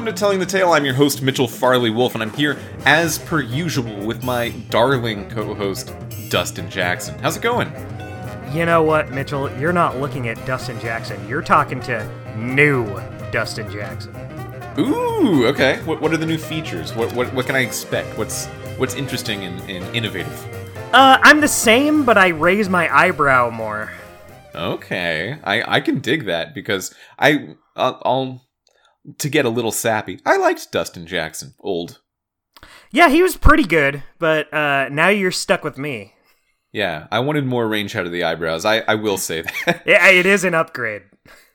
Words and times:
welcome 0.00 0.14
to 0.14 0.18
Telling 0.18 0.38
the 0.38 0.46
Tale. 0.46 0.72
I'm 0.72 0.86
your 0.86 0.94
host, 0.94 1.20
Mitchell 1.20 1.46
Farley 1.46 1.90
Wolf, 1.90 2.14
and 2.14 2.22
I'm 2.22 2.32
here, 2.32 2.56
as 2.86 3.18
per 3.18 3.42
usual, 3.42 4.06
with 4.06 4.24
my 4.24 4.48
darling 4.70 5.28
co 5.28 5.52
host, 5.52 5.94
Dustin 6.30 6.70
Jackson. 6.70 7.18
How's 7.18 7.36
it 7.36 7.42
going? 7.42 7.70
You 8.50 8.64
know 8.64 8.82
what, 8.82 9.10
Mitchell? 9.10 9.54
You're 9.58 9.74
not 9.74 9.98
looking 9.98 10.28
at 10.28 10.42
Dustin 10.46 10.80
Jackson. 10.80 11.28
You're 11.28 11.42
talking 11.42 11.80
to 11.80 12.10
new 12.34 12.86
Dustin 13.30 13.70
Jackson. 13.70 14.16
Ooh, 14.78 15.46
okay. 15.48 15.82
What, 15.82 16.00
what 16.00 16.14
are 16.14 16.16
the 16.16 16.24
new 16.24 16.38
features? 16.38 16.94
What, 16.94 17.12
what, 17.12 17.30
what 17.34 17.44
can 17.44 17.54
I 17.54 17.60
expect? 17.60 18.16
What's 18.16 18.46
what's 18.78 18.94
interesting 18.94 19.44
and, 19.44 19.60
and 19.68 19.94
innovative? 19.94 20.46
Uh, 20.94 21.18
I'm 21.20 21.42
the 21.42 21.48
same, 21.48 22.06
but 22.06 22.16
I 22.16 22.28
raise 22.28 22.70
my 22.70 22.88
eyebrow 22.88 23.50
more. 23.50 23.92
Okay, 24.54 25.38
I 25.44 25.76
I 25.76 25.80
can 25.82 26.00
dig 26.00 26.24
that 26.24 26.54
because 26.54 26.94
I 27.18 27.56
I'll, 27.76 28.00
I'll 28.02 28.49
to 29.18 29.28
get 29.28 29.44
a 29.44 29.50
little 29.50 29.72
sappy. 29.72 30.20
I 30.26 30.36
liked 30.36 30.70
Dustin 30.72 31.06
Jackson, 31.06 31.54
old. 31.60 32.00
Yeah, 32.92 33.08
he 33.08 33.22
was 33.22 33.36
pretty 33.36 33.64
good, 33.64 34.02
but 34.18 34.52
uh, 34.52 34.88
now 34.90 35.08
you're 35.08 35.30
stuck 35.30 35.64
with 35.64 35.78
me. 35.78 36.14
Yeah, 36.72 37.06
I 37.10 37.20
wanted 37.20 37.46
more 37.46 37.66
range 37.66 37.96
out 37.96 38.06
of 38.06 38.12
the 38.12 38.24
eyebrows. 38.24 38.64
I, 38.64 38.78
I 38.80 38.94
will 38.96 39.16
say 39.18 39.42
that. 39.42 39.82
Yeah, 39.86 40.08
it 40.08 40.26
is 40.26 40.44
an 40.44 40.54
upgrade. 40.54 41.02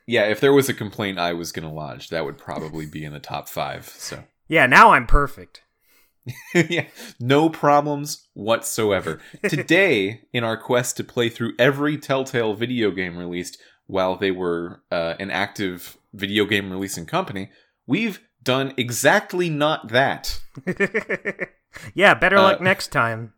yeah, 0.07 0.23
if 0.25 0.39
there 0.39 0.53
was 0.53 0.67
a 0.69 0.73
complaint 0.73 1.19
I 1.19 1.33
was 1.33 1.51
going 1.51 1.67
to 1.67 1.73
lodge, 1.73 2.09
that 2.09 2.25
would 2.25 2.37
probably 2.37 2.85
be 2.85 3.05
in 3.05 3.13
the 3.13 3.19
top 3.19 3.47
five. 3.47 3.87
So, 3.87 4.23
Yeah, 4.47 4.65
now 4.65 4.91
I'm 4.91 5.07
perfect. 5.07 5.61
yeah, 6.55 6.87
no 7.19 7.49
problems 7.49 8.27
whatsoever. 8.33 9.19
Today, 9.47 10.21
in 10.33 10.43
our 10.43 10.57
quest 10.57 10.97
to 10.97 11.03
play 11.03 11.29
through 11.29 11.53
every 11.59 11.97
Telltale 11.97 12.55
video 12.55 12.91
game 12.91 13.17
released 13.17 13.57
while 13.87 14.15
they 14.15 14.31
were 14.31 14.81
uh, 14.91 15.15
an 15.19 15.31
active 15.31 15.97
video 16.13 16.45
game 16.45 16.71
releasing 16.71 17.05
company, 17.05 17.49
we've 17.85 18.19
done 18.41 18.73
exactly 18.77 19.49
not 19.49 19.89
that. 19.89 20.39
yeah, 21.93 22.13
better 22.13 22.37
luck 22.37 22.61
Uh, 22.61 22.63
next 22.63 22.91
time. 22.91 23.33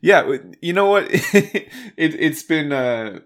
Yeah, 0.00 0.36
you 0.60 0.72
know 0.72 0.86
what? 0.86 1.06
it 1.10 1.68
it's 1.96 2.42
been 2.42 2.72
uh 2.72 3.20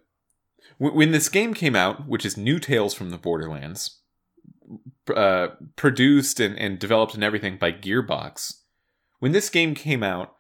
w- 0.79 0.97
when 0.97 1.11
this 1.11 1.29
game 1.29 1.53
came 1.55 1.75
out, 1.75 2.07
which 2.09 2.25
is 2.25 2.37
New 2.37 2.59
Tales 2.59 2.95
from 2.95 3.11
the 3.11 3.19
Borderlands, 3.19 4.01
uh 5.15 5.49
produced 5.77 6.41
and, 6.41 6.57
and 6.59 6.79
developed 6.79 7.15
and 7.15 7.25
everything 7.25 7.57
by 7.59 7.73
Gearbox. 7.73 8.55
When 9.19 9.33
this 9.33 9.51
game 9.51 9.75
came 9.75 10.03
out, 10.05 10.35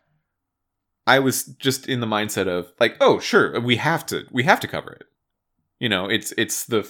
I 1.06 1.19
was 1.19 1.45
just 1.45 1.89
in 1.89 2.00
the 2.00 2.06
mindset 2.06 2.47
of 2.47 2.73
like, 2.78 2.97
oh, 3.00 3.19
sure, 3.19 3.58
we 3.61 3.77
have 3.77 4.06
to 4.06 4.25
we 4.30 4.45
have 4.45 4.61
to 4.61 4.69
cover 4.69 4.92
it. 4.92 5.06
You 5.78 5.88
know, 5.88 6.06
it's 6.08 6.32
it's 6.36 6.64
the 6.66 6.88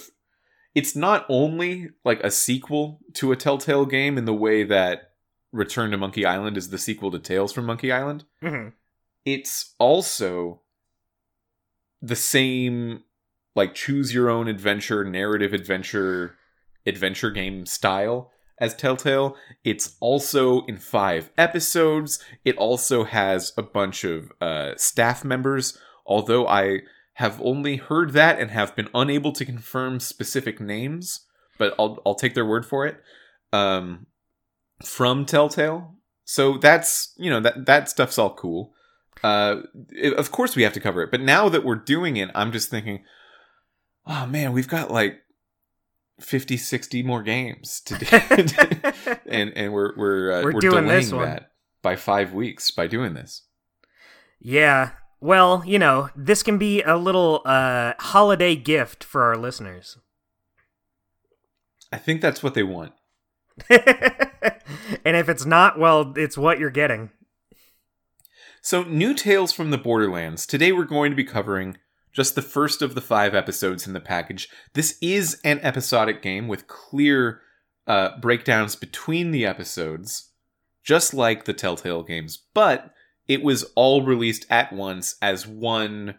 it's 0.75 0.95
not 0.95 1.25
only 1.29 1.89
like 2.05 2.21
a 2.23 2.31
sequel 2.31 2.99
to 3.15 3.31
a 3.31 3.35
Telltale 3.35 3.85
game 3.85 4.17
in 4.17 4.25
the 4.25 4.33
way 4.33 4.63
that 4.63 5.11
Return 5.51 5.91
to 5.91 5.97
Monkey 5.97 6.25
Island 6.25 6.57
is 6.57 6.69
the 6.69 6.77
sequel 6.77 7.09
to 7.11 7.19
Tales 7.19 7.51
from 7.51 7.65
Monkey 7.65 7.91
Island 7.91 8.25
Mhm. 8.41 8.73
it's 9.25 9.73
also 9.79 10.61
the 12.01 12.15
same 12.15 13.03
like 13.55 13.73
choose 13.75 14.13
your 14.13 14.29
own 14.29 14.47
adventure 14.47 15.03
narrative 15.03 15.53
adventure 15.53 16.37
adventure 16.85 17.29
game 17.31 17.65
style 17.65 18.31
as 18.59 18.75
Telltale. 18.75 19.35
It's 19.63 19.95
also 19.99 20.65
in 20.65 20.77
5 20.77 21.31
episodes. 21.37 22.19
It 22.45 22.57
also 22.57 23.03
has 23.05 23.51
a 23.57 23.63
bunch 23.63 24.03
of 24.03 24.31
uh 24.41 24.73
staff 24.77 25.25
members, 25.25 25.77
although 26.05 26.47
I 26.47 26.81
have 27.19 27.39
only 27.41 27.75
heard 27.77 28.13
that 28.13 28.39
and 28.39 28.49
have 28.51 28.75
been 28.75 28.89
unable 28.93 29.31
to 29.33 29.43
confirm 29.45 29.99
specific 29.99 30.59
names, 30.59 31.25
but 31.57 31.73
I'll 31.77 32.01
I'll 32.05 32.15
take 32.15 32.33
their 32.33 32.45
word 32.45 32.65
for 32.65 32.85
it. 32.87 33.01
Um 33.53 34.07
from 34.83 35.25
Telltale. 35.25 35.95
So 36.23 36.57
that's, 36.57 37.13
you 37.17 37.29
know, 37.29 37.39
that 37.41 37.65
that 37.65 37.89
stuff's 37.89 38.17
all 38.17 38.33
cool 38.33 38.73
uh 39.21 39.63
it- 39.89 40.13
of 40.17 40.31
course 40.31 40.55
we 40.55 40.63
have 40.63 40.71
to 40.71 40.79
cover 40.79 41.01
it 41.03 41.11
but 41.11 41.19
now 41.19 41.49
that 41.49 41.65
we're 41.65 41.75
doing 41.75 42.15
it 42.15 42.29
i'm 42.33 42.53
just 42.53 42.69
thinking 42.69 43.03
oh 44.07 44.25
man 44.27 44.53
we've 44.53 44.69
got 44.69 44.89
like 44.89 45.19
50 46.21 46.55
60 46.55 47.03
more 47.03 47.21
games 47.21 47.81
to 47.81 47.97
do 47.97 48.05
and 49.29 49.51
and 49.57 49.73
we're 49.73 49.91
we're 49.97 50.31
uh, 50.31 50.41
We're 50.43 50.53
we're, 50.53 50.61
doing 50.61 50.83
delaying 50.85 51.09
that 51.19 51.51
by 51.81 51.97
5 51.97 52.31
weeks 52.33 52.71
by 52.71 52.87
doing 52.87 53.13
this 53.13 53.43
Yeah. 54.39 54.91
Well, 55.21 55.63
you 55.65 55.79
know, 55.79 56.09
this 56.15 56.43
can 56.43 56.57
be 56.57 56.81
a 56.81 56.95
little 56.95 57.41
uh, 57.45 57.93
holiday 57.99 58.55
gift 58.55 59.03
for 59.03 59.23
our 59.23 59.37
listeners. 59.37 59.97
i 61.91 61.97
think 61.97 62.21
that's 62.21 62.43
what 62.43 62.53
they 62.53 62.63
want 62.63 62.93
and 63.69 65.15
if 65.17 65.29
it's 65.29 65.45
not, 65.45 65.79
well, 65.79 66.13
it's 66.15 66.37
what 66.37 66.59
you're 66.59 66.69
getting. 66.69 67.09
So, 68.61 68.83
new 68.83 69.13
tales 69.13 69.51
from 69.51 69.71
the 69.71 69.77
Borderlands. 69.77 70.45
Today 70.45 70.71
we're 70.71 70.83
going 70.83 71.11
to 71.11 71.15
be 71.15 71.23
covering 71.23 71.77
just 72.11 72.35
the 72.35 72.41
first 72.41 72.81
of 72.81 72.95
the 72.95 73.01
five 73.01 73.35
episodes 73.35 73.87
in 73.87 73.93
the 73.93 73.99
package. 73.99 74.49
This 74.73 74.97
is 75.01 75.39
an 75.43 75.59
episodic 75.61 76.21
game 76.21 76.47
with 76.47 76.67
clear 76.67 77.41
uh, 77.87 78.17
breakdowns 78.19 78.75
between 78.75 79.31
the 79.31 79.45
episodes, 79.45 80.31
just 80.83 81.13
like 81.13 81.45
the 81.45 81.53
Telltale 81.53 82.03
games, 82.03 82.39
but 82.53 82.91
it 83.29 83.41
was 83.43 83.63
all 83.75 84.01
released 84.03 84.45
at 84.49 84.73
once 84.73 85.15
as 85.21 85.47
one 85.47 86.15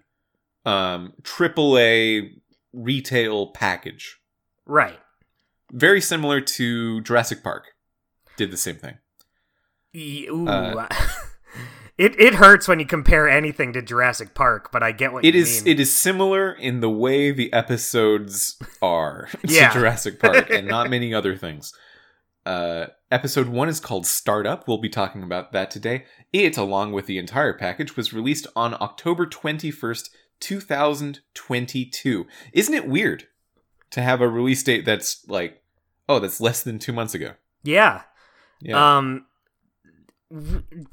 um, 0.65 1.13
AAA 1.23 2.41
retail 2.73 3.49
package. 3.49 4.17
Right. 4.65 4.99
Very 5.73 6.01
similar 6.01 6.41
to 6.41 7.01
Jurassic 7.03 7.43
Park. 7.43 7.65
Did 8.37 8.51
the 8.51 8.57
same 8.57 8.77
thing. 8.77 8.99
Ooh. 9.97 10.47
Uh, 10.49 10.89
it 11.99 12.19
it 12.19 12.35
hurts 12.35 12.69
when 12.69 12.79
you 12.79 12.87
compare 12.87 13.29
anything 13.29 13.73
to 13.73 13.83
Jurassic 13.83 14.35
Park, 14.35 14.71
but 14.73 14.83
I 14.83 14.93
get 14.93 15.13
what 15.13 15.25
It 15.25 15.35
you 15.35 15.41
is 15.43 15.65
mean. 15.65 15.73
it 15.75 15.81
is 15.81 15.97
similar 15.97 16.53
in 16.53 16.81
the 16.81 16.91
way 16.91 17.33
the 17.33 17.53
episodes 17.53 18.57
are 18.81 19.29
Yeah. 19.45 19.69
to 19.69 19.81
Jurassic 19.81 20.19
Park 20.21 20.49
and 20.51 20.67
not 20.77 20.89
many 20.91 21.13
other 21.13 21.37
things. 21.37 21.73
Uh, 22.47 22.87
episode 23.11 23.49
one 23.49 23.69
is 23.69 23.81
called 23.81 24.07
Startup. 24.07 24.67
We'll 24.67 24.79
be 24.79 24.89
talking 24.89 25.23
about 25.23 25.53
that 25.53 25.71
today. 25.71 26.05
It, 26.33 26.57
along 26.57 26.93
with 26.93 27.07
the 27.07 27.19
entire 27.19 27.53
package, 27.53 27.97
was 27.97 28.13
released 28.13 28.47
on 28.55 28.75
October 28.75 29.27
twenty 29.27 29.71
first, 29.71 30.11
two 30.39 30.61
thousand 30.61 31.21
twenty 31.35 31.85
two. 31.85 32.27
Isn't 32.53 32.75
it 32.75 32.89
weird 32.89 33.29
to 33.91 34.03
have 34.03 34.21
a 34.21 34.29
release 34.29 34.63
date 34.63 34.85
that's 34.85 35.27
like, 35.29 35.63
oh, 36.09 36.19
that's 36.19 36.41
less 36.41 36.63
than 36.63 36.79
two 36.79 36.93
months 36.93 37.15
ago? 37.15 37.35
yeah. 37.63 38.03
Yeah. 38.63 38.99
Um 38.99 39.27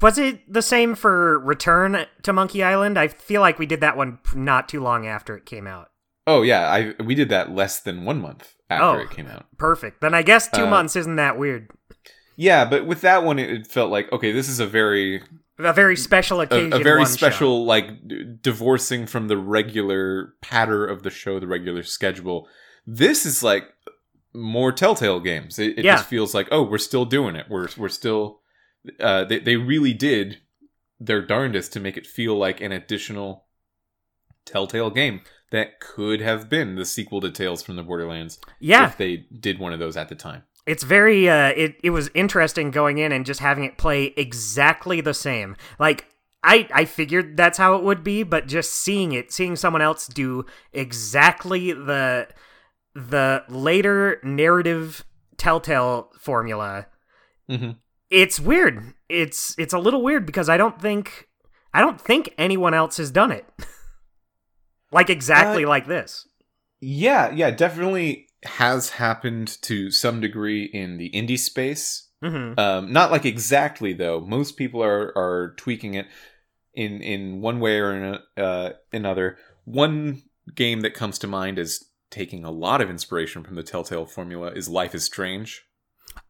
was 0.00 0.18
it 0.18 0.52
the 0.52 0.62
same 0.62 0.94
for 0.94 1.38
Return 1.38 2.06
to 2.22 2.32
Monkey 2.32 2.62
Island? 2.62 2.98
I 2.98 3.08
feel 3.08 3.40
like 3.40 3.58
we 3.58 3.66
did 3.66 3.80
that 3.80 3.96
one 3.96 4.18
not 4.34 4.68
too 4.68 4.80
long 4.80 5.06
after 5.06 5.36
it 5.36 5.46
came 5.46 5.66
out. 5.66 5.90
Oh 6.28 6.42
yeah, 6.42 6.68
I 6.70 7.02
we 7.02 7.14
did 7.14 7.28
that 7.30 7.50
less 7.54 7.80
than 7.80 8.04
one 8.04 8.20
month 8.20 8.54
after 8.70 9.00
Oh. 9.00 9.02
it 9.02 9.10
came 9.10 9.26
out. 9.26 9.46
Perfect. 9.56 10.00
Then 10.00 10.14
I 10.14 10.22
guess 10.22 10.48
2 10.50 10.62
Uh, 10.64 10.70
months 10.70 10.94
isn't 10.96 11.16
that 11.16 11.38
weird. 11.38 11.70
Yeah, 12.36 12.64
but 12.64 12.86
with 12.86 13.00
that 13.00 13.24
one, 13.24 13.38
it, 13.40 13.66
felt 13.66 13.90
like 13.90 14.12
okay, 14.12 14.30
this 14.32 14.48
is 14.48 14.60
a 14.60 14.66
very 14.66 15.22
A 15.58 15.72
very 15.72 15.96
special 15.96 16.40
occasion. 16.40 16.72
a 16.72 16.78
very 16.78 16.98
one 17.00 17.08
shot. 17.08 17.18
special 17.18 17.64
like 17.64 18.06
d- 18.06 18.36
divorcing 18.40 19.06
from 19.06 19.26
the 19.28 19.36
regular 19.36 20.34
patter 20.40 20.86
of 20.86 21.02
the 21.02 21.10
show 21.10 21.40
the 21.40 21.48
regular 21.48 21.82
schedule 21.82 22.46
this 22.86 23.26
is 23.26 23.42
like 23.42 23.64
more 24.32 24.70
telltale 24.70 25.18
games 25.20 25.58
it, 25.58 25.76
it 25.78 25.84
Yeah. 25.84 25.96
just 25.96 26.08
feels 26.08 26.32
like 26.32 26.46
oh 26.52 26.62
we're 26.62 26.78
still 26.78 27.04
doing 27.04 27.34
it 27.34 27.46
we're 27.50 27.66
we're 27.76 27.88
still 27.88 28.40
uh 29.00 29.24
they, 29.24 29.40
they 29.40 29.56
really 29.56 29.92
did 29.92 30.38
their 31.00 31.20
darndest 31.22 31.72
to 31.72 31.80
make 31.80 31.96
it 31.96 32.06
feel 32.06 32.36
like 32.38 32.60
an 32.60 32.70
additional 32.72 33.46
telltale 34.48 34.90
game 34.90 35.20
that 35.50 35.80
could 35.80 36.20
have 36.20 36.48
been 36.48 36.74
the 36.74 36.84
sequel 36.84 37.20
to 37.20 37.30
tales 37.30 37.62
from 37.62 37.76
the 37.76 37.82
borderlands 37.82 38.38
Yeah, 38.60 38.86
if 38.88 38.96
they 38.96 39.26
did 39.40 39.58
one 39.58 39.72
of 39.72 39.78
those 39.78 39.96
at 39.96 40.08
the 40.08 40.14
time 40.14 40.42
it's 40.66 40.82
very 40.82 41.28
uh 41.30 41.52
it 41.56 41.76
it 41.82 41.90
was 41.90 42.10
interesting 42.14 42.70
going 42.70 42.98
in 42.98 43.10
and 43.10 43.24
just 43.24 43.40
having 43.40 43.64
it 43.64 43.78
play 43.78 44.12
exactly 44.18 45.00
the 45.00 45.14
same. 45.14 45.56
Like 45.78 46.06
I 46.44 46.68
I 46.72 46.84
figured 46.84 47.36
that's 47.38 47.56
how 47.56 47.74
it 47.76 47.82
would 47.82 48.04
be, 48.04 48.22
but 48.22 48.46
just 48.46 48.74
seeing 48.74 49.12
it, 49.12 49.32
seeing 49.32 49.56
someone 49.56 49.80
else 49.80 50.06
do 50.06 50.44
exactly 50.74 51.72
the 51.72 52.28
the 52.94 53.44
later 53.48 54.20
narrative 54.22 55.04
telltale 55.38 56.10
formula, 56.18 56.86
hmm 57.48 57.70
it's 58.10 58.40
weird. 58.40 58.94
It's 59.08 59.54
it's 59.58 59.72
a 59.72 59.78
little 59.78 60.02
weird 60.02 60.26
because 60.26 60.48
I 60.48 60.56
don't 60.56 60.80
think 60.80 61.28
I 61.72 61.80
don't 61.80 62.00
think 62.00 62.34
anyone 62.36 62.74
else 62.74 62.98
has 62.98 63.10
done 63.10 63.30
it. 63.30 63.46
like 64.92 65.10
exactly 65.10 65.64
Uh, 65.64 65.68
like 65.68 65.86
this. 65.86 66.26
Yeah, 66.80 67.30
yeah, 67.30 67.50
definitely 67.50 68.28
has 68.44 68.90
happened 68.90 69.60
to 69.62 69.90
some 69.90 70.20
degree 70.20 70.64
in 70.64 70.96
the 70.96 71.10
indie 71.10 71.38
space. 71.38 72.08
hmm 72.22 72.52
Um, 72.56 72.92
not 72.92 73.10
like 73.10 73.24
exactly 73.24 73.92
though. 73.92 74.20
Most 74.20 74.56
people 74.56 74.82
are 74.82 75.12
are 75.16 75.54
tweaking 75.56 75.94
it 75.94 76.06
in 76.74 77.02
in 77.02 77.40
one 77.40 77.60
way 77.60 77.78
or 77.78 77.92
in 77.94 78.18
uh, 78.42 78.72
another. 78.92 79.38
One 79.64 80.22
game 80.54 80.80
that 80.80 80.94
comes 80.94 81.18
to 81.20 81.26
mind 81.26 81.58
as 81.58 81.84
taking 82.10 82.44
a 82.44 82.50
lot 82.50 82.80
of 82.80 82.88
inspiration 82.88 83.44
from 83.44 83.54
the 83.56 83.62
Telltale 83.62 84.06
formula 84.06 84.50
is 84.52 84.68
Life 84.68 84.94
is 84.94 85.04
Strange. 85.04 85.64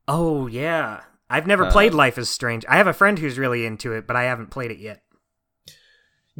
Oh 0.06 0.46
yeah, 0.46 1.02
I've 1.30 1.46
never 1.46 1.66
Uh, 1.66 1.70
played 1.70 1.94
Life 1.94 2.18
is 2.18 2.28
Strange. 2.28 2.64
I 2.68 2.76
have 2.78 2.86
a 2.86 2.92
friend 2.92 3.18
who's 3.18 3.38
really 3.38 3.64
into 3.66 3.92
it, 3.92 4.06
but 4.06 4.16
I 4.16 4.24
haven't 4.24 4.50
played 4.50 4.70
it 4.70 4.78
yet. 4.78 5.02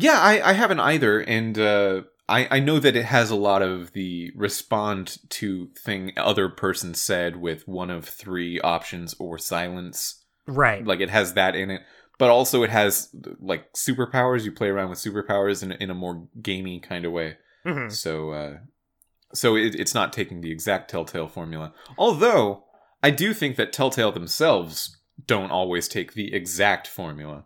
Yeah, 0.01 0.21
I, 0.21 0.51
I 0.51 0.53
haven't 0.53 0.81
either, 0.81 1.21
and 1.21 1.59
uh, 1.59 2.03
I 2.29 2.49
I 2.51 2.61
know 2.61 2.79
that 2.79 2.97
it 2.97 3.05
has 3.05 3.31
a 3.31 3.37
lot 3.37 3.63
of 3.63 3.93
the 3.93 4.33
respond 4.35 5.19
to 5.31 5.69
thing 5.79 6.13
other 6.17 6.49
person 6.49 6.95
said 6.95 7.37
with 7.37 7.67
one 7.67 7.91
of 7.91 8.05
three 8.05 8.61
options 8.61 9.15
or 9.19 9.39
silence. 9.39 10.25
Right. 10.47 10.85
Like 10.85 11.01
it 11.01 11.11
has 11.11 11.35
that 11.35 11.55
in 11.55 11.71
it, 11.71 11.83
but 12.19 12.31
also 12.31 12.63
it 12.63 12.71
has 12.71 13.15
like 13.41 13.73
superpowers. 13.73 14.45
You 14.45 14.53
play 14.53 14.69
around 14.69 14.91
with 14.91 14.99
superpowers 14.99 15.63
in 15.63 15.73
in 15.73 15.91
a 15.91 15.95
more 15.95 16.29
gamey 16.41 16.81
kind 16.81 17.05
of 17.05 17.13
way. 17.13 17.37
hmm 17.65 17.89
So 17.89 18.31
uh, 18.31 18.57
so 19.35 19.57
it, 19.57 19.75
it's 19.75 19.95
not 19.95 20.13
taking 20.13 20.41
the 20.41 20.51
exact 20.51 20.91
Telltale 20.91 21.29
formula. 21.29 21.73
Although 21.97 22.65
I 23.03 23.11
do 23.11 23.35
think 23.35 23.57
that 23.57 23.73
Telltale 23.73 24.13
themselves 24.13 24.97
don't 25.27 25.51
always 25.51 25.89
take 25.89 26.13
the 26.13 26.33
exact 26.33 26.87
formula. 26.87 27.45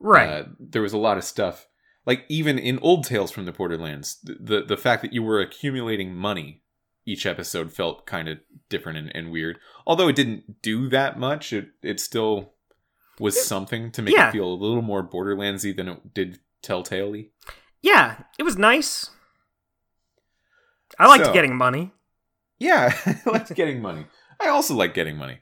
Right. 0.00 0.28
Uh, 0.28 0.44
there 0.58 0.82
was 0.82 0.92
a 0.92 0.98
lot 0.98 1.18
of 1.18 1.24
stuff, 1.24 1.68
like 2.06 2.24
even 2.28 2.58
in 2.58 2.78
old 2.80 3.04
Tales 3.04 3.30
from 3.30 3.44
the 3.44 3.52
Borderlands, 3.52 4.18
the 4.22 4.62
the, 4.66 4.76
fact 4.76 5.02
that 5.02 5.12
you 5.12 5.22
were 5.22 5.40
accumulating 5.40 6.14
money 6.14 6.62
each 7.04 7.26
episode 7.26 7.72
felt 7.72 8.06
kind 8.06 8.28
of 8.28 8.38
different 8.68 8.98
and, 8.98 9.14
and 9.16 9.30
weird. 9.32 9.58
Although 9.86 10.08
it 10.08 10.16
didn't 10.16 10.62
do 10.62 10.88
that 10.88 11.18
much, 11.18 11.52
it 11.52 11.68
it 11.82 12.00
still 12.00 12.52
was 13.20 13.40
something 13.44 13.90
to 13.92 14.02
make 14.02 14.14
Yeah. 14.14 14.28
it 14.28 14.32
feel 14.32 14.46
a 14.46 14.54
little 14.54 14.82
more 14.82 15.06
Borderlandsy 15.06 15.76
than 15.76 15.88
it 15.88 16.14
did 16.14 16.38
Telltale-y. 16.62 17.26
yeah, 17.82 18.22
it 18.38 18.42
was 18.44 18.56
nice. 18.56 19.10
I 20.98 21.06
liked 21.08 21.26
So- 21.26 21.32
getting 21.32 21.56
money. 21.56 21.92
Yeah, 22.58 22.94
I 23.06 23.20
liked 23.30 23.54
getting 23.54 23.80
money. 23.82 24.06
I 24.40 24.48
also 24.48 24.74
like 24.74 24.94
getting 24.94 25.16
money. 25.16 25.38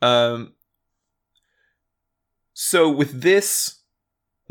Um, 0.00 0.54
so 2.54 2.90
with 2.90 3.20
this, 3.22 3.81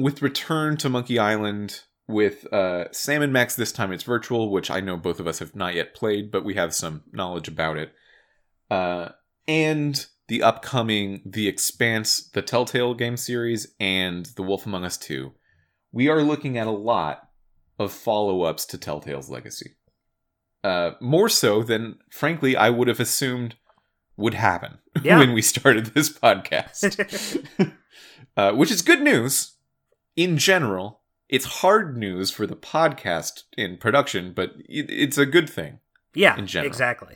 with 0.01 0.21
Return 0.21 0.77
to 0.77 0.89
Monkey 0.89 1.19
Island, 1.19 1.81
with 2.07 2.51
uh, 2.53 2.91
Sam 2.91 3.21
and 3.21 3.31
Max, 3.31 3.55
this 3.55 3.71
time 3.71 3.91
it's 3.91 4.03
virtual, 4.03 4.51
which 4.51 4.69
I 4.69 4.79
know 4.81 4.97
both 4.97 5.19
of 5.19 5.27
us 5.27 5.39
have 5.39 5.55
not 5.55 5.75
yet 5.75 5.93
played, 5.95 6.31
but 6.31 6.43
we 6.43 6.55
have 6.55 6.73
some 6.73 7.03
knowledge 7.11 7.47
about 7.47 7.77
it. 7.77 7.93
Uh, 8.69 9.09
and 9.47 10.05
the 10.27 10.43
upcoming 10.43 11.21
The 11.25 11.47
Expanse, 11.47 12.29
the 12.29 12.41
Telltale 12.41 12.93
game 12.93 13.17
series, 13.17 13.73
and 13.79 14.25
The 14.35 14.43
Wolf 14.43 14.65
Among 14.65 14.83
Us 14.83 14.97
2, 14.97 15.33
we 15.91 16.07
are 16.09 16.23
looking 16.23 16.57
at 16.57 16.67
a 16.67 16.71
lot 16.71 17.29
of 17.79 17.91
follow 17.91 18.43
ups 18.43 18.65
to 18.67 18.77
Telltale's 18.77 19.29
legacy 19.29 19.75
uh, 20.63 20.91
more 20.99 21.29
so 21.29 21.63
than, 21.63 21.97
frankly, 22.11 22.55
I 22.55 22.69
would 22.69 22.87
have 22.87 22.99
assumed 22.99 23.55
would 24.17 24.33
happen 24.35 24.77
Yeah. 25.03 25.19
when 25.19 25.33
we 25.33 25.41
started 25.41 25.87
this 25.87 26.09
podcast. 26.11 27.43
uh, 28.37 28.51
which 28.53 28.71
is 28.71 28.81
good 28.81 29.01
news 29.01 29.55
in 30.15 30.37
general. 30.37 31.01
It's 31.29 31.45
hard 31.45 31.97
news 31.97 32.29
for 32.29 32.45
the 32.45 32.57
podcast 32.57 33.43
in 33.57 33.77
production, 33.77 34.33
but 34.33 34.51
it, 34.67 34.89
it's 34.89 35.17
a 35.17 35.25
good 35.25 35.49
thing. 35.49 35.79
yeah, 36.13 36.37
in 36.37 36.45
general. 36.45 36.69
exactly. 36.69 37.15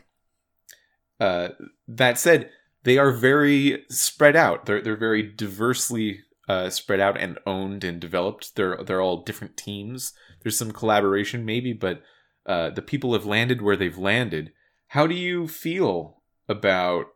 Uh, 1.20 1.50
that 1.88 2.18
said, 2.18 2.50
they 2.84 2.98
are 2.98 3.12
very 3.12 3.84
spread 3.90 4.36
out. 4.36 4.66
They're 4.66 4.82
they're 4.82 4.96
very 4.96 5.24
diversely 5.24 6.20
uh, 6.48 6.70
spread 6.70 7.00
out 7.00 7.20
and 7.20 7.38
owned 7.46 7.84
and 7.84 8.00
developed. 8.00 8.56
They're 8.56 8.78
they're 8.84 9.02
all 9.02 9.24
different 9.24 9.58
teams. 9.58 10.14
There's 10.42 10.58
some 10.58 10.72
collaboration 10.72 11.44
maybe, 11.46 11.74
but 11.74 12.02
uh, 12.46 12.70
the 12.70 12.82
people 12.82 13.14
have 13.14 13.26
landed 13.26 13.62
where 13.62 13.76
they've 13.76 13.98
landed. 13.98 14.54
How 14.90 15.08
do 15.08 15.16
you 15.16 15.48
feel 15.48 16.22
about 16.48 17.08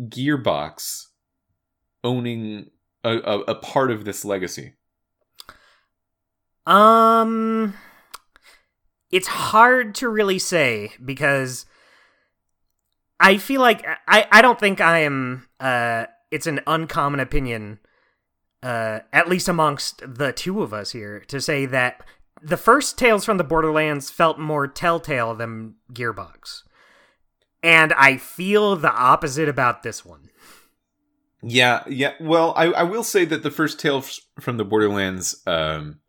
Gearbox 0.00 1.06
owning 2.02 2.70
a, 3.04 3.16
a, 3.18 3.40
a 3.40 3.54
part 3.54 3.90
of 3.90 4.04
this 4.04 4.24
legacy? 4.24 4.74
Um 6.70 7.74
it's 9.10 9.26
hard 9.26 9.94
to 9.96 10.08
really 10.08 10.38
say 10.38 10.92
because 11.04 11.66
I 13.18 13.38
feel 13.38 13.60
like 13.60 13.84
I 14.06 14.26
I 14.30 14.40
don't 14.40 14.58
think 14.58 14.80
I 14.80 15.00
am 15.00 15.48
uh 15.58 16.06
it's 16.30 16.46
an 16.46 16.60
uncommon 16.68 17.18
opinion 17.18 17.80
uh 18.62 19.00
at 19.12 19.28
least 19.28 19.48
amongst 19.48 20.02
the 20.06 20.32
two 20.32 20.62
of 20.62 20.72
us 20.72 20.92
here 20.92 21.20
to 21.26 21.40
say 21.40 21.66
that 21.66 22.02
the 22.40 22.56
first 22.56 22.96
Tales 22.96 23.24
from 23.24 23.36
the 23.36 23.44
Borderlands 23.44 24.08
felt 24.08 24.38
more 24.38 24.66
Telltale 24.66 25.34
than 25.34 25.74
Gearbox. 25.92 26.62
And 27.62 27.92
I 27.94 28.16
feel 28.16 28.76
the 28.76 28.92
opposite 28.92 29.48
about 29.48 29.82
this 29.82 30.04
one. 30.04 30.30
Yeah, 31.42 31.82
yeah. 31.88 32.14
Well, 32.20 32.54
I, 32.56 32.66
I 32.66 32.82
will 32.84 33.02
say 33.02 33.24
that 33.26 33.42
the 33.42 33.50
first 33.50 33.78
Tales 33.80 34.20
from 34.38 34.56
the 34.56 34.64
Borderlands 34.64 35.42
um, 35.46 36.00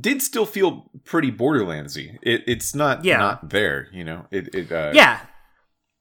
did 0.00 0.22
still 0.22 0.46
feel 0.46 0.90
pretty 1.04 1.30
Borderlandsy. 1.32 2.18
It, 2.22 2.42
it's 2.46 2.74
not 2.74 3.04
Yeah. 3.04 3.18
not 3.18 3.50
there, 3.50 3.88
you 3.92 4.04
know. 4.04 4.26
It, 4.30 4.54
it 4.54 4.72
uh, 4.72 4.92
Yeah, 4.94 5.20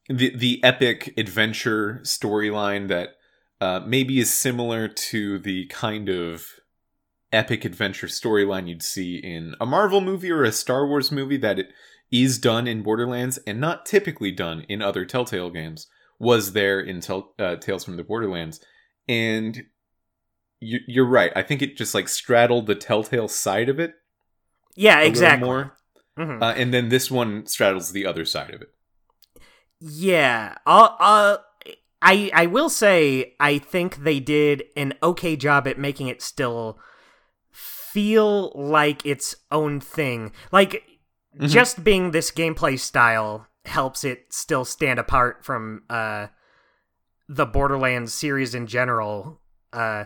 the 0.09 0.35
the 0.35 0.63
epic 0.63 1.13
adventure 1.17 1.99
storyline 2.03 2.87
that 2.89 3.09
uh, 3.59 3.81
maybe 3.85 4.19
is 4.19 4.33
similar 4.33 4.87
to 4.87 5.37
the 5.39 5.65
kind 5.67 6.09
of 6.09 6.47
epic 7.31 7.63
adventure 7.63 8.07
storyline 8.07 8.67
you'd 8.67 8.83
see 8.83 9.15
in 9.17 9.55
a 9.61 9.65
Marvel 9.65 10.01
movie 10.01 10.31
or 10.31 10.43
a 10.43 10.51
Star 10.51 10.85
Wars 10.87 11.11
movie 11.11 11.37
that 11.37 11.59
it 11.59 11.67
is 12.11 12.37
done 12.39 12.67
in 12.67 12.83
Borderlands 12.83 13.37
and 13.47 13.59
not 13.61 13.85
typically 13.85 14.31
done 14.31 14.65
in 14.67 14.81
other 14.81 15.05
Telltale 15.05 15.49
games 15.49 15.87
was 16.19 16.51
there 16.53 16.79
in 16.79 16.99
Tel- 16.99 17.33
uh, 17.39 17.55
Tales 17.55 17.85
from 17.85 17.95
the 17.97 18.03
Borderlands 18.03 18.59
and 19.07 19.63
you're 20.61 21.05
right 21.05 21.31
I 21.35 21.41
think 21.41 21.61
it 21.61 21.75
just 21.75 21.93
like 21.95 22.07
straddled 22.07 22.67
the 22.67 22.75
Telltale 22.75 23.27
side 23.27 23.67
of 23.67 23.79
it 23.79 23.95
yeah, 24.75 24.99
a 24.99 25.05
exactly. 25.07 25.47
more 25.47 25.73
Mhm. 26.17 26.41
uh, 26.41 26.53
and 26.55 26.73
then 26.73 26.89
this 26.89 27.09
one 27.11 27.45
straddles 27.47 27.91
the 27.91 28.05
other 28.05 28.25
side 28.25 28.53
of 28.53 28.61
it 28.61 28.69
Yeah, 29.79 30.55
uh, 30.65 30.89
uh, 30.99 31.37
I 32.01 32.29
I 32.33 32.45
will 32.45 32.69
say 32.69 33.33
I 33.39 33.57
think 33.57 34.03
they 34.03 34.19
did 34.19 34.63
an 34.75 34.93
okay 35.01 35.35
job 35.35 35.67
at 35.67 35.79
making 35.79 36.07
it 36.07 36.21
still 36.21 36.79
feel 37.51 38.51
like 38.55 39.05
its 39.05 39.35
own 39.51 39.79
thing. 39.79 40.31
Like 40.51 40.83
Mhm. 41.39 41.49
just 41.49 41.83
being 41.83 42.11
this 42.11 42.31
gameplay 42.31 42.77
style 42.79 43.47
helps 43.65 44.03
it 44.03 44.31
still 44.33 44.65
stand 44.65 44.99
apart 44.99 45.43
from 45.43 45.83
uh 45.89 46.27
the 47.27 47.45
Borderlands 47.45 48.13
series 48.13 48.53
in 48.53 48.67
general. 48.67 49.41
Uh 49.73 50.05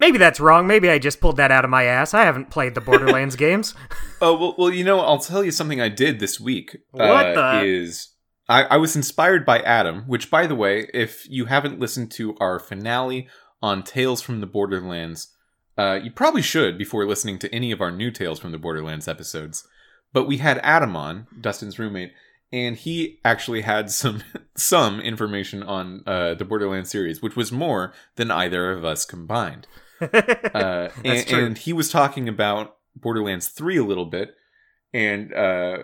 maybe 0.00 0.18
that's 0.18 0.40
wrong. 0.40 0.66
Maybe 0.66 0.90
I 0.90 0.98
just 0.98 1.20
pulled 1.20 1.36
that 1.36 1.52
out 1.52 1.64
of 1.64 1.70
my 1.70 1.84
ass. 1.84 2.14
I 2.14 2.24
haven't 2.24 2.50
played 2.50 2.74
the 2.74 2.80
Borderlands 2.80 3.36
games. 3.46 3.74
Oh 4.20 4.36
well, 4.36 4.54
well, 4.58 4.70
you 4.70 4.82
know, 4.82 5.00
I'll 5.00 5.18
tell 5.18 5.44
you 5.44 5.52
something 5.52 5.80
I 5.80 5.88
did 5.88 6.18
this 6.18 6.40
week. 6.40 6.76
What 6.90 7.36
uh, 7.36 7.60
the- 7.60 7.66
is 7.66 8.08
I, 8.48 8.62
I 8.64 8.76
was 8.78 8.96
inspired 8.96 9.46
by 9.46 9.60
Adam, 9.60 10.02
which, 10.08 10.30
by 10.30 10.46
the 10.48 10.56
way, 10.56 10.88
if 10.92 11.28
you 11.30 11.44
haven't 11.44 11.78
listened 11.78 12.10
to 12.12 12.36
our 12.40 12.58
finale 12.58 13.28
on 13.62 13.84
Tales 13.84 14.20
from 14.20 14.40
the 14.40 14.46
Borderlands, 14.46 15.32
uh, 15.78 16.00
you 16.02 16.10
probably 16.10 16.42
should 16.42 16.76
before 16.76 17.06
listening 17.06 17.38
to 17.38 17.54
any 17.54 17.70
of 17.70 17.80
our 17.80 17.92
new 17.92 18.10
Tales 18.10 18.40
from 18.40 18.50
the 18.50 18.58
Borderlands 18.58 19.06
episodes. 19.06 19.68
But 20.12 20.26
we 20.26 20.38
had 20.38 20.58
Adam 20.64 20.96
on, 20.96 21.28
Dustin's 21.40 21.78
roommate, 21.78 22.12
and 22.52 22.76
he 22.76 23.20
actually 23.24 23.60
had 23.60 23.90
some 23.90 24.24
some 24.56 25.00
information 25.00 25.62
on 25.62 26.02
uh, 26.04 26.34
the 26.34 26.44
Borderlands 26.44 26.90
series, 26.90 27.22
which 27.22 27.36
was 27.36 27.52
more 27.52 27.92
than 28.16 28.32
either 28.32 28.72
of 28.72 28.84
us 28.84 29.04
combined 29.04 29.68
uh, 30.54 30.88
and, 31.04 31.26
true. 31.26 31.46
and 31.46 31.58
he 31.58 31.72
was 31.72 31.90
talking 31.90 32.28
about 32.28 32.76
Borderlands 32.96 33.48
3 33.48 33.76
a 33.76 33.84
little 33.84 34.06
bit, 34.06 34.34
and 34.92 35.32
uh, 35.34 35.78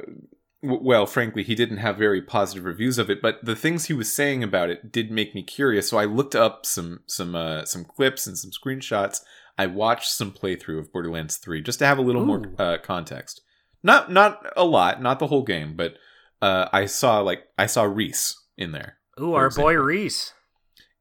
w- 0.63 0.83
well, 0.83 1.07
frankly, 1.07 1.43
he 1.43 1.55
didn't 1.55 1.79
have 1.79 1.97
very 1.97 2.23
positive 2.23 2.65
reviews 2.65 2.99
of 2.99 3.11
it. 3.11 3.23
But 3.23 3.45
the 3.45 3.57
things 3.57 3.87
he 3.87 3.93
was 3.93 4.13
saying 4.13 4.43
about 4.43 4.71
it 4.71 4.91
did 4.91 5.11
make 5.11 5.35
me 5.35 5.43
curious. 5.43 5.89
So 5.89 5.99
I 5.99 6.05
looked 6.05 6.35
up 6.35 6.67
some 6.67 7.01
some 7.07 7.35
uh, 7.35 7.65
some 7.65 7.85
clips 7.85 8.27
and 8.27 8.37
some 8.37 8.51
screenshots. 8.51 9.21
I 9.59 9.67
watched 9.67 10.11
some 10.11 10.33
playthrough 10.33 10.79
of 10.79 10.93
Borderlands 10.93 11.37
3 11.39 11.63
just 11.63 11.79
to 11.79 11.87
have 11.87 11.99
a 11.99 12.03
little 12.03 12.25
more 12.27 12.39
Ooh. 12.47 12.57
uh, 12.59 12.79
context. 12.79 13.41
Not 13.83 14.11
not 14.11 14.45
a 14.57 14.65
lot, 14.65 15.01
not 15.01 15.19
the 15.19 15.29
whole 15.29 15.45
game, 15.45 15.77
but 15.77 15.95
uh, 16.43 16.69
I 16.73 16.87
saw 16.87 17.21
like 17.21 17.45
I 17.57 17.67
saw 17.67 17.85
Rhys 17.85 18.37
in 18.59 18.73
there 18.73 18.99
Ooh, 19.21 19.33
for 19.33 19.37
our 19.37 19.51
boy. 19.51 19.75
Rhys. 19.75 20.33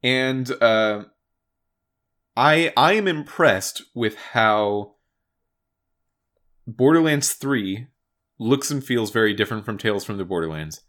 and 0.03 0.49
uh, 0.61 1.05
I 2.35 2.73
I 2.75 2.93
am 2.93 3.07
impressed 3.07 3.83
with 3.93 4.15
how 4.17 4.95
Borderlands 6.67 7.33
Three 7.33 7.87
looks 8.37 8.69
and 8.71 8.83
feels 8.83 9.11
very 9.11 9.33
different 9.33 9.65
from 9.65 9.77
Tales 9.77 10.03
from 10.03 10.17
the 10.17 10.25
Borderlands, 10.25 10.81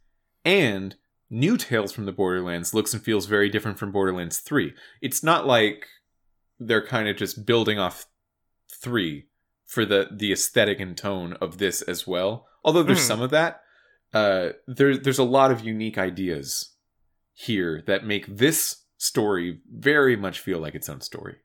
and 0.45 0.97
New 1.31 1.57
Tales 1.57 1.93
from 1.93 2.07
the 2.07 2.13
Borderlands 2.13 2.73
looks 2.75 2.93
and 2.95 3.03
feels 3.03 3.27
very 3.27 3.49
different 3.49 3.79
from 3.79 3.93
Borderlands 3.93 4.39
Three. 4.39 4.75
It's 5.01 5.23
not 5.23 5.47
like 5.47 5.87
they're 6.59 6.87
kind 6.87 7.09
of 7.09 7.17
just 7.17 7.45
building 7.47 7.79
off 7.79 8.07
three 8.71 9.27
for 9.65 9.85
the 9.85 10.09
the 10.11 10.33
aesthetic 10.33 10.81
and 10.81 10.97
tone 10.97 11.35
of 11.35 11.59
this 11.59 11.83
as 11.83 12.07
well. 12.07 12.49
Although 12.65 12.83
there's 12.83 13.01
Mhm. 13.01 13.07
some 13.09 13.21
of 13.23 13.31
that, 13.31 13.63
uh, 14.13 14.51
there 14.67 14.97
there's 14.97 15.19
a 15.19 15.25
lot 15.25 15.51
of 15.53 15.61
unique 15.65 15.99
ideas 15.99 16.73
here 17.35 17.83
that 17.87 18.05
make 18.07 18.27
this 18.27 18.85
story 18.99 19.61
very 19.71 20.17
much 20.17 20.41
feel 20.41 20.59
like 20.59 20.75
its 20.75 20.89
own 20.89 21.01
story. 21.01 21.37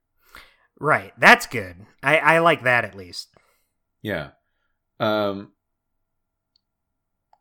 Right. 0.79 1.13
That's 1.17 1.45
good. 1.45 1.85
I, 2.01 2.17
I 2.17 2.39
like 2.39 2.63
that 2.63 2.85
at 2.85 2.95
least. 2.95 3.29
Yeah. 4.01 4.31
Um. 4.99 5.51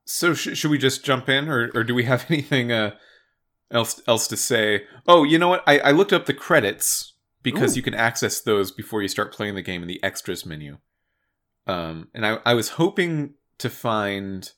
So 0.04 0.34
sh- 0.34 0.56
should 0.56 0.70
we 0.70 0.78
just 0.78 1.04
jump 1.04 1.28
in, 1.28 1.48
or 1.48 1.70
or 1.74 1.84
do 1.84 1.94
we 1.94 2.04
have 2.04 2.26
anything 2.30 2.72
uh 2.72 2.94
else 3.70 4.02
else 4.06 4.26
to 4.28 4.36
say? 4.36 4.84
Oh, 5.06 5.24
you 5.24 5.38
know 5.38 5.48
what? 5.48 5.62
I 5.66 5.78
I 5.78 5.90
looked 5.92 6.12
up 6.12 6.26
the 6.26 6.34
credits 6.34 7.14
because 7.42 7.74
Ooh. 7.74 7.76
you 7.76 7.82
can 7.82 7.94
access 7.94 8.40
those 8.40 8.70
before 8.70 9.02
you 9.02 9.08
start 9.08 9.32
playing 9.32 9.54
the 9.54 9.62
game 9.62 9.82
in 9.82 9.88
the 9.88 10.02
extras 10.02 10.44
menu. 10.44 10.78
Um, 11.66 12.08
and 12.14 12.26
I 12.26 12.38
I 12.44 12.54
was 12.54 12.70
hoping 12.70 13.34
to 13.58 13.70
find, 13.70 14.50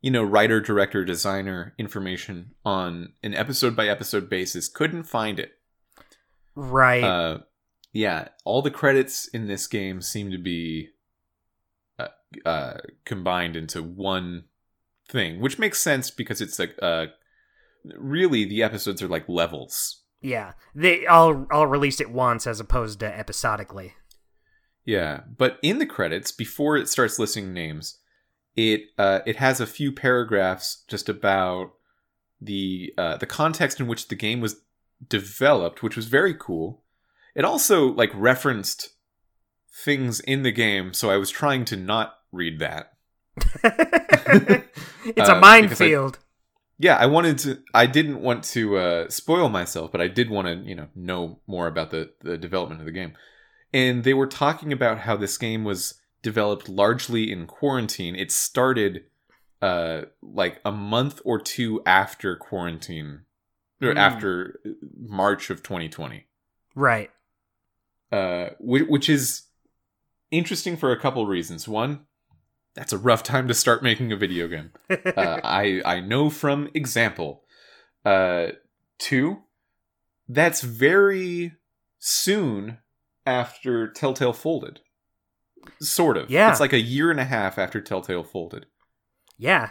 you 0.00 0.10
know, 0.10 0.22
writer, 0.22 0.60
director, 0.60 1.04
designer 1.04 1.74
information 1.78 2.52
on 2.64 3.12
an 3.22 3.34
episode 3.34 3.74
by 3.74 3.88
episode 3.88 4.28
basis. 4.28 4.68
Couldn't 4.68 5.04
find 5.04 5.40
it. 5.40 5.52
Right. 6.54 7.02
Uh, 7.02 7.38
yeah, 7.92 8.28
all 8.44 8.62
the 8.62 8.70
credits 8.70 9.26
in 9.28 9.46
this 9.46 9.66
game 9.66 10.00
seem 10.02 10.30
to 10.30 10.38
be 10.38 10.90
uh, 11.98 12.08
uh, 12.44 12.74
combined 13.04 13.56
into 13.56 13.82
one 13.82 14.44
thing, 15.08 15.40
which 15.40 15.58
makes 15.58 15.80
sense 15.80 16.10
because 16.10 16.40
it's 16.40 16.58
like 16.58 16.74
uh, 16.82 17.06
really 17.98 18.44
the 18.44 18.62
episodes 18.62 19.02
are 19.02 19.08
like 19.08 19.28
levels. 19.28 20.02
yeah. 20.20 20.52
They 20.74 21.06
all 21.06 21.46
all 21.50 21.66
released 21.66 22.00
at 22.02 22.10
once 22.10 22.46
as 22.46 22.60
opposed 22.60 23.00
to 23.00 23.18
episodically. 23.18 23.94
Yeah, 24.84 25.22
but 25.36 25.58
in 25.62 25.78
the 25.78 25.86
credits, 25.86 26.30
before 26.32 26.76
it 26.76 26.88
starts 26.88 27.18
listing 27.18 27.52
names, 27.52 27.98
it 28.56 28.86
uh, 28.98 29.20
it 29.26 29.36
has 29.36 29.60
a 29.60 29.66
few 29.66 29.92
paragraphs 29.92 30.84
just 30.88 31.08
about 31.08 31.72
the 32.40 32.92
uh, 32.98 33.16
the 33.18 33.26
context 33.26 33.80
in 33.80 33.86
which 33.86 34.08
the 34.08 34.14
game 34.14 34.40
was 34.40 34.56
developed, 35.08 35.82
which 35.82 35.96
was 35.96 36.06
very 36.06 36.34
cool. 36.34 36.82
It 37.34 37.44
also 37.44 37.86
like 37.86 38.10
referenced 38.14 38.90
things 39.70 40.20
in 40.20 40.42
the 40.42 40.52
game, 40.52 40.94
so 40.94 41.10
I 41.10 41.18
was 41.18 41.30
trying 41.30 41.64
to 41.66 41.76
not 41.76 42.18
read 42.32 42.58
that. 42.60 42.94
it's 45.04 45.28
Uh, 45.28 45.34
a 45.36 45.40
minefield. 45.40 46.18
Yeah, 46.78 46.96
I 46.96 47.06
wanted 47.06 47.38
to. 47.38 47.58
I 47.72 47.86
didn't 47.86 48.20
want 48.20 48.44
to 48.44 48.76
uh, 48.76 49.08
spoil 49.08 49.48
myself, 49.48 49.92
but 49.92 50.00
I 50.00 50.08
did 50.08 50.28
want 50.30 50.46
to, 50.48 50.54
you 50.68 50.74
know, 50.74 50.88
know 50.94 51.40
more 51.46 51.66
about 51.66 51.90
the 51.90 52.12
the 52.20 52.36
development 52.38 52.80
of 52.80 52.86
the 52.86 52.92
game. 52.92 53.12
And 53.72 54.04
they 54.04 54.14
were 54.14 54.26
talking 54.26 54.72
about 54.72 55.00
how 55.00 55.16
this 55.16 55.36
game 55.38 55.64
was 55.64 55.94
developed 56.26 56.68
largely 56.68 57.30
in 57.30 57.46
quarantine. 57.46 58.16
It 58.16 58.32
started 58.32 59.04
uh, 59.62 60.02
like 60.20 60.60
a 60.64 60.72
month 60.72 61.20
or 61.24 61.40
two 61.40 61.80
after 61.86 62.34
quarantine, 62.34 63.20
or 63.80 63.92
Hmm. 63.92 63.96
after 63.98 64.58
March 64.98 65.50
of 65.50 65.62
2020, 65.62 66.26
Right. 66.74 67.12
uh, 68.10 68.48
which, 68.58 68.88
which 68.88 69.08
is 69.08 69.42
interesting 70.32 70.76
for 70.76 70.90
a 70.90 70.98
couple 71.00 71.24
reasons. 71.26 71.68
One, 71.68 72.06
that's 72.74 72.92
a 72.92 72.98
rough 72.98 73.22
time 73.22 73.46
to 73.46 73.54
start 73.54 73.84
making 73.84 74.10
a 74.12 74.16
video 74.16 74.48
game 74.48 74.72
uh, 74.90 75.40
I 75.44 75.80
I 75.84 76.00
know 76.00 76.28
from 76.28 76.68
example. 76.74 77.44
Uh, 78.04 78.48
two, 78.98 79.44
that's 80.28 80.60
very 80.62 81.52
soon 81.98 82.78
after 83.24 83.88
Telltale 83.88 84.32
folded. 84.32 84.80
Sort 85.80 86.16
of. 86.16 86.30
Yeah. 86.30 86.50
It's 86.50 86.60
like 86.60 86.72
a 86.72 86.80
year 86.80 87.10
and 87.10 87.20
a 87.20 87.24
half 87.24 87.58
after 87.58 87.80
Telltale 87.80 88.24
folded. 88.24 88.66
yeah. 89.38 89.70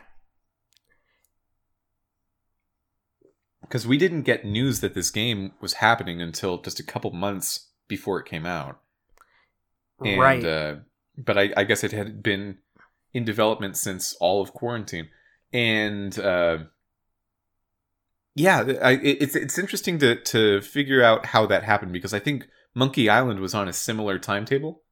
Because 3.61 3.87
we 3.87 3.97
didn't 3.97 4.21
get 4.23 4.45
news 4.45 4.79
that 4.81 4.93
this 4.93 5.09
game 5.09 5.53
was 5.59 5.73
happening 5.73 6.21
until 6.21 6.59
just 6.61 6.79
a 6.79 6.83
couple 6.83 7.09
months 7.11 7.69
before 7.87 8.19
it 8.19 8.27
came 8.27 8.45
out. 8.45 8.79
And, 10.03 10.19
right. 10.21 10.45
Uh, 10.45 10.75
but 11.17 11.37
I, 11.37 11.51
I 11.57 11.63
guess 11.63 11.83
it 11.83 11.91
had 11.91 12.21
been 12.21 12.59
in 13.13 13.23
development 13.25 13.75
since 13.77 14.13
all 14.19 14.41
of 14.41 14.53
quarantine, 14.53 15.07
and 15.53 16.17
uh, 16.19 16.57
yeah, 18.35 18.59
I, 18.83 18.91
it- 18.97 19.21
it's 19.21 19.35
it's 19.35 19.57
interesting 19.57 19.97
to 19.99 20.21
to 20.21 20.61
figure 20.61 21.01
out 21.01 21.27
how 21.27 21.45
that 21.47 21.63
happened 21.63 21.93
because 21.93 22.13
I 22.13 22.19
think 22.19 22.47
Monkey 22.75 23.09
Island 23.09 23.39
was 23.39 23.55
on 23.55 23.67
a 23.69 23.73
similar 23.73 24.19
timetable. 24.19 24.83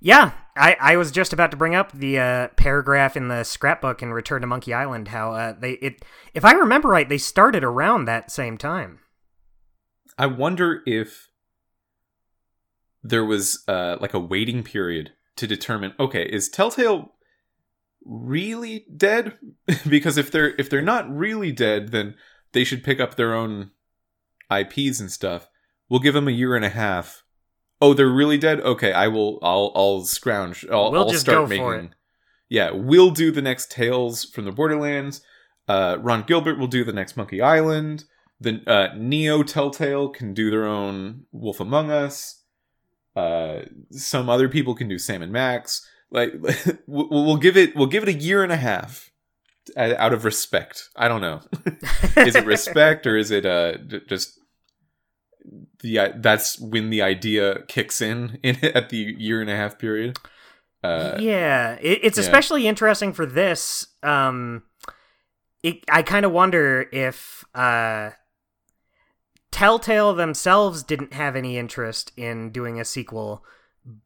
Yeah, 0.00 0.32
I, 0.56 0.76
I 0.80 0.96
was 0.96 1.10
just 1.10 1.32
about 1.32 1.50
to 1.50 1.56
bring 1.56 1.74
up 1.74 1.92
the 1.92 2.18
uh, 2.18 2.48
paragraph 2.56 3.16
in 3.16 3.28
the 3.28 3.44
scrapbook 3.44 4.02
in 4.02 4.12
Return 4.12 4.40
to 4.40 4.46
Monkey 4.46 4.72
Island. 4.72 5.08
How 5.08 5.32
uh, 5.32 5.54
they 5.58 5.72
it, 5.72 6.02
if 6.34 6.44
I 6.44 6.52
remember 6.52 6.88
right, 6.88 7.08
they 7.08 7.18
started 7.18 7.64
around 7.64 8.04
that 8.04 8.30
same 8.30 8.56
time. 8.56 9.00
I 10.18 10.26
wonder 10.26 10.82
if 10.86 11.30
there 13.02 13.24
was 13.24 13.62
uh, 13.68 13.96
like 14.00 14.14
a 14.14 14.20
waiting 14.20 14.62
period 14.62 15.12
to 15.36 15.46
determine 15.46 15.94
okay 15.98 16.24
is 16.24 16.48
Telltale 16.48 17.14
really 18.04 18.84
dead 18.94 19.38
because 19.88 20.18
if 20.18 20.30
they're 20.30 20.54
if 20.58 20.68
they're 20.68 20.82
not 20.82 21.10
really 21.10 21.52
dead 21.52 21.92
then 21.92 22.14
they 22.52 22.64
should 22.64 22.84
pick 22.84 23.00
up 23.00 23.14
their 23.14 23.34
own 23.34 23.70
IPs 24.50 25.00
and 25.00 25.10
stuff 25.10 25.48
we'll 25.88 26.00
give 26.00 26.14
them 26.14 26.28
a 26.28 26.32
year 26.32 26.54
and 26.54 26.64
a 26.64 26.70
half 26.70 27.19
oh 27.80 27.94
they're 27.94 28.08
really 28.08 28.38
dead 28.38 28.60
okay 28.60 28.92
I 28.92 29.08
will 29.08 29.38
I'll 29.42 29.72
I'll 29.74 30.04
scrounge 30.04 30.66
I'll, 30.70 30.92
We'll 30.92 31.02
I'll 31.02 31.10
just 31.10 31.22
start 31.22 31.38
go 31.38 31.46
making 31.46 31.94
yeah 32.48 32.70
we'll 32.70 33.10
do 33.10 33.30
the 33.30 33.42
next 33.42 33.70
Tales 33.70 34.24
from 34.24 34.44
the 34.44 34.52
Borderlands 34.52 35.22
uh, 35.68 35.98
Ron 36.00 36.22
Gilbert 36.22 36.58
will 36.58 36.66
do 36.66 36.84
the 36.84 36.92
next 36.92 37.16
Monkey 37.16 37.40
Island 37.40 38.04
the 38.40 38.62
uh, 38.66 38.94
Neo 38.96 39.42
Telltale 39.42 40.08
can 40.08 40.32
do 40.32 40.50
their 40.50 40.64
own 40.64 41.26
Wolf 41.30 41.60
Among 41.60 41.90
Us. 41.90 42.42
Uh, 43.14 43.60
some 43.90 44.30
other 44.30 44.48
people 44.48 44.74
can 44.74 44.88
do 44.88 44.98
Sam 44.98 45.22
and 45.22 45.32
Max. 45.32 45.86
Like 46.10 46.32
we'll, 46.86 47.36
give 47.36 47.56
it 47.56 47.76
we'll 47.76 47.86
give 47.86 48.02
it 48.02 48.08
a 48.08 48.18
year 48.18 48.42
and 48.42 48.50
a 48.50 48.56
half 48.56 49.10
out 49.76 50.12
of 50.12 50.24
respect. 50.24 50.88
I 50.96 51.06
don't 51.06 51.20
know. 51.20 51.42
is 52.16 52.34
it 52.34 52.46
respect 52.46 53.06
or 53.06 53.16
is 53.16 53.30
it 53.30 53.44
uh 53.44 53.76
just 54.08 54.39
the 55.80 56.12
that's 56.16 56.58
when 56.60 56.90
the 56.90 57.02
idea 57.02 57.62
kicks 57.68 58.00
in 58.00 58.38
in 58.42 58.56
at 58.64 58.90
the 58.90 59.14
year 59.18 59.40
and 59.40 59.50
a 59.50 59.56
half 59.56 59.78
period. 59.78 60.18
Uh, 60.82 61.18
yeah, 61.20 61.76
it, 61.80 62.00
it's 62.02 62.18
yeah. 62.18 62.24
especially 62.24 62.66
interesting 62.66 63.12
for 63.12 63.26
this. 63.26 63.86
Um, 64.02 64.62
it, 65.62 65.84
I 65.90 66.02
kind 66.02 66.24
of 66.24 66.32
wonder 66.32 66.86
if 66.90 67.44
uh, 67.54 68.10
Telltale 69.50 70.14
themselves 70.14 70.82
didn't 70.82 71.12
have 71.12 71.36
any 71.36 71.58
interest 71.58 72.12
in 72.16 72.50
doing 72.50 72.80
a 72.80 72.84
sequel, 72.84 73.44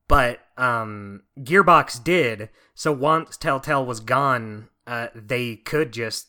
but 0.08 0.40
um, 0.56 1.22
Gearbox 1.38 2.02
did. 2.02 2.48
So 2.74 2.92
once 2.92 3.36
Telltale 3.36 3.86
was 3.86 4.00
gone, 4.00 4.68
uh, 4.86 5.08
they 5.14 5.56
could 5.56 5.92
just 5.92 6.28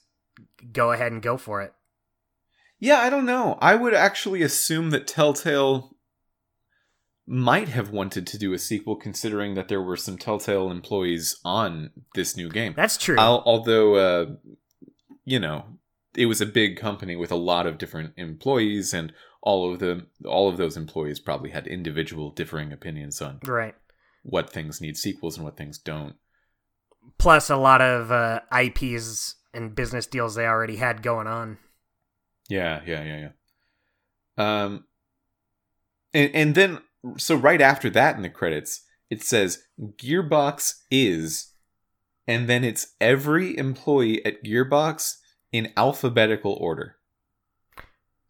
go 0.71 0.91
ahead 0.91 1.11
and 1.11 1.21
go 1.21 1.37
for 1.37 1.61
it. 1.61 1.73
Yeah, 2.85 2.99
I 2.99 3.09
don't 3.09 3.25
know. 3.25 3.57
I 3.61 3.73
would 3.73 3.95
actually 3.95 4.43
assume 4.43 4.91
that 4.91 5.07
Telltale 5.07 5.95
might 7.25 7.69
have 7.69 7.89
wanted 7.89 8.27
to 8.27 8.37
do 8.37 8.53
a 8.53 8.59
sequel, 8.59 8.95
considering 8.95 9.55
that 9.55 9.69
there 9.69 9.81
were 9.81 9.97
some 9.97 10.19
Telltale 10.19 10.69
employees 10.69 11.39
on 11.43 11.89
this 12.13 12.37
new 12.37 12.47
game. 12.47 12.75
That's 12.77 12.97
true. 12.97 13.17
Al- 13.17 13.41
although, 13.43 13.95
uh, 13.95 14.25
you 15.23 15.39
know, 15.39 15.65
it 16.15 16.27
was 16.27 16.41
a 16.41 16.45
big 16.45 16.77
company 16.77 17.15
with 17.15 17.31
a 17.31 17.35
lot 17.35 17.65
of 17.65 17.79
different 17.79 18.13
employees, 18.17 18.93
and 18.93 19.11
all 19.41 19.73
of 19.73 19.79
the 19.79 20.05
all 20.23 20.47
of 20.47 20.57
those 20.57 20.77
employees 20.77 21.19
probably 21.19 21.49
had 21.49 21.65
individual 21.65 22.29
differing 22.29 22.71
opinions 22.71 23.19
on 23.19 23.39
right. 23.47 23.73
what 24.21 24.53
things 24.53 24.79
need 24.79 24.95
sequels 24.95 25.37
and 25.37 25.43
what 25.43 25.57
things 25.57 25.79
don't. 25.79 26.17
Plus, 27.17 27.49
a 27.49 27.57
lot 27.57 27.81
of 27.81 28.11
uh, 28.11 28.41
IPs 28.55 29.37
and 29.55 29.73
business 29.73 30.05
deals 30.05 30.35
they 30.35 30.45
already 30.45 30.75
had 30.75 31.01
going 31.01 31.25
on. 31.25 31.57
Yeah, 32.49 32.81
yeah, 32.85 33.03
yeah, 33.03 33.29
yeah. 34.37 34.63
Um, 34.63 34.85
and 36.13 36.35
and 36.35 36.55
then 36.55 36.79
so 37.17 37.35
right 37.35 37.61
after 37.61 37.89
that 37.91 38.15
in 38.15 38.21
the 38.21 38.29
credits, 38.29 38.83
it 39.09 39.23
says 39.23 39.63
Gearbox 39.79 40.81
is, 40.89 41.53
and 42.27 42.47
then 42.47 42.63
it's 42.63 42.95
every 42.99 43.57
employee 43.57 44.25
at 44.25 44.43
Gearbox 44.43 45.17
in 45.51 45.71
alphabetical 45.77 46.53
order. 46.59 46.97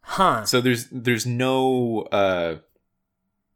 Huh. 0.00 0.44
So 0.44 0.60
there's 0.60 0.88
there's 0.90 1.26
no 1.26 2.02
uh, 2.12 2.56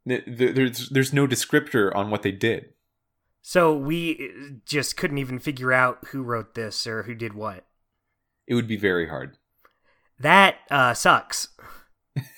th- 0.07 0.25
th- 0.25 0.55
there's 0.55 0.89
there's 0.89 1.13
no 1.13 1.27
descriptor 1.27 1.95
on 1.95 2.09
what 2.09 2.23
they 2.23 2.31
did. 2.31 2.73
So 3.41 3.75
we 3.75 4.29
uh, 4.29 4.53
just 4.65 4.97
couldn't 4.97 5.17
even 5.17 5.39
figure 5.39 5.73
out 5.73 5.99
who 6.09 6.21
wrote 6.21 6.53
this 6.53 6.85
or 6.85 7.03
who 7.03 7.15
did 7.15 7.33
what. 7.33 7.65
It 8.47 8.55
would 8.55 8.67
be 8.67 8.77
very 8.77 9.07
hard. 9.07 9.37
That 10.21 10.57
uh, 10.69 10.93
sucks. 10.93 11.49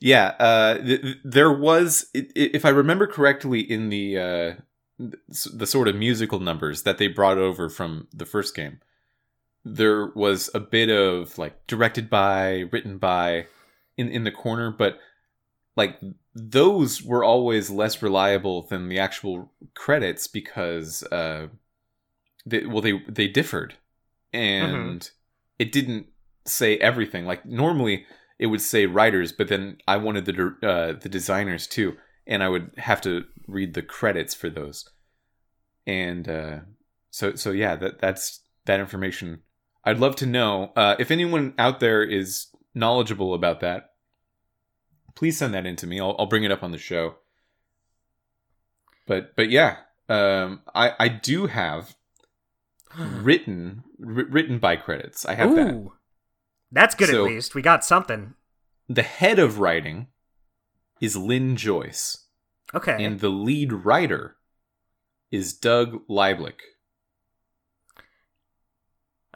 yeah, 0.00 0.34
uh, 0.38 0.78
th- 0.78 1.02
th- 1.02 1.16
there 1.24 1.52
was, 1.52 2.06
if 2.14 2.64
I 2.64 2.70
remember 2.70 3.06
correctly, 3.06 3.60
in 3.60 3.88
the 3.88 4.18
uh, 4.18 4.52
the 4.98 5.66
sort 5.66 5.88
of 5.88 5.96
musical 5.96 6.40
numbers 6.40 6.82
that 6.82 6.98
they 6.98 7.08
brought 7.08 7.38
over 7.38 7.68
from 7.68 8.08
the 8.12 8.26
first 8.26 8.54
game, 8.54 8.80
there 9.64 10.06
was 10.14 10.50
a 10.54 10.60
bit 10.60 10.90
of 10.90 11.38
like 11.38 11.66
directed 11.66 12.10
by, 12.10 12.64
written 12.72 12.98
by 12.98 13.46
in 13.96 14.08
in 14.08 14.24
the 14.24 14.30
corner, 14.30 14.70
but 14.70 14.98
like 15.76 15.98
those 16.34 17.02
were 17.02 17.24
always 17.24 17.70
less 17.70 18.02
reliable 18.02 18.62
than 18.62 18.88
the 18.88 18.98
actual 18.98 19.52
credits 19.74 20.26
because 20.26 21.02
uh 21.04 21.48
they 22.46 22.64
well 22.66 22.82
they 22.82 23.00
they 23.08 23.28
differed 23.28 23.74
and 24.32 25.10
it 25.58 25.72
didn't 25.72 26.06
say 26.46 26.76
everything. 26.78 27.24
Like 27.26 27.44
normally 27.46 28.06
it 28.38 28.46
would 28.46 28.60
say 28.60 28.86
writers 28.86 29.32
but 29.32 29.48
then 29.48 29.78
i 29.86 29.96
wanted 29.96 30.24
the 30.24 30.56
uh, 30.62 30.98
the 31.00 31.08
designers 31.08 31.66
too 31.66 31.96
and 32.26 32.42
i 32.42 32.48
would 32.48 32.70
have 32.78 33.00
to 33.00 33.24
read 33.46 33.74
the 33.74 33.82
credits 33.82 34.34
for 34.34 34.48
those. 34.50 34.88
And 35.86 36.28
uh 36.28 36.60
so 37.10 37.34
so 37.34 37.50
yeah 37.50 37.76
that 37.76 38.00
that's 38.00 38.40
that 38.64 38.80
information. 38.80 39.42
I'd 39.84 39.98
love 39.98 40.16
to 40.16 40.26
know 40.26 40.72
uh 40.76 40.96
if 40.98 41.10
anyone 41.10 41.54
out 41.58 41.80
there 41.80 42.02
is 42.02 42.46
knowledgeable 42.74 43.34
about 43.34 43.60
that 43.60 43.90
please 45.14 45.38
send 45.38 45.54
that 45.54 45.64
in 45.64 45.76
to 45.76 45.86
me. 45.86 46.00
I'll, 46.00 46.16
I'll 46.18 46.26
bring 46.26 46.42
it 46.42 46.50
up 46.50 46.64
on 46.64 46.72
the 46.72 46.78
show. 46.78 47.16
But 49.06 49.36
but 49.36 49.50
yeah 49.50 49.76
um 50.08 50.60
i 50.74 50.92
i 50.98 51.08
do 51.08 51.46
have 51.46 51.94
written 52.98 53.84
wr- 53.98 54.30
written 54.30 54.58
by 54.58 54.76
credits. 54.76 55.24
I 55.26 55.34
have 55.34 55.54
that. 55.54 55.74
Ooh. 55.74 55.92
That's 56.74 56.94
good 56.94 57.08
So- 57.08 57.24
at 57.24 57.30
least. 57.30 57.54
We 57.54 57.62
got 57.62 57.84
something. 57.84 58.34
the 58.88 59.02
head 59.02 59.38
of 59.38 59.58
writing 59.58 60.08
is 61.00 61.16
lynn 61.16 61.56
joyce 61.56 62.26
Okay. 62.74 63.02
and 63.04 63.20
the 63.20 63.28
lead 63.30 63.72
writer 63.72 64.36
is 65.30 65.54
doug 65.54 66.06
lieblich 66.08 66.60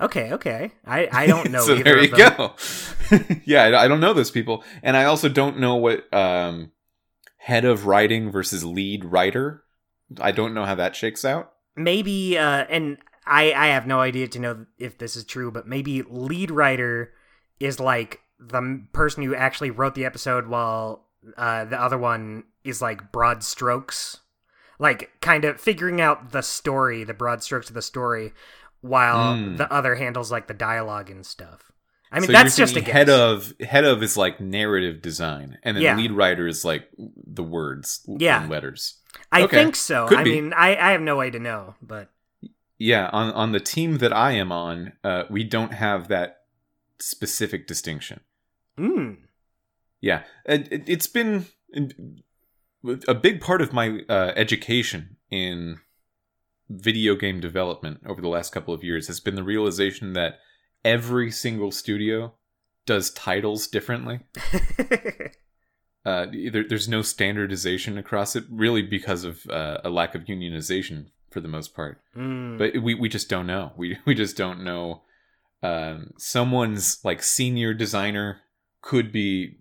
okay, 0.01 0.33
okay. 0.33 0.73
I, 0.87 1.09
I 1.11 1.27
don't 1.27 1.51
know 1.55 1.61
so 1.61 1.73
either 1.75 1.83
there 1.85 2.03
you 2.03 2.11
go 2.17 2.55
yeah 3.45 3.65
I, 3.65 3.85
I 3.85 3.89
don't 3.89 4.01
know 4.01 4.13
those 4.15 4.31
people 4.31 4.65
and 4.83 4.97
i 4.97 5.05
also 5.05 5.29
don't 5.29 5.59
know 5.59 5.75
what 5.77 6.13
um 6.15 6.73
head 7.39 7.65
of 7.65 7.87
writing 7.87 8.31
versus 8.31 8.65
lead 8.65 9.05
writer 9.05 9.65
i 10.21 10.31
don't 10.31 10.55
know 10.55 10.65
how 10.65 10.75
that 10.75 10.95
shakes 10.97 11.25
out 11.25 11.53
maybe 11.77 12.37
uh 12.39 12.65
and 12.69 12.99
i 13.27 13.53
i 13.53 13.67
have 13.69 13.87
no 13.87 14.01
idea 14.01 14.29
to 14.29 14.39
know 14.39 14.67
if 14.79 14.99
this 14.99 15.17
is 15.17 15.25
true 15.25 15.51
but 15.51 15.67
maybe 15.67 16.03
lead 16.03 16.51
writer 16.51 17.13
is 17.61 17.81
like 17.81 18.21
the 18.39 18.83
person 18.93 19.23
who 19.25 19.35
actually 19.35 19.71
wrote 19.71 19.95
the 19.95 20.05
episode 20.05 20.47
while 20.47 21.05
uh 21.37 21.65
the 21.65 21.81
other 21.81 21.99
one 21.99 22.45
is 22.65 22.81
like 22.81 23.11
broad 23.13 23.43
strokes 23.43 24.19
like 24.79 25.11
kind 25.21 25.45
of 25.45 25.61
figuring 25.61 26.01
out 26.01 26.31
the 26.33 26.43
story 26.43 27.03
the 27.05 27.15
broad 27.15 27.43
strokes 27.43 27.69
of 27.69 27.75
the 27.75 27.83
story 27.83 28.33
while 28.81 29.35
Mm. 29.37 29.57
the 29.57 29.71
other 29.73 29.97
handles 29.97 30.31
like 30.31 30.47
the 30.47 30.55
dialogue 30.55 31.11
and 31.11 31.27
stuff 31.27 31.73
i 32.13 32.21
mean 32.21 32.27
So 32.29 32.33
that's 32.33 32.55
just 32.57 32.77
a 32.77 32.81
guess. 32.81 32.93
head 32.93 33.11
of 33.11 33.53
head 33.61 33.85
of 33.85 34.03
is 34.05 34.17
like 34.17 34.41
narrative 34.41 35.03
design 35.03 35.59
and 35.65 35.77
then 35.77 35.83
Yeah. 35.83 35.97
lead 35.97 36.13
writer 36.13 36.47
is 36.47 36.65
like 36.65 36.89
the 36.97 37.43
words 37.43 38.07
Yeah. 38.07 38.43
and 38.43 38.51
letters 38.51 38.99
i 39.33 39.43
okay. 39.43 39.57
think 39.57 39.75
so 39.75 40.07
Could 40.07 40.19
i 40.19 40.23
be. 40.23 40.41
mean 40.41 40.53
i 40.53 40.77
i 40.77 40.93
have 40.93 41.01
no 41.01 41.17
way 41.17 41.31
to 41.31 41.41
know 41.41 41.75
but 41.83 42.09
yeah 42.79 43.11
on 43.13 43.33
on 43.33 43.51
the 43.51 43.59
team 43.61 43.99
that 43.99 44.13
i 44.13 44.31
am 44.33 44.53
on 44.53 44.93
uh 45.03 45.25
we 45.29 45.43
don't 45.43 45.73
have 45.75 46.07
that 46.09 46.38
specific 47.01 47.67
distinction. 47.67 48.21
Mm, 48.79 49.19
yeah 50.01 50.23
it, 50.45 50.85
it's 50.87 51.09
been 51.09 51.47
a 53.09 53.15
big 53.15 53.41
part 53.41 53.61
of 53.61 53.73
my 53.73 54.01
uh, 54.09 54.33
education 54.37 55.17
in 55.31 55.81
video 56.71 57.17
game 57.17 57.41
development 57.41 58.01
over 58.07 58.21
the 58.21 58.29
last 58.29 58.53
couple 58.53 58.73
of 58.73 58.85
years 58.85 59.09
has 59.09 59.21
been 59.21 59.35
the 59.35 59.43
realization 59.43 60.13
that 60.13 60.39
every 60.85 61.31
single 61.31 61.73
studio 61.73 62.35
does 62.87 63.11
titles 63.11 63.67
differently. 63.67 64.21
Uh, 66.07 66.27
there, 66.53 66.65
there's 66.67 66.89
no 66.89 67.03
standardization 67.03 67.99
across 67.99 68.35
it 68.35 68.45
really 68.51 68.81
because 68.81 69.25
of 69.25 69.45
uh, 69.51 69.77
a 69.85 69.91
lack 69.91 70.15
of 70.15 70.25
unionization 70.25 71.07
for 71.31 71.41
the 71.43 71.49
most 71.49 71.75
part. 71.75 72.01
Mm. 72.17 72.57
but 72.57 72.83
we, 72.83 72.95
we 72.95 73.11
just 73.11 73.29
don't 73.29 73.47
know. 73.47 73.73
We, 73.77 73.99
we 74.07 74.15
just 74.15 74.35
don't 74.35 74.65
know 74.65 75.03
um, 75.63 76.11
someone's 76.19 76.99
like 77.05 77.23
senior 77.23 77.75
designer 77.75 78.41
could 78.83 79.11
be 79.13 79.59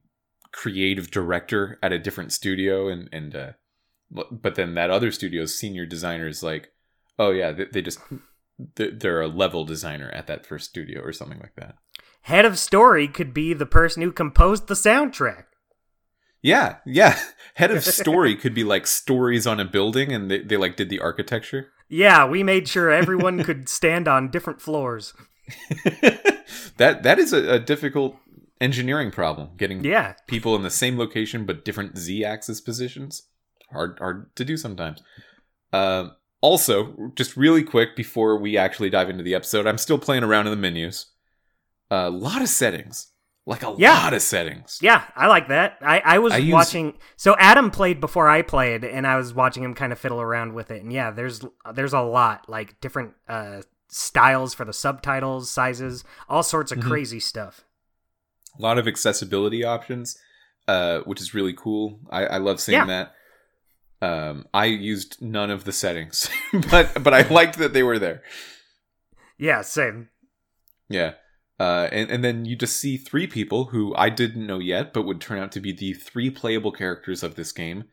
creative 0.51 1.11
director 1.11 1.77
at 1.83 1.91
a 1.93 1.99
different 1.99 2.31
studio 2.31 2.87
and 2.87 3.09
and 3.11 3.35
uh, 3.35 3.51
but- 4.09 4.55
then 4.55 4.73
that 4.75 4.89
other 4.89 5.11
studio's 5.11 5.57
senior 5.57 5.85
designer 5.85 6.27
is 6.27 6.41
like 6.41 6.69
oh 7.19 7.31
yeah 7.31 7.51
they, 7.51 7.65
they 7.65 7.81
just 7.81 7.99
they- 8.75 8.91
they're 8.91 9.21
a 9.21 9.27
level 9.27 9.65
designer 9.65 10.09
at 10.11 10.27
that 10.27 10.45
first 10.45 10.69
studio 10.69 11.01
or 11.01 11.11
something 11.13 11.39
like 11.39 11.55
that. 11.57 11.75
Head 12.21 12.45
of 12.45 12.57
story 12.57 13.07
could 13.07 13.33
be 13.33 13.53
the 13.53 13.65
person 13.65 14.01
who 14.01 14.11
composed 14.11 14.67
the 14.67 14.73
soundtrack. 14.73 15.43
Yeah 16.41 16.77
yeah. 16.85 17.19
Head 17.55 17.71
of 17.71 17.83
story 17.83 18.35
could 18.41 18.53
be 18.53 18.63
like 18.63 18.87
stories 18.87 19.45
on 19.47 19.59
a 19.59 19.65
building 19.65 20.11
and 20.13 20.29
they, 20.29 20.39
they 20.41 20.57
like 20.57 20.75
did 20.75 20.89
the 20.89 20.99
architecture. 20.99 21.67
Yeah, 21.89 22.25
we 22.27 22.43
made 22.43 22.67
sure 22.67 22.91
everyone 22.91 23.43
could 23.45 23.69
stand 23.69 24.07
on 24.07 24.29
different 24.29 24.61
floors. 24.61 25.13
that 26.77 27.03
that 27.03 27.19
is 27.19 27.33
a, 27.33 27.53
a 27.53 27.59
difficult 27.59 28.15
engineering 28.59 29.11
problem 29.11 29.49
getting 29.57 29.83
Yeah. 29.83 30.13
people 30.27 30.55
in 30.55 30.63
the 30.63 30.69
same 30.71 30.97
location 30.97 31.45
but 31.45 31.63
different 31.63 31.97
z-axis 31.97 32.59
positions 32.61 33.23
hard 33.71 33.97
hard 33.99 34.35
to 34.35 34.45
do 34.45 34.57
sometimes 34.57 35.01
um, 35.73 36.13
also 36.41 37.11
just 37.15 37.35
really 37.37 37.63
quick 37.63 37.95
before 37.95 38.37
we 38.39 38.57
actually 38.57 38.89
dive 38.89 39.09
into 39.09 39.23
the 39.23 39.35
episode 39.35 39.67
i'm 39.67 39.77
still 39.77 39.97
playing 39.99 40.23
around 40.23 40.47
in 40.47 40.51
the 40.51 40.57
menus 40.57 41.07
a 41.91 42.09
lot 42.09 42.41
of 42.41 42.49
settings 42.49 43.11
like 43.45 43.63
a 43.63 43.73
Yeah. 43.77 43.93
lot 43.93 44.13
of 44.13 44.21
settings 44.21 44.77
Yeah, 44.81 45.05
I 45.15 45.27
like 45.27 45.47
that. 45.47 45.77
I, 45.81 46.01
I 46.03 46.19
was 46.19 46.33
I 46.33 46.37
use- 46.37 46.51
watching 46.53 46.97
so 47.15 47.33
Adam 47.39 47.71
played 47.71 48.01
before 48.01 48.27
I 48.27 48.41
played 48.41 48.83
and 48.83 49.07
I 49.07 49.15
was 49.15 49.33
watching 49.33 49.63
him 49.63 49.73
kind 49.73 49.93
of 49.93 49.99
fiddle 49.99 50.19
around 50.19 50.51
with 50.53 50.69
it. 50.69 50.83
And 50.83 50.91
yeah, 50.91 51.11
there's 51.11 51.39
there's 51.73 51.93
a 51.93 52.01
lot, 52.01 52.49
like 52.49 52.77
different 52.81 53.13
uh 53.29 53.61
styles 53.89 54.53
for 54.53 54.65
the 54.65 54.73
subtitles, 54.73 55.49
sizes, 55.49 56.03
all 56.29 56.43
sorts 56.43 56.71
of 56.71 56.79
Mhm. 56.79 56.87
crazy 56.87 57.19
stuff. 57.19 57.61
a 58.57 58.61
lot 58.61 58.77
of 58.79 58.87
accessibility 58.87 59.63
options 59.63 60.17
uh, 60.67 60.99
which 61.01 61.21
is 61.21 61.33
really 61.33 61.53
cool 61.53 61.99
i, 62.09 62.25
I 62.25 62.37
love 62.37 62.59
seeing 62.59 62.87
that 62.87 63.13
um, 64.01 64.45
i 64.53 64.65
used 64.65 65.21
none 65.21 65.49
of 65.51 65.63
the 65.63 65.71
settings 65.71 66.29
but 66.71 67.03
but 67.03 67.13
i 67.13 67.21
liked 67.29 67.57
that 67.59 67.73
they 67.73 67.83
were 67.83 67.99
there 67.99 68.23
Yeah, 69.37 69.61
same. 69.61 70.09
Yeah. 70.89 71.13
Uh, 71.59 71.87
and, 71.91 72.09
and 72.09 72.23
then 72.23 72.45
you 72.45 72.55
just 72.55 72.77
see 72.77 72.97
three 72.97 73.27
people 73.27 73.65
who 73.65 73.93
I 73.95 74.09
didn't 74.09 74.45
know 74.47 74.57
yet, 74.59 74.93
but 74.93 75.03
would 75.05 75.21
turn 75.21 75.37
out 75.39 75.51
to 75.51 75.59
be 75.59 75.71
the 75.71 75.93
three 75.93 76.29
playable 76.31 76.71
characters 76.71 77.21
of 77.23 77.35
this 77.35 77.51
game 77.51 77.83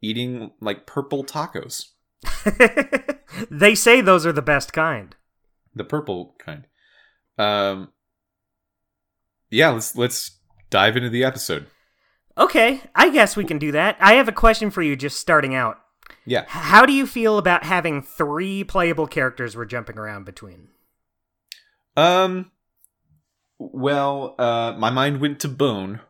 eating 0.00 0.52
like 0.60 0.86
purple 0.86 1.24
tacos. 1.24 1.86
they 3.50 3.74
say 3.74 4.00
those 4.00 4.24
are 4.26 4.32
the 4.32 4.42
best 4.42 4.72
kind. 4.72 5.16
The 5.74 5.84
purple 5.84 6.34
kind. 6.38 6.66
Um, 7.38 7.92
yeah, 9.50 9.70
let's 9.70 9.96
let's 9.96 10.38
dive 10.70 10.96
into 10.96 11.10
the 11.10 11.24
episode. 11.24 11.66
Okay, 12.36 12.80
I 12.94 13.10
guess 13.10 13.36
we 13.36 13.44
can 13.44 13.58
do 13.58 13.72
that. 13.72 13.96
I 14.00 14.14
have 14.14 14.28
a 14.28 14.32
question 14.32 14.70
for 14.70 14.82
you 14.82 14.96
just 14.96 15.18
starting 15.18 15.54
out. 15.54 15.78
Yeah. 16.24 16.44
How 16.48 16.86
do 16.86 16.92
you 16.92 17.06
feel 17.06 17.38
about 17.38 17.64
having 17.64 18.02
three 18.02 18.64
playable 18.64 19.06
characters 19.06 19.56
we're 19.56 19.64
jumping 19.66 19.98
around 19.98 20.24
between? 20.24 20.68
Um. 21.96 22.50
Well, 23.58 24.34
uh, 24.38 24.74
my 24.76 24.90
mind 24.90 25.20
went 25.20 25.40
to 25.40 25.48
Bone 25.48 26.00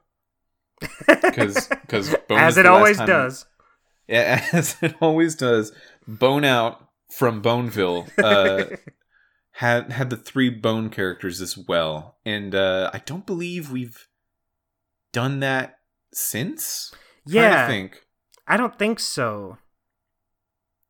because 1.07 1.69
because 1.69 2.15
Bone 2.29 2.39
As 2.39 2.57
it 2.57 2.67
always 2.67 2.99
does. 2.99 3.47
Yeah, 4.09 4.45
as 4.53 4.77
it 4.83 4.95
always 5.01 5.35
does. 5.35 5.73
Bone 6.07 6.45
out 6.45 6.89
from 7.11 7.43
Boneville. 7.43 8.07
Uh, 8.23 8.65
had 9.57 9.93
had 9.93 10.11
the 10.11 10.17
three 10.17 10.51
bone 10.51 10.89
characters 10.89 11.41
as 11.41 11.57
well 11.57 12.17
and 12.25 12.55
uh 12.55 12.91
i 12.93 12.99
don't 12.99 13.27
believe 13.27 13.71
we've 13.71 14.09
done 15.13 15.41
that 15.41 15.79
since? 16.13 16.93
Yeah, 17.25 17.67
think. 17.67 18.03
I 18.47 18.57
don't 18.57 18.79
think 18.79 18.99
so. 18.99 19.59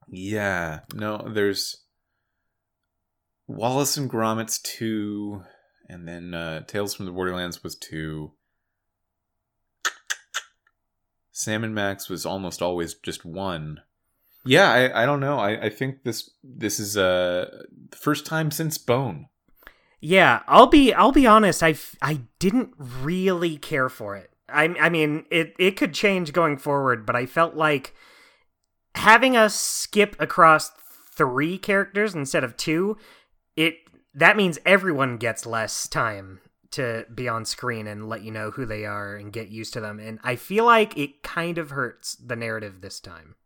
yeah 0.09 0.81
no 0.95 1.29
there's 1.29 1.85
wallace 3.47 3.97
and 3.97 4.09
gromit's 4.09 4.59
two 4.59 5.43
and 5.89 6.09
then 6.09 6.35
uh 6.35 6.65
tales 6.65 6.95
from 6.95 7.07
the 7.07 7.13
borderlands 7.13 7.63
was 7.63 7.77
two. 7.77 8.33
Sam 11.35 11.65
and 11.65 11.75
max 11.75 12.09
was 12.09 12.27
almost 12.27 12.63
always 12.63 12.95
just 12.95 13.25
one 13.25 13.81
yeah 14.45 14.71
i 14.71 15.03
i 15.03 15.07
don't 15.07 15.21
know 15.21 15.39
i 15.39 15.67
i 15.67 15.69
think 15.69 16.03
this 16.05 16.31
this 16.43 16.81
is 16.81 16.97
uh 16.97 17.49
the 17.91 17.97
first 17.97 18.27
time 18.27 18.51
since 18.51 18.79
bone 18.79 19.27
Yeah, 20.05 20.41
I'll 20.49 20.67
be 20.67 20.93
I'll 20.93 21.13
be 21.13 21.29
honest. 21.29 21.63
I 21.63 21.77
I 22.03 22.23
didn't 22.41 22.75
really 22.77 23.57
care 23.57 23.89
for 23.89 24.17
it. 24.17 24.31
I 24.49 24.65
I 24.81 24.89
mean 24.89 25.25
it 25.31 25.55
it 25.61 25.77
could 25.77 25.95
change 25.95 26.33
going 26.33 26.59
forward, 26.59 27.07
but 27.07 27.15
I 27.15 27.25
felt 27.25 27.55
like 27.55 27.95
having 28.97 29.37
us 29.37 29.55
skip 29.55 30.17
across 30.21 30.71
three 31.15 31.57
characters 31.57 32.17
instead 32.17 32.43
of 32.43 32.57
two, 32.57 32.99
it 33.57 33.77
that 34.13 34.37
means 34.37 34.59
everyone 34.67 35.19
gets 35.19 35.47
less 35.47 35.87
time 35.87 36.41
to 36.73 37.07
be 37.15 37.29
on 37.29 37.45
screen 37.45 37.87
and 37.87 38.09
let 38.09 38.23
you 38.23 38.33
know 38.33 38.51
who 38.51 38.67
they 38.67 38.85
are 38.85 39.15
and 39.15 39.33
get 39.33 39.51
used 39.51 39.73
to 39.75 39.81
them. 39.81 40.01
And 40.01 40.19
I 40.25 40.35
feel 40.35 40.65
like 40.65 40.99
it 40.99 41.23
kind 41.23 41.59
of 41.59 41.71
hurts 41.71 42.17
the 42.17 42.35
narrative 42.35 42.81
this 42.81 42.99
time. 42.99 43.37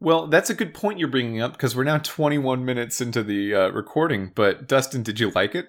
Well, 0.00 0.26
that's 0.28 0.48
a 0.50 0.54
good 0.54 0.72
point 0.72 0.98
you're 0.98 1.08
bringing 1.08 1.40
up 1.42 1.52
because 1.52 1.76
we're 1.76 1.84
now 1.84 1.98
21 1.98 2.64
minutes 2.64 3.00
into 3.00 3.22
the 3.22 3.54
uh, 3.54 3.68
recording. 3.68 4.32
But 4.34 4.66
Dustin, 4.66 5.02
did 5.02 5.20
you 5.20 5.30
like 5.30 5.54
it? 5.54 5.68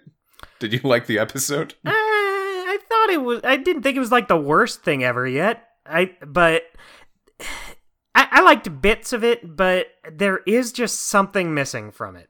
Did 0.60 0.72
you 0.74 0.80
like 0.84 1.06
the 1.08 1.20
episode? 1.20 1.74
Uh, 1.86 1.92
I 1.92 2.78
thought 2.88 3.10
it 3.10 3.22
was. 3.22 3.42
I 3.44 3.58
didn't 3.58 3.84
think 3.84 3.98
it 3.98 4.02
was 4.02 4.12
like 4.12 4.28
the 4.30 4.38
worst 4.38 4.84
thing 4.84 5.04
ever 5.04 5.28
yet. 5.28 5.68
I 5.86 6.16
but 6.26 6.64
I, 8.16 8.28
I 8.32 8.42
liked 8.42 8.82
bits 8.82 9.14
of 9.14 9.24
it, 9.24 9.56
but 9.56 9.88
there 10.12 10.40
is 10.46 10.72
just 10.72 11.08
something 11.08 11.54
missing 11.54 11.92
from 11.92 12.16
it. 12.16 12.30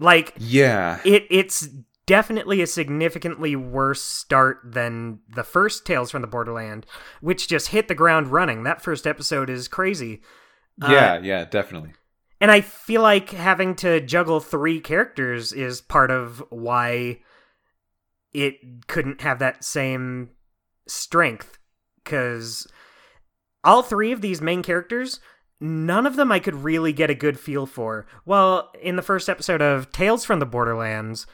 Like 0.00 0.34
Yeah. 0.38 1.00
it, 1.04 1.26
it's 1.30 1.68
definitely 2.08 2.62
a 2.62 2.66
significantly 2.66 3.54
worse 3.54 4.00
start 4.00 4.60
than 4.64 5.20
the 5.28 5.44
first 5.44 5.84
Tales 5.84 6.10
from 6.10 6.22
the 6.22 6.26
Borderland, 6.26 6.86
which 7.20 7.46
just 7.46 7.68
hit 7.68 7.86
the 7.86 7.94
ground 7.94 8.28
running. 8.28 8.62
That 8.62 8.82
first 8.82 9.06
episode 9.06 9.50
is 9.50 9.68
crazy. 9.68 10.22
Uh, 10.82 10.88
Yeah, 10.90 11.18
yeah, 11.18 11.44
definitely. 11.44 11.92
And 12.40 12.50
I 12.50 12.62
feel 12.62 13.02
like 13.02 13.30
having 13.30 13.74
to 13.76 14.00
juggle 14.00 14.40
three 14.40 14.80
characters 14.80 15.52
is 15.52 15.82
part 15.82 16.10
of 16.10 16.42
why 16.48 17.18
it 18.32 18.86
couldn't 18.86 19.20
have 19.20 19.38
that 19.40 19.62
same 19.62 20.30
strength. 20.86 21.58
Because 22.02 22.66
all 23.64 23.82
three 23.82 24.12
of 24.12 24.22
these 24.22 24.40
main 24.40 24.62
characters, 24.62 25.20
none 25.60 26.06
of 26.06 26.16
them 26.16 26.32
I 26.32 26.38
could 26.38 26.54
really 26.54 26.94
get 26.94 27.10
a 27.10 27.14
good 27.14 27.38
feel 27.38 27.66
for. 27.66 28.06
Well, 28.24 28.72
in 28.80 28.96
the 28.96 29.02
first 29.02 29.28
episode 29.28 29.60
of 29.60 29.92
Tales 29.92 30.24
from 30.24 30.38
the 30.38 30.46
Borderlands, 30.46 31.26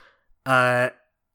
uh, 0.46 0.90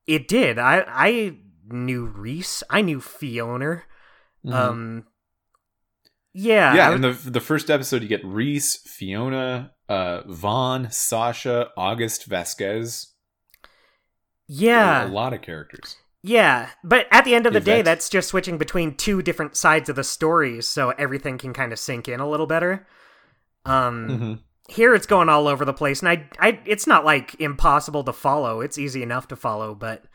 it 0.07 0.27
did. 0.27 0.57
I 0.59 0.83
I 0.87 1.37
knew 1.67 2.05
Rhys. 2.05 2.63
I 2.69 2.81
knew 2.81 2.99
Fiona. 3.01 3.83
Mhm. 4.45 4.53
Um, 4.53 5.05
yeah, 6.33 6.75
yeah, 6.75 6.95
in 6.95 7.01
the 7.01 7.11
the 7.11 7.39
first 7.41 7.69
episode, 7.69 8.01
you 8.03 8.07
get 8.07 8.23
Rhys, 8.23 8.75
Fiona, 8.85 9.71
uh, 9.89 10.21
Vaughn, 10.27 10.89
Sasha, 10.91 11.69
August, 11.75 12.25
Vasquez. 12.25 13.13
yeah. 14.47 15.05
a 15.05 15.09
lot 15.09 15.33
of 15.33 15.41
characters. 15.41 15.97
Yeah, 16.21 16.69
but 16.83 17.07
at 17.11 17.23
the 17.23 17.33
end 17.33 17.45
of 17.45 17.53
the 17.53 17.59
day, 17.61 17.81
that's 17.81 18.09
just 18.09 18.27
switching 18.29 18.57
between 18.57 18.95
two 18.95 19.21
different 19.21 19.55
sides 19.55 19.87
of 19.89 19.95
the 19.95 20.03
story, 20.03 20.61
so 20.61 20.89
everything 20.91 21.37
can 21.37 21.53
kind 21.53 21.71
of 21.71 21.79
sink 21.79 22.07
in 22.09 22.19
a 22.19 22.29
little 22.29 22.47
better. 22.47 22.85
Um, 23.65 24.07
hmm 24.09 24.33
here 24.69 24.93
it's 24.95 25.05
going 25.07 25.29
all 25.29 25.47
over 25.47 25.65
the 25.65 25.73
place, 25.73 25.99
and 26.01 26.09
I, 26.09 26.29
I, 26.39 26.59
it's 26.65 26.87
not 26.87 27.03
like 27.05 27.35
impossible 27.39 28.03
to 28.05 28.13
follow. 28.13 28.61
It's 28.61 28.77
easy 28.77 29.03
enough 29.03 29.27
to 29.29 29.35
follow, 29.35 29.73
but 29.75 30.05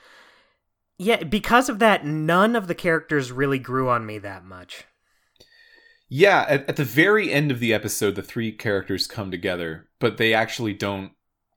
yeah, 0.99 1.25
because 1.25 1.69
of 1.69 1.79
that, 1.81 2.05
none 2.07 2.55
of 2.55 2.67
the 2.69 2.75
characters 2.75 3.33
really 3.33 3.59
grew 3.59 3.88
on 3.88 4.07
me 4.07 4.19
that 4.19 4.45
much. 4.45 4.85
Yeah, 6.09 6.45
at, 6.49 6.69
at 6.69 6.77
the 6.77 6.85
very 6.85 7.33
end 7.33 7.51
of 7.51 7.59
the 7.61 7.75
episode, 7.75 8.14
the 8.14 8.23
three 8.23 8.53
characters 8.53 9.07
come 9.07 9.31
together, 9.31 9.88
but 9.99 10.17
they 10.19 10.33
actually 10.35 10.75
don't 10.75 11.12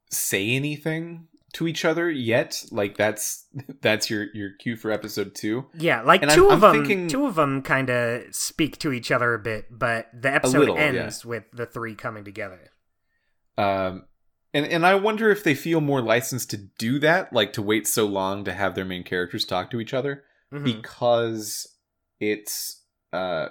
say 0.09 0.49
anything 0.51 1.27
to 1.53 1.67
each 1.67 1.85
other 1.85 2.09
yet. 2.09 2.63
Like 2.71 2.97
that's 2.97 3.45
that's 3.81 4.09
your 4.09 4.27
your 4.33 4.51
cue 4.59 4.75
for 4.75 4.91
episode 4.91 5.35
two. 5.35 5.65
Yeah, 5.77 6.01
like 6.01 6.23
And 6.23 6.31
2 6.31 6.49
I'm- 6.49 6.57
of 6.57 6.63
I'm 6.63 6.73
them, 6.77 6.85
thinking- 6.87 7.07
two 7.09 7.25
of 7.27 7.35
them 7.35 7.61
kind 7.61 7.89
of 7.89 8.33
speak 8.33 8.79
to 8.79 8.91
each 8.91 9.11
other 9.11 9.33
a 9.33 9.39
bit, 9.39 9.65
but 9.69 10.07
the 10.13 10.33
episode 10.33 10.59
little, 10.59 10.75
yeah. 10.77 10.81
ends 10.83 11.23
with 11.25 11.43
the 11.53 11.65
three 11.65 11.93
coming 11.93 12.23
together. 12.23 12.71
Um, 13.57 14.05
and 14.53 14.65
and 14.65 14.85
I 14.85 14.95
wonder 14.95 15.29
if 15.29 15.43
they 15.43 15.55
feel 15.55 15.81
more 15.81 16.01
licensed 16.01 16.49
to 16.51 16.57
do 16.57 16.99
that, 16.99 17.33
like 17.33 17.53
to 17.53 17.61
wait 17.61 17.87
so 17.87 18.05
long 18.05 18.43
to 18.45 18.53
have 18.53 18.75
their 18.75 18.85
main 18.85 19.03
characters 19.03 19.45
talk 19.45 19.69
to 19.71 19.79
each 19.79 19.93
other, 19.93 20.23
Mhm. 20.53 20.63
because 20.63 21.67
it's 22.19 22.81
uh 23.13 23.47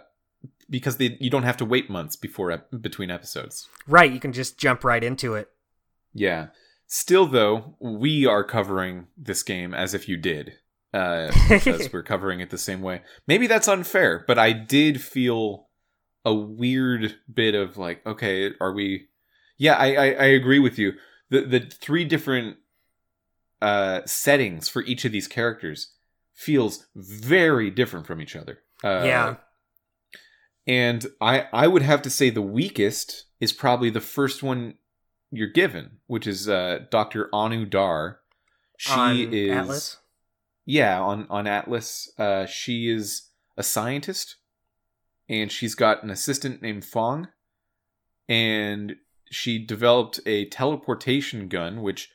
because 0.68 0.96
they 0.96 1.16
you 1.20 1.30
don't 1.30 1.42
have 1.44 1.56
to 1.58 1.64
wait 1.64 1.88
months 1.90 2.16
before 2.16 2.56
between 2.80 3.10
episodes. 3.10 3.68
Right, 3.86 4.12
you 4.12 4.20
can 4.20 4.32
just 4.32 4.58
jump 4.58 4.82
right 4.84 5.02
into 5.04 5.34
it. 5.34 5.50
Yeah. 6.14 6.48
Still, 6.88 7.26
though, 7.26 7.76
we 7.80 8.26
are 8.26 8.44
covering 8.44 9.08
this 9.16 9.42
game 9.42 9.74
as 9.74 9.92
if 9.92 10.08
you 10.08 10.16
did, 10.16 10.52
uh, 10.94 11.32
because 11.48 11.88
we're 11.92 12.04
covering 12.04 12.38
it 12.40 12.50
the 12.50 12.58
same 12.58 12.80
way. 12.80 13.02
Maybe 13.26 13.48
that's 13.48 13.66
unfair, 13.68 14.24
but 14.26 14.38
I 14.38 14.52
did 14.52 15.00
feel 15.02 15.66
a 16.24 16.32
weird 16.32 17.16
bit 17.32 17.54
of 17.56 17.76
like, 17.76 18.06
okay, 18.06 18.52
are 18.60 18.72
we? 18.72 19.08
Yeah, 19.58 19.74
I 19.74 19.86
I, 19.94 20.06
I 20.10 20.24
agree 20.26 20.58
with 20.58 20.78
you. 20.78 20.92
The 21.30 21.42
the 21.42 21.60
three 21.60 22.04
different 22.04 22.56
uh, 23.62 24.02
settings 24.04 24.68
for 24.68 24.82
each 24.82 25.04
of 25.04 25.12
these 25.12 25.26
characters 25.28 25.92
feels 26.34 26.86
very 26.94 27.70
different 27.70 28.06
from 28.06 28.20
each 28.20 28.36
other. 28.36 28.58
Uh, 28.84 29.02
Yeah. 29.04 29.36
and 30.66 31.06
I 31.20 31.46
I 31.52 31.66
would 31.66 31.82
have 31.82 32.02
to 32.02 32.10
say 32.10 32.30
the 32.30 32.42
weakest 32.42 33.24
is 33.40 33.52
probably 33.52 33.90
the 33.90 34.00
first 34.00 34.42
one 34.42 34.74
you're 35.30 35.48
given, 35.48 35.98
which 36.06 36.26
is 36.26 36.48
uh, 36.48 36.80
Dr. 36.90 37.28
Anu 37.32 37.64
Dar. 37.66 38.20
She 38.78 38.92
on 38.92 39.16
is 39.32 39.50
Atlas. 39.50 39.96
yeah 40.66 41.00
on 41.00 41.26
on 41.30 41.46
Atlas. 41.46 42.12
Uh, 42.18 42.44
she 42.46 42.90
is 42.90 43.30
a 43.56 43.62
scientist, 43.62 44.36
and 45.28 45.50
she's 45.50 45.74
got 45.74 46.02
an 46.02 46.10
assistant 46.10 46.60
named 46.60 46.84
Fong, 46.84 47.28
and 48.28 48.96
she 49.30 49.58
developed 49.58 50.20
a 50.26 50.46
teleportation 50.46 51.48
gun 51.48 51.82
which 51.82 52.10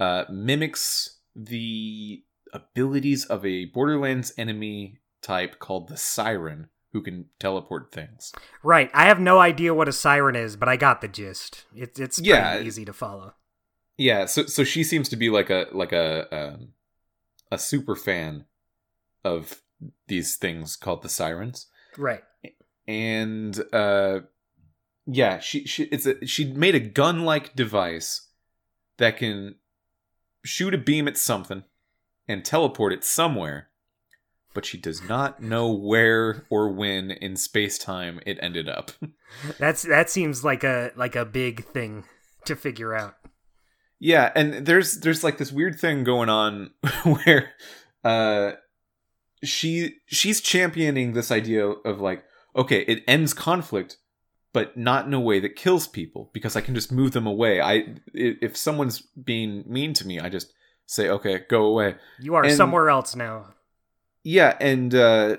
uh, 0.00 0.24
mimics 0.30 1.18
the 1.36 2.22
abilities 2.52 3.24
of 3.24 3.44
a 3.44 3.66
Borderlands 3.66 4.32
enemy 4.38 4.98
type 5.22 5.58
called 5.58 5.88
the 5.88 5.96
Siren, 5.96 6.68
who 6.92 7.02
can 7.02 7.26
teleport 7.40 7.90
things. 7.92 8.32
Right. 8.62 8.90
I 8.94 9.06
have 9.06 9.18
no 9.20 9.38
idea 9.40 9.74
what 9.74 9.88
a 9.88 9.92
siren 9.92 10.36
is, 10.36 10.54
but 10.56 10.68
I 10.68 10.76
got 10.76 11.00
the 11.00 11.08
gist. 11.08 11.64
It's 11.74 11.98
it's 11.98 12.18
pretty 12.18 12.30
Yeah. 12.30 12.60
easy 12.60 12.84
to 12.84 12.92
follow. 12.92 13.34
Yeah, 13.96 14.26
so 14.26 14.46
so 14.46 14.64
she 14.64 14.82
seems 14.84 15.08
to 15.08 15.16
be 15.16 15.30
like 15.30 15.50
a 15.50 15.66
like 15.72 15.92
a 15.92 16.26
um, 16.36 16.68
a 17.50 17.58
super 17.58 17.94
fan 17.96 18.44
of 19.24 19.62
these 20.08 20.36
things 20.36 20.76
called 20.76 21.02
the 21.02 21.08
sirens, 21.08 21.66
Right. 21.96 22.22
and 22.86 23.58
uh, 23.72 24.20
yeah, 25.06 25.38
she 25.38 25.66
she 25.66 25.84
it's 25.84 26.06
a 26.06 26.24
she 26.26 26.44
made 26.44 26.74
a 26.74 26.80
gun 26.80 27.24
like 27.24 27.54
device 27.54 28.28
that 28.98 29.18
can 29.18 29.56
shoot 30.44 30.74
a 30.74 30.78
beam 30.78 31.08
at 31.08 31.18
something 31.18 31.64
and 32.26 32.44
teleport 32.44 32.92
it 32.92 33.04
somewhere, 33.04 33.68
but 34.54 34.64
she 34.64 34.78
does 34.78 35.02
not 35.06 35.42
know 35.42 35.70
where 35.70 36.46
or 36.48 36.70
when 36.72 37.10
in 37.10 37.36
space 37.36 37.76
time 37.78 38.20
it 38.24 38.38
ended 38.40 38.68
up. 38.68 38.92
That's 39.58 39.82
that 39.82 40.08
seems 40.08 40.42
like 40.42 40.64
a 40.64 40.92
like 40.96 41.16
a 41.16 41.24
big 41.24 41.64
thing 41.66 42.04
to 42.46 42.56
figure 42.56 42.94
out. 42.94 43.16
Yeah, 43.98 44.32
and 44.34 44.66
there's 44.66 45.00
there's 45.00 45.22
like 45.22 45.36
this 45.38 45.52
weird 45.52 45.78
thing 45.78 46.04
going 46.04 46.30
on 46.30 46.70
where 47.04 47.52
uh 48.02 48.52
she 49.42 49.96
she's 50.06 50.40
championing 50.40 51.12
this 51.12 51.30
idea 51.30 51.66
of 51.66 52.00
like 52.00 52.24
okay, 52.56 52.82
it 52.82 53.02
ends 53.06 53.34
conflict 53.34 53.98
but 54.54 54.74
not 54.78 55.04
in 55.06 55.12
a 55.12 55.20
way 55.20 55.38
that 55.40 55.54
kills 55.56 55.86
people 55.86 56.30
because 56.32 56.56
I 56.56 56.62
can 56.62 56.74
just 56.74 56.90
move 56.90 57.12
them 57.12 57.26
away. 57.26 57.60
I 57.60 57.96
if 58.14 58.56
someone's 58.56 59.00
being 59.02 59.64
mean 59.66 59.92
to 59.94 60.06
me, 60.06 60.18
I 60.18 60.30
just 60.30 60.54
say 60.86 61.10
okay, 61.10 61.42
go 61.50 61.66
away. 61.66 61.96
You 62.20 62.34
are 62.36 62.44
And- 62.44 62.56
somewhere 62.56 62.88
else 62.88 63.14
now. 63.14 63.52
Yeah, 64.22 64.56
and 64.60 64.94
uh 64.94 65.36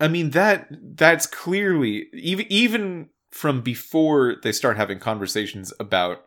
I 0.00 0.08
mean 0.08 0.30
that 0.30 0.68
that's 0.96 1.26
clearly 1.26 2.08
even 2.12 2.46
even 2.50 3.08
from 3.30 3.62
before 3.62 4.36
they 4.42 4.52
start 4.52 4.76
having 4.76 4.98
conversations 4.98 5.72
about 5.80 6.26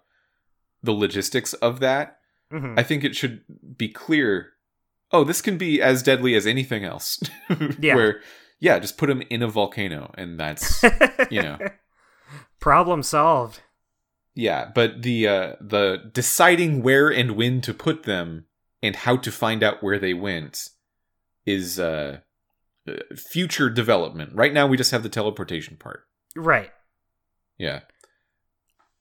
the 0.82 0.94
logistics 0.94 1.54
of 1.56 1.80
that, 1.82 2.18
Mhm. 2.52 2.80
I 2.80 2.84
think 2.84 3.04
it 3.04 3.16
should 3.16 3.44
be 3.78 3.90
clear. 3.90 4.54
Oh, 5.12 5.24
this 5.24 5.42
can 5.42 5.58
be 5.58 5.82
as 5.82 6.02
deadly 6.04 6.34
as 6.36 6.48
anything 6.48 6.84
else. 6.84 7.20
Yeah. 7.80 7.96
Where, 7.96 8.22
yeah, 8.60 8.80
just 8.80 8.98
put 8.98 9.08
them 9.08 9.22
in 9.30 9.42
a 9.44 9.48
volcano, 9.48 10.12
and 10.18 10.40
that's 10.40 10.84
you 11.30 11.42
know. 11.42 11.58
Problem 12.60 13.04
solved. 13.04 13.62
yeah. 14.34 14.72
But 14.74 15.04
the 15.04 15.28
uh, 15.28 15.54
the 15.62 16.10
deciding 16.14 16.82
where 16.82 17.10
and 17.10 17.32
when 17.32 17.62
to 17.62 17.74
put 17.74 18.04
them 18.04 18.46
and 18.82 18.96
how 18.96 19.18
to 19.18 19.32
find 19.32 19.62
out 19.64 19.84
where 19.84 20.00
they 20.00 20.14
went 20.14 20.70
is 21.46 21.80
uh, 21.80 22.20
uh, 22.88 22.94
future 23.16 23.70
development. 23.70 24.32
Right 24.34 24.52
now, 24.54 24.66
we 24.68 24.78
just 24.78 24.92
have 24.92 25.04
the 25.04 25.10
teleportation 25.10 25.78
part. 25.78 26.06
Right. 26.36 26.72
Yeah. 27.58 27.82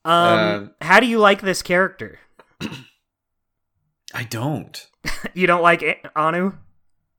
Um, 0.04 0.38
Um, 0.38 0.70
how 0.82 1.00
do 1.00 1.06
you 1.06 1.18
like 1.18 1.40
this 1.40 1.62
character? 1.62 2.18
I 4.14 4.24
don't. 4.24 4.86
You 5.34 5.46
don't 5.46 5.62
like 5.62 5.82
Anu? 6.14 6.52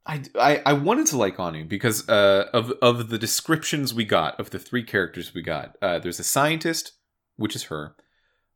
I, 0.07 0.23
I, 0.39 0.61
I 0.67 0.73
wanted 0.73 1.07
to 1.07 1.17
like 1.17 1.39
Anu 1.39 1.65
because 1.65 2.07
uh, 2.09 2.45
of 2.53 2.71
of 2.81 3.09
the 3.09 3.17
descriptions 3.17 3.93
we 3.93 4.05
got 4.05 4.39
of 4.39 4.51
the 4.51 4.59
three 4.59 4.83
characters 4.83 5.33
we 5.33 5.41
got. 5.41 5.75
Uh, 5.81 5.99
there's 5.99 6.19
a 6.19 6.23
scientist, 6.23 6.93
which 7.37 7.55
is 7.55 7.63
her. 7.65 7.95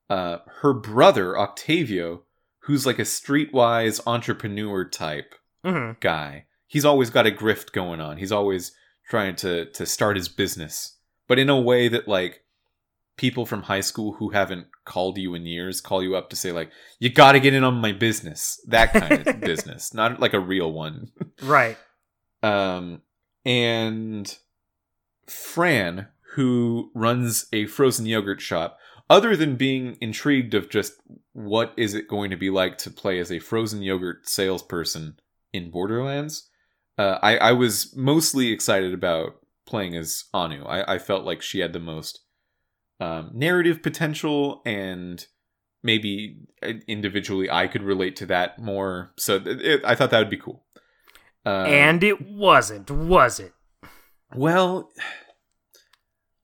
uh, 0.09 0.39
her 0.61 0.73
brother 0.73 1.37
Octavio, 1.37 2.23
who's 2.61 2.85
like 2.85 2.99
a 2.99 3.03
streetwise 3.03 4.01
entrepreneur 4.05 4.85
type 4.87 5.35
hmm 5.63 5.91
guy. 5.99 6.45
He's 6.67 6.85
always 6.85 7.09
got 7.09 7.27
a 7.27 7.31
grift 7.31 7.71
going 7.73 7.99
on. 8.01 8.17
He's 8.17 8.31
always 8.31 8.71
trying 9.09 9.35
to 9.37 9.65
to 9.71 9.85
start 9.85 10.17
his 10.17 10.29
business, 10.29 10.97
but 11.27 11.39
in 11.39 11.49
a 11.49 11.59
way 11.59 11.87
that 11.87 12.07
like 12.07 12.43
people 13.19 13.45
from 13.45 13.63
high 13.63 13.81
school 13.81 14.13
who 14.13 14.29
haven't 14.29 14.65
called 14.85 15.17
you 15.17 15.35
in 15.35 15.45
years 15.45 15.81
call 15.81 16.01
you 16.01 16.15
up 16.15 16.29
to 16.29 16.37
say 16.37 16.53
like 16.53 16.71
you 16.99 17.09
got 17.09 17.33
to 17.33 17.39
get 17.41 17.53
in 17.53 17.65
on 17.65 17.75
my 17.75 17.91
business. 17.91 18.61
That 18.69 18.93
kind 18.93 19.27
of 19.27 19.41
business, 19.41 19.93
not 19.93 20.21
like 20.21 20.33
a 20.33 20.39
real 20.39 20.71
one. 20.71 21.11
Right. 21.43 21.77
Um 22.41 23.01
and 23.43 24.37
Fran 25.27 26.07
who 26.35 26.91
runs 26.95 27.47
a 27.51 27.65
frozen 27.65 28.05
yogurt 28.05 28.39
shop 28.39 28.77
other 29.09 29.35
than 29.35 29.57
being 29.57 29.97
intrigued 29.99 30.53
of 30.53 30.69
just 30.69 30.93
what 31.33 31.73
is 31.75 31.93
it 31.93 32.07
going 32.07 32.29
to 32.29 32.37
be 32.37 32.49
like 32.49 32.77
to 32.77 32.89
play 32.89 33.19
as 33.19 33.33
a 33.33 33.39
frozen 33.39 33.81
yogurt 33.81 34.29
salesperson 34.29 35.19
in 35.51 35.71
Borderlands, 35.71 36.47
uh, 36.97 37.17
I, 37.21 37.37
I 37.37 37.51
was 37.51 37.93
mostly 37.97 38.53
excited 38.53 38.93
about 38.93 39.33
playing 39.65 39.95
as 39.97 40.23
Anu. 40.33 40.63
I, 40.63 40.93
I 40.93 40.99
felt 40.99 41.25
like 41.25 41.41
she 41.41 41.59
had 41.59 41.73
the 41.73 41.79
most 41.79 42.21
um, 42.99 43.31
narrative 43.33 43.81
potential, 43.81 44.61
and 44.65 45.25
maybe 45.83 46.37
uh, 46.61 46.73
individually 46.87 47.49
I 47.49 47.67
could 47.67 47.83
relate 47.83 48.15
to 48.17 48.25
that 48.27 48.59
more. 48.59 49.13
So 49.17 49.35
it, 49.35 49.61
it, 49.61 49.81
I 49.85 49.95
thought 49.95 50.11
that 50.11 50.19
would 50.19 50.29
be 50.29 50.37
cool. 50.37 50.63
Um, 51.45 51.65
and 51.67 52.03
it 52.03 52.21
wasn't, 52.21 52.91
was 52.91 53.39
it? 53.39 53.53
well, 54.35 54.91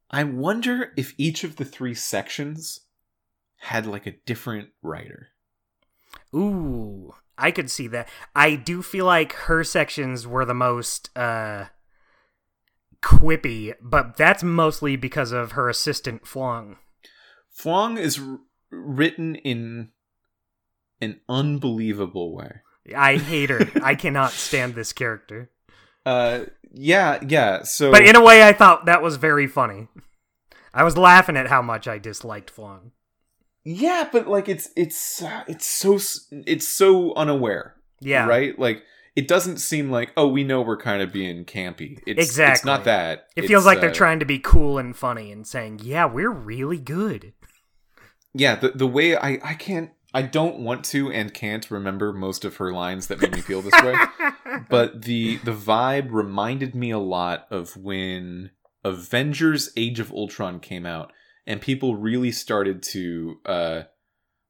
I 0.09 0.23
wonder 0.23 0.93
if 0.95 1.13
each 1.17 1.43
of 1.43 1.57
the 1.57 1.65
three 1.65 1.93
sections 1.93 2.81
had 3.57 3.85
like 3.85 4.07
a 4.07 4.15
different 4.25 4.69
writer. 4.81 5.29
Ooh, 6.33 7.13
I 7.37 7.51
could 7.51 7.69
see 7.69 7.87
that. 7.87 8.07
I 8.35 8.55
do 8.55 8.81
feel 8.81 9.05
like 9.05 9.33
her 9.33 9.63
sections 9.63 10.25
were 10.25 10.45
the 10.45 10.53
most 10.53 11.15
uh 11.17 11.65
quippy, 13.05 13.73
but 13.81 14.17
that's 14.17 14.43
mostly 14.43 14.95
because 14.95 15.31
of 15.31 15.51
her 15.51 15.69
assistant 15.69 16.25
Flong. 16.27 16.77
Flong 17.51 17.97
is 17.97 18.19
r- 18.19 18.39
written 18.71 19.35
in 19.35 19.89
an 20.99 21.19
unbelievable 21.29 22.35
way. 22.35 22.61
I 22.95 23.17
hate 23.31 23.49
her. 23.51 23.69
I 23.83 23.93
cannot 23.95 24.31
stand 24.31 24.73
this 24.73 24.91
character. 24.91 25.51
Uh, 26.05 26.45
yeah, 26.71 27.19
yeah. 27.27 27.63
So, 27.63 27.91
But 27.91 28.05
in 28.05 28.15
a 28.15 28.21
way 28.23 28.43
I 28.43 28.53
thought 28.53 28.85
that 28.87 29.01
was 29.01 29.17
very 29.17 29.47
funny. 29.47 29.87
I 30.73 30.83
was 30.83 30.97
laughing 30.97 31.37
at 31.37 31.47
how 31.47 31.61
much 31.61 31.87
I 31.87 31.97
disliked 31.99 32.49
Flong. 32.49 32.91
yeah, 33.63 34.09
but 34.11 34.27
like 34.27 34.49
it's 34.49 34.69
it's 34.75 35.21
uh, 35.21 35.43
it's 35.47 35.65
so 35.65 35.97
it's 36.31 36.67
so 36.67 37.13
unaware, 37.15 37.75
Yeah. 38.01 38.27
right? 38.27 38.57
Like 38.59 38.83
it 39.15 39.28
doesn't 39.28 39.58
seem 39.58 39.89
like 39.89 40.12
oh 40.17 40.28
we 40.28 40.43
know 40.43 40.62
we're 40.62 40.78
kind 40.78 41.01
of 41.01 41.12
being 41.13 41.45
campy. 41.45 41.93
It's, 42.06 42.19
It's 42.19 42.30
Exactly. 42.30 42.69
not 42.69 42.84
that. 42.86 43.28
It 43.36 43.41
It's, 43.43 43.47
feels 43.47 43.65
like 43.65 43.80
they're 43.82 43.89
uh, 43.89 43.93
trying 43.93 44.19
to 44.19 44.25
be 44.25 44.39
cool 44.39 44.78
and 44.78 44.95
funny 44.95 45.32
and 45.32 45.45
saying, 45.47 45.80
"Yeah, 45.84 46.06
we're 46.06 46.30
really 46.32 46.80
good." 46.80 47.34
Yeah, 48.34 48.56
the 48.56 48.69
the 48.69 48.88
way 48.88 49.15
I 49.15 49.39
I 49.43 49.54
can't 49.54 49.91
I 50.13 50.21
don't 50.21 50.60
want 50.60 50.84
to 50.86 51.12
and 51.12 51.34
can't 51.34 51.69
remember 51.69 52.13
most 52.13 52.45
of 52.45 52.58
her 52.58 52.71
lines 52.71 53.08
that 53.08 53.21
made 53.21 53.34
me 53.34 53.41
feel 53.41 53.62
this 53.62 53.73
way. 53.84 53.95
but 54.69 55.04
the 55.04 55.38
the 55.38 55.54
vibe 55.54 56.12
reminded 56.12 56.75
me 56.75 56.91
a 56.91 56.99
lot 56.99 57.47
of 57.49 57.75
when 57.78 58.51
Avengers 58.84 59.71
Age 59.75 59.99
of 59.99 60.12
Ultron 60.12 60.60
came 60.60 60.86
out 60.86 61.12
and 61.47 61.60
people 61.62 61.95
really 61.95 62.32
started 62.32 62.84
to 62.84 63.36
uh 63.45 63.82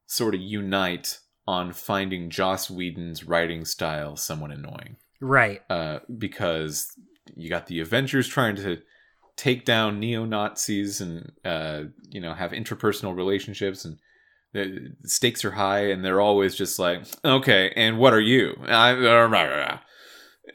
sort 0.06 0.34
of 0.34 0.40
unite 0.40 1.18
on 1.46 1.72
finding 1.72 2.30
Joss 2.30 2.70
Whedon's 2.70 3.24
writing 3.24 3.64
style 3.64 4.16
somewhat 4.16 4.50
annoying. 4.50 4.96
right. 5.20 5.62
Uh 5.70 6.00
because 6.18 6.92
you 7.34 7.48
got 7.48 7.66
the 7.66 7.80
Avengers 7.80 8.28
trying 8.28 8.56
to 8.56 8.80
take 9.36 9.64
down 9.64 10.00
neo-Nazis 10.00 11.00
and 11.00 11.32
uh 11.44 11.84
you 12.08 12.20
know 12.20 12.32
have 12.34 12.52
interpersonal 12.52 13.14
relationships 13.14 13.84
and 13.84 13.98
the 14.52 14.94
stakes 15.04 15.44
are 15.44 15.50
high 15.52 15.90
and 15.90 16.04
they're 16.04 16.20
always 16.20 16.54
just 16.54 16.78
like 16.78 17.02
okay 17.24 17.72
and 17.76 17.98
what 17.98 18.14
are 18.14 18.20
you 18.20 18.56
I, 18.66 18.94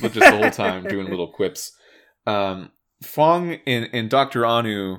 but 0.00 0.12
just 0.12 0.30
the 0.30 0.38
whole 0.40 0.50
time 0.50 0.84
doing 0.88 1.08
little 1.08 1.32
quips 1.32 1.72
um 2.26 2.70
fong 3.02 3.58
and, 3.66 3.88
and 3.92 4.08
dr 4.08 4.46
anu 4.46 4.98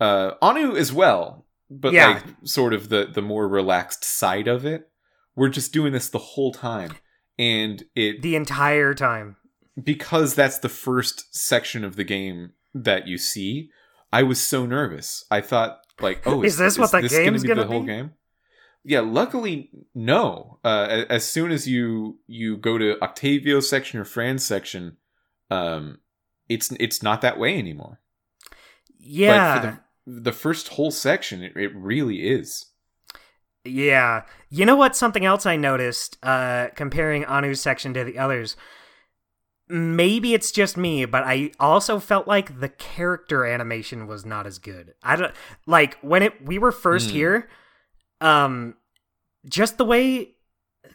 uh 0.00 0.32
anu 0.40 0.76
as 0.76 0.92
well 0.92 1.46
but 1.70 1.92
Yeah. 1.92 2.08
like 2.14 2.24
sort 2.44 2.72
of 2.72 2.88
the 2.88 3.06
the 3.12 3.22
more 3.22 3.46
relaxed 3.48 4.04
side 4.04 4.48
of 4.48 4.64
it 4.64 4.90
we're 5.36 5.48
just 5.48 5.72
doing 5.72 5.92
this 5.92 6.08
the 6.08 6.18
whole 6.18 6.52
time 6.52 6.92
and 7.38 7.84
it 7.94 8.22
The 8.22 8.34
entire 8.36 8.94
time. 8.94 9.36
because 9.82 10.34
that's 10.34 10.58
the 10.58 10.68
first 10.68 11.34
section 11.36 11.84
of 11.84 11.94
the 11.96 12.02
game 12.04 12.52
that 12.74 13.06
you 13.06 13.18
see, 13.18 13.70
I 14.12 14.24
was 14.24 14.40
so 14.40 14.66
nervous. 14.66 15.24
I 15.30 15.40
thought 15.40 15.78
like, 16.00 16.22
oh, 16.26 16.42
Is 16.48 16.56
this 16.58 16.76
what 16.78 16.90
the 16.90 17.02
gonna 17.02 17.08
game's 17.08 17.42
be 17.42 17.48
gonna 17.48 17.62
the 17.62 17.68
whole 17.68 17.80
be? 17.82 17.86
game? 17.86 18.12
Yeah, 18.84 19.00
luckily, 19.00 19.70
no. 19.94 20.58
Uh, 20.64 21.04
as 21.10 21.30
soon 21.30 21.52
as 21.52 21.68
you 21.68 22.18
you 22.26 22.56
go 22.56 22.78
to 22.78 22.96
Octavio's 23.02 23.68
section 23.68 24.00
or 24.00 24.04
Fran's 24.04 24.44
section, 24.44 24.96
um, 25.50 25.98
it's 26.48 26.72
it's 26.80 27.02
not 27.02 27.20
that 27.20 27.38
way 27.38 27.56
anymore. 27.58 28.00
Yeah. 28.98 29.76
The 30.10 30.32
first 30.32 30.68
whole 30.68 30.90
section, 30.90 31.42
it, 31.42 31.52
it 31.54 31.70
really 31.76 32.26
is. 32.28 32.64
Yeah. 33.64 34.22
You 34.48 34.64
know 34.64 34.76
what? 34.76 34.96
Something 34.96 35.26
else 35.26 35.44
I 35.44 35.56
noticed 35.56 36.16
uh, 36.22 36.68
comparing 36.74 37.24
Anu's 37.26 37.60
section 37.60 37.92
to 37.92 38.04
the 38.04 38.18
others. 38.18 38.56
Maybe 39.68 40.32
it's 40.32 40.50
just 40.50 40.78
me, 40.78 41.04
but 41.04 41.24
I 41.24 41.52
also 41.60 41.98
felt 41.98 42.26
like 42.26 42.60
the 42.60 42.70
character 42.70 43.44
animation 43.44 44.06
was 44.06 44.24
not 44.24 44.46
as 44.46 44.58
good. 44.58 44.94
I 45.02 45.16
don't 45.16 45.34
like 45.66 45.98
when 46.00 46.22
it 46.22 46.42
we 46.46 46.58
were 46.58 46.72
first 46.72 47.10
Hmm. 47.10 47.16
here. 47.16 47.48
Um, 48.22 48.74
just 49.46 49.76
the 49.76 49.84
way 49.84 50.30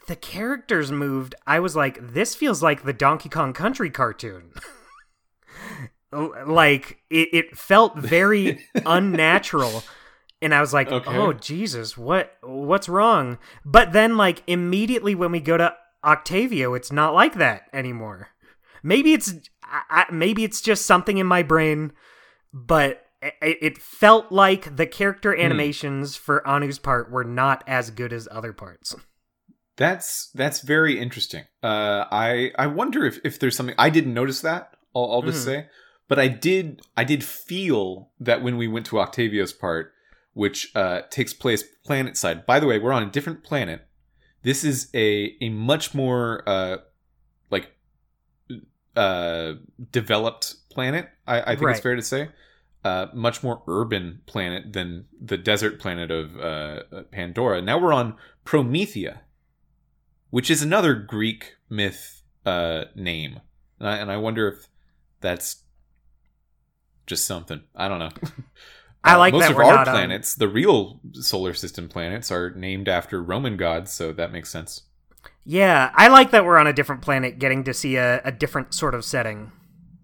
the 0.08 0.16
characters 0.16 0.90
moved, 0.90 1.36
I 1.46 1.60
was 1.60 1.76
like, 1.76 1.98
this 2.14 2.34
feels 2.34 2.64
like 2.64 2.82
the 2.82 2.92
Donkey 2.92 3.28
Kong 3.28 3.52
Country 3.52 3.90
cartoon. 3.90 4.52
Like 6.46 6.98
it, 7.10 7.28
it 7.32 7.56
felt 7.58 7.96
very 7.98 8.58
unnatural 8.86 9.82
and 10.42 10.54
i 10.54 10.60
was 10.60 10.72
like 10.74 10.90
Okay. 10.92 11.16
oh 11.16 11.32
jesus 11.32 11.96
what 11.96 12.36
what's 12.42 12.88
wrong 12.88 13.38
but 13.64 13.92
then 13.92 14.16
like 14.16 14.42
immediately 14.46 15.14
when 15.14 15.32
we 15.32 15.40
go 15.40 15.56
to 15.56 15.74
octavio 16.04 16.74
it's 16.74 16.92
not 16.92 17.14
like 17.14 17.34
that 17.34 17.62
anymore 17.72 18.28
maybe 18.82 19.12
it's 19.14 19.34
I, 19.62 20.04
maybe 20.12 20.44
it's 20.44 20.60
just 20.60 20.84
something 20.86 21.16
in 21.18 21.26
my 21.26 21.42
brain 21.42 21.92
but 22.52 23.06
it, 23.22 23.58
it 23.62 23.78
felt 23.78 24.30
like 24.30 24.76
the 24.76 24.86
character 24.86 25.34
animations 25.34 26.14
for 26.16 26.46
anu's 26.46 26.78
part 26.78 27.10
were 27.10 27.24
not 27.24 27.64
as 27.66 27.90
good 27.90 28.12
as 28.12 28.28
other 28.30 28.52
parts 28.52 28.94
That's 29.76 30.30
that's 30.34 30.60
very 30.60 31.00
interesting. 31.00 31.44
Uh, 31.62 32.04
I 32.12 32.52
I 32.56 32.66
wonder 32.68 33.04
if, 33.06 33.18
if 33.24 33.38
there's 33.40 33.56
something 33.56 33.74
I 33.76 33.90
didn't 33.90 34.14
notice 34.14 34.42
that. 34.42 34.70
I'll, 34.94 35.10
I'll 35.10 35.22
just 35.22 35.40
Mhm. 35.42 35.50
say, 35.50 35.66
but 36.08 36.18
I 36.18 36.28
did 36.28 36.82
I 36.96 37.04
did 37.04 37.24
feel 37.24 38.10
that 38.20 38.42
when 38.42 38.56
we 38.56 38.68
went 38.68 38.86
to 38.86 38.98
Octavio's 38.98 39.52
part, 39.52 39.92
which 40.32 40.70
uh, 40.74 41.02
takes 41.10 41.32
place 41.32 41.62
planet 41.84 42.16
side. 42.16 42.46
By 42.46 42.60
the 42.60 42.66
way, 42.66 42.78
we're 42.78 42.92
on 42.92 43.02
a 43.04 43.10
different 43.10 43.42
planet. 43.44 43.86
This 44.42 44.64
is 44.64 44.88
a 44.94 45.34
a 45.40 45.48
much 45.48 45.94
more 45.94 46.42
uh, 46.46 46.78
like 47.50 47.70
uh, 48.96 49.54
developed 49.90 50.56
planet. 50.70 51.08
I, 51.26 51.40
I 51.40 51.44
think 51.56 51.62
Right. 51.62 51.70
it's 51.72 51.80
fair 51.82 51.96
to 51.96 52.02
say. 52.02 52.28
Uh, 52.84 53.06
much 53.14 53.42
more 53.42 53.62
urban 53.66 54.20
planet 54.26 54.74
than 54.74 55.06
the 55.18 55.38
desert 55.38 55.80
planet 55.80 56.10
of 56.10 56.38
uh, 56.38 56.82
Pandora. 57.10 57.62
Now 57.62 57.78
we're 57.78 57.94
on 57.94 58.14
Promethea, 58.44 59.20
which 60.28 60.50
is 60.50 60.60
another 60.60 60.94
Greek 60.94 61.54
myth 61.70 62.22
uh, 62.44 62.84
name, 62.94 63.40
and 63.80 63.88
I, 63.88 63.96
and 63.96 64.12
I 64.12 64.18
wonder 64.18 64.48
if 64.48 64.68
that's 65.22 65.62
just 67.06 67.26
something. 67.26 67.62
I 67.74 67.88
don't 67.88 67.98
know. 67.98 68.10
I 69.04 69.14
Uh, 69.14 69.18
like 69.18 69.36
most 69.36 69.50
of 69.50 69.60
our 69.60 69.78
planets, 69.78 70.34
the 70.34 70.48
real 70.48 71.00
solar 71.12 71.52
system 71.54 71.88
planets, 71.88 72.30
are 72.30 72.50
named 72.52 72.88
after 72.88 73.22
Roman 73.22 73.56
gods, 73.56 73.92
so 73.92 74.12
that 74.12 74.32
makes 74.32 74.50
sense. 74.50 74.82
yeah 75.44 75.90
i 75.94 76.08
like 76.08 76.30
that 76.30 76.44
we're 76.44 76.58
on 76.58 76.66
a 76.66 76.72
different 76.72 77.02
planet 77.02 77.38
getting 77.38 77.64
to 77.64 77.74
see 77.74 77.96
a, 77.96 78.20
a 78.24 78.32
different 78.32 78.72
sort 78.74 78.94
of 78.94 79.04
setting 79.04 79.52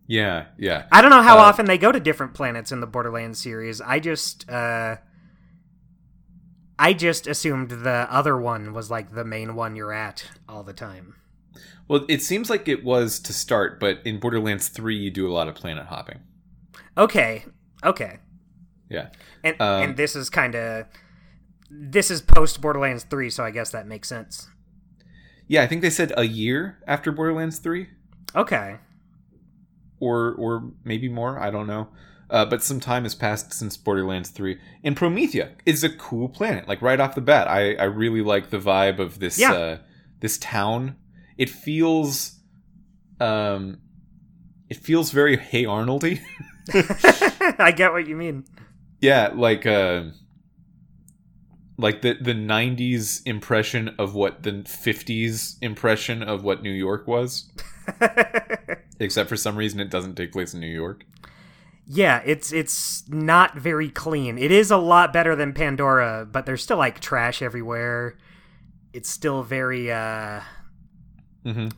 Yeah, 0.06 0.46
yeah. 0.58 0.86
I 0.92 1.02
don't 1.02 1.10
know 1.10 1.22
how 1.22 1.38
Uh, 1.38 1.40
often 1.40 1.66
they 1.66 1.78
go 1.78 1.92
to 1.92 2.00
different 2.00 2.34
planets 2.34 2.72
in 2.72 2.80
the 2.80 2.86
Borderlands 2.86 3.40
series. 3.40 3.80
I 3.80 4.00
just 4.00 4.48
uh 4.50 4.96
I 6.80 6.94
just 6.94 7.28
assumed 7.28 7.70
the 7.70 8.08
other 8.10 8.36
one 8.36 8.72
was 8.72 8.90
like 8.90 9.12
the 9.12 9.24
main 9.24 9.54
one 9.54 9.76
you're 9.76 9.92
at 9.92 10.24
all 10.48 10.64
the 10.64 10.72
time. 10.72 11.14
Well, 11.88 12.06
it 12.08 12.22
seems 12.22 12.48
like 12.48 12.68
it 12.68 12.84
was 12.84 13.18
to 13.20 13.32
start, 13.34 13.78
but 13.80 14.00
in 14.06 14.18
Borderlands 14.20 14.68
3, 14.68 14.96
you 14.96 15.10
do 15.10 15.28
a 15.28 15.32
lot 15.34 15.48
of 15.48 15.54
planet 15.54 15.86
hopping. 15.86 16.20
Okay. 16.96 17.44
Okay. 17.84 18.18
Yeah. 18.88 19.08
And 19.44 19.60
Um, 19.60 19.82
and 19.82 19.96
this 19.96 20.14
is 20.16 20.28
kind 20.30 20.54
of 20.54 20.86
this 21.70 22.10
is 22.10 22.20
post 22.20 22.60
Borderlands 22.60 23.04
3, 23.04 23.30
so 23.30 23.44
I 23.44 23.50
guess 23.52 23.70
that 23.70 23.86
makes 23.86 24.08
sense. 24.08 24.48
Yeah, 25.46 25.62
I 25.62 25.66
think 25.66 25.82
they 25.82 25.90
said 25.90 26.12
a 26.16 26.24
year 26.24 26.78
after 26.86 27.12
Borderlands 27.12 27.58
3 27.58 27.88
Okay. 28.34 28.76
or 30.00 30.34
or 30.34 30.72
maybe 30.84 31.08
more, 31.08 31.38
I 31.38 31.50
don't 31.50 31.66
know. 31.66 31.88
Uh, 32.28 32.44
but 32.44 32.62
some 32.62 32.78
time 32.78 33.02
has 33.02 33.14
passed 33.16 33.52
since 33.52 33.76
Borderlands 33.76 34.30
3. 34.30 34.56
And 34.84 34.96
Promethea 34.96 35.50
is 35.66 35.82
a 35.82 35.90
cool 35.90 36.28
planet. 36.28 36.68
Like 36.68 36.80
right 36.80 37.00
off 37.00 37.16
the 37.16 37.20
bat, 37.20 37.48
I, 37.48 37.74
I 37.74 37.84
really 37.84 38.22
like 38.22 38.50
the 38.50 38.58
vibe 38.58 39.00
of 39.00 39.18
this 39.18 39.36
Yeah. 39.38 39.52
uh, 39.52 39.78
this 40.20 40.38
town. 40.38 40.96
It 41.38 41.50
feels 41.50 42.38
um 43.20 43.78
it 44.68 44.76
feels 44.76 45.10
very 45.10 45.36
Hey 45.36 45.64
Arnoldy. 45.64 46.20
I 47.58 47.72
get 47.76 47.92
what 47.92 48.06
you 48.06 48.16
mean. 48.16 48.44
Yeah, 49.00 49.30
like 49.34 49.66
uh 49.66 50.04
like 51.78 52.02
the 52.02 52.14
the 52.20 52.34
90s 52.34 53.22
impression 53.26 53.94
of 53.98 54.14
what 54.14 54.42
the 54.42 54.52
50s 54.52 55.56
impression 55.62 56.22
of 56.22 56.44
what 56.44 56.62
New 56.62 56.70
York 56.72 57.06
was, 57.06 57.50
except 59.00 59.28
for 59.28 59.36
some 59.36 59.56
reason 59.56 59.80
it 59.80 59.90
doesn't 59.90 60.14
take 60.14 60.32
place 60.32 60.52
in 60.52 60.60
New 60.60 60.66
York. 60.66 61.04
yeah, 61.86 62.20
it's 62.26 62.52
it's 62.52 63.08
not 63.08 63.56
very 63.56 63.88
clean. 63.88 64.36
It 64.38 64.52
is 64.52 64.70
a 64.70 64.76
lot 64.76 65.12
better 65.12 65.34
than 65.34 65.52
Pandora, 65.54 66.26
but 66.30 66.44
there's 66.46 66.62
still 66.62 66.76
like 66.76 67.00
trash 67.00 67.40
everywhere. 67.42 68.16
It's 68.92 69.08
still 69.08 69.42
very 69.42 69.90
uh 69.90 70.40
Mhm. 71.46 71.72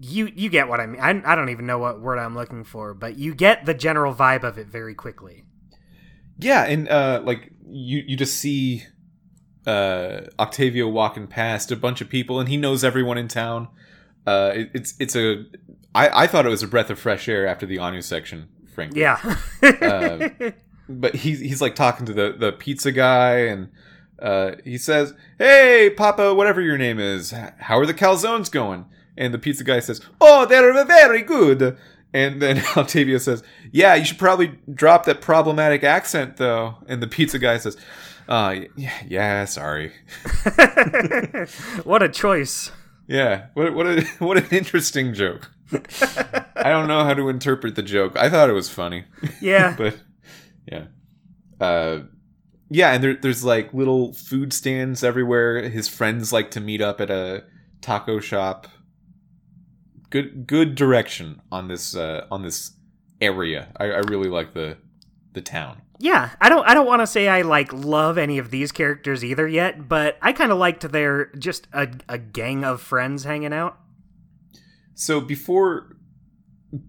You 0.00 0.30
you 0.34 0.48
get 0.48 0.68
what 0.68 0.80
I 0.80 0.86
mean. 0.86 1.00
I, 1.00 1.20
I 1.24 1.34
don't 1.34 1.48
even 1.48 1.66
know 1.66 1.78
what 1.78 2.00
word 2.00 2.18
I'm 2.18 2.34
looking 2.34 2.64
for, 2.64 2.94
but 2.94 3.16
you 3.18 3.34
get 3.34 3.66
the 3.66 3.74
general 3.74 4.14
vibe 4.14 4.44
of 4.44 4.58
it 4.58 4.68
very 4.68 4.94
quickly. 4.94 5.44
Yeah, 6.38 6.64
and 6.64 6.88
uh 6.88 7.22
like 7.24 7.52
you 7.66 8.02
you 8.06 8.16
just 8.16 8.36
see 8.36 8.84
uh 9.66 10.22
Octavio 10.38 10.88
walking 10.88 11.26
past 11.26 11.70
a 11.70 11.76
bunch 11.76 12.00
of 12.00 12.08
people 12.08 12.40
and 12.40 12.48
he 12.48 12.56
knows 12.56 12.84
everyone 12.84 13.18
in 13.18 13.28
town. 13.28 13.68
Uh 14.26 14.52
it, 14.54 14.70
it's 14.74 14.94
it's 14.98 15.16
a 15.16 15.44
I 15.94 16.24
I 16.24 16.26
thought 16.26 16.46
it 16.46 16.50
was 16.50 16.62
a 16.62 16.68
breath 16.68 16.90
of 16.90 16.98
fresh 16.98 17.28
air 17.28 17.46
after 17.46 17.66
the 17.66 17.78
Anu 17.78 18.02
section, 18.02 18.48
frankly. 18.74 19.00
Yeah. 19.00 19.18
Uh, 19.62 20.28
but 20.88 21.16
he's 21.16 21.40
he's 21.40 21.60
like 21.60 21.74
talking 21.74 22.06
to 22.06 22.12
the 22.12 22.34
the 22.38 22.52
pizza 22.52 22.92
guy 22.92 23.40
and 23.46 23.70
uh, 24.20 24.56
he 24.64 24.76
says, 24.76 25.14
"Hey, 25.38 25.90
Papa, 25.96 26.34
whatever 26.34 26.60
your 26.60 26.76
name 26.76 26.98
is, 26.98 27.30
how 27.58 27.78
are 27.78 27.86
the 27.86 27.94
calzones 27.94 28.50
going?" 28.50 28.84
And 29.20 29.32
the 29.32 29.38
pizza 29.38 29.62
guy 29.62 29.78
says, 29.80 30.00
"Oh, 30.20 30.46
they're 30.46 30.84
very 30.84 31.22
good." 31.22 31.76
And 32.12 32.42
then 32.42 32.62
Octavio 32.76 33.18
says, 33.18 33.44
"Yeah, 33.70 33.94
you 33.94 34.04
should 34.04 34.18
probably 34.18 34.58
drop 34.72 35.04
that 35.04 35.20
problematic 35.20 35.84
accent, 35.84 36.38
though." 36.38 36.76
And 36.88 37.00
the 37.02 37.06
pizza 37.06 37.38
guy 37.38 37.58
says, 37.58 37.76
"Uh, 38.28 38.56
yeah, 38.76 39.02
yeah, 39.06 39.44
sorry. 39.44 39.92
what 41.84 42.02
a 42.02 42.08
choice. 42.08 42.72
Yeah, 43.06 43.46
what 43.54 43.74
what 43.74 43.86
a 43.86 44.00
what 44.18 44.36
an 44.38 44.46
interesting 44.50 45.14
joke." 45.14 45.50
I 45.72 46.70
don't 46.70 46.88
know 46.88 47.04
how 47.04 47.14
to 47.14 47.28
interpret 47.28 47.76
the 47.76 47.82
joke. 47.82 48.16
I 48.16 48.28
thought 48.28 48.50
it 48.50 48.54
was 48.54 48.68
funny. 48.68 49.04
Yeah. 49.40 49.76
but 49.78 49.96
yeah 50.66 50.84
uh 51.60 52.00
yeah 52.70 52.92
and 52.92 53.02
there, 53.02 53.14
there's 53.14 53.44
like 53.44 53.72
little 53.72 54.12
food 54.12 54.52
stands 54.52 55.02
everywhere 55.02 55.68
his 55.68 55.88
friends 55.88 56.32
like 56.32 56.50
to 56.52 56.60
meet 56.60 56.80
up 56.80 57.00
at 57.00 57.10
a 57.10 57.44
taco 57.80 58.20
shop 58.20 58.68
good 60.10 60.46
good 60.46 60.74
direction 60.74 61.40
on 61.50 61.68
this 61.68 61.94
uh 61.96 62.26
on 62.30 62.42
this 62.42 62.72
area 63.20 63.68
i, 63.78 63.84
I 63.84 63.98
really 64.08 64.28
like 64.28 64.52
the 64.54 64.76
the 65.32 65.40
town 65.40 65.82
Yeah, 66.00 66.30
I 66.40 66.48
don't 66.48 66.66
I 66.66 66.74
don't 66.74 66.86
want 66.86 67.02
to 67.02 67.06
say 67.06 67.28
I 67.28 67.42
like 67.42 67.72
love 67.72 68.18
any 68.18 68.38
of 68.38 68.50
these 68.50 68.72
characters 68.72 69.22
either 69.24 69.46
yet, 69.46 69.86
but 69.88 70.16
I 70.22 70.32
kind 70.32 70.50
of 70.50 70.58
liked 70.58 70.90
their 70.90 71.26
just 71.38 71.68
a, 71.72 71.86
a 72.08 72.18
gang 72.18 72.64
of 72.64 72.80
friends 72.80 73.22
hanging 73.24 73.52
out. 73.52 73.78
so 74.94 75.20
before 75.20 75.96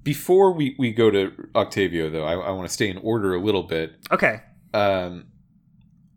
before 0.03 0.53
we 0.53 0.75
we 0.79 0.91
go 0.91 1.11
to 1.11 1.31
octavio 1.55 2.09
though 2.09 2.23
i, 2.23 2.33
I 2.33 2.51
want 2.51 2.67
to 2.67 2.73
stay 2.73 2.89
in 2.89 2.97
order 2.97 3.33
a 3.35 3.39
little 3.41 3.63
bit 3.63 3.93
Okay. 4.11 4.41
um, 4.73 5.25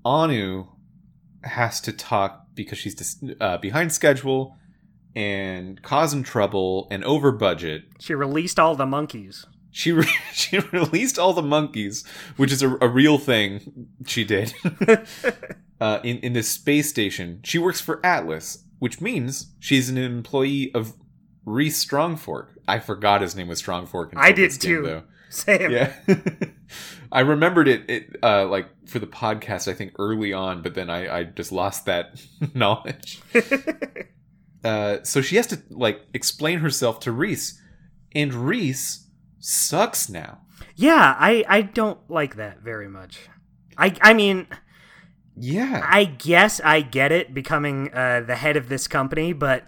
Anu 0.05 0.67
has 1.43 1.81
to 1.83 1.93
talk 1.93 2.47
because 2.55 2.79
she's 2.79 2.95
dis- 2.95 3.23
uh, 3.40 3.59
behind 3.59 3.93
schedule 3.93 4.57
and 5.16 5.81
causing 5.83 6.22
trouble 6.22 6.88
and 6.90 7.05
over 7.05 7.33
budget. 7.33 7.85
She 8.00 8.14
released 8.14 8.59
all 8.59 8.74
the 8.74 8.87
monkeys. 8.87 9.46
She 9.70 9.92
re- 9.92 10.09
she 10.33 10.59
released 10.59 11.18
all 11.18 11.33
the 11.33 11.42
monkeys, 11.42 12.07
which 12.37 12.53
is 12.53 12.62
a, 12.62 12.77
a 12.81 12.88
real 12.88 13.18
thing 13.18 13.88
she 14.07 14.24
did. 14.24 14.55
uh, 15.81 16.00
in 16.03 16.18
in 16.18 16.33
this 16.33 16.48
space 16.48 16.88
station, 16.88 17.40
she 17.44 17.59
works 17.59 17.81
for 17.81 18.05
Atlas, 18.05 18.64
which 18.79 19.00
means 19.00 19.53
she's 19.59 19.88
an 19.88 19.98
employee 19.98 20.72
of 20.74 20.94
Rhys 21.44 21.85
Strongfork. 21.85 22.48
I 22.66 22.79
forgot 22.79 23.20
his 23.20 23.37
name 23.37 23.48
was 23.48 23.61
Strongfork. 23.62 24.12
I 24.16 24.33
did 24.33 24.50
game, 24.53 24.59
too. 24.59 24.83
though. 24.83 25.03
Same. 25.29 25.72
Yeah. 25.72 25.92
I 27.12 27.20
remembered 27.20 27.66
it, 27.68 27.90
it 27.90 28.16
uh, 28.22 28.46
like 28.46 28.68
for 28.87 29.00
the 29.00 29.07
podcast, 29.07 29.66
I 29.68 29.74
think 29.74 29.92
early 29.98 30.33
on, 30.33 30.62
but 30.62 30.74
then 30.74 30.90
I, 30.90 31.18
I 31.18 31.24
just 31.24 31.50
lost 31.53 31.87
that 31.87 32.20
knowledge. 32.55 33.20
Uh, 34.64 35.03
so 35.03 35.20
she 35.20 35.37
has 35.37 35.46
to 35.48 35.62
like 35.70 36.00
explain 36.14 36.61
herself 36.61 36.98
to 37.00 37.12
Rhys, 37.12 37.61
and 38.14 38.33
Rhys 38.33 39.07
sucks 39.38 40.09
now. 40.09 40.40
Yeah, 40.74 41.14
I 41.18 41.44
I 41.48 41.62
don't 41.62 41.98
like 42.11 42.37
that 42.37 42.61
very 42.62 42.88
much. 42.88 43.29
I 43.77 43.94
I 44.00 44.14
mean, 44.14 44.46
Yeah. 45.37 45.85
I 45.87 46.05
guess 46.05 46.61
I 46.64 46.81
get 46.81 47.12
it 47.12 47.35
becoming 47.35 47.92
uh, 47.92 48.22
the 48.27 48.37
head 48.37 48.57
of 48.57 48.68
this 48.68 48.88
company, 48.88 49.33
but 49.33 49.64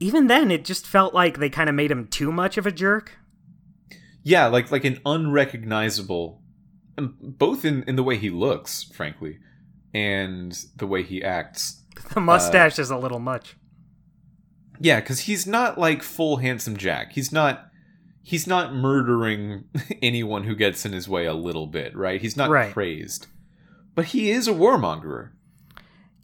even 0.00 0.26
then, 0.26 0.50
it 0.50 0.64
just 0.64 0.86
felt 0.86 1.14
like 1.14 1.38
they 1.38 1.48
kind 1.50 1.68
of 1.68 1.74
made 1.74 1.90
him 1.90 2.06
too 2.06 2.30
much 2.30 2.56
of 2.58 2.66
a 2.66 2.72
jerk. 2.72 3.16
Yeah, 4.22 4.46
like 4.46 4.70
like 4.70 4.84
an 4.84 5.00
unrecognizable, 5.04 6.42
um, 6.96 7.16
both 7.20 7.64
in 7.64 7.82
in 7.84 7.96
the 7.96 8.02
way 8.02 8.16
he 8.16 8.30
looks, 8.30 8.84
frankly, 8.84 9.38
and 9.92 10.56
the 10.76 10.86
way 10.86 11.02
he 11.02 11.22
acts. 11.24 11.80
The 12.14 12.20
mustache 12.20 12.78
is 12.78 12.90
a 12.90 12.96
little 12.98 13.20
much. 13.20 13.56
Yeah, 14.80 15.00
because 15.00 15.20
he's 15.20 15.46
not 15.46 15.78
like 15.78 16.02
full 16.02 16.38
handsome 16.38 16.76
Jack. 16.76 17.12
He's 17.12 17.30
not. 17.32 17.70
He's 18.22 18.46
not 18.46 18.74
murdering 18.74 19.64
anyone 20.02 20.44
who 20.44 20.54
gets 20.54 20.84
in 20.86 20.92
his 20.92 21.08
way 21.08 21.26
a 21.26 21.34
little 21.34 21.66
bit, 21.66 21.94
right? 21.96 22.20
He's 22.22 22.36
not 22.38 22.48
Right. 22.50 22.72
crazed, 22.72 23.26
but 23.94 24.06
he 24.06 24.30
is 24.30 24.48
a 24.48 24.52
warmongerer 24.52 25.30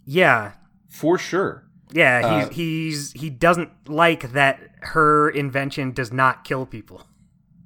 Yeah, 0.06 0.52
for 0.88 1.18
sure. 1.18 1.68
yeah. 1.92 2.20
Uh, 2.24 2.48
He's 2.48 2.56
he's 2.56 3.12
he 3.20 3.28
doesn't 3.30 3.70
like 3.88 4.32
that 4.32 4.60
her 4.80 5.28
invention 5.28 5.92
does 5.92 6.10
not 6.12 6.42
kill 6.44 6.64
people. 6.64 7.02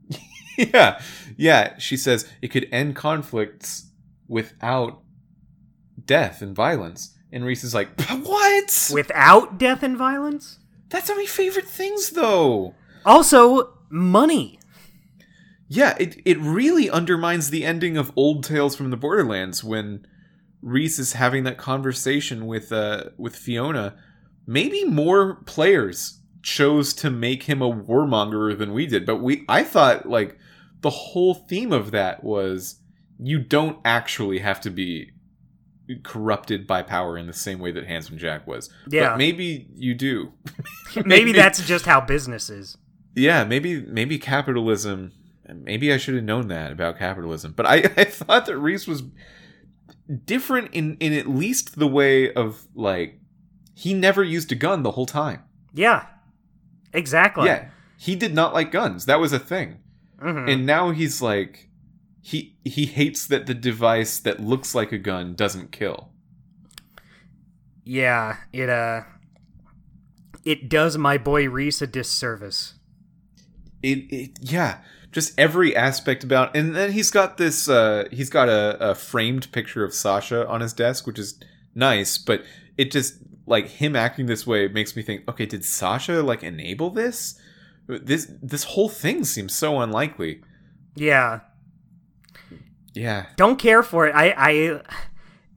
yeah, 0.59 1.01
yeah. 1.37 1.79
She 1.79 1.97
says 1.97 2.29
it 2.43 2.49
could 2.49 2.67
end 2.73 2.97
conflicts 2.97 3.87
without 4.29 5.01
death 6.05 6.43
and 6.43 6.55
violence, 6.57 7.17
and 7.33 7.45
Rhys 7.45 7.63
is 7.65 7.73
like, 7.75 7.89
"What? 8.11 8.91
Without 8.93 9.59
death 9.59 9.83
and 9.85 9.97
violence. 9.97 10.59
That's 10.95 11.09
not 11.09 11.19
my 11.19 11.27
favorite 11.27 11.67
things, 11.67 12.11
though." 12.11 12.77
Also, 13.05 13.77
money. 13.91 14.61
Yeah, 15.67 15.97
it 15.99 16.23
it 16.25 16.39
really 16.39 16.89
undermines 16.89 17.51
the 17.51 17.65
ending 17.65 17.97
of 17.97 18.13
Old 18.15 18.45
Tales 18.45 18.77
from 18.77 18.91
the 18.91 18.97
Borderlands 18.97 19.65
when 19.65 20.07
Rhys 20.63 21.01
is 21.01 21.15
having 21.15 21.43
that 21.45 21.59
conversation 21.59 22.47
with 22.47 22.71
uh 22.71 23.07
with 23.19 23.35
Fiona. 23.35 23.97
Maybe 24.47 24.85
more 24.85 25.43
players 25.47 26.21
chose 26.43 26.95
to 26.95 27.11
make 27.11 27.45
him 27.45 27.61
a 27.61 27.73
warmongerer 27.73 28.57
than 28.57 28.73
we 28.73 28.87
did, 28.87 29.05
but 29.05 29.17
we 29.17 29.45
I 29.49 29.65
thought 29.65 30.09
like 30.09 30.39
the 30.83 30.91
whole 30.91 31.35
theme 31.35 31.73
of 31.73 31.91
that 31.91 32.23
was 32.23 32.79
you 33.19 33.41
don't 33.41 33.81
actually 33.85 34.39
have 34.39 34.61
to 34.61 34.71
be 34.71 35.11
corrupted 36.03 36.67
by 36.67 36.83
power 36.83 37.19
in 37.19 37.27
the 37.27 37.33
same 37.33 37.59
way 37.59 37.71
that 37.73 37.87
Handsome 37.87 38.17
Jack 38.19 38.47
was. 38.47 38.71
Yeah. 38.89 39.11
But 39.11 39.19
maybe 39.19 39.69
you 39.75 39.95
do. 39.95 40.33
Maybe 41.05 41.33
that's 41.33 41.67
just 41.67 41.85
how 41.87 42.01
business 42.01 42.49
is. 42.51 42.77
yeah 43.17 43.45
maybe 43.45 43.81
maybe 43.83 44.19
capitalism 44.19 45.13
maybe 45.53 45.93
i 45.93 45.97
should 45.97 46.15
have 46.17 46.25
known 46.25 46.49
that 46.49 46.73
about 46.73 46.99
capitalism 46.99 47.53
but 47.57 47.65
i 47.67 47.77
i 47.97 48.05
thought 48.05 48.47
that 48.47 48.57
Rhys 48.59 48.87
was 48.89 49.03
different 50.25 50.71
in 50.73 50.97
in 51.01 51.13
at 51.13 51.29
least 51.29 51.79
the 51.79 51.87
way 51.87 52.33
of 52.33 52.67
like 52.75 53.21
he 53.75 53.95
never 53.95 54.23
used 54.23 54.51
a 54.53 54.55
gun 54.55 54.83
the 54.83 54.93
whole 54.93 55.07
time 55.07 55.43
Yeah, 55.73 56.07
exactly. 56.93 57.47
yeah 57.47 57.69
he 57.97 58.17
did 58.17 58.35
not 58.35 58.53
like 58.55 58.71
guns 58.73 59.07
that 59.07 59.21
was 59.21 59.33
a 59.33 59.39
thing 59.39 59.79
Mhm. 60.23 60.51
and 60.53 60.67
now 60.67 60.91
he's 60.91 61.21
like 61.23 61.69
he 62.27 62.57
he 62.65 62.87
hates 62.87 63.27
that 63.27 63.45
the 63.47 63.55
device 63.55 64.19
that 64.19 64.41
looks 64.41 64.75
like 64.75 64.93
a 64.93 64.99
gun 64.99 65.35
doesn't 65.35 65.71
kill 65.73 66.11
yeah. 67.87 68.37
It 68.53 68.71
uh, 68.71 69.03
it 70.45 70.69
does 70.71 70.97
my 70.97 71.19
boy 71.19 71.49
Rhys 71.49 71.83
a 71.83 71.87
disservice. 71.87 72.75
it, 73.83 73.99
it 74.11 74.31
yeah 74.41 74.79
just 75.13 75.39
every 75.39 75.77
aspect 75.77 76.25
about 76.25 76.57
and 76.57 76.75
then 76.75 76.93
he's 76.93 77.11
got 77.11 77.37
this 77.37 77.69
uh 77.69 78.05
he's 78.11 78.31
got 78.31 78.49
a, 78.49 78.91
a 78.91 78.95
framed 78.95 79.53
picture 79.53 79.85
of 79.85 79.93
Sasha 79.95 80.49
on 80.49 80.61
his 80.63 80.73
desk 80.73 81.07
which 81.07 81.19
is 81.19 81.39
nice 81.75 82.17
but 82.19 82.43
it 82.79 82.91
just 82.91 83.19
like 83.47 83.69
him 83.69 83.95
acting 83.95 84.27
this 84.27 84.47
way 84.47 84.67
makes 84.69 84.97
me 84.97 85.03
think 85.03 85.29
okay 85.29 85.45
did 85.47 85.63
Sasha 85.65 86.23
like 86.23 86.43
enable 86.43 86.89
this 86.91 87.39
this 87.87 88.33
this 88.43 88.65
whole 88.65 88.89
thing 88.89 89.25
seems 89.25 89.55
so 89.55 89.79
unlikely 89.81 90.41
Yeah. 90.97 91.41
Yeah 92.95 93.27
Don't 93.37 93.59
care 93.59 93.83
for 93.83 94.07
it. 94.07 94.15
I 94.15 94.35
I 94.37 94.81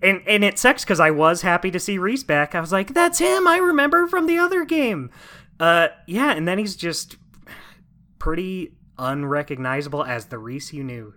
and 0.01 0.21
and 0.27 0.43
it 0.43 0.59
sucks 0.59 0.83
because 0.83 0.99
I 0.99 1.11
was 1.11 1.41
happy 1.41 1.71
to 1.71 1.79
see 1.79 1.97
Rhys 1.97 2.23
back. 2.23 2.53
I 2.53 2.59
was 2.59 2.71
like, 2.71 2.93
that's 2.93 3.19
him. 3.19 3.47
I 3.47 3.57
remember 3.57 4.07
from 4.07 4.27
the 4.27 4.37
other 4.37 4.65
game. 4.65 5.09
Uh, 5.59 5.87
yeah, 6.05 6.33
and 6.33 6.47
then 6.47 6.59
he's 6.59 6.75
just 6.75 7.15
pretty 8.19 8.73
unrecognizable 8.99 10.03
as 10.03 10.25
the 10.27 10.37
Rhys 10.37 10.71
you 10.73 10.83
knew. 10.83 11.13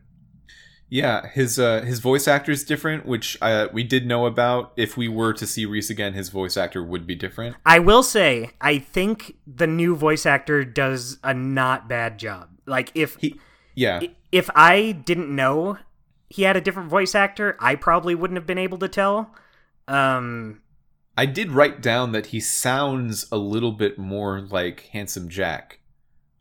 yeah 0.91 1.29
his 1.29 1.59
uh 1.59 1.83
his 1.83 2.01
voice 2.01 2.27
actor 2.27 2.51
is 2.53 2.65
different 2.65 3.07
which 3.07 3.39
uh 3.41 3.69
we 3.73 3.83
did 3.85 4.07
know 4.07 4.27
about 4.27 4.73
if 4.77 4.97
we 4.97 5.09
were 5.09 5.33
to 5.33 5.47
see 5.47 5.65
Rhys 5.65 5.89
again 5.89 6.15
his 6.15 6.29
voice 6.31 6.57
actor 6.57 6.83
would 6.83 7.07
be 7.07 7.15
different 7.15 7.57
I 7.65 7.79
will 7.79 8.03
say, 8.03 8.51
I 8.61 8.79
think 8.79 9.37
the 9.47 9.67
new 9.67 9.95
voice 9.95 10.27
actor 10.27 10.65
does 10.65 11.19
a 11.23 11.33
not 11.33 11.89
bad 11.89 12.19
job. 12.19 12.49
Like 12.67 12.91
if 12.95 13.17
he 13.17 13.39
yeah 13.75 14.01
if 14.33 14.51
I 14.55 14.93
didn't 14.93 15.35
know 15.35 15.79
he 16.31 16.43
had 16.45 16.57
a 16.57 16.61
different 16.61 16.89
voice 16.89 17.15
actor, 17.15 17.57
I 17.61 17.75
probably 17.75 18.15
wouldn't 18.15 18.39
have 18.39 18.47
been 18.47 18.57
able 18.57 18.79
to 18.79 18.89
tell. 18.89 19.35
Um, 19.89 20.63
I 21.19 21.27
did 21.27 21.51
write 21.51 21.83
down 21.83 22.13
that 22.13 22.27
he 22.27 22.41
sounds 22.41 23.27
a 23.31 23.37
little 23.37 23.73
bit 23.73 23.99
more 23.99 24.41
like 24.41 24.89
Handsome 24.93 25.29
Jack. 25.29 25.81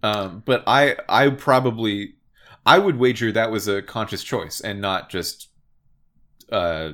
Um, 0.02 0.44
but 0.46 0.64
I 0.66 0.96
I 1.10 1.30
probably 1.32 2.14
I 2.66 2.80
would 2.80 2.98
wager 2.98 3.32
that 3.34 3.52
was 3.52 3.68
a 3.68 3.82
conscious 3.82 4.24
choice 4.24 4.62
and 4.62 4.80
not 4.80 5.10
just 5.10 5.50
uh 6.52 6.94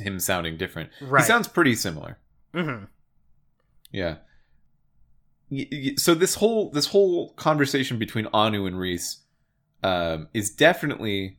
him 0.00 0.18
sounding 0.18 0.56
different. 0.56 0.90
Right. 1.00 1.22
He 1.22 1.26
sounds 1.28 1.46
pretty 1.46 1.76
similar. 1.76 2.18
mhm. 2.52 2.88
Yeah. 3.92 4.16
So 5.96 6.14
this 6.14 6.34
whole 6.34 6.70
this 6.70 6.86
whole 6.86 7.34
conversation 7.34 7.98
between 7.98 8.26
Anu 8.32 8.66
and 8.66 8.76
Rhys 8.78 9.18
um, 9.84 10.28
is 10.34 10.50
definitely 10.50 11.38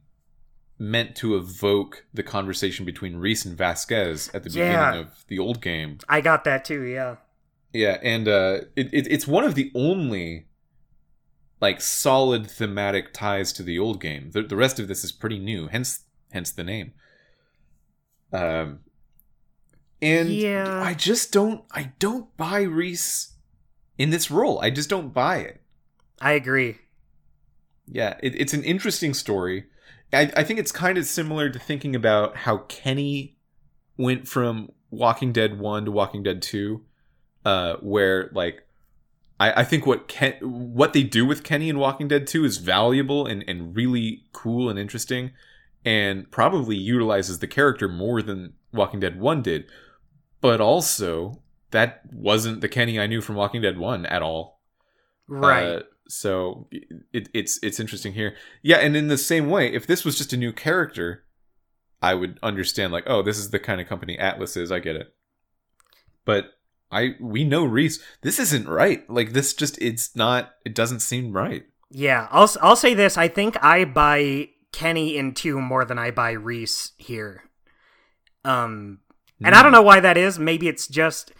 meant 0.78 1.16
to 1.16 1.36
evoke 1.38 2.06
the 2.14 2.24
conversation 2.24 2.86
between 2.86 3.16
Rhys 3.16 3.46
and 3.46 3.58
Vasquez 3.58 4.30
at 4.34 4.44
the 4.44 4.50
Yeah. 4.50 4.92
beginning 4.92 5.08
of 5.08 5.26
the 5.28 5.40
old 5.40 5.62
game. 5.62 6.00
I 6.10 6.22
got 6.22 6.44
that 6.44 6.66
too. 6.66 6.82
Yeah. 6.84 7.16
Yeah, 7.74 7.98
and 8.04 8.28
uh, 8.28 8.60
it, 8.76 8.94
it, 8.94 9.08
it's 9.10 9.28
one 9.28 9.44
of 9.44 9.56
the 9.56 9.72
only 9.76 10.48
like 11.62 11.82
solid 11.82 12.50
thematic 12.50 13.14
ties 13.14 13.52
to 13.54 13.64
the 13.64 13.80
old 13.80 14.02
game. 14.02 14.32
The, 14.32 14.44
the 14.44 14.56
rest 14.56 14.80
of 14.80 14.88
this 14.88 15.04
is 15.04 15.12
pretty 15.12 15.40
new, 15.40 15.68
hence 15.68 16.04
hence 16.32 16.52
the 16.52 16.64
name. 16.64 16.94
Um, 18.34 18.80
and 20.02 20.30
Yeah. 20.30 20.82
I 20.82 20.94
just 20.94 21.32
don't 21.32 21.64
I 21.72 21.94
don't 22.00 22.36
buy 22.38 22.62
Rhys 22.62 23.34
in 23.98 24.10
this 24.10 24.30
role. 24.30 24.60
I 24.60 24.70
just 24.70 24.90
don't 24.90 25.14
buy 25.14 25.38
it. 25.38 25.62
I 26.22 26.32
agree. 26.34 26.78
Yeah, 27.88 28.18
it, 28.24 28.36
it's 28.36 28.54
an 28.54 28.64
interesting 28.64 29.14
story. 29.14 29.66
I, 30.14 30.32
I 30.36 30.44
think 30.44 30.60
it's 30.60 30.72
kind 30.72 30.98
of 30.98 31.06
similar 31.06 31.50
to 31.50 31.60
thinking 31.60 31.96
about 31.96 32.38
how 32.38 32.60
Kenny 32.70 33.38
went 33.98 34.28
from 34.28 34.72
Walking 34.90 35.32
Dead 35.32 35.60
1 35.60 35.86
to 35.86 35.92
Walking 35.92 36.24
Dead 36.24 36.42
2, 36.42 36.84
uh, 37.44 37.76
where, 37.82 38.30
like, 38.34 38.66
I, 39.40 39.62
I 39.62 39.64
think 39.64 39.86
what 39.86 40.08
Ken, 40.08 40.34
what 40.42 40.94
they 40.94 41.04
do 41.04 41.26
with 41.26 41.44
Kenny 41.44 41.70
in 41.70 41.78
Walking 41.78 42.08
Dead 42.08 42.28
2 42.28 42.46
is 42.46 42.58
valuable 42.58 43.26
and, 43.26 43.44
and 43.48 43.76
really 43.76 44.24
cool 44.32 44.70
and 44.70 44.80
interesting, 44.80 45.32
and 45.84 46.30
probably 46.32 46.78
utilizes 46.78 47.40
the 47.40 47.48
character 47.48 47.88
more 47.88 48.22
than 48.22 48.54
Walking 48.72 49.00
Dead 49.00 49.20
1 49.20 49.42
did. 49.42 49.66
But 50.42 50.62
also, 50.62 51.42
that 51.72 52.02
wasn't 52.12 52.62
the 52.62 52.70
Kenny 52.70 53.00
I 53.00 53.08
knew 53.08 53.22
from 53.22 53.36
Walking 53.36 53.62
Dead 53.62 53.78
1 53.78 54.06
at 54.06 54.22
all. 54.22 54.62
Right. 55.28 55.64
Uh, 55.64 55.82
so 56.08 56.68
it, 56.72 57.30
it's 57.34 57.60
it's 57.64 57.80
interesting 57.80 58.14
here. 58.14 58.36
Yeah, 58.62 58.78
and 58.78 58.96
in 58.96 59.08
the 59.08 59.18
same 59.18 59.50
way, 59.50 59.74
if 59.74 59.88
this 59.88 60.06
was 60.06 60.18
just 60.18 60.34
a 60.34 60.38
new 60.38 60.54
character, 60.54 61.24
I 62.02 62.14
would 62.14 62.40
understand 62.44 62.94
like, 62.94 63.06
oh, 63.08 63.22
this 63.22 63.38
is 63.38 63.50
the 63.50 63.60
kind 63.60 63.82
of 63.82 63.88
company 63.88 64.18
Atlas 64.18 64.58
is. 64.58 64.72
I 64.72 64.80
get 64.80 64.96
it. 64.96 65.14
But 66.26 66.52
I 66.92 67.16
we 67.20 67.44
know 67.44 67.66
Rhys. 67.66 68.02
This 68.22 68.40
isn't 68.40 68.68
right. 68.68 69.10
Like 69.10 69.34
this 69.34 69.54
just 69.54 69.82
it's 69.82 70.16
not. 70.16 70.54
It 70.66 70.76
doesn't 70.76 71.00
seem 71.00 71.34
right. 71.34 71.64
Yeah, 71.90 72.28
I'll 72.32 72.50
I'll 72.62 72.76
say 72.76 72.94
this. 72.94 73.18
I 73.18 73.28
think 73.28 73.62
I 73.64 73.86
buy 73.86 74.50
Kenny 74.72 75.18
in 75.18 75.34
two 75.34 75.60
more 75.60 75.86
than 75.86 75.98
I 75.98 76.12
buy 76.12 76.32
Rhys 76.32 76.92
here. 76.98 77.44
Um, 78.44 79.00
and 79.44 79.56
I 79.56 79.64
don't 79.64 79.72
know 79.72 79.82
why 79.82 80.00
that 80.00 80.18
is. 80.18 80.38
Maybe 80.38 80.68
it's 80.68 80.88
just 80.88 81.32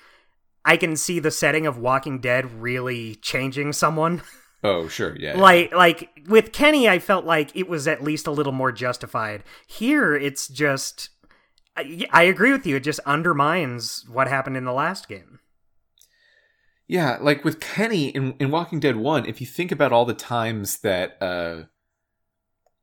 I 0.64 0.78
can 0.78 0.96
see 0.96 1.20
the 1.20 1.32
setting 1.32 1.68
of 1.68 1.78
Walking 1.78 2.20
Dead 2.20 2.62
really 2.62 3.16
changing 3.16 3.74
someone. 3.74 4.24
Oh 4.64 4.88
sure, 4.88 5.16
yeah. 5.20 5.36
yeah. 5.36 5.42
like 5.42 5.74
like 5.74 6.10
with 6.28 6.52
Kenny, 6.52 6.90
I 6.90 7.00
felt 7.00 7.26
like 7.26 7.56
it 7.56 7.68
was 7.68 7.88
at 7.88 8.04
least 8.04 8.28
a 8.28 8.32
little 8.32 8.54
more 8.54 8.72
justified. 8.72 9.44
Here, 9.68 10.16
it's 10.16 10.48
just. 10.48 11.10
I, 11.78 12.08
I 12.12 12.24
agree 12.24 12.54
with 12.54 12.66
you. 12.66 12.78
It 12.78 12.84
just 12.84 13.02
undermines 13.02 14.06
what 14.08 14.30
happened 14.30 14.56
in 14.56 14.64
the 14.64 14.72
last 14.72 15.10
game. 15.10 15.40
Yeah, 16.88 17.18
like 17.20 17.44
with 17.44 17.60
Kenny 17.60 18.10
in, 18.10 18.36
in 18.40 18.52
Walking 18.52 18.80
Dead 18.80 18.96
1, 18.96 19.26
if 19.26 19.42
you 19.42 19.48
think 19.48 19.72
about 19.72 19.92
all 19.92 20.06
the 20.06 20.14
times 20.14 20.80
that 20.80 21.18
uh, 21.22 21.64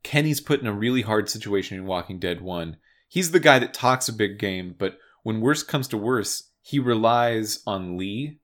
Kenny's 0.03 0.41
put 0.41 0.59
in 0.59 0.67
a 0.67 0.73
really 0.73 1.01
hard 1.01 1.29
situation 1.29 1.77
in 1.77 1.85
Walking 1.85 2.19
Dead 2.19 2.41
1, 2.41 2.77
he's 3.07 3.31
the 3.31 3.39
guy 3.39 3.59
that 3.59 3.73
talks 3.73 4.09
a 4.09 4.13
big 4.13 4.37
game, 4.37 4.75
but 4.77 4.97
when 5.23 5.39
worse 5.39 5.63
comes 5.63 5.87
to 5.89 5.97
worse, 5.97 6.49
he 6.61 6.79
relies 6.79 7.61
on 7.65 7.97
Lee 7.97 8.39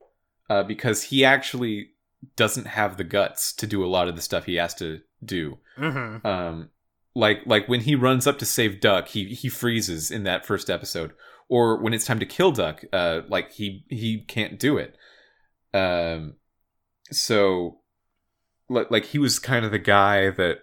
uh, 0.49 0.63
because 0.63 1.03
he 1.03 1.25
actually 1.25 1.91
doesn't 2.36 2.67
have 2.67 2.97
the 2.97 3.03
guts 3.03 3.53
to 3.53 3.67
do 3.67 3.84
a 3.84 3.88
lot 3.88 4.07
of 4.07 4.15
the 4.15 4.22
stuff 4.22 4.45
he 4.45 4.55
has 4.55 4.74
to 4.76 5.01
do. 5.24 5.57
hmm 5.78 6.17
Um, 6.24 6.70
like 7.15 7.41
like 7.45 7.67
when 7.67 7.82
he 7.82 7.95
runs 7.95 8.28
up 8.28 8.38
to 8.39 8.45
save 8.45 8.80
Duck, 8.80 9.09
he 9.09 9.34
he 9.34 9.49
freezes 9.49 10.11
in 10.11 10.24
that 10.24 10.45
first 10.45 10.70
episode. 10.70 11.13
Or 11.47 11.82
when 11.82 11.93
it's 11.93 12.05
time 12.05 12.20
to 12.20 12.26
kill 12.26 12.51
Duck, 12.51 12.84
uh, 12.93 13.22
like 13.28 13.53
he 13.53 13.84
he 13.89 14.22
can't 14.28 14.59
do 14.59 14.78
it. 14.78 14.95
Um, 15.74 16.36
so 17.11 17.80
like 18.70 18.91
like 18.91 19.05
he 19.05 19.17
was 19.17 19.39
kind 19.39 19.65
of 19.65 19.72
the 19.72 19.80
guy 19.80 20.30
that 20.30 20.59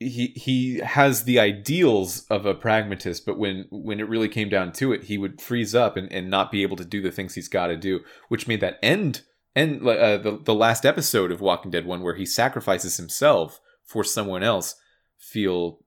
he 0.00 0.28
he 0.34 0.78
has 0.78 1.24
the 1.24 1.38
ideals 1.38 2.26
of 2.28 2.44
a 2.44 2.54
pragmatist, 2.54 3.24
but 3.24 3.38
when 3.38 3.66
when 3.70 4.00
it 4.00 4.08
really 4.08 4.28
came 4.28 4.48
down 4.48 4.72
to 4.72 4.92
it, 4.92 5.04
he 5.04 5.16
would 5.16 5.40
freeze 5.40 5.74
up 5.74 5.96
and, 5.96 6.12
and 6.12 6.28
not 6.28 6.50
be 6.50 6.62
able 6.62 6.76
to 6.76 6.84
do 6.84 7.00
the 7.00 7.12
things 7.12 7.34
he's 7.34 7.48
got 7.48 7.68
to 7.68 7.76
do, 7.76 8.00
which 8.28 8.48
made 8.48 8.60
that 8.60 8.78
end 8.82 9.22
and 9.56 9.86
uh, 9.86 10.16
the 10.18 10.40
the 10.42 10.54
last 10.54 10.84
episode 10.84 11.30
of 11.30 11.40
Walking 11.40 11.70
Dead 11.70 11.86
one 11.86 12.02
where 12.02 12.14
he 12.14 12.26
sacrifices 12.26 12.96
himself 12.96 13.60
for 13.84 14.02
someone 14.04 14.42
else 14.42 14.76
feel 15.18 15.80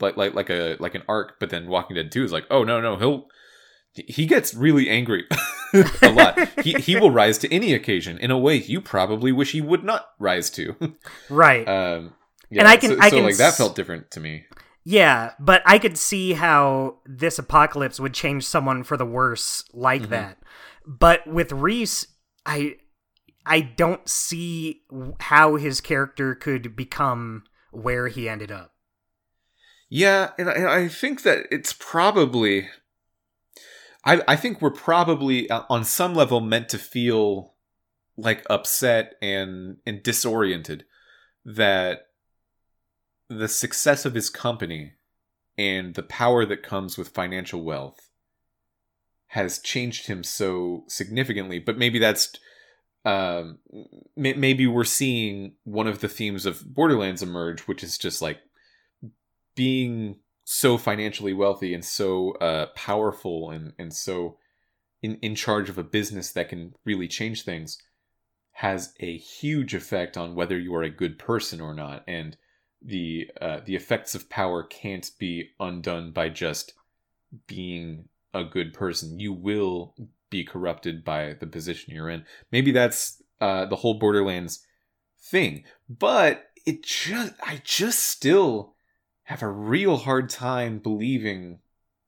like 0.00 0.16
like 0.16 0.34
like 0.34 0.50
a 0.50 0.76
like 0.78 0.94
an 0.94 1.02
arc, 1.08 1.38
but 1.40 1.50
then 1.50 1.68
Walking 1.68 1.96
Dead 1.96 2.12
two 2.12 2.24
is 2.24 2.32
like, 2.32 2.44
oh 2.50 2.64
no 2.64 2.80
no 2.80 2.96
he'll 2.96 3.26
he 3.92 4.26
gets 4.26 4.54
really 4.54 4.88
angry 4.88 5.24
a 6.02 6.12
lot. 6.12 6.38
he 6.62 6.72
he 6.74 6.96
will 6.96 7.10
rise 7.10 7.38
to 7.38 7.52
any 7.52 7.74
occasion 7.74 8.18
in 8.18 8.30
a 8.30 8.38
way 8.38 8.56
you 8.56 8.80
probably 8.80 9.32
wish 9.32 9.52
he 9.52 9.60
would 9.60 9.82
not 9.82 10.06
rise 10.18 10.50
to. 10.50 10.76
Right. 11.28 11.66
um, 11.68 12.14
yeah, 12.50 12.60
And 12.60 12.68
I 12.68 12.76
can- 12.76 12.90
so, 12.92 12.98
I 13.00 13.10
so 13.10 13.16
can 13.16 13.24
like 13.24 13.36
that 13.38 13.54
felt 13.54 13.74
different 13.74 14.10
to 14.12 14.20
me. 14.20 14.44
Yeah, 14.84 15.32
but 15.38 15.62
I 15.66 15.78
could 15.78 15.98
see 15.98 16.32
how 16.32 16.98
this 17.04 17.38
apocalypse 17.38 18.00
would 18.00 18.14
change 18.14 18.46
someone 18.46 18.84
for 18.84 18.96
the 18.96 19.04
worse 19.04 19.64
like 19.74 20.02
Mhm. 20.02 20.08
that. 20.10 20.38
But 20.86 21.26
with 21.26 21.52
Rhys, 21.52 22.06
I 22.44 22.76
I 23.46 23.60
don't 23.60 24.08
see 24.08 24.82
how 25.20 25.56
his 25.56 25.80
character 25.80 26.34
could 26.34 26.76
become 26.76 27.44
where 27.70 28.08
he 28.08 28.28
ended 28.28 28.52
up. 28.52 28.74
Yeah, 29.88 30.32
and 30.38 30.50
I, 30.50 30.52
and 30.52 30.68
I 30.68 30.88
think 30.88 31.22
that 31.22 31.46
it's 31.50 31.72
probably. 31.72 32.68
I 34.04 34.22
I 34.28 34.36
think 34.36 34.60
we're 34.60 34.70
probably 34.70 35.48
uh, 35.48 35.62
on 35.70 35.84
some 35.84 36.14
level 36.14 36.40
meant 36.40 36.68
to 36.70 36.78
feel 36.78 37.54
like 38.16 38.44
upset 38.50 39.14
and 39.22 39.78
and 39.86 40.02
disoriented 40.02 40.84
that 41.44 42.00
the 43.28 43.48
success 43.48 44.04
of 44.04 44.14
his 44.14 44.28
company 44.28 44.92
and 45.56 45.94
the 45.94 46.02
power 46.02 46.44
that 46.44 46.62
comes 46.62 46.98
with 46.98 47.08
financial 47.08 47.62
wealth 47.62 48.07
has 49.28 49.58
changed 49.58 50.06
him 50.06 50.22
so 50.22 50.84
significantly 50.88 51.58
but 51.58 51.78
maybe 51.78 51.98
that's 51.98 52.32
um 53.04 53.58
may- 54.16 54.34
maybe 54.34 54.66
we're 54.66 54.84
seeing 54.84 55.52
one 55.64 55.86
of 55.86 56.00
the 56.00 56.08
themes 56.08 56.46
of 56.46 56.74
borderlands 56.74 57.22
emerge 57.22 57.62
which 57.62 57.82
is 57.82 57.98
just 57.98 58.20
like 58.20 58.38
being 59.54 60.16
so 60.44 60.78
financially 60.78 61.32
wealthy 61.32 61.74
and 61.74 61.84
so 61.84 62.32
uh 62.40 62.66
powerful 62.74 63.50
and 63.50 63.72
and 63.78 63.92
so 63.92 64.36
in 65.02 65.16
in 65.16 65.34
charge 65.34 65.68
of 65.68 65.78
a 65.78 65.84
business 65.84 66.32
that 66.32 66.48
can 66.48 66.72
really 66.84 67.06
change 67.06 67.42
things 67.42 67.78
has 68.58 68.92
a 68.98 69.16
huge 69.16 69.72
effect 69.72 70.16
on 70.16 70.34
whether 70.34 70.58
you 70.58 70.74
are 70.74 70.82
a 70.82 70.90
good 70.90 71.16
person 71.16 71.60
or 71.60 71.72
not, 71.72 72.02
and 72.08 72.36
the 72.82 73.30
uh, 73.40 73.60
the 73.64 73.76
effects 73.76 74.16
of 74.16 74.28
power 74.28 74.64
can't 74.64 75.12
be 75.20 75.50
undone 75.60 76.10
by 76.10 76.28
just 76.28 76.72
being 77.46 78.08
a 78.38 78.44
good 78.44 78.72
person. 78.72 79.18
You 79.18 79.32
will 79.32 79.94
be 80.30 80.44
corrupted 80.44 81.04
by 81.04 81.34
the 81.34 81.46
position 81.46 81.94
you're 81.94 82.10
in. 82.10 82.24
Maybe 82.52 82.70
that's 82.70 83.22
uh, 83.40 83.66
the 83.66 83.76
whole 83.76 83.94
Borderlands 83.98 84.64
thing, 85.20 85.64
but 85.88 86.44
it 86.66 86.82
just 86.82 87.34
I 87.42 87.60
just 87.64 88.00
still 88.04 88.74
have 89.24 89.42
a 89.42 89.48
real 89.48 89.96
hard 89.98 90.30
time 90.30 90.78
believing 90.78 91.58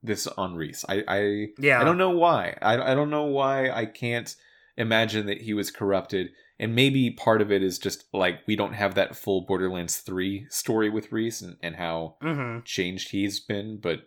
this 0.02 0.26
on 0.26 0.54
Rhys. 0.54 0.84
I 0.88 1.02
I 1.06 1.46
Yeah. 1.58 1.80
I 1.80 1.84
don't 1.84 1.98
know 1.98 2.10
why. 2.10 2.56
I 2.62 2.92
I 2.92 2.94
don't 2.94 3.10
know 3.10 3.24
why 3.26 3.70
I 3.70 3.84
can't 3.86 4.34
imagine 4.76 5.26
that 5.26 5.42
he 5.42 5.52
was 5.54 5.70
corrupted. 5.70 6.30
And 6.58 6.74
maybe 6.74 7.10
part 7.10 7.40
of 7.40 7.50
it 7.50 7.62
is 7.62 7.78
just 7.78 8.04
like 8.12 8.40
we 8.46 8.54
don't 8.54 8.74
have 8.74 8.94
that 8.94 9.16
full 9.16 9.46
Borderlands 9.46 9.96
3 9.98 10.46
story 10.50 10.90
with 10.90 11.10
Rhys 11.10 11.40
and, 11.42 11.56
and 11.62 11.76
how 11.76 12.16
Mm-hmm. 12.22 12.60
changed 12.64 13.10
he's 13.10 13.40
been, 13.40 13.78
but 13.78 14.00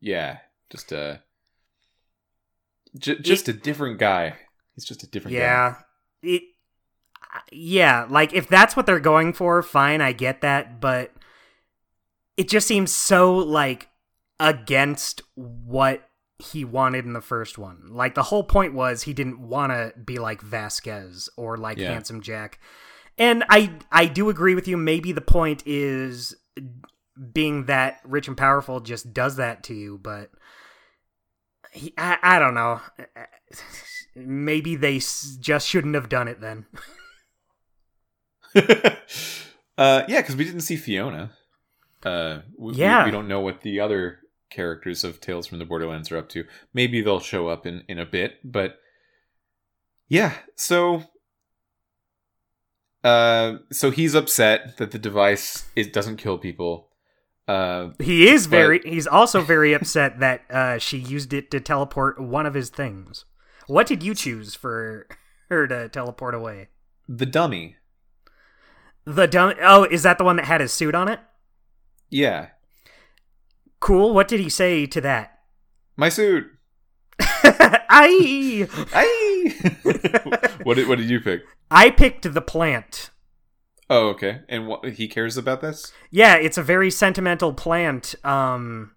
yeah, 0.00 0.38
just 0.70 0.90
a 0.90 1.22
j- 2.98 3.18
just 3.18 3.48
a 3.48 3.52
different 3.52 3.98
guy. 3.98 4.36
He's 4.74 4.84
just 4.84 5.02
a 5.02 5.06
different 5.06 5.36
guy. 5.36 5.42
Yeah. 5.42 5.74
It 6.22 6.42
yeah, 7.50 8.06
like 8.08 8.34
if 8.34 8.46
that's 8.48 8.76
what 8.76 8.86
they're 8.86 9.00
going 9.00 9.32
for, 9.32 9.62
fine, 9.62 10.00
I 10.00 10.12
get 10.12 10.42
that, 10.42 10.80
but 10.80 11.12
it 12.36 12.48
just 12.48 12.66
seems 12.66 12.94
so 12.94 13.36
like 13.36 13.88
against 14.38 15.22
what 15.34 16.08
he 16.38 16.64
wanted 16.64 17.04
in 17.04 17.12
the 17.12 17.20
first 17.20 17.56
one. 17.56 17.88
Like 17.90 18.14
the 18.14 18.24
whole 18.24 18.42
point 18.42 18.74
was 18.74 19.02
he 19.02 19.12
didn't 19.12 19.40
want 19.40 19.72
to 19.72 19.92
be 19.98 20.18
like 20.18 20.42
Vasquez 20.42 21.28
or 21.36 21.56
like 21.56 21.78
Yeah. 21.78 21.92
Handsome 21.92 22.20
Jack. 22.20 22.58
And 23.16 23.44
I 23.48 23.78
I 23.90 24.06
do 24.06 24.28
agree 24.28 24.54
with 24.54 24.66
you. 24.66 24.76
Maybe 24.76 25.12
the 25.12 25.20
point 25.20 25.62
is 25.66 26.34
being 27.32 27.66
that 27.66 28.00
rich 28.04 28.28
and 28.28 28.36
powerful 28.36 28.80
just 28.80 29.14
does 29.14 29.36
that 29.36 29.62
to 29.64 29.74
you, 29.74 29.98
but 30.02 30.30
he, 31.72 31.92
I, 31.98 32.18
I 32.22 32.38
don't 32.38 32.54
know. 32.54 32.80
Maybe 34.14 34.76
they 34.76 34.96
s- 34.96 35.36
just 35.40 35.66
shouldn't 35.68 35.94
have 35.94 36.08
done 36.08 36.28
it 36.28 36.40
then. 36.40 36.66
uh, 39.78 40.02
yeah, 40.08 40.20
because 40.20 40.36
we 40.36 40.44
didn't 40.44 40.60
see 40.60 40.76
Fiona. 40.76 41.32
Uh, 42.04 42.40
we, 42.58 42.72
we- 42.72 42.78
Yeah. 42.78 43.04
we, 43.04 43.10
don't 43.10 43.28
know 43.28 43.40
what 43.40 43.62
the 43.62 43.80
other 43.80 44.18
characters 44.50 45.02
of 45.04 45.20
Tales 45.20 45.46
from 45.46 45.58
the 45.58 45.64
Borderlands 45.64 46.12
are 46.12 46.18
up 46.18 46.28
to. 46.30 46.44
Maybe 46.74 47.00
they'll 47.00 47.20
show 47.20 47.48
up 47.48 47.66
in 47.66 47.84
in 47.88 47.98
a 47.98 48.04
bit, 48.06 48.38
but 48.44 48.78
yeah. 50.08 50.34
So, 50.56 51.04
uh, 53.02 53.56
so 53.70 53.90
he's 53.90 54.14
upset 54.14 54.76
that 54.76 54.90
the 54.90 54.98
device 54.98 55.64
it 55.74 55.92
doesn't 55.92 56.18
kill 56.18 56.36
people. 56.38 56.88
Uh, 57.48 57.90
He 57.98 58.28
is 58.28 58.46
But- 58.46 58.50
very. 58.56 58.80
He's 58.84 59.06
also 59.06 59.40
very 59.42 59.72
upset 59.72 60.20
that 60.20 60.42
uh, 60.50 60.78
she 60.78 60.98
used 60.98 61.32
it 61.32 61.50
to 61.50 61.60
teleport 61.60 62.20
one 62.20 62.46
of 62.46 62.54
his 62.54 62.70
things. 62.70 63.24
What 63.66 63.86
did 63.86 64.02
you 64.02 64.14
choose 64.14 64.54
for 64.54 65.06
her 65.48 65.66
to 65.66 65.88
teleport 65.88 66.34
away? 66.34 66.68
the 67.08 67.26
dummy. 67.26 67.76
The 69.04 69.26
dummy. 69.26 69.54
Oh, 69.60 69.84
is 69.84 70.04
that 70.04 70.16
the 70.18 70.24
one 70.24 70.36
that 70.36 70.44
had 70.46 70.60
his 70.60 70.72
suit 70.72 70.94
on 70.94 71.08
it? 71.08 71.20
Yeah, 72.10 72.48
Cool. 73.80 74.14
What 74.14 74.28
did 74.28 74.38
he 74.38 74.48
say 74.48 74.86
to 74.86 75.00
that? 75.00 75.40
my 75.96 76.08
suit. 76.08 76.46
I 77.20 78.68
Aye! 78.94 79.54
what 80.62 80.76
did 80.76 80.88
what 80.88 80.98
did 80.98 81.10
you 81.10 81.20
pick? 81.20 81.42
I 81.70 81.90
picked 81.90 82.32
the 82.32 82.40
plant. 82.40 83.10
Oh, 83.90 84.08
okay. 84.08 84.40
And 84.48 84.66
what 84.66 84.84
he 84.88 85.08
cares 85.08 85.36
about 85.36 85.60
this? 85.60 85.92
Yeah, 86.10 86.36
it's 86.36 86.58
a 86.58 86.62
very 86.62 86.90
sentimental 86.90 87.52
plant. 87.52 88.14
Um 88.24 88.92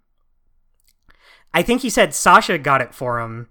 I 1.53 1.61
think 1.61 1.81
he 1.81 1.89
said 1.89 2.13
Sasha 2.13 2.57
got 2.57 2.81
it 2.81 2.93
for 2.93 3.19
him 3.19 3.49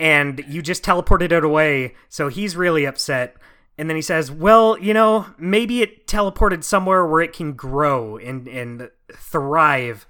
and 0.00 0.44
you 0.48 0.62
just 0.62 0.84
teleported 0.84 1.32
it 1.32 1.44
away, 1.44 1.94
so 2.08 2.28
he's 2.28 2.56
really 2.56 2.84
upset. 2.84 3.36
And 3.76 3.88
then 3.88 3.96
he 3.96 4.02
says, 4.02 4.30
"Well, 4.30 4.78
you 4.78 4.92
know, 4.94 5.26
maybe 5.38 5.82
it 5.82 6.06
teleported 6.06 6.64
somewhere 6.64 7.06
where 7.06 7.20
it 7.20 7.32
can 7.32 7.52
grow 7.52 8.16
and 8.16 8.48
and 8.48 8.90
thrive." 9.12 10.06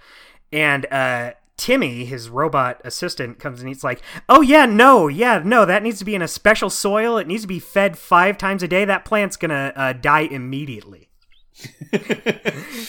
And 0.52 0.86
uh 0.90 1.32
Timmy, 1.58 2.06
his 2.06 2.30
robot 2.30 2.80
assistant, 2.84 3.38
comes 3.38 3.60
and 3.60 3.68
he's 3.68 3.84
like, 3.84 4.00
"Oh 4.28 4.40
yeah, 4.40 4.64
no, 4.64 5.08
yeah, 5.08 5.42
no, 5.44 5.66
that 5.66 5.82
needs 5.82 5.98
to 5.98 6.04
be 6.06 6.14
in 6.14 6.22
a 6.22 6.28
special 6.28 6.70
soil. 6.70 7.18
It 7.18 7.26
needs 7.26 7.42
to 7.42 7.48
be 7.48 7.58
fed 7.58 7.98
five 7.98 8.38
times 8.38 8.62
a 8.62 8.68
day. 8.68 8.86
That 8.86 9.04
plant's 9.04 9.36
gonna 9.36 9.72
uh, 9.76 9.92
die 9.92 10.20
immediately." 10.30 11.10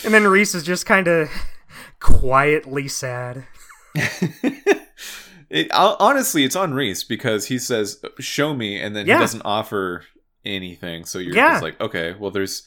And 0.02 0.14
then 0.14 0.24
Rhys 0.26 0.54
is 0.54 0.62
just 0.62 0.86
kind 0.86 1.06
of 1.08 1.28
quietly 2.00 2.88
sad. 2.88 3.46
it, 5.50 5.68
honestly, 5.72 6.44
it's 6.44 6.56
on 6.56 6.72
Rhys 6.74 7.04
because 7.04 7.46
he 7.46 7.58
says, 7.58 8.00
"Show 8.18 8.54
me," 8.54 8.80
and 8.80 8.94
then 8.94 9.06
Yeah. 9.06 9.16
he 9.16 9.20
doesn't 9.20 9.42
offer 9.44 10.04
anything. 10.44 11.04
So 11.04 11.18
you're 11.18 11.34
Yeah. 11.34 11.52
just 11.52 11.62
like, 11.62 11.80
okay, 11.80 12.14
well, 12.18 12.30
there's 12.30 12.66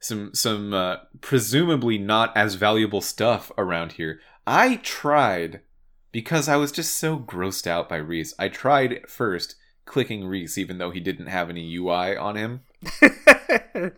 some 0.00 0.32
some 0.34 0.72
uh, 0.72 0.96
presumably 1.20 1.98
not 1.98 2.36
as 2.36 2.54
valuable 2.54 3.00
stuff 3.00 3.50
around 3.58 3.92
here. 3.92 4.20
I 4.50 4.76
tried 4.76 5.60
because 6.12 6.48
I 6.48 6.56
was 6.56 6.72
just 6.72 6.96
so 6.98 7.18
grossed 7.18 7.66
out 7.66 7.88
by 7.88 7.96
Rhys. 7.96 8.34
I 8.38 8.48
tried 8.48 9.00
first 9.08 9.56
clicking 9.84 10.24
Rhys, 10.26 10.56
even 10.56 10.78
though 10.78 10.90
he 10.90 11.00
didn't 11.00 11.26
have 11.26 11.50
any 11.50 11.74
UI 11.76 12.16
on 12.16 12.36
him. 12.36 12.60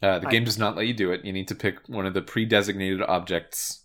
Uh, 0.00 0.20
the 0.20 0.28
I- 0.28 0.30
game 0.30 0.44
does 0.44 0.58
not 0.58 0.76
let 0.76 0.86
you 0.86 0.94
do 0.94 1.10
it. 1.10 1.24
You 1.24 1.32
need 1.32 1.48
to 1.48 1.56
pick 1.56 1.88
one 1.88 2.06
of 2.06 2.14
the 2.14 2.22
pre-designated 2.22 3.02
objects. 3.02 3.82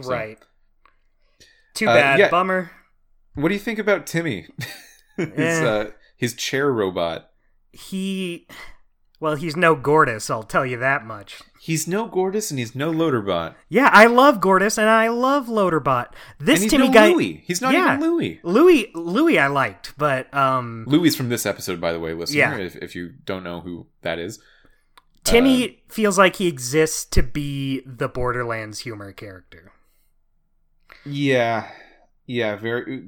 So- 0.00 0.08
right. 0.10 0.38
Too 1.74 1.88
Uh, 1.88 1.94
bad. 1.94 2.18
yeah. 2.20 2.30
Bummer. 2.30 2.70
What 3.34 3.48
do 3.48 3.54
you 3.54 3.60
think 3.60 3.80
about 3.80 4.06
Timmy? 4.06 4.46
his 5.16 5.28
Eh. 5.36 5.64
uh, 5.66 5.90
his 6.16 6.34
chair 6.34 6.72
robot. 6.72 7.30
He. 7.72 8.46
Well, 9.18 9.34
he's 9.34 9.56
no 9.56 9.74
Gortys, 9.74 10.30
I'll 10.30 10.44
tell 10.44 10.64
you 10.64 10.76
that 10.78 11.04
much. 11.04 11.40
He's 11.64 11.88
no 11.88 12.06
Gortys 12.06 12.50
and 12.50 12.58
he's 12.58 12.74
no 12.74 12.92
Loaderbot. 12.92 13.54
Yeah, 13.70 13.88
I 13.90 14.04
love 14.04 14.38
Gortys 14.38 14.76
and 14.76 14.86
I 14.90 15.08
love 15.08 15.46
Loaderbot. 15.46 16.08
This 16.38 16.56
and 16.56 16.62
he's 16.64 16.70
Timmy 16.72 16.88
no 16.88 16.92
guy. 16.92 17.08
Louis. 17.08 17.42
He's 17.46 17.62
not 17.62 17.72
Yeah. 17.72 17.96
even 17.96 18.00
Louis. 18.06 18.38
Louis, 18.42 18.90
Louis, 18.94 19.38
I 19.38 19.46
liked, 19.46 19.94
but 19.96 20.32
um, 20.34 20.84
Louis 20.86 21.16
from 21.16 21.30
this 21.30 21.46
episode, 21.46 21.80
by 21.80 21.92
the 21.94 21.98
way, 21.98 22.12
listener. 22.12 22.36
Yeah. 22.38 22.56
If, 22.58 22.76
if 22.76 22.94
you 22.94 23.14
don't 23.24 23.42
know 23.44 23.60
who 23.62 23.86
that 24.02 24.18
is, 24.18 24.40
Timmy 25.24 25.82
feels 25.88 26.18
like 26.18 26.36
he 26.36 26.48
exists 26.48 27.06
to 27.06 27.22
be 27.22 27.80
the 27.86 28.08
Borderlands 28.08 28.80
humor 28.80 29.10
character. 29.12 29.72
yeah, 31.06 31.68
yeah, 32.26 32.56
very. 32.56 33.04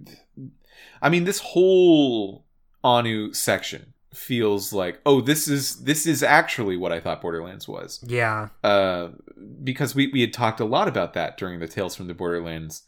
I 1.02 1.10
mean, 1.10 1.24
this 1.24 1.40
whole 1.40 2.46
Anu 2.82 3.34
section 3.34 3.92
feels 4.16 4.72
like, 4.72 5.00
oh, 5.04 5.20
this 5.20 5.46
is 5.46 5.84
this 5.84 6.06
is 6.06 6.22
actually 6.22 6.76
what 6.76 6.92
I 6.92 7.00
thought 7.00 7.20
Borderlands 7.20 7.68
was. 7.68 8.02
Yeah, 8.06 8.48
uh, 8.64 9.08
because 9.62 9.94
we, 9.94 10.08
we 10.12 10.20
had 10.20 10.32
talked 10.32 10.60
a 10.60 10.64
lot 10.64 10.88
about 10.88 11.14
that 11.14 11.36
during 11.36 11.60
the 11.60 11.68
Tales 11.68 11.94
from 11.94 12.06
the 12.06 12.14
Borderlands 12.14 12.84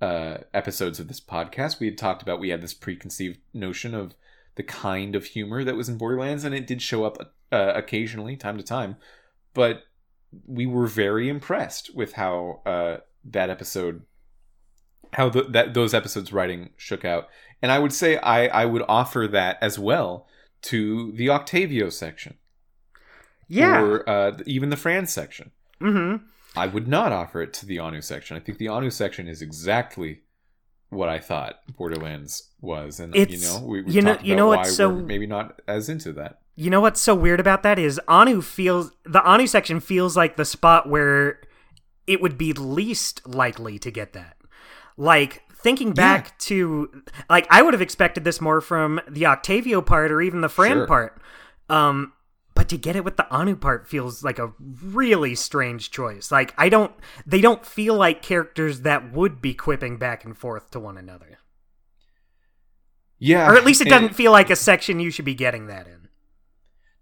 uh, 0.00 0.38
episodes 0.54 0.98
of 0.98 1.08
this 1.08 1.20
podcast. 1.20 1.80
We 1.80 1.86
had 1.86 1.98
talked 1.98 2.22
about 2.22 2.40
we 2.40 2.48
had 2.48 2.62
this 2.62 2.74
preconceived 2.74 3.38
notion 3.52 3.94
of 3.94 4.14
the 4.56 4.62
kind 4.62 5.14
of 5.14 5.26
humor 5.26 5.64
that 5.64 5.76
was 5.76 5.88
in 5.88 5.98
Borderlands, 5.98 6.44
and 6.44 6.54
it 6.54 6.66
did 6.66 6.82
show 6.82 7.04
up 7.04 7.34
uh, 7.52 7.72
occasionally, 7.74 8.36
time 8.36 8.56
to 8.56 8.62
time. 8.62 8.96
But 9.54 9.84
we 10.46 10.66
were 10.66 10.86
very 10.86 11.28
impressed 11.28 11.94
with 11.94 12.14
how 12.14 12.62
uh, 12.64 12.98
that 13.24 13.50
episode, 13.50 14.02
how 15.12 15.28
the, 15.28 15.42
that 15.42 15.74
those 15.74 15.94
episodes 15.94 16.32
writing 16.32 16.70
shook 16.76 17.04
out. 17.04 17.28
And 17.62 17.70
I 17.70 17.78
would 17.78 17.92
say 17.92 18.16
I, 18.16 18.46
I 18.46 18.64
would 18.64 18.82
offer 18.88 19.28
that 19.28 19.58
as 19.60 19.78
well 19.78 20.26
to 20.62 21.12
the 21.12 21.30
Octavio 21.30 21.88
section 21.90 22.34
yeah. 23.48 23.80
or 23.82 24.08
uh, 24.08 24.38
even 24.46 24.70
the 24.70 24.76
Fran 24.76 25.06
section. 25.06 25.50
mm-hmm. 25.80 26.24
I 26.56 26.66
would 26.66 26.88
not 26.88 27.12
offer 27.12 27.40
it 27.42 27.52
to 27.54 27.66
the 27.66 27.78
Anu 27.78 28.00
section. 28.02 28.36
I 28.36 28.40
think 28.40 28.58
the 28.58 28.66
Anu 28.68 28.90
section 28.90 29.28
is 29.28 29.40
exactly 29.40 30.22
what 30.88 31.08
I 31.08 31.20
thought 31.20 31.60
Borderlands 31.76 32.50
was, 32.60 32.98
and 32.98 33.14
It's- 33.14 33.40
you 33.40 33.46
know, 33.48 33.64
we, 33.64 33.82
we 33.82 33.92
you 33.92 34.02
know- 34.02 34.18
you 34.20 34.34
know 34.34 34.48
why 34.48 34.56
what's 34.56 34.74
so- 34.76 34.88
we're 34.88 35.02
maybe 35.02 35.26
not 35.28 35.62
as 35.68 35.88
into 35.88 36.12
that. 36.14 36.40
You 36.56 36.68
know 36.68 36.80
what's 36.80 37.00
so 37.00 37.14
weird 37.14 37.38
about 37.40 37.62
that 37.62 37.78
is 37.78 38.00
Anu 38.08 38.42
feels 38.42 38.90
the 39.04 39.22
Anu 39.22 39.46
section 39.46 39.78
feels 39.80 40.16
like 40.16 40.36
the 40.36 40.44
spot 40.44 40.88
where 40.88 41.40
it 42.08 42.20
would 42.20 42.36
be 42.36 42.52
least 42.52 43.26
likely 43.26 43.78
to 43.78 43.90
get 43.90 44.12
that. 44.12 44.36
Like 44.96 45.42
thinking 45.62 45.92
back 45.92 46.38
to 46.40 47.02
like 47.28 47.46
I 47.50 47.62
would 47.62 47.74
have 47.74 47.82
expected 47.82 48.24
this 48.24 48.40
more 48.40 48.60
from 48.60 49.00
the 49.08 49.26
Octavio 49.26 49.80
part 49.82 50.10
or 50.10 50.20
even 50.22 50.40
the 50.40 50.48
Fran 50.48 50.78
Sure. 50.78 50.86
part. 50.86 51.20
Um 51.68 52.12
but 52.54 52.68
to 52.68 52.76
get 52.76 52.96
it 52.96 53.04
with 53.04 53.16
the 53.16 53.28
Anu 53.30 53.56
part 53.56 53.88
feels 53.88 54.22
like 54.22 54.38
a 54.38 54.52
really 54.82 55.34
strange 55.34 55.90
choice. 55.90 56.30
Like 56.30 56.52
I 56.58 56.68
don't 56.68 56.92
they 57.26 57.40
don't 57.40 57.64
feel 57.64 57.94
like 57.94 58.22
characters 58.22 58.82
that 58.82 59.12
would 59.12 59.40
be 59.40 59.54
quipping 59.54 59.96
back 59.98 60.24
and 60.24 60.36
forth 60.36 60.70
to 60.72 60.80
one 60.80 60.98
another. 60.98 61.38
Yeah, 63.18 63.50
or 63.50 63.56
at 63.56 63.64
least 63.66 63.82
it 63.82 63.88
doesn't 63.88 64.14
feel 64.14 64.32
like 64.32 64.48
a 64.48 64.56
section 64.56 64.98
you 64.98 65.10
should 65.10 65.26
be 65.26 65.34
getting 65.34 65.66
that 65.66 65.86
in. 65.86 66.08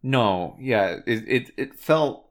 No, 0.03 0.57
yeah, 0.61 0.97
it 1.07 1.25
it, 1.29 1.51
it 1.57 1.75
felt 1.75 2.28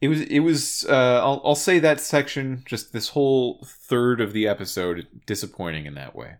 it 0.00 0.08
was 0.08 0.20
it 0.22 0.40
was 0.40 0.84
uh 0.88 1.20
I'll 1.22 1.40
I'll 1.44 1.54
say 1.54 1.78
that 1.78 2.00
section 2.00 2.62
just 2.66 2.92
this 2.92 3.10
whole 3.10 3.64
third 3.64 4.20
of 4.20 4.32
the 4.32 4.46
episode 4.46 5.06
disappointing 5.26 5.86
in 5.86 5.94
that 5.94 6.14
way. 6.14 6.34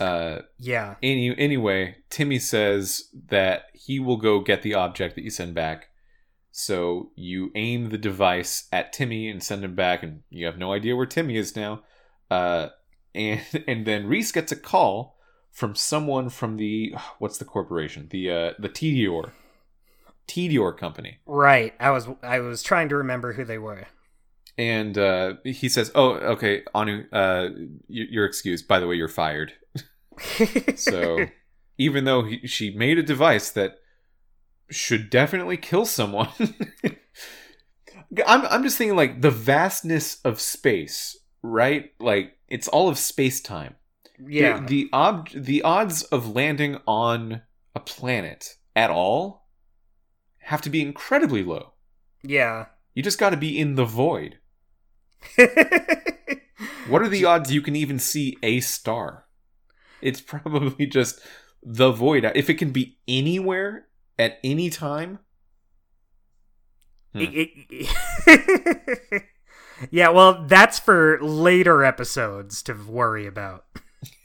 Uh 0.00 0.40
Yeah. 0.58 0.96
any 1.02 1.36
anyway, 1.38 1.96
Timmy 2.10 2.38
says 2.38 3.08
that 3.28 3.66
he 3.74 4.00
will 4.00 4.16
go 4.16 4.40
get 4.40 4.62
the 4.62 4.74
object 4.74 5.14
that 5.14 5.24
you 5.24 5.30
send 5.30 5.54
back. 5.54 5.88
So 6.50 7.10
you 7.16 7.50
aim 7.54 7.90
the 7.90 7.98
device 7.98 8.68
at 8.72 8.92
Timmy 8.92 9.28
and 9.28 9.42
send 9.42 9.64
him 9.64 9.74
back 9.74 10.02
and 10.02 10.22
you 10.30 10.46
have 10.46 10.58
no 10.58 10.72
idea 10.72 10.96
where 10.96 11.06
Timmy 11.06 11.36
is 11.36 11.54
now. 11.54 11.82
Uh 12.30 12.68
and 13.14 13.40
and 13.68 13.86
then 13.86 14.06
Rhys 14.06 14.32
gets 14.32 14.50
a 14.50 14.56
call 14.56 15.16
from 15.52 15.76
someone 15.76 16.28
from 16.30 16.56
the 16.56 16.94
what's 17.20 17.38
the 17.38 17.44
corporation? 17.44 18.08
The 18.10 18.30
uh 18.30 18.52
the 18.58 18.68
Tediore. 18.68 19.30
Tediore 20.26 20.76
company. 20.76 21.18
Right. 21.26 21.74
I 21.80 21.90
was 21.90 22.08
I 22.22 22.40
was 22.40 22.62
trying 22.62 22.88
to 22.90 22.96
remember 22.96 23.32
who 23.34 23.44
they 23.44 23.58
were. 23.58 23.86
And 24.56 24.96
uh 24.96 25.34
he 25.44 25.68
says, 25.68 25.90
"Oh, 25.94 26.12
okay, 26.14 26.62
Anu, 26.74 27.04
uh 27.12 27.48
you- 27.88 28.06
you're 28.10 28.24
excused. 28.24 28.68
By 28.68 28.78
the 28.80 28.86
way, 28.86 28.94
you're 28.96 29.08
fired." 29.08 29.52
So 30.76 31.26
even 31.76 32.04
though 32.04 32.22
he, 32.24 32.46
she 32.46 32.70
made 32.70 32.98
a 32.98 33.02
device 33.02 33.50
that 33.50 33.78
should 34.70 35.10
definitely 35.10 35.56
kill 35.56 35.84
someone, 35.86 36.28
I'm 38.26 38.46
I'm 38.46 38.62
just 38.62 38.78
thinking 38.78 38.96
like 38.96 39.20
the 39.20 39.30
vastness 39.30 40.20
of 40.24 40.40
space, 40.40 41.18
right? 41.42 41.90
Like 41.98 42.34
it's 42.48 42.68
all 42.68 42.88
of 42.88 42.98
space 42.98 43.40
time. 43.40 43.74
yeah. 44.24 44.60
The 44.60 44.66
the, 44.66 44.88
ob- 44.92 45.30
the 45.30 45.62
odds 45.62 46.02
of 46.04 46.34
landing 46.34 46.78
on 46.86 47.42
a 47.74 47.80
planet 47.80 48.54
at 48.76 48.90
all 48.90 49.43
have 50.44 50.60
to 50.62 50.70
be 50.70 50.80
incredibly 50.82 51.42
low. 51.42 51.72
yeah. 52.22 52.66
You 52.94 53.02
just 53.02 53.18
got 53.18 53.30
to 53.30 53.36
be 53.36 53.58
in 53.58 53.74
the 53.74 53.84
void. 53.84 54.38
What 56.88 57.00
are 57.02 57.08
the 57.08 57.24
odds 57.24 57.50
you 57.52 57.62
can 57.62 57.74
even 57.74 57.98
see 57.98 58.36
a 58.42 58.60
star? 58.60 59.24
It's 60.02 60.20
probably 60.20 60.86
just 60.86 61.18
the 61.62 61.90
void. 61.90 62.30
If 62.34 62.50
it 62.50 62.54
can 62.54 62.70
be 62.72 62.98
anywhere 63.08 63.86
at 64.18 64.38
any 64.44 64.68
time, 64.70 65.18
hmm. 67.14 67.20
It- 67.22 67.48
it- 67.70 69.22
yeah, 69.90 70.10
well, 70.10 70.44
that's 70.46 70.78
for 70.78 71.18
later 71.22 71.82
episodes 71.84 72.62
to 72.64 72.74
worry 72.74 73.26
about. 73.26 73.64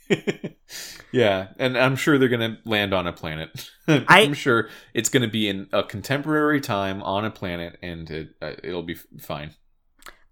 yeah, 1.12 1.48
and 1.58 1.76
I'm 1.76 1.96
sure 1.96 2.18
they're 2.18 2.28
gonna 2.28 2.58
land 2.64 2.92
on 2.94 3.06
a 3.06 3.12
planet. 3.12 3.70
I- 3.88 4.04
I'm 4.08 4.34
sure 4.34 4.68
it's 4.94 5.08
gonna 5.08 5.28
be 5.28 5.48
in 5.48 5.68
a 5.72 5.82
contemporary 5.82 6.60
time 6.60 7.02
on 7.02 7.24
a 7.24 7.30
planet, 7.30 7.78
and 7.82 8.10
it, 8.10 8.28
uh, 8.40 8.52
it'll 8.62 8.82
be 8.82 8.94
fine. 8.94 9.52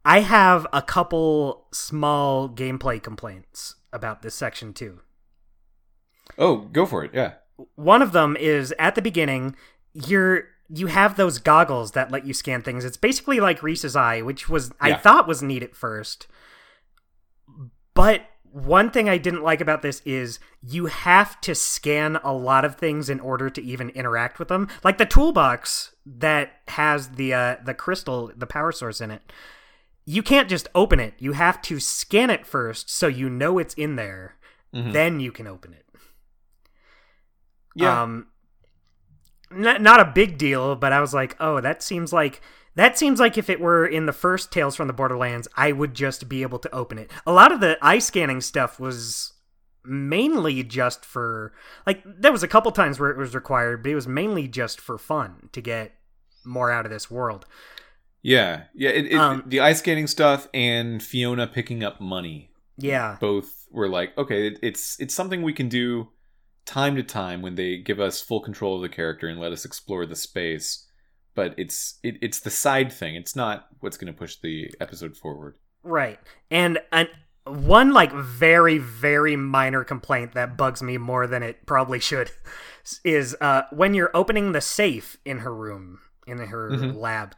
I 0.05 0.21
have 0.21 0.67
a 0.73 0.81
couple 0.81 1.67
small 1.73 2.49
gameplay 2.49 3.03
complaints 3.03 3.75
about 3.93 4.23
this 4.23 4.35
section 4.35 4.73
too. 4.73 5.01
Oh, 6.39 6.59
go 6.59 6.87
for 6.87 7.05
it. 7.05 7.11
Yeah. 7.13 7.35
One 7.75 8.01
of 8.03 8.13
them 8.13 8.37
is 8.39 8.73
at 8.79 8.95
the 8.95 9.03
beginning, 9.03 9.57
you're 9.93 10.45
you 10.71 10.87
have 10.87 11.17
those 11.17 11.39
goggles 11.39 11.93
that 11.93 12.11
let 12.11 12.27
you 12.27 12.33
scan 12.35 12.63
things. 12.63 12.85
It's 12.85 12.97
basically 12.99 13.41
like 13.41 13.63
Rhys's 13.63 13.97
Eye, 13.97 14.21
which 14.23 14.49
was 14.49 14.71
I 14.81 14.95
thought 14.95 15.27
was 15.27 15.43
neat 15.43 15.63
at 15.63 15.75
first. 15.75 16.27
But 17.95 18.23
one 18.53 18.91
thing 18.91 19.09
I 19.09 19.19
didn't 19.19 19.43
like 19.43 19.61
about 19.61 19.83
this 19.83 20.01
is 20.05 20.39
you 20.63 20.87
have 20.87 21.41
to 21.43 21.55
scan 21.55 22.17
a 22.25 22.33
lot 22.33 22.65
of 22.65 22.77
things 22.77 23.09
in 23.11 23.21
order 23.21 23.51
to 23.51 23.63
even 23.63 23.91
interact 23.91 24.39
with 24.39 24.49
them. 24.49 24.69
Like 24.83 24.99
the 24.99 25.07
toolbox 25.07 25.95
that 26.07 26.53
has 26.69 27.11
the 27.11 27.35
uh, 27.35 27.57
the 27.65 27.75
crystal, 27.75 28.33
the 28.37 28.47
power 28.47 28.73
source 28.73 29.01
in 29.01 29.11
it. 29.11 29.23
You 30.05 30.23
can't 30.23 30.49
just 30.49 30.69
open 30.75 31.01
it. 31.01 31.15
You 31.19 31.33
have 31.33 31.61
to 31.63 31.79
scan 31.79 32.31
it 32.31 32.47
first 32.47 32.89
so 32.91 33.07
you 33.07 33.29
know 33.29 33.59
it's 33.59 33.75
in 33.75 33.97
there. 33.97 34.37
Mhm. 34.75 34.93
Then 34.93 35.21
you 35.21 35.33
can 35.33 35.47
open 35.47 35.75
it. 35.75 35.85
Yeah. 37.75 38.03
Um, 38.03 38.29
not 39.51 39.81
not 39.81 40.01
a 40.01 40.05
big 40.05 40.39
deal, 40.39 40.77
but 40.77 40.93
I 40.93 41.01
was 41.01 41.15
like, 41.15 41.37
oh, 41.41 41.61
that 41.61 41.83
seems 41.83 42.13
like 42.13 42.41
that 42.79 42.97
seems 42.97 43.21
like 43.21 43.37
if 43.37 43.51
it 43.51 43.61
were 43.61 43.85
in 43.87 44.07
the 44.07 44.13
first 44.13 44.51
Tales 44.51 44.75
from 44.77 44.87
the 44.87 44.93
Borderlands, 44.95 45.47
I 45.57 45.73
would 45.73 45.93
just 45.95 46.29
be 46.29 46.43
able 46.43 46.59
to 46.61 46.75
open 46.75 46.97
it. 46.99 47.11
A 47.27 47.33
lot 47.33 47.53
of 47.53 47.61
the 47.61 47.77
eye 47.83 47.99
scanning 47.99 48.41
stuff 48.41 48.81
was 48.81 49.33
mainly 49.85 50.63
just 50.63 51.05
for 51.05 51.53
like 51.87 52.03
there 52.05 52.33
was 52.33 52.43
a 52.43 52.49
couple 52.49 52.71
times 52.73 52.99
where 52.99 53.11
it 53.11 53.17
was 53.19 53.35
required, 53.35 53.83
but 53.83 53.91
it 53.93 53.95
was 53.95 54.09
mainly 54.09 54.49
just 54.49 54.81
for 54.81 54.97
fun 54.99 55.49
to 55.53 55.61
get 55.61 55.93
more 56.45 56.71
out 56.71 56.87
of 56.87 56.91
this 56.93 57.11
world. 57.11 57.47
yeah. 58.23 58.65
Yeah. 58.75 58.91
It, 58.91 59.07
it, 59.07 59.15
um, 59.15 59.43
the 59.47 59.61
ice 59.61 59.79
scanning 59.81 60.07
stuff 60.07 60.49
and 60.55 61.03
Fiona 61.03 61.47
picking 61.47 61.83
up 61.85 62.01
money 62.01 62.51
Yeah. 62.77 63.17
both 63.21 63.67
were 63.71 63.89
like, 63.89 64.17
okay, 64.19 64.49
it, 64.49 64.59
it's 64.63 64.99
it's 65.01 65.15
something 65.15 65.43
we 65.43 65.53
can 65.53 65.69
do 65.69 66.09
time 66.67 66.97
to 66.97 67.03
time 67.03 67.41
when 67.43 67.55
they 67.55 67.79
give 67.79 67.99
us 68.01 68.21
full 68.21 68.41
control 68.41 68.77
of 68.77 68.83
the 68.83 68.89
character 68.89 69.27
and 69.29 69.41
let 69.41 69.53
us 69.53 69.65
explore 69.65 70.05
the 70.07 70.17
space. 70.17 70.87
But 71.39 71.55
it's 71.57 72.01
it, 72.03 72.17
it's 72.21 72.41
the 72.41 72.51
side 72.51 72.93
thing. 72.93 73.15
It's 73.15 73.37
not 73.37 73.69
what's 73.79 73.97
going 73.97 74.13
to 74.13 74.19
push 74.19 74.35
the 74.43 74.73
episode 74.81 75.17
forward. 75.17 75.55
Right. 75.85 76.19
And 76.51 76.81
an, 76.91 77.07
one 77.45 77.93
like 77.93 78.13
very 78.13 78.79
very 78.79 79.37
minor 79.37 79.85
complaint 79.85 80.33
that 80.33 80.57
bugs 80.57 80.83
me 80.83 80.99
more 80.99 81.29
than 81.29 81.45
it 81.45 81.65
probably 81.65 82.01
should 82.01 82.33
is 83.05 83.37
uh 83.41 83.63
when 83.71 83.95
you're 83.95 84.11
opening 84.15 84.51
the 84.51 84.61
safe 84.61 85.17
in 85.25 85.39
her 85.39 85.55
room 85.55 86.01
in 86.27 86.39
her 86.39 86.71
Mhm. 86.71 86.97
lab 86.97 87.37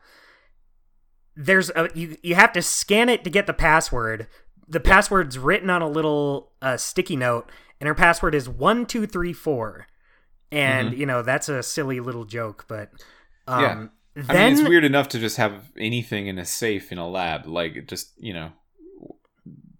there's 1.36 1.68
a 1.76 1.90
you 1.94 2.16
you 2.22 2.34
have 2.36 2.54
to 2.54 2.62
scan 2.62 3.10
it 3.10 3.22
to 3.24 3.30
get 3.30 3.46
the 3.46 3.52
password. 3.52 4.28
The 4.66 4.80
password's 4.80 5.38
written 5.38 5.68
on 5.68 5.82
a 5.82 5.88
little 5.88 6.52
uh, 6.62 6.78
sticky 6.78 7.16
note 7.16 7.52
and 7.80 7.86
her 7.86 7.94
password 7.94 8.34
is 8.34 8.48
1234. 8.48 9.86
And 10.52 10.96
you 10.98 11.04
know, 11.06 11.20
that's 11.22 11.48
a 11.50 11.62
silly 11.62 12.00
little 12.00 12.24
joke, 12.24 12.64
but 12.66 12.90
um 13.46 13.62
Yeah. 13.62 13.86
then 14.16 14.36
I 14.36 14.50
mean, 14.50 14.52
it's 14.60 14.68
weird 14.68 14.84
enough 14.84 15.08
to 15.10 15.18
just 15.18 15.36
have 15.36 15.70
anything 15.78 16.26
in 16.26 16.38
a 16.38 16.44
safe 16.44 16.92
in 16.92 16.98
a 16.98 17.08
lab. 17.08 17.46
Like, 17.46 17.86
just 17.86 18.12
you 18.18 18.32
know, 18.32 18.52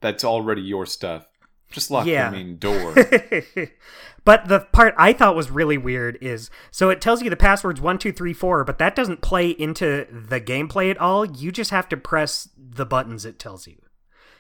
that's 0.01 0.25
already 0.25 0.63
your 0.63 0.87
stuff. 0.87 1.27
Just 1.71 1.91
lock 1.91 2.07
Yeah. 2.07 2.31
the 2.31 2.37
main 2.37 2.57
door. 2.59 2.95
but 4.25 4.49
the 4.49 4.61
part 4.73 4.95
I 4.99 5.13
thought 5.13 5.37
was 5.37 5.51
really 5.51 5.79
weird 5.79 6.19
is 6.21 6.51
so 6.71 6.91
it 6.91 7.01
tells 7.01 7.23
you 7.23 7.31
the 7.31 7.37
password's 7.37 7.81
one 7.81 7.99
two 7.99 8.13
three 8.13 8.33
four, 8.33 8.65
but 8.65 8.79
that 8.79 8.95
doesn't 8.97 9.21
play 9.23 9.51
into 9.51 10.07
the 10.11 10.41
gameplay 10.41 10.91
at 10.91 10.99
all. 10.99 11.25
You 11.25 11.53
just 11.53 11.71
have 11.71 11.89
to 11.91 11.97
press 11.97 12.49
the 12.57 12.87
buttons 12.87 13.25
it 13.25 13.39
tells 13.39 13.67
you. 13.67 13.77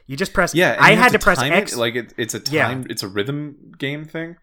You 0.06 0.16
just 0.16 0.32
press. 0.32 0.54
Yeah, 0.56 0.76
I 0.80 0.94
had 0.96 1.12
to, 1.12 1.20
press 1.20 1.40
X. 1.40 1.72
It, 1.72 1.78
like 1.78 1.94
it, 1.94 2.12
it's 2.16 2.34
a 2.34 2.42
Yeah. 2.50 2.66
time. 2.66 2.84
It's 2.90 3.04
a 3.04 3.08
rhythm 3.08 3.72
game 3.78 4.04
thing. 4.04 4.36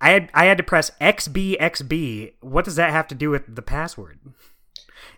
I 0.00 0.10
had 0.10 0.30
I 0.34 0.44
had 0.46 0.58
to 0.58 0.64
press 0.64 0.90
XBXB. 1.00 2.32
What 2.40 2.64
does 2.64 2.76
that 2.76 2.90
have 2.90 3.08
to 3.08 3.14
do 3.14 3.30
with 3.30 3.54
the 3.54 3.62
password? 3.62 4.18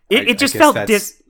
It, 0.08 0.20
I- 0.26 0.30
it 0.30 0.38
just 0.38 0.56
felt 0.56 0.76
dis. 0.86 1.22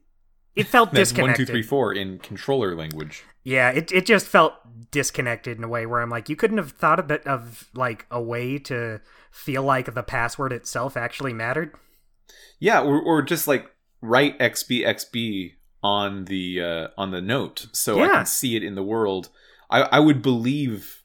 It 0.57 0.67
felt 0.67 0.93
disconnected. 0.93 1.47
two, 1.47 1.53
three, 1.53 1.63
four 1.63 1.93
in 1.93 2.19
controller 2.19 2.75
language. 2.77 3.25
Yeah, 3.45 3.71
it 3.71 3.93
it 3.93 4.05
just 4.07 4.27
felt 4.27 4.55
disconnected 4.91 5.57
in 5.57 5.65
a 5.65 5.69
way 5.69 5.87
where 5.87 6.01
I'm 6.03 6.11
like, 6.11 6.29
you 6.29 6.37
couldn't 6.37 6.59
have 6.59 6.73
thought 6.73 6.99
of 6.99 7.11
it 7.11 7.27
of 7.27 7.71
like 7.75 8.05
a 8.11 8.21
way 8.21 8.59
to 8.59 9.01
feel 9.31 9.63
like 9.63 9.95
the 9.95 10.03
password 10.03 10.53
itself 10.53 10.97
actually 10.97 11.33
mattered. 11.33 11.73
Yeah, 12.59 12.81
or, 12.83 13.01
or 13.01 13.23
just 13.23 13.47
like 13.49 13.71
write 14.03 14.39
XBXB 14.39 15.53
on 15.83 16.25
the 16.27 16.61
uh, 16.63 16.89
on 16.99 17.11
the 17.13 17.21
note 17.23 17.67
so 17.73 18.03
I 18.03 18.09
can 18.09 18.27
see 18.27 18.57
it 18.57 18.63
in 18.65 18.75
the 18.75 18.83
world. 18.83 19.29
I, 19.71 19.83
I 19.83 20.01
would 20.01 20.21
believe 20.21 21.00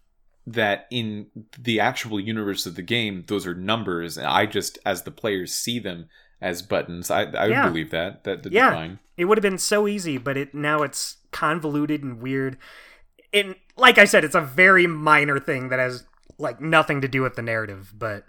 that 0.48 0.88
in 0.92 1.28
the 1.58 1.80
actual 1.80 2.20
universe 2.20 2.66
of 2.66 2.76
the 2.76 2.82
game, 2.82 3.24
those 3.28 3.48
are 3.48 3.56
numbers, 3.56 4.18
and 4.18 4.28
I 4.28 4.46
just 4.46 4.78
as 4.86 5.04
the 5.04 5.12
players 5.12 5.54
see 5.54 5.80
them 5.80 6.08
as 6.42 6.62
buttons. 6.62 7.10
I 7.10 7.24
I 7.24 7.44
would 7.46 7.52
Yeah. 7.52 7.68
believe 7.68 7.92
that 7.92 8.24
that 8.24 8.44
that'd 8.44 8.54
Yeah. 8.54 8.96
It 9.18 9.26
would 9.26 9.38
have 9.38 9.42
been 9.44 9.58
so 9.58 9.88
easy, 9.88 10.18
but 10.18 10.38
it 10.38 10.54
now 10.54 10.84
it's 10.84 11.18
convoluted 11.32 12.04
and 12.04 12.20
weird. 12.22 12.58
And 13.34 13.56
like 13.78 13.98
I 13.98 14.06
said, 14.06 14.24
it's 14.24 14.36
a 14.36 14.42
very 14.42 14.88
minor 14.88 15.40
thing 15.40 15.70
that 15.70 15.80
has 15.80 16.06
like 16.38 16.60
nothing 16.62 17.02
to 17.02 17.08
do 17.08 17.22
with 17.22 17.36
the 17.36 17.42
narrative, 17.42 17.94
but 17.98 18.26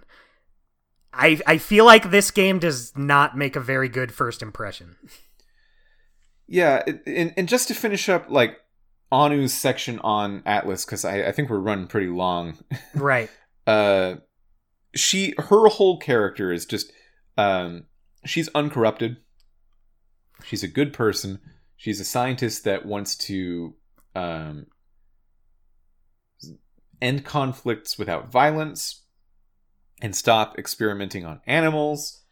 I 1.12 1.40
I 1.46 1.58
feel 1.58 1.84
like 1.84 2.10
this 2.10 2.30
game 2.30 2.58
does 2.58 2.96
not 2.96 3.36
make 3.36 3.56
a 3.56 3.60
very 3.60 3.88
good 3.88 4.12
first 4.12 4.42
impression. 4.42 4.96
Yeah, 6.46 6.84
and 7.06 7.34
and 7.36 7.48
just 7.48 7.68
to 7.68 7.74
finish 7.74 8.08
up, 8.08 8.26
like 8.30 8.58
Anu's 9.12 9.54
section 9.54 9.98
on 10.00 10.42
Atlas, 10.44 10.84
because 10.84 11.04
I, 11.04 11.28
I 11.28 11.32
think 11.32 11.48
we're 11.48 11.58
running 11.58 11.86
pretty 11.86 12.08
long. 12.08 12.58
right. 12.94 13.30
uh 13.66 14.16
she 14.94 15.34
her 15.38 15.68
whole 15.68 15.98
character 15.98 16.52
is 16.52 16.64
just 16.64 16.90
um 17.36 17.84
she's 18.24 18.48
uncorrupted 18.54 19.18
she's 20.44 20.62
a 20.62 20.68
good 20.68 20.92
person 20.92 21.38
she's 21.76 22.00
a 22.00 22.04
scientist 22.04 22.64
that 22.64 22.86
wants 22.86 23.14
to 23.14 23.74
um 24.14 24.66
end 27.02 27.24
conflicts 27.24 27.98
without 27.98 28.32
violence 28.32 29.02
and 30.00 30.16
stop 30.16 30.58
experimenting 30.58 31.24
on 31.24 31.40
animals 31.46 32.22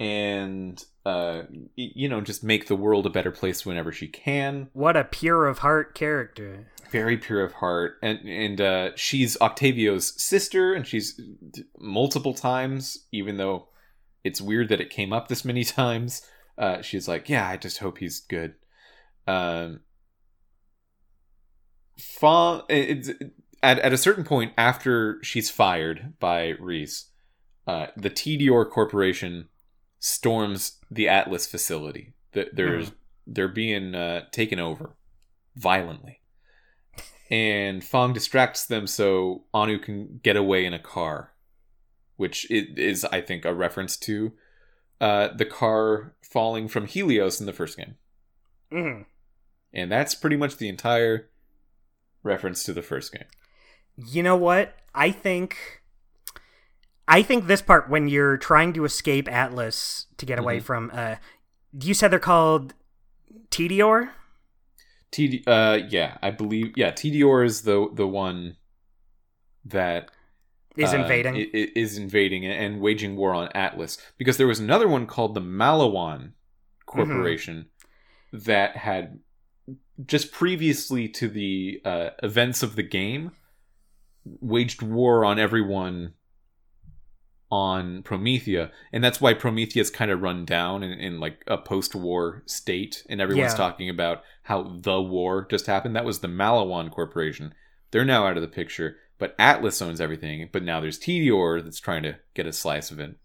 and 0.00 0.84
uh 1.10 1.42
you 1.76 2.08
know 2.08 2.20
just 2.20 2.44
make 2.44 2.66
the 2.66 2.76
world 2.76 3.06
a 3.06 3.10
better 3.10 3.30
place 3.30 3.66
whenever 3.66 3.92
she 3.92 4.06
can. 4.06 4.68
What 4.72 4.96
a 4.96 5.04
pure 5.04 5.46
of 5.46 5.58
heart 5.58 5.94
character. 5.94 6.68
Very 6.90 7.16
pure 7.16 7.44
of 7.44 7.54
heart. 7.54 7.94
And 8.02 8.20
and 8.28 8.60
uh 8.60 8.90
she's 8.96 9.40
octavio's 9.40 10.20
sister 10.22 10.72
and 10.74 10.86
she's 10.86 11.20
multiple 11.78 12.34
times 12.34 13.06
even 13.12 13.36
though 13.36 13.68
it's 14.22 14.40
weird 14.40 14.68
that 14.68 14.80
it 14.80 14.90
came 14.90 15.12
up 15.12 15.28
this 15.28 15.44
many 15.44 15.64
times. 15.80 16.22
Uh 16.56 16.82
she's 16.82 17.08
like 17.08 17.28
yeah 17.28 17.48
i 17.48 17.56
just 17.56 17.78
hope 17.78 17.98
he's 17.98 18.20
good. 18.20 18.54
Um 19.26 19.80
it's, 22.68 23.10
at, 23.62 23.78
at 23.80 23.92
a 23.92 23.98
certain 23.98 24.24
point 24.24 24.52
after 24.56 25.18
she's 25.22 25.50
fired 25.50 26.14
by 26.18 26.54
Rhys, 26.58 27.06
uh, 27.66 27.88
the 27.96 28.10
Tediore 28.10 28.68
Corporation 28.68 29.48
storms 30.00 30.78
the 30.90 31.08
Atlas 31.08 31.46
facility. 31.46 32.14
There's 32.32 32.90
mm. 32.90 32.94
they're 33.26 33.48
being 33.48 33.94
uh, 33.94 34.24
taken 34.32 34.58
over 34.58 34.96
violently, 35.54 36.20
and 37.30 37.84
Fong 37.84 38.12
distracts 38.12 38.66
them 38.66 38.86
so 38.86 39.44
Anu 39.54 39.78
can 39.78 40.20
get 40.22 40.36
away 40.36 40.64
in 40.64 40.74
a 40.74 40.78
car, 40.78 41.32
which 42.16 42.50
is 42.50 43.04
I 43.04 43.20
think 43.20 43.44
a 43.44 43.54
reference 43.54 43.96
to 43.98 44.32
uh, 45.00 45.28
the 45.28 45.44
car 45.44 46.14
falling 46.22 46.68
from 46.68 46.86
Helios 46.86 47.40
in 47.40 47.46
the 47.46 47.52
first 47.52 47.76
game. 47.76 47.94
Mm. 48.72 49.06
And 49.72 49.92
that's 49.92 50.14
pretty 50.14 50.36
much 50.36 50.56
the 50.56 50.68
entire 50.68 51.30
reference 52.22 52.64
to 52.64 52.72
the 52.72 52.82
first 52.82 53.12
game. 53.12 53.24
You 53.96 54.22
know 54.22 54.36
what? 54.36 54.74
I 54.94 55.10
think 55.10 55.79
I 57.10 57.22
think 57.22 57.48
this 57.48 57.60
part 57.60 57.90
when 57.90 58.06
you're 58.06 58.36
trying 58.36 58.72
to 58.74 58.84
escape 58.84 59.28
Atlas 59.28 60.06
to 60.16 60.24
get 60.24 60.38
away 60.38 60.58
mm-hmm. 60.58 60.64
from 60.64 60.90
uh 60.94 61.16
you 61.82 61.92
said 61.92 62.12
they're 62.12 62.20
called 62.20 62.72
Tediore? 63.50 64.10
T 65.10 65.42
uh 65.46 65.80
yeah, 65.88 66.18
I 66.22 66.30
believe 66.30 66.72
yeah, 66.76 66.92
Tediore 66.92 67.44
is 67.44 67.62
the 67.62 67.90
the 67.92 68.06
one 68.06 68.56
that 69.64 70.10
is 70.76 70.94
uh, 70.94 70.98
invading 70.98 71.36
is 71.52 71.98
invading 71.98 72.46
and 72.46 72.80
waging 72.80 73.16
war 73.16 73.34
on 73.34 73.48
Atlas 73.54 73.98
because 74.16 74.36
there 74.36 74.46
was 74.46 74.60
another 74.60 74.86
one 74.86 75.06
called 75.06 75.34
the 75.34 75.40
Maliwan 75.40 76.32
Corporation 76.86 77.66
mm-hmm. 78.32 78.38
that 78.44 78.76
had 78.76 79.18
just 80.06 80.30
previously 80.30 81.08
to 81.08 81.28
the 81.28 81.80
uh, 81.84 82.10
events 82.22 82.62
of 82.62 82.76
the 82.76 82.84
game 82.84 83.32
waged 84.24 84.80
war 84.80 85.24
on 85.24 85.40
everyone 85.40 86.14
on 87.50 88.02
Promethea, 88.02 88.70
and 88.92 89.02
that's 89.02 89.20
why 89.20 89.34
Promethea's 89.34 89.90
kind 89.90 90.10
of 90.10 90.22
run 90.22 90.44
down 90.44 90.82
in, 90.82 90.92
in 90.92 91.20
like 91.20 91.42
a 91.46 91.58
post-war 91.58 92.42
state, 92.46 93.04
and 93.08 93.20
everyone's 93.20 93.52
yeah. 93.52 93.56
talking 93.56 93.88
about 93.88 94.22
how 94.44 94.78
the 94.80 95.00
war 95.02 95.46
just 95.50 95.66
happened. 95.66 95.96
That 95.96 96.04
was 96.04 96.20
the 96.20 96.28
Maliwan 96.28 96.90
Corporation. 96.90 97.52
They're 97.90 98.04
now 98.04 98.26
out 98.26 98.36
of 98.36 98.42
the 98.42 98.48
picture, 98.48 98.96
but 99.18 99.34
Atlas 99.38 99.82
owns 99.82 100.00
everything. 100.00 100.48
But 100.52 100.62
now 100.62 100.80
there's 100.80 100.98
Tediore 100.98 101.62
that's 101.62 101.80
trying 101.80 102.04
to 102.04 102.18
get 102.34 102.46
a 102.46 102.52
slice 102.52 102.90
of 102.90 103.00
it. 103.00 103.16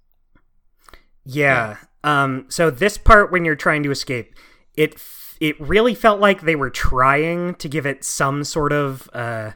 Yeah. 1.23 1.78
yeah. 2.03 2.23
Um. 2.23 2.45
So 2.49 2.69
this 2.69 2.97
part, 2.97 3.32
when 3.32 3.45
you're 3.45 3.55
trying 3.55 3.84
to 3.84 3.91
escape, 3.91 4.34
it 4.76 4.95
it 5.39 5.59
really 5.59 5.93
felt 5.93 6.19
like 6.19 6.41
they 6.41 6.55
were 6.55 6.69
trying 6.69 7.55
to 7.55 7.69
give 7.69 7.86
it 7.86 8.03
some 8.03 8.43
sort 8.43 8.71
of 8.71 9.09
uh 9.13 9.51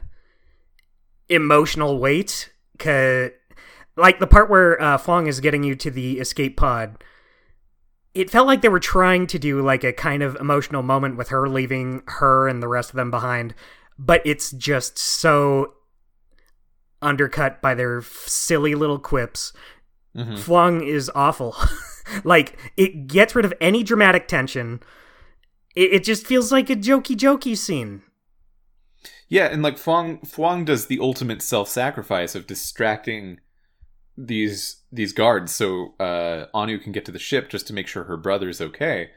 emotional 1.28 1.98
weight. 1.98 2.52
Cause, 2.78 3.30
like 4.00 4.18
the 4.18 4.26
part 4.26 4.50
where 4.50 4.80
uh, 4.80 4.98
Fong 4.98 5.26
is 5.26 5.40
getting 5.40 5.62
you 5.62 5.74
to 5.76 5.90
the 5.90 6.18
escape 6.18 6.56
pod, 6.56 7.02
it 8.14 8.30
felt 8.30 8.46
like 8.46 8.62
they 8.62 8.68
were 8.68 8.80
trying 8.80 9.26
to 9.28 9.38
do 9.38 9.62
like 9.62 9.84
a 9.84 9.92
kind 9.92 10.22
of 10.22 10.36
emotional 10.36 10.82
moment 10.82 11.16
with 11.16 11.28
her 11.28 11.48
leaving 11.48 12.02
her 12.06 12.48
and 12.48 12.62
the 12.62 12.68
rest 12.68 12.90
of 12.90 12.96
them 12.96 13.10
behind, 13.10 13.54
but 13.98 14.22
it's 14.24 14.50
just 14.50 14.98
so 14.98 15.74
undercut 17.02 17.62
by 17.62 17.74
their 17.74 18.02
silly 18.02 18.74
little 18.74 18.98
quips. 18.98 19.52
Mm-hmm. 20.16 20.36
Flung 20.36 20.82
is 20.82 21.10
awful. 21.14 21.56
like 22.24 22.58
it 22.76 23.06
gets 23.06 23.34
rid 23.34 23.44
of 23.44 23.54
any 23.60 23.82
dramatic 23.82 24.26
tension. 24.26 24.80
It, 25.76 25.92
it 25.92 26.04
just 26.04 26.26
feels 26.26 26.50
like 26.50 26.68
a 26.68 26.76
jokey 26.76 27.16
jokey 27.16 27.56
scene. 27.56 28.02
Yeah, 29.28 29.46
and 29.46 29.62
like 29.62 29.78
Fong 29.78 30.18
Fuang 30.18 30.64
does 30.64 30.86
the 30.86 30.98
ultimate 30.98 31.40
self-sacrifice 31.40 32.34
of 32.34 32.48
distracting 32.48 33.38
these 34.26 34.82
these 34.92 35.12
guards 35.12 35.54
so 35.54 35.94
uh, 35.98 36.46
Anu 36.52 36.78
can 36.78 36.92
get 36.92 37.04
to 37.06 37.12
the 37.12 37.18
ship 37.18 37.48
just 37.48 37.66
to 37.68 37.72
make 37.72 37.86
sure 37.86 38.04
her 38.04 38.16
brother's 38.16 38.60
okay. 38.60 39.10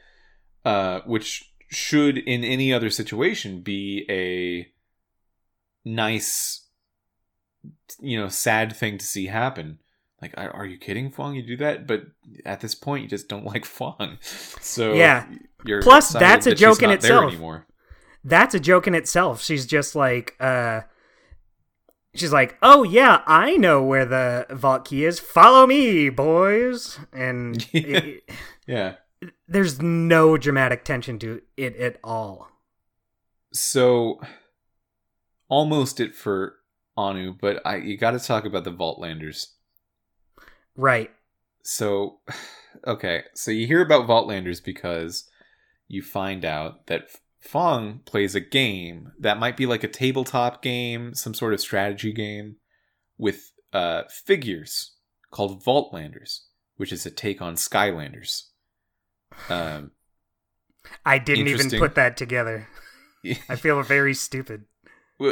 Uh, 0.66 1.02
which 1.06 1.52
should 1.70 2.18
in 2.18 2.44
any 2.44 2.72
other 2.72 2.90
situation 2.90 3.62
be 3.62 4.06
a 4.10 4.72
nice 5.88 6.68
you 8.00 8.18
know 8.18 8.30
sad 8.30 8.76
thing 8.76 8.98
to 8.98 9.06
see 9.06 9.28
happen. 9.28 9.80
Like 10.22 10.34
are 10.38 10.66
you 10.66 10.78
kidding 10.78 11.12
fong 11.12 11.36
you 11.36 11.46
do 11.46 11.58
that? 11.58 11.86
But 11.86 12.04
at 12.46 12.62
this 12.62 12.76
point 12.76 13.04
you 13.04 13.10
just 13.10 13.28
don't 13.28 13.46
like 13.54 13.66
fong 13.66 14.18
so 14.22 14.94
yeah. 14.94 15.28
plus 15.82 16.14
that's 16.14 16.48
a 16.48 16.52
that 16.52 16.56
joke 16.56 16.82
in 16.82 16.92
itself. 16.92 17.32
anymore. 17.32 17.68
That's 18.24 18.56
a 18.56 18.60
joke 18.60 18.88
in 18.88 18.96
itself. 18.96 19.44
She's 19.44 19.66
just 19.66 19.96
like, 19.96 20.36
uh, 20.40 20.82
she's 22.16 22.34
like, 22.34 22.58
oh 22.62 22.84
yeah, 22.84 23.22
I 23.26 23.58
know 23.58 23.82
where 23.84 24.06
the 24.06 24.46
vault 24.52 24.86
key 24.86 25.06
is. 25.06 25.20
Follow 25.20 25.68
me, 25.68 26.10
boys. 26.10 27.00
And 27.12 27.68
yeah. 27.74 27.98
It, 27.98 28.30
yeah. 28.68 28.94
There's 29.48 29.82
no 29.82 30.38
dramatic 30.38 30.84
tension 30.84 31.20
to 31.20 31.42
it 31.56 31.76
at 31.78 31.98
all. 32.04 32.50
So, 33.54 34.20
almost 35.48 36.00
it 36.00 36.16
for 36.16 36.56
Anu, 36.98 37.34
but 37.40 37.62
I 37.66 37.78
you 37.78 37.98
got 37.98 38.12
to 38.12 38.20
talk 38.20 38.46
about 38.46 38.64
the 38.64 38.72
Vaultlanders. 38.72 39.48
Right. 40.76 41.12
So, 41.64 42.20
okay, 42.88 43.24
so 43.34 43.52
you 43.52 43.68
hear 43.68 43.82
about 43.82 44.08
Vaultlanders 44.08 44.64
because 44.64 45.30
you 45.88 46.02
find 46.02 46.44
out 46.44 46.88
that 46.88 47.10
Fong 47.44 48.00
plays 48.06 48.36
a 48.36 48.40
game 48.40 49.12
that 49.20 49.38
might 49.38 49.58
be 49.58 49.66
like 49.66 49.84
a 49.84 49.88
tabletop 49.90 50.62
game, 50.62 51.14
some 51.14 51.34
sort 51.34 51.54
of 51.54 51.60
strategy 51.60 52.14
game 52.14 52.56
with 53.18 53.52
uh, 53.74 54.04
figures 54.10 54.94
called 55.30 55.64
Vaultlanders, 55.64 56.40
which 56.78 56.94
is 56.94 57.06
a 57.06 57.12
take 57.12 57.42
on 57.42 57.56
Skylanders. 57.56 58.44
Um, 59.50 59.92
I 61.06 61.18
didn't 61.18 61.48
even 61.48 61.70
put 61.80 61.96
that 61.96 62.16
together. 62.16 62.68
I 63.50 63.56
feel 63.56 63.82
very 63.84 64.14
stupid. 64.14 64.66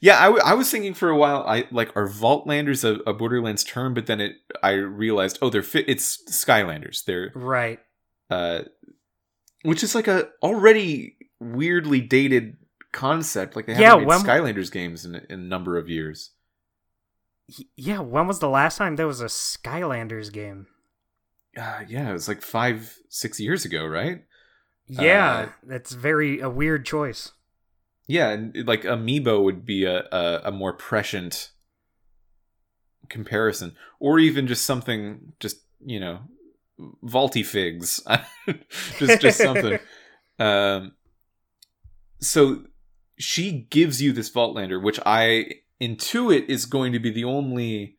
yeah, 0.00 0.20
I, 0.20 0.26
w- 0.26 0.42
I 0.44 0.54
was 0.54 0.70
thinking 0.70 0.94
for 0.94 1.08
a 1.08 1.16
while. 1.16 1.44
I 1.46 1.66
like 1.70 1.96
are 1.96 2.08
Vaultlanders 2.08 2.84
a, 2.84 3.00
a 3.08 3.14
Borderlands 3.14 3.64
term, 3.64 3.94
but 3.94 4.06
then 4.06 4.20
it 4.20 4.36
I 4.62 4.72
realized 4.72 5.38
oh 5.42 5.50
they're 5.50 5.62
fit. 5.62 5.86
It's 5.88 6.22
Skylanders. 6.30 7.04
They're 7.04 7.32
right. 7.34 7.80
Uh, 8.30 8.62
which 9.64 9.82
is 9.82 9.94
like 9.94 10.06
a 10.06 10.28
already 10.42 11.16
weirdly 11.40 12.00
dated 12.00 12.56
concept. 12.92 13.56
Like 13.56 13.66
they 13.66 13.74
haven't 13.74 14.00
made 14.00 14.08
when... 14.08 14.20
Skylanders 14.20 14.70
games 14.70 15.04
in, 15.04 15.16
in 15.16 15.24
a 15.28 15.36
number 15.36 15.76
of 15.76 15.88
years. 15.88 16.30
Yeah, 17.76 17.98
when 17.98 18.26
was 18.26 18.38
the 18.38 18.48
last 18.48 18.78
time 18.78 18.96
there 18.96 19.06
was 19.06 19.20
a 19.20 19.26
Skylanders 19.26 20.32
game? 20.32 20.68
Uh, 21.56 21.80
yeah, 21.88 22.10
it 22.10 22.12
was 22.12 22.28
like 22.28 22.42
five, 22.42 22.98
six 23.08 23.38
years 23.38 23.64
ago, 23.64 23.84
right? 23.84 24.24
Yeah, 24.86 25.34
uh, 25.34 25.48
that's 25.62 25.92
very 25.92 26.40
a 26.40 26.50
weird 26.50 26.84
choice. 26.84 27.32
Yeah, 28.06 28.30
and 28.30 28.66
like 28.66 28.82
Amiibo 28.82 29.42
would 29.42 29.64
be 29.64 29.84
a, 29.84 30.06
a, 30.12 30.40
a 30.44 30.52
more 30.52 30.72
prescient 30.72 31.50
comparison, 33.08 33.76
or 33.98 34.18
even 34.18 34.46
just 34.46 34.66
something, 34.66 35.32
just 35.40 35.58
you 35.84 36.00
know, 36.00 36.20
vaulty 36.78 37.42
figs, 37.42 38.02
just 38.98 39.20
just 39.20 39.38
something. 39.38 39.78
um, 40.38 40.92
so 42.20 42.64
she 43.18 43.66
gives 43.70 44.02
you 44.02 44.12
this 44.12 44.30
Vaultlander, 44.30 44.82
which 44.82 44.98
I 45.04 45.60
intuit 45.80 46.46
is 46.46 46.66
going 46.66 46.92
to 46.92 46.98
be 46.98 47.10
the 47.10 47.24
only 47.24 47.98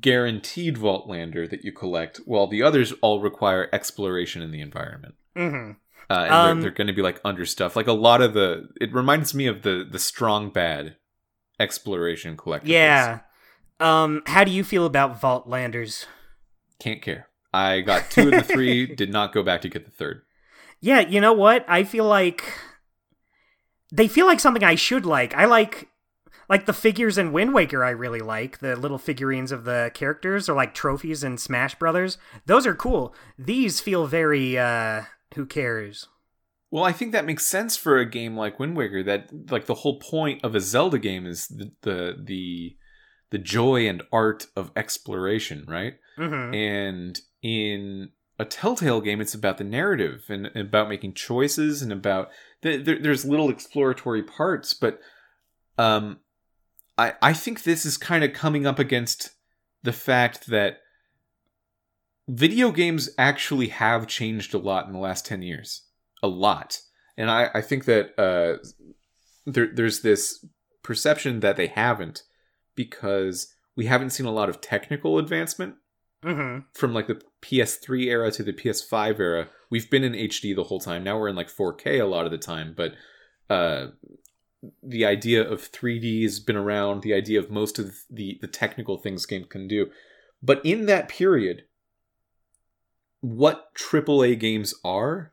guaranteed 0.00 0.76
Vaultlander 0.76 1.48
that 1.48 1.64
you 1.64 1.72
collect, 1.72 2.18
while 2.24 2.46
the 2.46 2.62
others 2.62 2.92
all 3.00 3.20
require 3.20 3.68
exploration 3.72 4.42
in 4.42 4.50
the 4.50 4.60
environment. 4.60 5.14
Mm-hmm. 5.36 5.72
Uh, 6.10 6.24
and 6.24 6.32
um, 6.32 6.60
they're, 6.60 6.62
they're 6.62 6.76
going 6.76 6.88
to 6.88 6.92
be 6.92 7.02
like 7.02 7.20
under 7.24 7.46
stuff. 7.46 7.76
Like 7.76 7.86
a 7.86 7.92
lot 7.92 8.20
of 8.20 8.34
the, 8.34 8.68
it 8.80 8.92
reminds 8.92 9.34
me 9.34 9.46
of 9.46 9.62
the 9.62 9.86
the 9.88 9.98
strong 9.98 10.50
bad 10.50 10.96
exploration 11.60 12.36
collectibles. 12.36 12.66
Yeah. 12.66 13.20
Um, 13.78 14.22
how 14.26 14.44
do 14.44 14.50
you 14.50 14.64
feel 14.64 14.84
about 14.84 15.20
Vaultlanders? 15.20 16.06
Can't 16.78 17.00
care. 17.00 17.29
I 17.52 17.80
got 17.80 18.10
two 18.10 18.28
of 18.28 18.32
the 18.32 18.42
three. 18.42 18.86
did 18.94 19.10
not 19.10 19.32
go 19.32 19.42
back 19.42 19.62
to 19.62 19.68
get 19.68 19.84
the 19.84 19.90
third. 19.90 20.22
Yeah, 20.80 21.00
you 21.00 21.20
know 21.20 21.32
what? 21.32 21.64
I 21.68 21.84
feel 21.84 22.04
like 22.04 22.44
they 23.92 24.08
feel 24.08 24.26
like 24.26 24.40
something 24.40 24.64
I 24.64 24.74
should 24.74 25.04
like. 25.04 25.34
I 25.34 25.44
like 25.44 25.88
like 26.48 26.66
the 26.66 26.72
figures 26.72 27.18
in 27.18 27.32
Wind 27.32 27.54
Waker 27.54 27.84
I 27.84 27.90
really 27.90 28.20
like. 28.20 28.58
The 28.58 28.76
little 28.76 28.98
figurines 28.98 29.52
of 29.52 29.64
the 29.64 29.90
characters 29.94 30.48
or 30.48 30.54
like 30.54 30.74
trophies 30.74 31.22
in 31.22 31.38
Smash 31.38 31.74
Brothers. 31.76 32.18
Those 32.46 32.66
are 32.66 32.74
cool. 32.74 33.14
These 33.38 33.80
feel 33.80 34.06
very 34.06 34.58
uh 34.58 35.02
who 35.34 35.46
cares? 35.46 36.08
Well, 36.70 36.84
I 36.84 36.92
think 36.92 37.12
that 37.12 37.26
makes 37.26 37.46
sense 37.46 37.76
for 37.76 37.98
a 37.98 38.08
game 38.08 38.36
like 38.36 38.58
Wind 38.60 38.76
Waker. 38.76 39.02
That 39.02 39.50
like 39.50 39.66
the 39.66 39.74
whole 39.74 39.98
point 39.98 40.44
of 40.44 40.54
a 40.54 40.60
Zelda 40.60 40.98
game 40.98 41.26
is 41.26 41.48
the 41.48 41.72
the 41.82 42.16
the, 42.22 42.76
the 43.30 43.38
joy 43.38 43.88
and 43.88 44.02
art 44.12 44.46
of 44.56 44.70
exploration, 44.76 45.64
right? 45.68 45.94
Mm-hmm. 46.16 46.54
And 46.54 47.20
in 47.42 48.10
a 48.38 48.44
Telltale 48.44 49.00
game, 49.00 49.20
it's 49.20 49.34
about 49.34 49.58
the 49.58 49.64
narrative 49.64 50.24
and, 50.28 50.46
and 50.46 50.68
about 50.68 50.88
making 50.88 51.14
choices 51.14 51.82
and 51.82 51.92
about 51.92 52.30
the, 52.62 52.76
there, 52.78 52.98
there's 52.98 53.24
little 53.24 53.50
exploratory 53.50 54.22
parts, 54.22 54.74
but 54.74 55.00
um, 55.78 56.20
I 56.96 57.14
I 57.22 57.32
think 57.32 57.62
this 57.62 57.84
is 57.86 57.96
kind 57.96 58.22
of 58.24 58.32
coming 58.32 58.66
up 58.66 58.78
against 58.78 59.30
the 59.82 59.92
fact 59.92 60.46
that 60.48 60.80
video 62.28 62.70
games 62.70 63.10
actually 63.18 63.68
have 63.68 64.06
changed 64.06 64.54
a 64.54 64.58
lot 64.58 64.86
in 64.86 64.92
the 64.92 64.98
last 64.98 65.26
10 65.26 65.42
years 65.42 65.82
a 66.22 66.28
lot 66.28 66.80
and 67.16 67.28
i, 67.28 67.50
I 67.52 67.60
think 67.60 67.86
that 67.86 68.16
uh, 68.16 68.58
there, 69.46 69.68
there's 69.74 70.02
this 70.02 70.44
perception 70.84 71.40
that 71.40 71.56
they 71.56 71.66
haven't 71.66 72.22
because 72.76 73.52
we 73.74 73.86
haven't 73.86 74.10
seen 74.10 74.26
a 74.26 74.32
lot 74.32 74.48
of 74.48 74.60
technical 74.60 75.18
advancement 75.18 75.74
Mm-hmm. 76.22 76.66
from 76.74 76.92
like 76.92 77.06
the 77.06 77.18
ps3 77.42 78.04
era 78.06 78.30
to 78.30 78.42
the 78.42 78.52
ps5 78.52 79.18
era. 79.18 79.48
We've 79.70 79.90
been 79.90 80.04
in 80.04 80.12
hd 80.12 80.54
the 80.54 80.64
whole 80.64 80.80
time. 80.80 81.04
Now 81.04 81.18
we're 81.18 81.28
in 81.28 81.36
like 81.36 81.48
4k 81.48 82.00
a 82.00 82.04
lot 82.04 82.24
of 82.24 82.30
the 82.30 82.38
time 82.38 82.74
but 82.76 82.92
uh 83.48 83.88
the 84.82 85.06
idea 85.06 85.48
of 85.48 85.72
3d 85.72 86.22
has 86.22 86.38
been 86.38 86.56
around 86.56 87.02
the 87.02 87.14
idea 87.14 87.38
of 87.38 87.50
most 87.50 87.78
of 87.78 88.00
the 88.10 88.38
the 88.40 88.48
technical 88.48 88.98
things 88.98 89.26
game 89.26 89.44
can 89.44 89.66
do. 89.68 89.90
But 90.42 90.64
in 90.64 90.86
that 90.86 91.08
period 91.08 91.64
what 93.20 93.74
AAA 93.74 94.38
games 94.38 94.74
are 94.84 95.32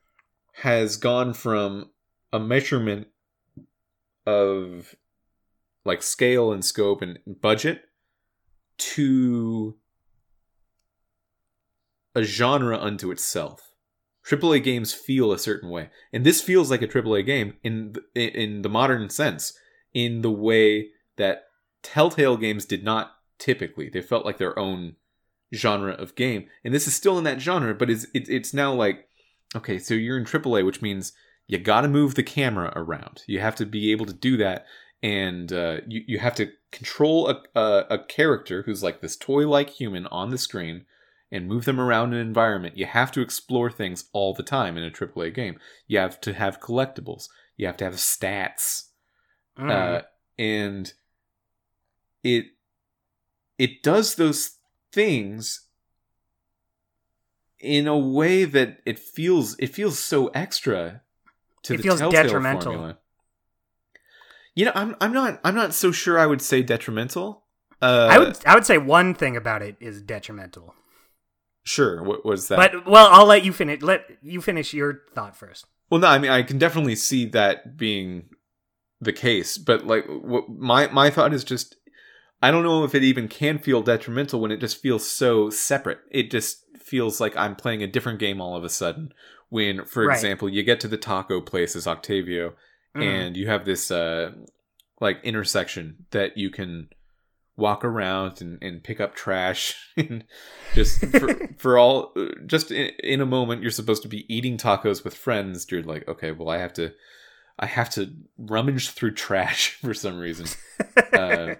has 0.61 0.97
gone 0.97 1.33
from 1.33 1.91
a 2.33 2.39
measurement 2.39 3.07
of 4.25 4.95
like 5.85 6.03
scale 6.03 6.51
and 6.51 6.63
scope 6.63 7.01
and 7.01 7.19
budget 7.41 7.83
to 8.77 9.75
a 12.17 12.23
genre 12.23 12.77
unto 12.79 13.11
itself. 13.11 13.75
AAA 14.27 14.63
games 14.63 14.91
feel 14.91 15.31
a 15.31 15.39
certain 15.39 15.69
way, 15.69 15.89
and 16.11 16.25
this 16.25 16.41
feels 16.41 16.69
like 16.69 16.81
a 16.81 16.87
AAA 16.87 17.25
game 17.25 17.53
in 17.63 17.93
the, 17.93 18.19
in 18.19 18.63
the 18.63 18.69
modern 18.69 19.09
sense, 19.09 19.53
in 19.93 20.21
the 20.21 20.31
way 20.31 20.89
that 21.15 21.43
Telltale 21.83 22.35
games 22.35 22.65
did 22.65 22.83
not 22.83 23.11
typically. 23.37 23.87
They 23.87 24.01
felt 24.01 24.25
like 24.25 24.39
their 24.39 24.57
own 24.57 24.95
genre 25.53 25.93
of 25.93 26.15
game, 26.15 26.47
and 26.65 26.73
this 26.73 26.87
is 26.87 26.95
still 26.95 27.17
in 27.19 27.23
that 27.23 27.39
genre, 27.39 27.73
but 27.75 27.89
it's 27.89 28.05
it, 28.15 28.27
it's 28.27 28.53
now 28.53 28.73
like 28.73 29.07
okay, 29.55 29.77
so 29.77 29.93
you're 29.93 30.17
in 30.17 30.25
AAA, 30.25 30.65
which 30.65 30.81
means 30.81 31.13
you 31.45 31.59
got 31.59 31.81
to 31.81 31.87
move 31.87 32.15
the 32.15 32.23
camera 32.23 32.73
around. 32.75 33.23
You 33.27 33.39
have 33.39 33.55
to 33.57 33.65
be 33.65 33.91
able 33.91 34.07
to 34.07 34.13
do 34.13 34.37
that, 34.37 34.65
and 35.03 35.53
uh, 35.53 35.77
you 35.87 36.01
you 36.07 36.19
have 36.19 36.35
to 36.35 36.51
control 36.71 37.29
a, 37.29 37.43
a 37.55 37.85
a 37.91 38.03
character 38.05 38.63
who's 38.63 38.81
like 38.81 39.01
this 39.01 39.15
toy 39.15 39.47
like 39.47 39.69
human 39.69 40.07
on 40.07 40.31
the 40.31 40.37
screen 40.37 40.85
and 41.31 41.47
move 41.47 41.65
them 41.65 41.79
around 41.79 42.13
an 42.13 42.19
environment. 42.19 42.77
You 42.77 42.85
have 42.85 43.11
to 43.13 43.21
explore 43.21 43.69
things 43.69 44.05
all 44.13 44.33
the 44.33 44.43
time 44.43 44.77
in 44.77 44.83
a 44.83 44.91
AAA 44.91 45.33
game. 45.33 45.59
You 45.87 45.99
have 45.99 46.19
to 46.21 46.33
have 46.33 46.59
collectibles. 46.61 47.27
You 47.57 47.65
have 47.67 47.77
to 47.77 47.85
have 47.85 47.95
stats, 47.95 48.83
Mm. 49.57 49.71
uh, 49.71 50.01
and 50.37 50.93
it 52.23 52.45
it 53.57 53.81
does 53.81 54.13
those 54.15 54.57
things 54.91 55.65
in 57.59 57.87
a 57.87 57.97
way 57.97 58.45
that 58.45 58.79
it 58.85 58.99
feels 58.99 59.55
it 59.57 59.73
feels 59.73 59.97
so 59.97 60.27
extra 60.27 61.01
to 61.63 61.73
It 61.73 61.77
the 61.77 61.83
feels 61.83 61.99
Telltale 61.99 62.23
detrimental. 62.23 62.61
formula. 62.63 62.97
You 64.53 64.65
know, 64.65 64.71
I'm 64.75 64.95
I'm 65.01 65.13
not 65.13 65.39
I'm 65.43 65.55
not 65.55 65.73
so 65.73 65.91
sure 65.91 66.19
I 66.19 66.25
would 66.27 66.41
say 66.41 66.61
detrimental. 66.61 67.43
Uh, 67.81 68.07
I 68.11 68.19
would 68.19 68.37
I 68.45 68.53
would 68.55 68.65
say 68.65 68.77
one 68.77 69.13
thing 69.15 69.35
about 69.35 69.61
it 69.63 69.75
is 69.79 70.01
detrimental. 70.01 70.75
Sure. 71.67 72.01
What 72.03 72.25
was 72.25 72.47
that? 72.47 72.55
But 72.57 72.85
well, 72.87 73.07
I'll 73.11 73.25
let 73.25 73.43
you 73.45 73.53
finish. 73.53 73.81
Let 73.81 74.05
you 74.21 74.41
finish 74.41 74.73
your 74.73 75.01
thought 75.13 75.35
first. 75.35 75.65
Well, 75.89 76.01
no, 76.01 76.07
I 76.07 76.17
mean 76.19 76.31
I 76.31 76.43
can 76.43 76.57
definitely 76.57 76.95
see 76.95 77.25
that 77.27 77.77
being 77.77 78.29
the 78.99 79.13
case, 79.13 79.57
but 79.57 79.85
like 79.85 80.05
what 80.07 80.49
my 80.49 80.87
my 80.87 81.09
thought 81.09 81.33
is 81.33 81.43
just 81.43 81.75
I 82.41 82.51
don't 82.51 82.63
know 82.63 82.83
if 82.83 82.93
it 82.95 83.03
even 83.03 83.27
can 83.27 83.57
feel 83.57 83.81
detrimental 83.81 84.39
when 84.39 84.51
it 84.51 84.59
just 84.59 84.81
feels 84.81 85.09
so 85.09 85.49
separate. 85.49 85.99
It 86.11 86.29
just 86.31 86.63
feels 86.79 87.19
like 87.19 87.35
I'm 87.35 87.55
playing 87.55 87.83
a 87.83 87.87
different 87.87 88.19
game 88.19 88.39
all 88.41 88.55
of 88.55 88.63
a 88.63 88.69
sudden. 88.69 89.11
When, 89.49 89.85
for 89.85 90.05
Right. 90.05 90.15
example, 90.15 90.49
you 90.49 90.61
get 90.63 90.79
to 90.81 90.87
the 90.89 90.97
taco 90.97 91.39
place 91.41 91.75
as 91.75 91.87
Octavio, 91.87 92.53
Mm. 92.95 93.01
and 93.03 93.37
you 93.37 93.47
have 93.47 93.65
this 93.65 93.91
uh 93.91 94.31
like 94.99 95.23
intersection 95.23 96.05
that 96.11 96.37
you 96.37 96.49
can 96.49 96.89
walk 97.57 97.83
around 97.83 98.39
and, 98.39 98.59
and 98.61 98.83
pick 98.83 99.01
up 99.01 99.15
trash 99.15 99.75
and 99.97 100.23
just 100.73 101.03
for, 101.07 101.47
for 101.57 101.77
all 101.77 102.13
just 102.45 102.71
in, 102.71 102.91
in 103.03 103.19
a 103.19 103.25
moment 103.25 103.61
you're 103.61 103.71
supposed 103.71 104.03
to 104.03 104.07
be 104.07 104.31
eating 104.33 104.57
tacos 104.57 105.03
with 105.03 105.15
friends. 105.15 105.69
You're 105.69 105.83
like 105.83 106.07
okay 106.07 106.31
well 106.31 106.49
i 106.49 106.57
have 106.57 106.73
to 106.73 106.93
i 107.59 107.65
have 107.65 107.89
to 107.91 108.13
rummage 108.37 108.91
through 108.91 109.15
trash 109.15 109.71
for 109.81 109.93
some 109.93 110.19
reason. 110.19 110.47
Uh, 111.11 111.55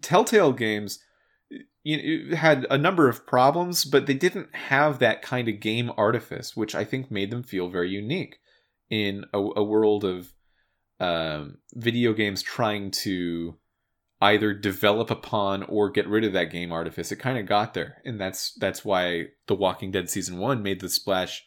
telltale 0.00 0.52
games 0.52 1.00
you 1.82 2.30
know, 2.30 2.36
had 2.36 2.66
a 2.70 2.78
number 2.78 3.08
of 3.08 3.26
problems 3.26 3.84
but 3.84 4.06
they 4.06 4.14
didn't 4.14 4.54
have 4.54 4.98
that 4.98 5.20
kind 5.20 5.48
of 5.48 5.60
game 5.60 5.90
artifice 5.96 6.56
which 6.56 6.74
i 6.74 6.84
think 6.84 7.10
made 7.10 7.30
them 7.30 7.42
feel 7.42 7.68
very 7.68 7.90
unique 7.90 8.38
in 8.90 9.24
a, 9.32 9.38
a 9.38 9.62
world 9.62 10.04
of 10.04 10.32
um, 11.00 11.58
video 11.74 12.12
games 12.12 12.42
trying 12.42 12.90
to 12.90 13.56
either 14.24 14.54
develop 14.54 15.10
upon 15.10 15.62
or 15.64 15.90
get 15.90 16.08
rid 16.08 16.24
of 16.24 16.32
that 16.32 16.50
game 16.50 16.72
artifice. 16.72 17.12
It 17.12 17.16
kind 17.16 17.38
of 17.38 17.46
got 17.46 17.74
there 17.74 18.00
and 18.04 18.18
that's 18.18 18.54
that's 18.54 18.84
why 18.84 19.26
the 19.46 19.54
walking 19.54 19.90
dead 19.90 20.08
season 20.08 20.38
1 20.38 20.62
made 20.62 20.80
the 20.80 20.88
splash 20.88 21.44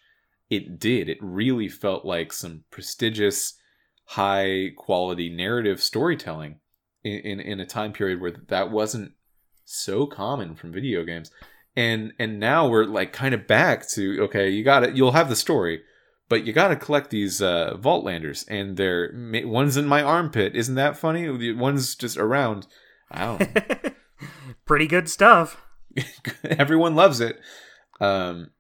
it 0.50 0.80
did. 0.80 1.10
It 1.10 1.18
really 1.20 1.70
felt 1.70 2.06
like 2.06 2.32
some 2.32 2.64
prestigious 2.70 3.56
high 4.06 4.70
quality 4.78 5.28
narrative 5.28 5.82
storytelling 5.82 6.60
in, 7.04 7.20
in 7.20 7.40
in 7.40 7.60
a 7.60 7.66
time 7.66 7.94
period 7.94 8.22
where 8.22 8.36
that 8.48 8.72
wasn't 8.72 9.14
so 9.66 10.06
common 10.06 10.56
from 10.56 10.72
video 10.72 11.04
games. 11.04 11.32
And 11.76 12.14
and 12.20 12.40
now 12.40 12.68
we're 12.68 12.86
like 12.86 13.12
kind 13.12 13.34
of 13.34 13.48
back 13.48 13.90
to 13.90 14.22
okay 14.26 14.50
you 14.50 14.64
got 14.64 14.84
it 14.84 14.96
you'll 14.96 15.12
have 15.14 15.30
the 15.30 15.36
story 15.36 15.82
but 16.30 16.46
you 16.46 16.54
got 16.54 16.70
to 16.70 16.76
collect 16.76 17.10
these 17.10 17.42
uh, 17.42 17.78
vault 17.78 18.04
landers 18.04 18.46
and 18.48 18.78
they're 18.78 19.12
one's 19.46 19.78
in 19.78 19.88
my 19.88 20.02
armpit. 20.02 20.56
Isn't 20.56 20.76
that 20.76 20.98
funny? 20.98 21.26
The 21.38 21.54
one's 21.54 21.96
just 21.96 22.18
around. 22.18 22.68
I 23.10 23.26
don't 23.26 23.96
Pretty 24.66 24.88
good 24.88 25.10
stuff. 25.10 25.62
everyone 26.44 26.96
loves 26.96 27.20
it. 27.20 27.40
Um 28.00 28.52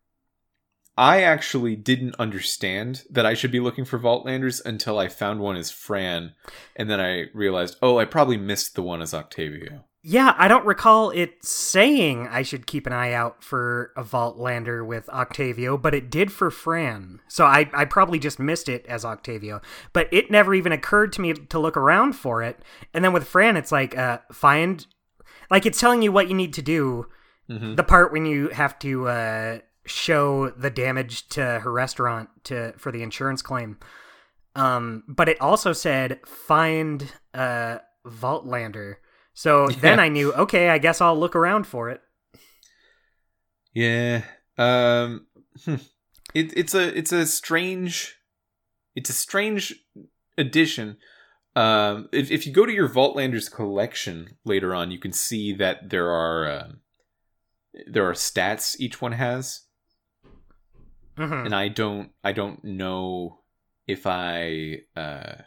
i 0.98 1.22
actually 1.22 1.76
didn't 1.76 2.16
understand 2.18 3.04
that 3.10 3.26
i 3.26 3.34
should 3.36 3.52
be 3.52 3.60
looking 3.60 3.86
for 3.86 4.00
vault 4.00 4.26
landers 4.26 4.60
until 4.66 4.98
i 4.98 5.08
found 5.08 5.40
one 5.40 5.56
as 5.56 5.70
fran 5.70 6.34
and 6.76 6.90
then 6.90 7.00
i 7.00 7.26
realized 7.34 7.78
oh 7.82 8.00
i 8.00 8.04
probably 8.04 8.36
missed 8.36 8.74
the 8.76 8.82
one 8.82 9.02
as 9.02 9.14
octavio 9.14 9.84
Yeah, 10.10 10.34
I 10.38 10.48
don't 10.48 10.66
recall 10.66 11.10
it 11.10 11.44
saying 11.44 12.30
I 12.30 12.42
should 12.42 12.66
keep 12.66 12.88
an 12.88 12.94
eye 12.94 13.12
out 13.12 13.44
for 13.44 13.92
a 13.98 14.04
Vault 14.04 14.38
Lander 14.38 14.82
with 14.82 15.10
Octavio, 15.10 15.78
but 15.78 15.94
it 15.94 16.10
did 16.10 16.32
for 16.32 16.50
Fran. 16.50 17.20
So 17.28 17.44
I, 17.44 17.70
I 17.74 17.84
probably 17.84 18.18
just 18.18 18.40
missed 18.40 18.70
it 18.70 18.86
as 18.86 19.04
Octavio. 19.04 19.60
But 19.92 20.08
it 20.14 20.32
never 20.32 20.54
even 20.54 20.72
occurred 20.72 21.12
to 21.14 21.22
me 21.22 21.34
to 21.34 21.60
look 21.60 21.76
around 21.76 22.14
for 22.14 22.42
it. 22.42 22.62
And 22.94 23.04
then 23.04 23.12
with 23.12 23.28
Fran, 23.28 23.58
it's 23.58 23.70
like, 23.70 23.98
uh, 23.98 24.20
find. 24.32 24.88
Like, 25.52 25.66
it's 25.66 25.82
telling 25.82 26.02
you 26.02 26.14
what 26.14 26.30
you 26.30 26.36
need 26.36 26.54
to 26.54 26.62
do. 26.62 27.08
Mhm. 27.50 27.76
The 27.76 27.84
part 27.84 28.14
when 28.14 28.26
you 28.26 28.48
have 28.48 28.80
to 28.80 29.10
uh, 29.10 29.60
show 29.86 30.52
the 30.52 30.70
damage 30.70 31.28
to 31.30 31.60
her 31.60 31.72
restaurant 31.74 32.30
to 32.46 32.72
for 32.78 32.94
the 32.94 33.04
insurance 33.04 33.42
claim. 33.42 33.78
Um, 34.56 35.04
but 35.06 35.28
it 35.28 35.42
also 35.42 35.74
said 35.74 36.22
find 36.26 37.12
uh, 37.34 37.80
Vault 38.06 38.46
Lander. 38.46 39.02
So 39.38 39.68
then 39.82 40.00
I 40.00 40.10
knew, 40.10 40.34
okay, 40.34 40.70
I 40.70 40.80
guess 40.80 41.00
I'll 41.00 41.18
look 41.18 41.36
around 41.36 41.68
for 41.68 41.92
it. 41.92 42.02
Yeah. 43.72 44.24
Um 44.58 45.28
hmm. 45.64 45.76
it, 46.34 46.58
it's 46.58 46.74
a 46.74 46.98
it's 46.98 47.12
a 47.12 47.28
strange 47.28 48.18
it's 48.96 49.12
a 49.12 49.14
strange 49.14 49.76
addition. 50.40 50.98
Um 51.56 52.10
if 52.12 52.32
if 52.32 52.48
you 52.48 52.52
go 52.52 52.66
to 52.66 52.74
your 52.74 52.90
Vaultlanders 52.90 53.52
collection 53.52 54.38
later 54.44 54.74
on, 54.74 54.90
you 54.90 54.98
can 54.98 55.14
see 55.14 55.54
that 55.54 55.92
there 55.92 56.10
are 56.10 56.52
um 56.52 56.80
there 57.86 58.10
are 58.10 58.14
stats 58.14 58.76
each 58.80 59.02
one 59.02 59.12
has 59.12 59.62
Mhm. 61.16 61.46
and 61.46 61.54
I 61.54 61.68
don't 61.68 62.10
I 62.24 62.32
don't 62.32 62.64
know 62.64 63.42
if 63.86 64.08
I 64.08 64.80
uh 64.96 65.44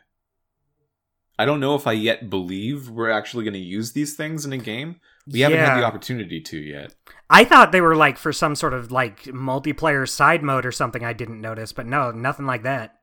I 1.41 1.45
don't 1.47 1.61
know 1.61 1.74
if 1.74 1.86
I 1.86 1.93
yet 1.93 2.28
believe 2.28 2.91
we're 2.91 3.11
actually 3.11 3.45
going 3.45 3.55
to 3.55 3.61
use 3.61 3.93
these 3.93 4.14
things 4.14 4.45
in 4.45 4.53
a 4.53 4.59
game. 4.59 5.01
We 5.26 5.41
haven't 5.41 5.59
had 5.59 5.78
the 5.80 5.84
opportunity 5.86 6.41
to 6.41 6.59
yet. 6.59 6.95
I 7.28 7.45
thought 7.45 7.72
they 7.72 7.80
were 7.80 7.97
like 7.97 8.18
for 8.18 8.32
some 8.32 8.55
sort 8.55 8.74
of 8.74 8.91
like 8.93 9.22
multiplayer 9.24 10.09
side 10.09 10.43
mode 10.43 10.66
or 10.66 10.72
something 10.72 11.05
I 11.05 11.12
didn't 11.12 11.41
notice, 11.41 11.72
but 11.72 11.86
no, 11.86 12.11
nothing 12.11 12.47
like 12.47 12.62
that. 12.64 12.97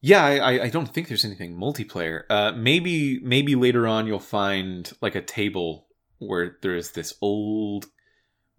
Yeah, 0.00 0.24
I, 0.24 0.64
I- 0.64 0.68
don't 0.70 0.92
think 0.92 1.08
there's 1.08 1.24
anything 1.24 1.56
multiplayer. 1.56 2.22
Uh, 2.30 2.52
maybe 2.52 3.18
maybe 3.20 3.54
later 3.54 3.86
on 3.86 4.06
you'll 4.06 4.18
find 4.20 4.90
like 5.00 5.14
a 5.14 5.22
table 5.22 5.86
where 6.18 6.56
there's 6.62 6.90
this 6.92 7.14
old 7.20 7.86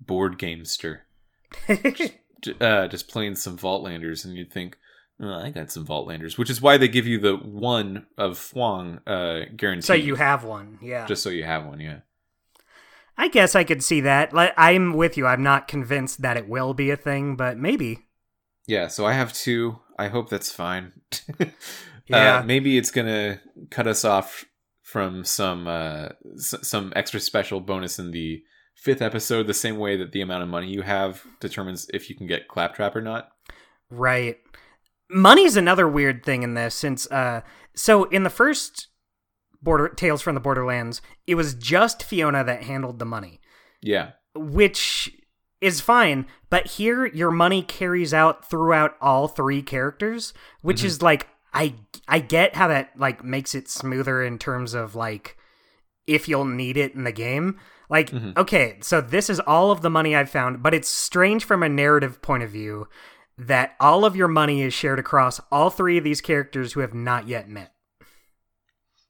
board 0.01 0.37
gamester 0.37 1.05
j- 1.67 2.53
uh, 2.61 2.87
just 2.87 3.07
playing 3.09 3.35
some 3.35 3.57
Vaultlanders, 3.57 4.25
and 4.25 4.35
you'd 4.35 4.51
think, 4.51 4.77
oh, 5.21 5.33
I 5.33 5.49
got 5.51 5.71
some 5.71 5.85
Vaultlanders, 5.85 6.37
which 6.37 6.49
is 6.49 6.61
why 6.61 6.77
they 6.77 6.87
give 6.87 7.07
you 7.07 7.19
the 7.19 7.35
one 7.35 8.07
of 8.17 8.37
Fwang 8.37 8.99
uh, 9.07 9.45
guarantee. 9.55 9.81
so 9.85 9.93
you 9.93 10.15
have 10.15 10.43
one, 10.43 10.79
yeah. 10.81 11.05
just 11.05 11.23
so 11.23 11.29
you 11.29 11.43
have 11.43 11.65
one, 11.65 11.79
yeah. 11.79 11.99
I 13.17 13.27
guess 13.27 13.53
I 13.53 13.65
could 13.65 13.83
see 13.83 13.99
that. 14.01 14.31
I'm 14.57 14.93
with 14.93 15.17
you. 15.17 15.27
I'm 15.27 15.43
not 15.43 15.67
convinced 15.67 16.21
that 16.21 16.37
it 16.37 16.47
will 16.47 16.73
be 16.73 16.89
a 16.89 16.95
thing, 16.95 17.35
but 17.35 17.57
maybe. 17.57 18.05
Yeah, 18.65 18.87
so 18.87 19.05
I 19.05 19.11
have 19.13 19.33
two. 19.33 19.79
I 19.97 20.07
hope 20.07 20.29
that's 20.29 20.51
fine. 20.51 20.93
Yeah. 22.09 22.39
uh, 22.39 22.43
maybe 22.43 22.75
it's 22.75 22.89
gonna 22.89 23.39
cut 23.69 23.85
us 23.85 24.03
off 24.03 24.43
from 24.81 25.23
some 25.23 25.67
uh, 25.67 26.09
s- 26.35 26.55
some 26.67 26.91
extra 26.95 27.19
special 27.19 27.59
bonus 27.59 27.99
in 27.99 28.09
the 28.09 28.41
fifth 28.75 29.03
episode, 29.03 29.45
the 29.45 29.53
same 29.53 29.77
way 29.77 29.95
that 29.97 30.11
the 30.11 30.21
amount 30.21 30.41
of 30.41 30.49
money 30.49 30.69
you 30.69 30.81
have 30.81 31.23
determines 31.39 31.87
if 31.93 32.09
you 32.09 32.15
can 32.15 32.25
get 32.25 32.47
claptrap 32.47 32.95
or 32.95 33.01
not. 33.01 33.29
Right. 33.91 34.37
Money's 35.09 35.55
another 35.57 35.87
weird 35.87 36.23
thing 36.23 36.43
in 36.43 36.53
this 36.53 36.75
since 36.75 37.09
uh 37.11 37.41
so 37.75 38.03
in 38.05 38.23
the 38.23 38.29
first 38.29 38.87
Border 39.61 39.89
Tales 39.89 40.21
from 40.21 40.35
the 40.35 40.41
Borderlands, 40.41 41.01
it 41.27 41.35
was 41.35 41.53
just 41.53 42.03
Fiona 42.03 42.43
that 42.43 42.63
handled 42.63 42.99
the 42.99 43.05
money, 43.05 43.41
Yeah, 43.81 44.11
which 44.35 45.11
is 45.61 45.81
fine, 45.81 46.25
but 46.49 46.67
here 46.67 47.05
your 47.07 47.31
money 47.31 47.61
carries 47.61 48.13
out 48.13 48.49
throughout 48.49 48.95
all 49.01 49.27
three 49.27 49.61
characters, 49.61 50.33
which 50.61 50.81
Mhm. 50.81 50.85
is 50.85 51.01
like 51.01 51.27
I 51.53 51.73
I 52.07 52.19
get 52.19 52.55
how 52.55 52.67
that 52.67 52.91
like 52.97 53.23
makes 53.23 53.55
it 53.55 53.67
smoother 53.69 54.23
in 54.23 54.37
terms 54.37 54.73
of 54.73 54.95
like 54.95 55.35
if 56.07 56.27
you'll 56.27 56.45
need 56.45 56.77
it 56.77 56.93
in 56.95 57.03
the 57.03 57.11
game. 57.11 57.59
Like, 57.89 58.11
Mhm. 58.11 58.37
okay, 58.37 58.77
so 58.81 59.01
this 59.01 59.29
is 59.29 59.39
all 59.41 59.71
of 59.71 59.81
the 59.81 59.89
money 59.89 60.15
I've 60.15 60.29
found, 60.29 60.61
but 60.63 60.73
it's 60.75 60.87
strange 60.89 61.43
from 61.43 61.63
a 61.63 61.69
narrative 61.69 62.21
point 62.21 62.43
of 62.43 62.51
view 62.51 62.87
that 63.39 63.75
all 63.79 64.03
of 64.05 64.15
your 64.15 64.27
money 64.27 64.61
is 64.61 64.73
shared 64.73 64.99
across 64.99 65.39
all 65.51 65.69
three 65.69 65.97
of 65.97 66.03
these 66.03 66.21
characters 66.21 66.73
who 66.73 66.81
have 66.81 66.93
not 66.93 67.27
yet 67.27 67.47
met. 67.49 67.73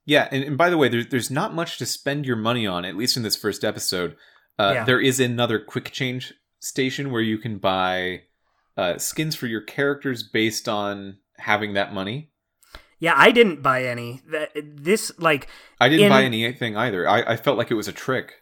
yeah. 0.05 0.27
And, 0.32 0.43
and 0.43 0.57
by 0.57 0.69
the 0.69 0.77
way, 0.77 0.88
there's 0.89 1.07
there's 1.07 1.32
not 1.32 1.53
much 1.53 1.77
to 1.80 1.86
spend 1.86 2.25
your 2.25 2.36
money 2.36 2.65
on, 2.67 2.86
at 2.86 2.95
least 2.95 3.17
in 3.17 3.23
this 3.23 3.36
first 3.36 3.63
episode. 3.63 4.15
Uh, 4.57 4.71
Yeah. 4.75 4.84
There 4.86 4.99
is 5.01 5.19
another 5.19 5.59
quick 5.59 5.91
change 5.91 6.34
station 6.59 7.11
where 7.11 7.21
you 7.21 7.38
can 7.38 7.57
buy 7.57 8.23
uh, 8.77 8.97
skins 8.97 9.36
for 9.36 9.47
your 9.47 9.61
characters 9.61 10.23
based 10.23 10.67
on 10.69 11.17
having 11.38 11.73
that 11.73 11.93
money. 11.93 12.32
Yeah, 12.99 13.13
I 13.15 13.32
didn't 13.32 13.61
buy 13.61 13.86
any. 13.86 14.21
This 14.61 15.11
like 15.19 15.47
I 15.80 15.88
didn't 15.89 16.05
In- 16.07 16.11
buy 16.11 16.23
anything 16.23 16.75
either. 16.75 17.07
I, 17.07 17.21
I 17.34 17.36
felt 17.38 17.57
like 17.57 17.71
it 17.71 17.75
was 17.75 17.88
a 17.88 17.93
trick. 17.93 18.34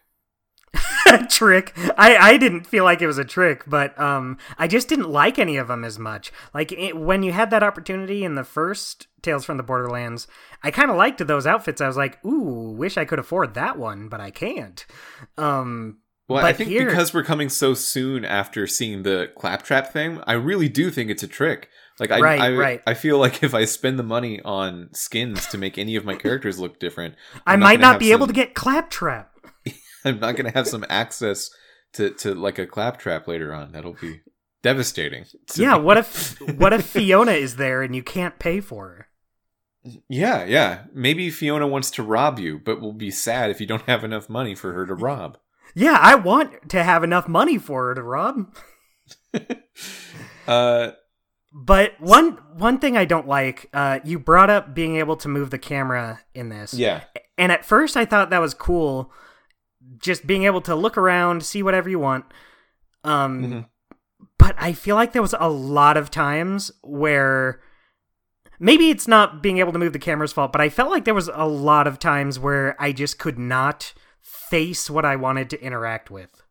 trick. 1.30 1.72
I 1.96 2.16
I 2.16 2.36
didn't 2.36 2.66
feel 2.66 2.84
like 2.84 3.00
it 3.00 3.06
was 3.06 3.18
a 3.18 3.24
trick, 3.24 3.64
but 3.66 3.98
um 3.98 4.36
I 4.58 4.68
just 4.68 4.88
didn't 4.88 5.10
like 5.10 5.38
any 5.38 5.56
of 5.56 5.68
them 5.68 5.84
as 5.84 5.98
much. 5.98 6.32
Like 6.54 6.72
it, 6.72 6.96
when 6.96 7.22
you 7.22 7.32
had 7.32 7.50
that 7.50 7.62
opportunity 7.62 8.24
in 8.24 8.34
the 8.34 8.44
first 8.44 9.06
Tales 9.22 9.44
from 9.44 9.56
the 9.56 9.62
Borderlands, 9.62 10.28
I 10.62 10.70
kind 10.70 10.90
of 10.90 10.96
liked 10.96 11.26
those 11.26 11.46
outfits. 11.46 11.80
I 11.80 11.86
was 11.86 11.96
like, 11.96 12.24
"Ooh, 12.24 12.74
wish 12.76 12.96
I 12.96 13.04
could 13.04 13.18
afford 13.18 13.54
that 13.54 13.78
one, 13.78 14.08
but 14.08 14.20
I 14.20 14.30
can't." 14.30 14.84
Um 15.36 15.98
Well, 16.28 16.44
I 16.44 16.52
think 16.52 16.68
here- 16.70 16.86
because 16.86 17.14
we're 17.14 17.24
coming 17.24 17.48
so 17.48 17.74
soon 17.74 18.24
after 18.24 18.66
seeing 18.66 19.02
the 19.02 19.30
claptrap 19.36 19.92
thing, 19.92 20.20
I 20.26 20.34
really 20.34 20.68
do 20.68 20.90
think 20.90 21.10
it's 21.10 21.22
a 21.22 21.28
trick. 21.28 21.68
Like 21.98 22.12
I, 22.12 22.20
Right, 22.20 22.40
I, 22.40 22.50
right. 22.52 22.82
I 22.86 22.94
feel 22.94 23.18
like 23.18 23.42
if 23.42 23.54
I 23.54 23.64
spend 23.64 23.98
the 23.98 24.04
money 24.04 24.40
on 24.44 24.88
skins 24.92 25.46
to 25.48 25.58
make 25.58 25.78
any 25.78 25.96
of 25.96 26.04
my 26.04 26.14
characters 26.14 26.58
look 26.60 26.78
different, 26.78 27.14
I 27.44 27.54
I'm 27.54 27.60
might 27.60 27.76
gonna 27.76 27.82
not 27.86 27.92
have 27.94 28.00
be 28.00 28.12
able 28.12 28.28
to 28.28 28.32
get 28.32 28.54
Claptrap. 28.54 29.32
I'm 30.04 30.20
not 30.20 30.36
going 30.36 30.46
to 30.50 30.56
have 30.56 30.66
some 30.68 30.84
access 30.88 31.50
to, 31.94 32.10
to 32.10 32.34
like 32.34 32.58
a 32.58 32.66
claptrap 32.66 33.26
later 33.28 33.52
on. 33.54 33.72
That'll 33.72 33.94
be 34.00 34.20
devastating. 34.62 35.24
Yeah, 35.56 35.76
me. 35.78 35.82
what 35.84 35.96
if 35.96 36.38
what 36.58 36.72
if 36.72 36.84
Fiona 36.86 37.32
is 37.32 37.56
there 37.56 37.82
and 37.82 37.94
you 37.96 38.02
can't 38.02 38.38
pay 38.38 38.60
for 38.60 38.88
her? 38.88 39.08
Yeah, 40.08 40.44
yeah. 40.44 40.84
Maybe 40.92 41.30
Fiona 41.30 41.66
wants 41.66 41.90
to 41.92 42.02
rob 42.02 42.38
you, 42.38 42.58
but 42.58 42.80
will 42.80 42.92
be 42.92 43.10
sad 43.10 43.50
if 43.50 43.60
you 43.60 43.66
don't 43.66 43.82
have 43.88 44.04
enough 44.04 44.28
money 44.28 44.54
for 44.54 44.72
her 44.74 44.84
to 44.86 44.94
rob. 44.94 45.38
Yeah, 45.74 45.98
I 46.00 46.14
want 46.16 46.68
to 46.70 46.82
have 46.82 47.02
enough 47.04 47.28
money 47.28 47.56
for 47.58 47.88
her 47.88 47.94
to 47.94 48.02
rob. 48.02 48.54
Uh, 50.46 50.92
But 51.52 51.92
one 52.00 52.38
one 52.56 52.78
thing 52.78 52.96
I 52.96 53.04
don't 53.04 53.26
like, 53.28 53.68
uh, 53.74 54.00
you 54.04 54.18
brought 54.18 54.50
up 54.50 54.74
being 54.74 54.96
able 54.96 55.16
to 55.16 55.28
move 55.28 55.50
the 55.50 55.58
camera 55.58 56.20
in 56.34 56.48
this. 56.48 56.74
yeah. 56.74 57.02
And 57.36 57.52
at 57.52 57.64
first 57.64 57.96
I 57.96 58.04
thought 58.04 58.30
that 58.30 58.40
was 58.40 58.54
cool, 58.54 59.12
just 59.96 60.26
being 60.26 60.44
able 60.44 60.60
to 60.62 60.74
look 60.74 60.98
around, 60.98 61.42
see 61.44 61.62
whatever 61.62 61.88
you 61.88 61.98
want. 61.98 62.24
Um 63.04 63.42
Mhm. 63.42 63.66
but 64.38 64.54
I 64.58 64.72
feel 64.72 64.96
like 64.96 65.12
there 65.12 65.22
was 65.22 65.34
a 65.38 65.48
lot 65.48 65.96
of 65.96 66.10
times 66.10 66.70
where 66.82 67.60
maybe 68.60 68.90
it's 68.90 69.08
not 69.08 69.42
being 69.42 69.58
able 69.58 69.72
to 69.72 69.78
move 69.78 69.92
the 69.92 69.98
camera's 69.98 70.32
fault, 70.32 70.52
but 70.52 70.60
I 70.60 70.68
felt 70.68 70.90
like 70.90 71.04
there 71.04 71.14
was 71.14 71.30
a 71.32 71.46
lot 71.46 71.86
of 71.86 71.98
times 71.98 72.38
where 72.38 72.74
I 72.80 72.92
just 72.92 73.18
could 73.18 73.38
not 73.38 73.92
face 74.20 74.90
what 74.90 75.04
I 75.04 75.16
wanted 75.16 75.48
to 75.50 75.62
interact 75.62 76.10
with. 76.10 76.42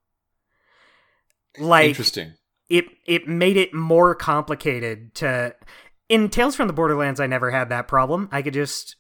Like 1.60 1.90
Interesting. 1.90 2.34
it 2.70 2.86
it 3.06 3.28
made 3.28 3.58
it 3.58 3.74
more 3.74 4.14
complicated 4.16 5.16
to 5.16 5.56
in 6.10 6.30
Tales 6.30 6.56
from 6.56 6.68
the 6.68 6.74
Borderlands 6.74 7.20
I 7.20 7.28
never 7.28 7.52
had 7.52 7.70
that 7.70 7.88
problem. 7.88 8.30
I 8.32 8.42
could 8.42 8.54
just 8.54 8.96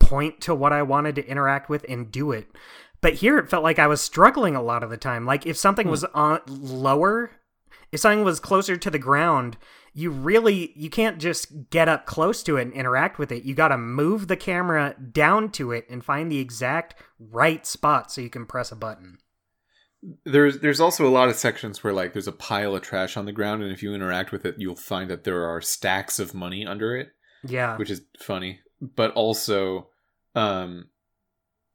point 0.00 0.40
to 0.42 0.54
what 0.54 0.72
I 0.72 0.82
wanted 0.82 1.14
to 1.16 1.26
interact 1.26 1.68
with 1.68 1.84
and 1.88 2.10
do 2.10 2.32
it. 2.32 2.48
But 3.04 3.16
here 3.16 3.36
it 3.36 3.50
felt 3.50 3.62
like 3.62 3.78
I 3.78 3.86
was 3.86 4.00
struggling 4.00 4.56
a 4.56 4.62
lot 4.62 4.82
of 4.82 4.88
the 4.88 4.96
time. 4.96 5.26
Like 5.26 5.44
if 5.44 5.58
something 5.58 5.88
was 5.88 6.04
on 6.04 6.40
lower, 6.48 7.32
if 7.92 8.00
something 8.00 8.24
was 8.24 8.40
closer 8.40 8.78
to 8.78 8.90
the 8.90 8.98
ground, 8.98 9.58
you 9.92 10.08
really 10.10 10.72
you 10.74 10.88
can't 10.88 11.18
just 11.18 11.68
get 11.68 11.86
up 11.86 12.06
close 12.06 12.42
to 12.44 12.56
it 12.56 12.62
and 12.62 12.72
interact 12.72 13.18
with 13.18 13.30
it. 13.30 13.42
You 13.44 13.54
got 13.54 13.68
to 13.68 13.76
move 13.76 14.26
the 14.26 14.38
camera 14.38 14.96
down 15.12 15.50
to 15.50 15.70
it 15.70 15.84
and 15.90 16.02
find 16.02 16.32
the 16.32 16.38
exact 16.38 16.94
right 17.18 17.66
spot 17.66 18.10
so 18.10 18.22
you 18.22 18.30
can 18.30 18.46
press 18.46 18.72
a 18.72 18.74
button. 18.74 19.18
There's 20.24 20.60
there's 20.60 20.80
also 20.80 21.06
a 21.06 21.12
lot 21.12 21.28
of 21.28 21.36
sections 21.36 21.84
where 21.84 21.92
like 21.92 22.14
there's 22.14 22.26
a 22.26 22.32
pile 22.32 22.74
of 22.74 22.80
trash 22.80 23.18
on 23.18 23.26
the 23.26 23.32
ground, 23.32 23.62
and 23.62 23.70
if 23.70 23.82
you 23.82 23.94
interact 23.94 24.32
with 24.32 24.46
it, 24.46 24.54
you'll 24.56 24.76
find 24.76 25.10
that 25.10 25.24
there 25.24 25.44
are 25.44 25.60
stacks 25.60 26.18
of 26.18 26.32
money 26.32 26.64
under 26.66 26.96
it, 26.96 27.10
Yeah. 27.46 27.76
which 27.76 27.90
is 27.90 28.00
funny. 28.18 28.60
But 28.80 29.12
also, 29.12 29.90
um, 30.34 30.86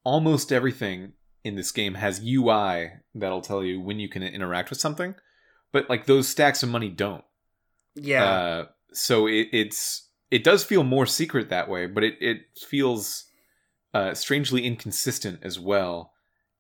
almost 0.04 0.52
everything 0.52 1.14
in 1.44 1.56
this 1.56 1.72
game 1.72 1.96
has 1.96 2.22
UI 2.24 2.92
that'll 3.16 3.42
tell 3.42 3.64
you 3.64 3.80
when 3.80 4.00
you 4.00 4.10
can 4.10 4.24
interact 4.24 4.70
with 4.70 4.80
something, 4.80 5.16
but 5.72 5.90
like 5.90 6.06
those 6.06 6.28
stacks 6.28 6.64
of 6.64 6.70
money 6.70 6.90
don't. 6.90 7.24
Yeah. 7.96 8.24
Uh, 8.24 8.66
so 8.92 9.28
it, 9.28 9.48
it's 9.52 10.08
it 10.32 10.44
does 10.44 10.64
feel 10.64 10.84
more 10.84 11.06
secret 11.06 11.50
that 11.50 11.70
way, 11.70 11.86
but 11.86 12.04
it 12.04 12.16
it 12.20 12.42
feels 12.58 13.26
uh, 13.94 14.14
strangely 14.14 14.66
inconsistent 14.66 15.40
as 15.44 15.60
well. 15.60 16.14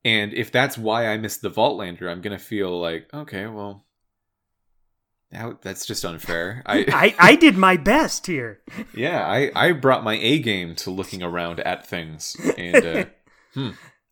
And 0.05 0.34
if 0.34 0.51
that's 0.51 0.77
why 0.77 1.07
I 1.07 1.17
missed 1.17 1.41
the 1.41 1.51
Vaultlander, 1.51 2.09
I'm 2.09 2.21
gonna 2.21 2.39
feel 2.39 2.80
like 2.80 3.13
okay, 3.13 3.47
well, 3.47 3.86
that, 5.32 5.61
that's 5.61 5.86
just 5.86 6.05
unfair. 6.05 6.63
I, 6.65 6.86
I, 7.19 7.32
I 7.32 7.36
did 7.36 7.57
my 7.57 7.77
best 7.77 8.25
here. 8.27 8.61
yeah, 8.93 9.25
I 9.25 9.51
I 9.55 9.71
brought 9.73 10.03
my 10.03 10.15
A 10.15 10.39
game 10.39 10.75
to 10.75 10.91
looking 10.91 11.21
around 11.21 11.59
at 11.59 11.86
things, 11.86 12.36
and 12.57 12.86
uh, 12.86 13.05
hmm, 13.53 13.69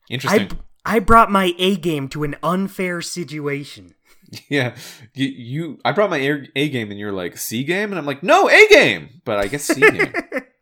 interesting. 0.10 0.52
I 0.86 1.00
brought 1.00 1.30
my 1.30 1.54
A 1.58 1.76
game 1.76 2.08
to 2.10 2.24
an 2.24 2.36
unfair 2.42 3.02
situation. 3.02 3.96
yeah, 4.50 4.76
you, 5.14 5.28
you 5.28 5.80
I 5.86 5.92
brought 5.92 6.10
my 6.10 6.18
A, 6.18 6.50
A 6.56 6.70
game, 6.70 6.92
and 6.92 7.00
you're 7.00 7.12
like 7.12 7.38
C 7.38 7.64
game, 7.64 7.92
and 7.92 8.00
I'm 8.00 8.06
like 8.06 8.24
no 8.24 8.50
A 8.50 8.68
game, 8.70 9.22
but 9.26 9.38
I 9.38 9.48
guess 9.48 9.66
C 9.66 9.82
game. 9.82 10.14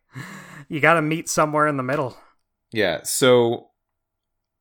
you 0.70 0.80
got 0.80 0.96
to 0.96 1.02
meet 1.02 1.30
somewhere 1.30 1.68
in 1.68 1.78
the 1.78 1.84
middle. 1.84 2.18
Yeah, 2.72 3.04
so 3.04 3.70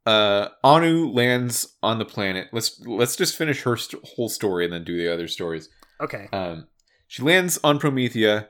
uh 0.06 0.48
Anu 0.62 1.10
lands 1.10 1.76
on 1.82 1.98
the 1.98 2.04
planet. 2.04 2.48
Let's 2.52 2.80
let's 2.86 3.16
just 3.16 3.36
finish 3.36 3.62
her 3.62 3.76
st- 3.76 4.04
whole 4.04 4.28
story 4.28 4.64
and 4.64 4.72
then 4.72 4.84
do 4.84 4.96
the 4.96 5.12
other 5.12 5.28
stories. 5.28 5.68
Okay. 6.00 6.28
Um 6.32 6.68
she 7.06 7.22
lands 7.22 7.58
on 7.64 7.78
Promethea. 7.78 8.48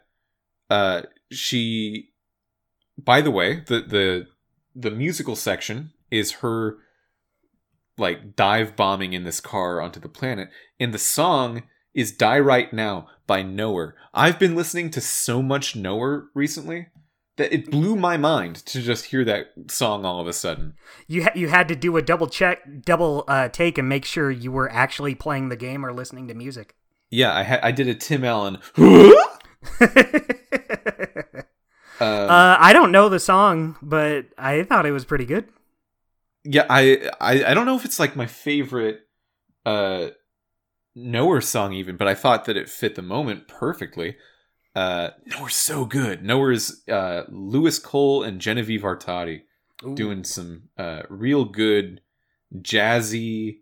Uh 0.68 1.02
she 1.30 2.10
by 2.98 3.20
the 3.20 3.30
way, 3.30 3.62
the 3.66 3.80
the 3.80 4.26
the 4.74 4.90
musical 4.90 5.36
section 5.36 5.92
is 6.10 6.32
her 6.32 6.78
like 7.96 8.34
dive 8.36 8.74
bombing 8.76 9.12
in 9.12 9.24
this 9.24 9.40
car 9.40 9.80
onto 9.80 10.00
the 10.00 10.08
planet 10.08 10.48
and 10.80 10.92
the 10.92 10.98
song 10.98 11.62
is 11.94 12.10
Die 12.12 12.38
Right 12.40 12.72
Now 12.72 13.08
by 13.26 13.42
Knower. 13.42 13.94
I've 14.12 14.38
been 14.38 14.56
listening 14.56 14.90
to 14.90 15.00
so 15.00 15.42
much 15.42 15.76
Knower 15.76 16.26
recently. 16.34 16.88
that 17.36 17.52
it 17.52 17.70
blew 17.70 17.96
my 17.96 18.16
mind 18.16 18.56
to 18.56 18.80
just 18.80 19.06
hear 19.06 19.24
that 19.24 19.46
song 19.68 20.04
all 20.04 20.20
of 20.20 20.26
a 20.26 20.32
sudden. 20.32 20.74
You 21.08 21.24
ha- 21.24 21.32
you 21.34 21.48
had 21.48 21.66
to 21.68 21.76
do 21.76 21.96
a 21.96 22.02
double 22.02 22.28
check, 22.28 22.60
double 22.84 23.24
uh, 23.26 23.48
take, 23.48 23.78
and 23.78 23.88
make 23.88 24.04
sure 24.04 24.30
you 24.30 24.52
were 24.52 24.70
actually 24.70 25.14
playing 25.14 25.48
the 25.48 25.56
game 25.56 25.84
or 25.84 25.92
listening 25.92 26.28
to 26.28 26.34
music. 26.34 26.74
Yeah, 27.10 27.34
I 27.34 27.42
ha- 27.42 27.60
I 27.62 27.72
did 27.72 27.88
a 27.88 27.94
Tim 27.94 28.24
Allen. 28.24 28.58
Um, 28.76 29.14
uh, 32.00 32.56
I 32.60 32.72
don't 32.72 32.92
know 32.92 33.08
the 33.08 33.20
song, 33.20 33.76
but 33.82 34.26
I 34.38 34.62
thought 34.64 34.86
it 34.86 34.92
was 34.92 35.04
pretty 35.04 35.24
good. 35.24 35.48
Yeah, 36.44 36.66
I, 36.68 37.10
I 37.20 37.44
I 37.44 37.54
don't 37.54 37.66
know 37.66 37.76
if 37.76 37.84
it's 37.84 37.98
like 37.98 38.16
my 38.16 38.26
favorite 38.26 39.00
uh 39.64 40.08
Knower 40.96 41.40
song 41.40 41.72
even, 41.72 41.96
but 41.96 42.06
I 42.06 42.14
thought 42.14 42.44
that 42.44 42.56
it 42.56 42.68
fit 42.68 42.94
the 42.94 43.02
moment 43.02 43.48
perfectly. 43.48 44.16
Uh 44.74 45.10
Knower's 45.26 45.56
so 45.56 45.84
good. 45.84 46.22
Knower's 46.22 46.86
uh 46.88 47.22
Louis 47.28 47.78
Cole 47.78 48.22
and 48.22 48.40
Genevieve 48.40 48.82
Artadi 48.82 49.42
Ooh. 49.84 49.94
doing 49.94 50.22
some 50.22 50.68
uh 50.78 51.02
real 51.08 51.44
good 51.44 52.00
jazzy 52.54 53.60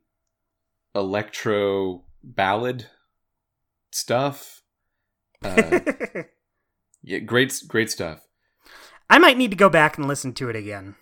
electro 0.95 2.05
ballad 2.23 2.87
stuff. 3.91 4.63
Uh 5.43 5.81
yeah, 7.03 7.19
great 7.21 7.63
great 7.67 7.91
stuff. 7.91 8.27
I 9.09 9.19
might 9.19 9.39
need 9.39 9.51
to 9.51 9.57
go 9.57 9.69
back 9.71 9.97
and 9.97 10.07
listen 10.07 10.33
to 10.35 10.49
it 10.49 10.57
again. 10.57 10.97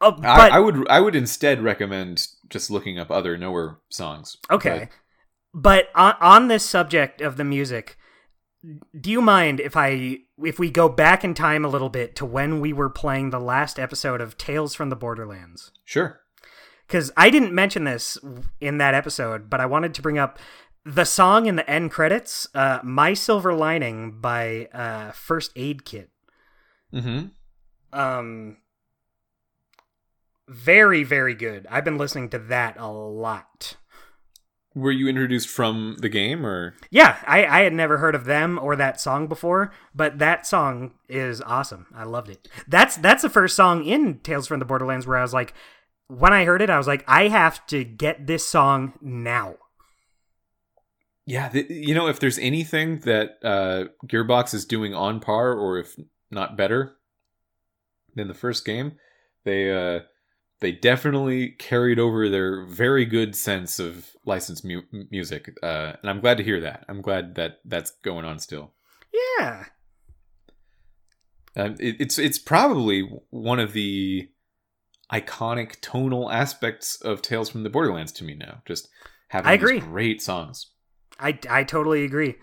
Oh, 0.00 0.12
but 0.12 0.52
I, 0.52 0.56
I 0.56 0.58
would 0.58 0.88
I 0.88 1.00
would 1.00 1.14
instead 1.14 1.62
recommend 1.62 2.28
just 2.48 2.70
looking 2.70 2.98
up 2.98 3.10
other 3.10 3.36
Knower 3.36 3.80
songs. 3.90 4.36
okay. 4.50 4.88
But 5.54 5.88
on, 5.94 6.14
on 6.20 6.48
this 6.48 6.64
subject 6.64 7.20
of 7.20 7.36
the 7.36 7.44
music, 7.44 7.96
do 8.98 9.10
you 9.10 9.20
mind 9.20 9.60
if 9.60 9.76
I 9.76 10.18
if 10.42 10.58
we 10.58 10.70
go 10.70 10.88
back 10.88 11.24
in 11.24 11.34
time 11.34 11.64
a 11.64 11.68
little 11.68 11.88
bit 11.88 12.16
to 12.16 12.26
when 12.26 12.60
we 12.60 12.72
were 12.72 12.90
playing 12.90 13.30
the 13.30 13.40
last 13.40 13.78
episode 13.78 14.20
of 14.20 14.36
Tales 14.36 14.74
from 14.74 14.90
the 14.90 14.96
Borderlands? 14.96 15.70
Sure. 15.84 16.20
Because 16.86 17.10
I 17.16 17.30
didn't 17.30 17.52
mention 17.52 17.84
this 17.84 18.18
in 18.60 18.78
that 18.78 18.94
episode, 18.94 19.50
but 19.50 19.60
I 19.60 19.66
wanted 19.66 19.94
to 19.94 20.02
bring 20.02 20.18
up 20.18 20.38
the 20.84 21.04
song 21.04 21.46
in 21.46 21.56
the 21.56 21.68
end 21.68 21.90
credits, 21.90 22.46
uh, 22.54 22.78
"My 22.82 23.14
Silver 23.14 23.52
Lining" 23.52 24.20
by 24.20 24.68
uh, 24.72 25.12
First 25.12 25.52
Aid 25.54 25.84
Kit. 25.84 26.10
Mm-hmm. 26.92 27.26
Um, 27.98 28.56
very 30.48 31.04
very 31.04 31.34
good. 31.34 31.66
I've 31.70 31.84
been 31.84 31.98
listening 31.98 32.30
to 32.30 32.38
that 32.38 32.76
a 32.78 32.88
lot. 32.88 33.76
Were 34.74 34.92
you 34.92 35.08
introduced 35.08 35.48
from 35.48 35.96
the 36.00 36.08
game 36.08 36.46
or 36.46 36.74
Yeah, 36.90 37.18
I, 37.26 37.44
I 37.44 37.60
had 37.62 37.72
never 37.72 37.98
heard 37.98 38.14
of 38.14 38.26
them 38.26 38.58
or 38.62 38.76
that 38.76 39.00
song 39.00 39.26
before, 39.26 39.72
but 39.94 40.18
that 40.18 40.46
song 40.46 40.92
is 41.08 41.40
awesome. 41.40 41.86
I 41.94 42.04
loved 42.04 42.30
it. 42.30 42.48
That's 42.68 42.96
that's 42.96 43.22
the 43.22 43.30
first 43.30 43.56
song 43.56 43.84
in 43.84 44.20
Tales 44.20 44.46
from 44.46 44.60
the 44.60 44.64
Borderlands 44.64 45.06
where 45.06 45.16
I 45.16 45.22
was 45.22 45.34
like, 45.34 45.54
when 46.08 46.32
I 46.32 46.44
heard 46.44 46.62
it, 46.62 46.70
I 46.70 46.78
was 46.78 46.86
like, 46.86 47.04
I 47.06 47.28
have 47.28 47.66
to 47.68 47.84
get 47.84 48.26
this 48.26 48.46
song 48.46 48.94
now. 49.00 49.56
Yeah, 51.26 51.48
th- 51.50 51.68
you 51.68 51.94
know, 51.94 52.08
if 52.08 52.20
there's 52.20 52.38
anything 52.38 53.00
that 53.00 53.38
uh, 53.44 53.84
Gearbox 54.06 54.54
is 54.54 54.64
doing 54.64 54.94
on 54.94 55.20
par, 55.20 55.52
or 55.52 55.78
if 55.78 55.94
not 56.30 56.56
better 56.56 56.96
than 58.14 58.28
the 58.28 58.34
first 58.34 58.64
game, 58.64 58.92
they 59.44 59.70
uh, 59.70 60.00
they 60.60 60.72
definitely 60.72 61.50
carried 61.50 61.98
over 61.98 62.28
their 62.28 62.64
very 62.66 63.04
good 63.04 63.36
sense 63.36 63.78
of 63.78 64.10
licensed 64.24 64.64
mu- 64.64 64.82
music, 65.10 65.50
uh, 65.62 65.92
and 66.00 66.10
I'm 66.10 66.20
glad 66.20 66.38
to 66.38 66.44
hear 66.44 66.60
that. 66.60 66.84
I'm 66.88 67.00
glad 67.00 67.34
that 67.36 67.60
that's 67.64 67.92
going 68.02 68.24
on 68.24 68.38
still. 68.38 68.72
Yeah. 69.38 69.64
Um, 71.56 71.76
it, 71.78 71.96
it's 72.00 72.18
it's 72.18 72.38
probably 72.38 73.08
one 73.30 73.58
of 73.58 73.72
the 73.72 74.28
iconic 75.12 75.80
tonal 75.80 76.30
aspects 76.30 77.00
of 77.00 77.22
Tales 77.22 77.48
from 77.48 77.62
the 77.62 77.70
Borderlands 77.70 78.12
to 78.12 78.24
me 78.24 78.34
now. 78.34 78.62
Just 78.66 78.88
having 79.28 79.48
I 79.48 79.56
these 79.56 79.62
agree. 79.62 79.80
great 79.80 80.22
songs. 80.22 80.70
I, 81.18 81.38
I 81.50 81.64
totally 81.64 82.04
agree. 82.04 82.36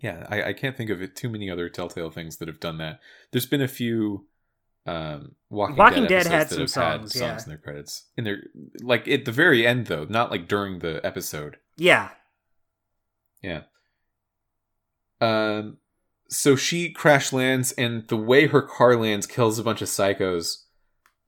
Yeah, 0.00 0.26
I, 0.28 0.42
I 0.44 0.52
can't 0.52 0.76
think 0.76 0.90
of 0.90 1.02
it 1.02 1.16
too 1.16 1.28
many 1.28 1.50
other 1.50 1.68
Telltale 1.68 2.10
things 2.10 2.36
that 2.36 2.48
have 2.48 2.60
done 2.60 2.78
that. 2.78 3.00
There's 3.32 3.46
been 3.46 3.62
a 3.62 3.68
few 3.68 4.27
um, 4.88 5.34
Walking, 5.50 5.76
Walking 5.76 6.02
Dead, 6.06 6.24
Dead 6.24 6.26
had 6.26 6.48
some 6.48 6.66
songs, 6.66 7.12
had 7.12 7.20
yeah. 7.20 7.28
songs 7.28 7.44
in 7.44 7.48
their 7.50 7.58
credits. 7.58 8.04
In 8.16 8.24
their 8.24 8.44
like 8.80 9.06
at 9.06 9.26
the 9.26 9.32
very 9.32 9.66
end 9.66 9.86
though, 9.86 10.06
not 10.08 10.30
like 10.30 10.48
during 10.48 10.78
the 10.78 11.04
episode. 11.04 11.58
Yeah. 11.76 12.08
Yeah. 13.42 13.62
Um 15.20 15.76
so 16.28 16.56
she 16.56 16.90
crash 16.90 17.32
lands 17.32 17.72
and 17.72 18.06
the 18.08 18.16
way 18.16 18.46
her 18.46 18.62
car 18.62 18.96
lands 18.96 19.26
kills 19.26 19.58
a 19.58 19.62
bunch 19.62 19.82
of 19.82 19.88
psychos. 19.88 20.64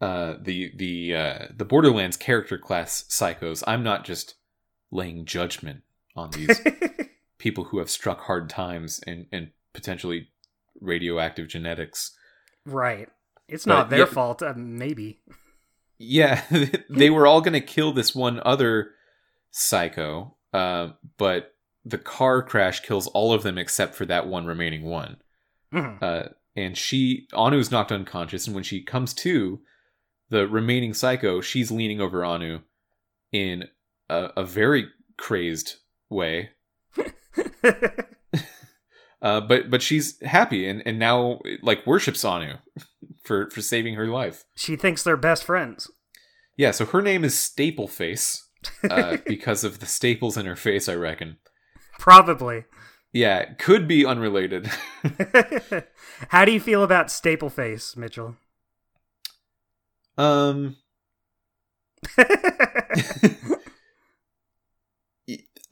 Uh 0.01 0.35
the 0.41 0.73
the 0.77 1.15
uh 1.15 1.47
the 1.55 1.67
Borderlands 1.67 2.17
character 2.17 2.57
class 2.57 3.05
psychos. 3.11 3.63
I'm 3.67 3.83
not 3.83 4.05
just 4.05 4.37
laying 4.91 5.27
judgment 5.27 5.83
on 6.17 6.31
these 6.33 6.61
people 7.39 7.65
who 7.65 7.79
have 7.79 7.91
struck 7.91 8.23
hard 8.23 8.49
times 8.49 9.01
and 9.07 9.27
and 9.33 9.51
potentially 9.75 10.29
radioactive 10.81 11.49
genetics. 11.49 12.17
right. 12.65 13.09
It's 13.51 13.65
But 13.65 13.75
not 13.75 13.91
their 13.91 13.99
yeah- 14.01 14.05
fault, 14.07 14.43
uh, 14.43 14.55
maybe. 14.57 15.21
Yeah, 15.99 16.43
they 16.91 17.11
were 17.11 17.27
all 17.27 17.41
going 17.43 17.53
to 17.53 17.61
kill 17.61 17.93
this 17.93 18.15
one 18.15 18.41
other 18.45 18.93
psycho, 19.51 20.37
uh, 20.55 20.93
but 21.19 21.55
the 21.85 21.99
car 21.99 22.43
crash 22.43 22.81
kills 22.81 23.07
all 23.09 23.33
of 23.35 23.43
them 23.43 23.59
except 23.59 23.95
for 23.95 24.07
that 24.07 24.27
one 24.27 24.47
remaining 24.47 24.85
one. 24.85 25.19
Mhm. 25.73 26.03
Uh, 26.03 26.29
and 26.57 26.77
she, 26.77 27.27
Anu's 27.35 27.71
knocked 27.71 27.93
unconscious, 27.93 28.47
and 28.47 28.55
when 28.55 28.65
she 28.65 28.83
comes 28.83 29.13
to, 29.15 29.61
the 30.31 30.47
remaining 30.49 30.95
psycho, 30.95 31.41
she's 31.41 31.71
leaning 31.71 32.01
over 32.01 32.25
Anu 32.25 32.61
in 33.33 33.65
a, 34.09 34.31
a 34.39 34.45
very 34.45 34.89
crazed 35.19 35.77
way. 36.09 36.51
Uh, 39.23 39.41
but 39.41 39.69
but 39.71 39.83
she's 39.83 40.19
happy 40.23 40.67
and, 40.67 40.83
and 40.87 40.99
now 40.99 41.41
like 41.63 41.87
worships 41.87 42.25
Anu 42.25 42.55
for 43.25 43.51
for 43.51 43.61
saving 43.61 43.95
her 43.95 44.07
life. 44.07 44.45
she 44.57 44.77
thinks 44.77 45.03
they're 45.03 45.17
best 45.17 45.45
friends. 45.45 45.91
Yeah, 46.57 46.71
so 46.73 46.85
her 46.87 47.01
name 47.03 47.25
is 47.25 47.35
Stapleface 47.35 48.43
uh, 48.91 49.17
because 49.27 49.65
of 49.65 49.81
the 49.81 49.87
staples 49.87 50.37
in 50.37 50.47
her 50.47 50.57
face, 50.57 50.89
I 50.89 50.95
reckon. 50.95 51.39
Probably. 51.99 52.65
Yeah, 53.13 53.45
could 53.55 53.89
be 53.89 54.07
unrelated. 54.07 54.71
How 56.29 56.45
do 56.45 56.53
you 56.53 56.61
feel 56.61 56.83
about 56.85 57.09
Stapleface, 57.09 57.97
Mitchell? 57.97 58.37
um, 60.19 60.77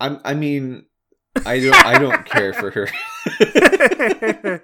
I 0.01 0.19
I 0.25 0.35
mean, 0.35 0.87
I 1.47 1.61
don't 1.61 1.75
I 1.87 1.99
don't 1.99 2.25
care 2.27 2.53
for 2.53 2.71
her. 2.71 2.89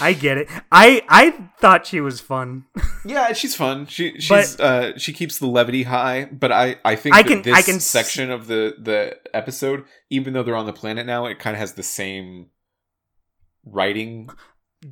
I 0.00 0.12
get 0.18 0.38
it. 0.38 0.48
I 0.72 1.02
I 1.08 1.30
thought 1.60 1.86
she 1.86 2.00
was 2.00 2.20
fun. 2.20 2.64
yeah, 3.04 3.32
she's 3.32 3.54
fun. 3.54 3.86
She 3.86 4.18
she's 4.20 4.58
uh 4.58 4.96
she 4.98 5.12
keeps 5.12 5.38
the 5.38 5.46
levity 5.46 5.82
high, 5.84 6.26
but 6.26 6.52
I 6.52 6.76
I 6.84 6.96
think 6.96 7.14
I 7.16 7.22
can- 7.22 7.42
this 7.42 7.54
I 7.56 7.62
can 7.62 7.80
section 7.80 8.30
of 8.30 8.46
the 8.46 8.74
the 8.80 9.16
episode, 9.34 9.84
even 10.10 10.32
though 10.32 10.42
they're 10.42 10.56
on 10.56 10.66
the 10.66 10.72
planet 10.72 11.06
now, 11.06 11.26
it 11.26 11.38
kind 11.38 11.54
of 11.54 11.60
has 11.60 11.74
the 11.74 11.82
same 11.82 12.46
writing 13.64 14.30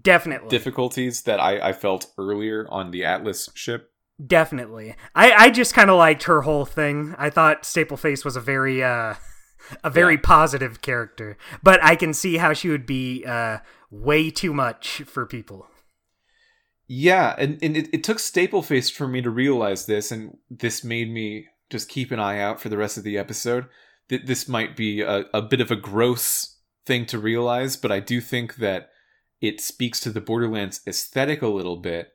Definitely. 0.03 0.49
difficulties 0.49 1.23
that 1.23 1.39
I, 1.41 1.69
I 1.69 1.73
felt 1.73 2.13
earlier 2.19 2.67
on 2.71 2.91
the 2.91 3.05
Atlas 3.05 3.49
ship. 3.55 3.91
Definitely. 4.25 4.95
I 5.15 5.33
I 5.33 5.51
just 5.51 5.75
kind 5.75 5.91
of 5.91 5.97
liked 5.97 6.25
her 6.25 6.43
whole 6.43 6.65
thing. 6.65 7.15
I 7.19 7.31
thought 7.31 7.63
Stapleface 7.63 8.25
was 8.25 8.37
a 8.37 8.41
very 8.41 8.83
uh 8.83 9.15
a 9.83 9.91
very 9.91 10.15
Yeah. 10.15 10.21
positive 10.23 10.81
character, 10.83 11.37
but 11.63 11.83
I 11.83 11.97
can 11.97 12.13
see 12.15 12.37
how 12.37 12.53
she 12.53 12.69
would 12.69 12.87
be 12.87 13.25
uh 13.25 13.59
way 13.91 14.31
too 14.31 14.53
much 14.53 15.03
for 15.07 15.25
people. 15.27 15.67
Yeah, 16.87 17.35
and, 17.39 17.59
and 17.63 17.77
it, 17.77 17.89
it 17.95 18.05
took 18.05 18.19
Stapleface 18.19 18.93
for 18.93 19.09
me 19.09 19.23
to 19.23 19.31
realize 19.31 19.87
this, 19.87 20.13
and 20.13 20.37
this 20.51 20.85
made 20.85 21.11
me 21.11 21.47
just 21.71 21.89
keep 21.89 22.11
an 22.11 22.21
eye 22.21 22.41
out 22.41 22.61
for 22.61 22.69
the 22.69 22.77
rest 22.77 22.99
of 22.99 23.05
the 23.05 23.17
episode. 23.17 23.67
That 24.09 24.27
this 24.27 24.47
might 24.49 24.77
be 24.77 25.01
a, 25.01 25.25
a 25.33 25.41
bit 25.41 25.63
of 25.63 25.71
a 25.71 25.77
gross 25.77 26.59
thing 26.85 27.07
to 27.07 27.19
realize, 27.19 27.77
but 27.77 27.91
I 27.91 28.01
do 28.01 28.21
think 28.21 28.57
that 28.57 28.91
it 29.41 29.63
speaks 29.63 29.99
to 30.01 30.11
the 30.11 30.21
Borderlands 30.21 30.83
aesthetic 30.87 31.41
a 31.41 31.49
little 31.49 31.77
bit. 31.79 32.13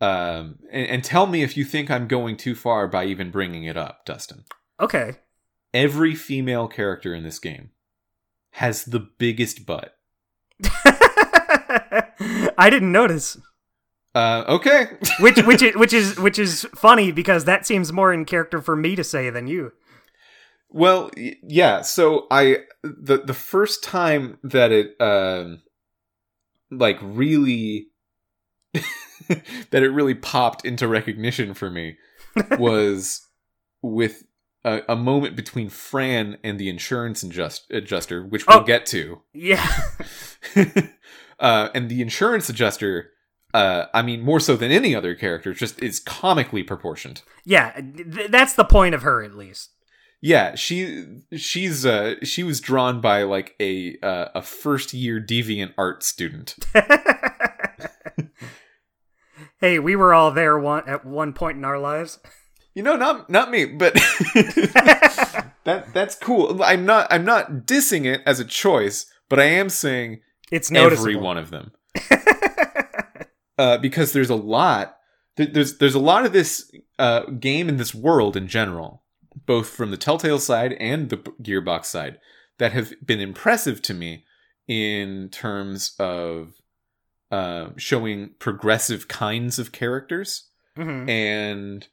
Um, 0.00 0.58
and, 0.70 0.86
and 0.88 1.04
tell 1.04 1.26
me 1.26 1.42
if 1.42 1.56
you 1.56 1.64
think 1.64 1.90
I'm 1.90 2.06
going 2.06 2.36
too 2.36 2.54
far 2.54 2.86
by 2.88 3.06
even 3.06 3.30
bringing 3.30 3.64
it 3.64 3.78
up, 3.78 4.04
Dustin. 4.04 4.44
Okay. 4.78 5.12
Every 5.74 6.14
female 6.14 6.68
character 6.68 7.14
in 7.14 7.24
this 7.24 7.38
game 7.38 7.70
has 8.52 8.84
the 8.84 9.00
biggest 9.00 9.64
butt. 9.64 9.96
I 12.58 12.68
didn't 12.70 12.92
notice. 12.92 13.38
Uh, 14.14 14.44
okay. 14.46 14.86
Which 15.20 15.38
which 15.38 15.62
is 15.62 15.74
which 15.76 15.92
is 15.92 16.18
which 16.18 16.38
is 16.38 16.66
funny 16.74 17.12
because 17.12 17.44
that 17.46 17.66
seems 17.66 17.92
more 17.92 18.12
in 18.12 18.24
character 18.24 18.60
for 18.60 18.76
me 18.76 18.94
to 18.96 19.04
say 19.04 19.30
than 19.30 19.46
you. 19.46 19.72
Well, 20.68 21.10
yeah. 21.16 21.82
So 21.82 22.26
I 22.30 22.58
the 22.82 23.22
the 23.24 23.34
first 23.34 23.82
time 23.82 24.38
that 24.42 24.70
it 24.72 25.00
um 25.00 25.62
like 26.70 26.98
really 27.00 27.88
that 29.28 29.82
it 29.82 29.90
really 29.90 30.14
popped 30.14 30.64
into 30.64 30.88
recognition 30.88 31.54
for 31.54 31.70
me 31.70 31.96
was 32.58 33.26
with 33.82 34.24
a, 34.64 34.82
a 34.90 34.96
moment 34.96 35.36
between 35.36 35.68
Fran 35.68 36.38
and 36.44 36.58
the 36.58 36.68
insurance 36.68 37.22
adjust, 37.22 37.66
adjuster, 37.70 38.24
which 38.24 38.46
we'll 38.46 38.60
Oh. 38.60 38.64
get 38.64 38.86
to. 38.86 39.22
Yeah. 39.32 39.66
uh, 41.40 41.68
and 41.74 41.88
the 41.88 42.02
insurance 42.02 42.48
adjuster, 42.48 43.10
uh, 43.54 43.86
I 43.92 44.02
mean, 44.02 44.22
more 44.22 44.40
so 44.40 44.56
than 44.56 44.70
any 44.70 44.94
other 44.94 45.14
character, 45.14 45.52
just 45.52 45.82
is 45.82 46.00
comically 46.00 46.62
proportioned. 46.62 47.22
Yeah, 47.44 47.72
th- 47.80 48.30
that's 48.30 48.54
the 48.54 48.64
point 48.64 48.94
of 48.94 49.02
her 49.02 49.22
at 49.22 49.34
least. 49.34 49.70
Yeah, 50.24 50.54
she 50.54 51.04
she's 51.36 51.84
uh 51.84 52.14
she 52.22 52.44
was 52.44 52.60
drawn 52.60 53.00
by 53.00 53.24
like 53.24 53.56
a 53.58 53.96
uh, 54.04 54.26
a 54.36 54.42
first 54.42 54.94
year 54.94 55.20
deviant 55.20 55.74
art 55.76 56.04
student. 56.04 56.54
hey, 59.60 59.78
we 59.78 59.96
were 59.96 60.14
all 60.14 60.30
there 60.30 60.58
one 60.58 60.88
at 60.88 61.04
one 61.04 61.32
point 61.32 61.56
in 61.58 61.64
our 61.64 61.78
lives. 61.78 62.18
You 62.74 62.82
know, 62.82 62.96
not 62.96 63.28
not 63.28 63.50
me, 63.50 63.66
but 63.66 63.94
that 65.64 65.86
that's 65.92 66.14
cool. 66.14 66.62
I'm 66.62 66.84
not 66.86 67.06
I'm 67.10 67.24
not 67.24 67.66
dissing 67.66 68.04
it 68.06 68.22
as 68.26 68.40
a 68.40 68.44
choice, 68.44 69.06
but 69.28 69.38
I 69.38 69.44
am 69.44 69.68
saying 69.68 70.20
It's 70.50 70.70
noticeable. 70.70 71.08
every 71.10 71.16
one 71.16 71.38
of 71.38 71.50
them. 71.50 71.72
uh, 73.58 73.78
because 73.78 74.12
there's 74.12 74.30
a 74.30 74.34
lot 74.36 74.96
there's 75.36 75.78
there's 75.78 75.94
a 75.94 75.98
lot 76.00 76.24
of 76.26 76.32
this 76.32 76.70
uh, 76.98 77.24
game 77.26 77.68
in 77.68 77.76
this 77.78 77.94
world 77.94 78.36
in 78.36 78.48
general, 78.48 79.02
both 79.46 79.68
from 79.68 79.90
the 79.90 79.96
Telltale 79.96 80.38
side 80.38 80.72
and 80.74 81.08
the 81.10 81.16
Gearbox 81.16 81.86
side, 81.86 82.18
that 82.58 82.72
have 82.72 82.92
been 83.04 83.20
impressive 83.20 83.80
to 83.82 83.94
me 83.94 84.24
in 84.68 85.28
terms 85.30 85.94
of 85.98 86.52
uh, 87.30 87.70
showing 87.76 88.30
progressive 88.38 89.08
kinds 89.08 89.58
of 89.58 89.72
characters 89.72 90.48
Mhm. 90.76 91.08
and 91.08 91.88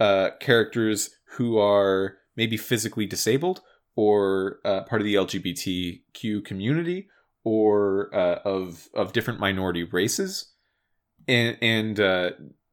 uh, 0.00 0.30
characters 0.40 1.10
who 1.36 1.58
are 1.58 2.16
maybe 2.36 2.56
physically 2.56 3.06
disabled 3.06 3.60
or 3.96 4.60
uh, 4.64 4.82
part 4.82 5.00
of 5.00 5.04
the 5.04 5.16
LGBTQ 5.16 6.44
community 6.44 7.08
or 7.44 8.14
uh, 8.14 8.38
of 8.44 8.88
of 8.94 9.12
different 9.12 9.40
minority 9.40 9.82
races, 9.82 10.52
and 11.26 11.56
and 11.60 11.98
uh, 11.98 12.30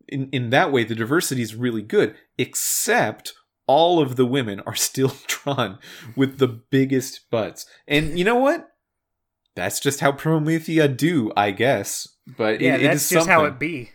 in 0.08 0.30
in 0.32 0.50
that 0.52 0.72
way 0.72 0.84
the 0.84 0.96
diversity 0.96 1.42
is 1.42 1.56
really 1.56 1.82
good. 1.82 2.16
Except 2.38 3.34
all 3.68 4.00
of 4.00 4.16
the 4.16 4.26
women 4.26 4.62
are 4.68 4.76
still 4.76 5.14
drawn 5.28 5.80
with 6.16 6.38
the 6.38 6.48
biggest 6.48 7.30
butts, 7.32 7.66
and 7.88 8.20
you 8.20 8.26
know 8.26 8.36
what? 8.36 8.70
That's 9.56 9.80
just 9.80 10.02
how 10.02 10.12
Promethea 10.12 10.90
do, 10.90 11.32
I 11.38 11.52
guess. 11.52 12.08
But 12.38 12.60
Yeah, 12.60 12.76
it, 12.76 12.82
it 12.82 12.84
that's 12.88 13.04
is 13.04 13.10
just 13.10 13.30
how 13.30 13.46
it 13.46 13.58
be. 13.58 13.92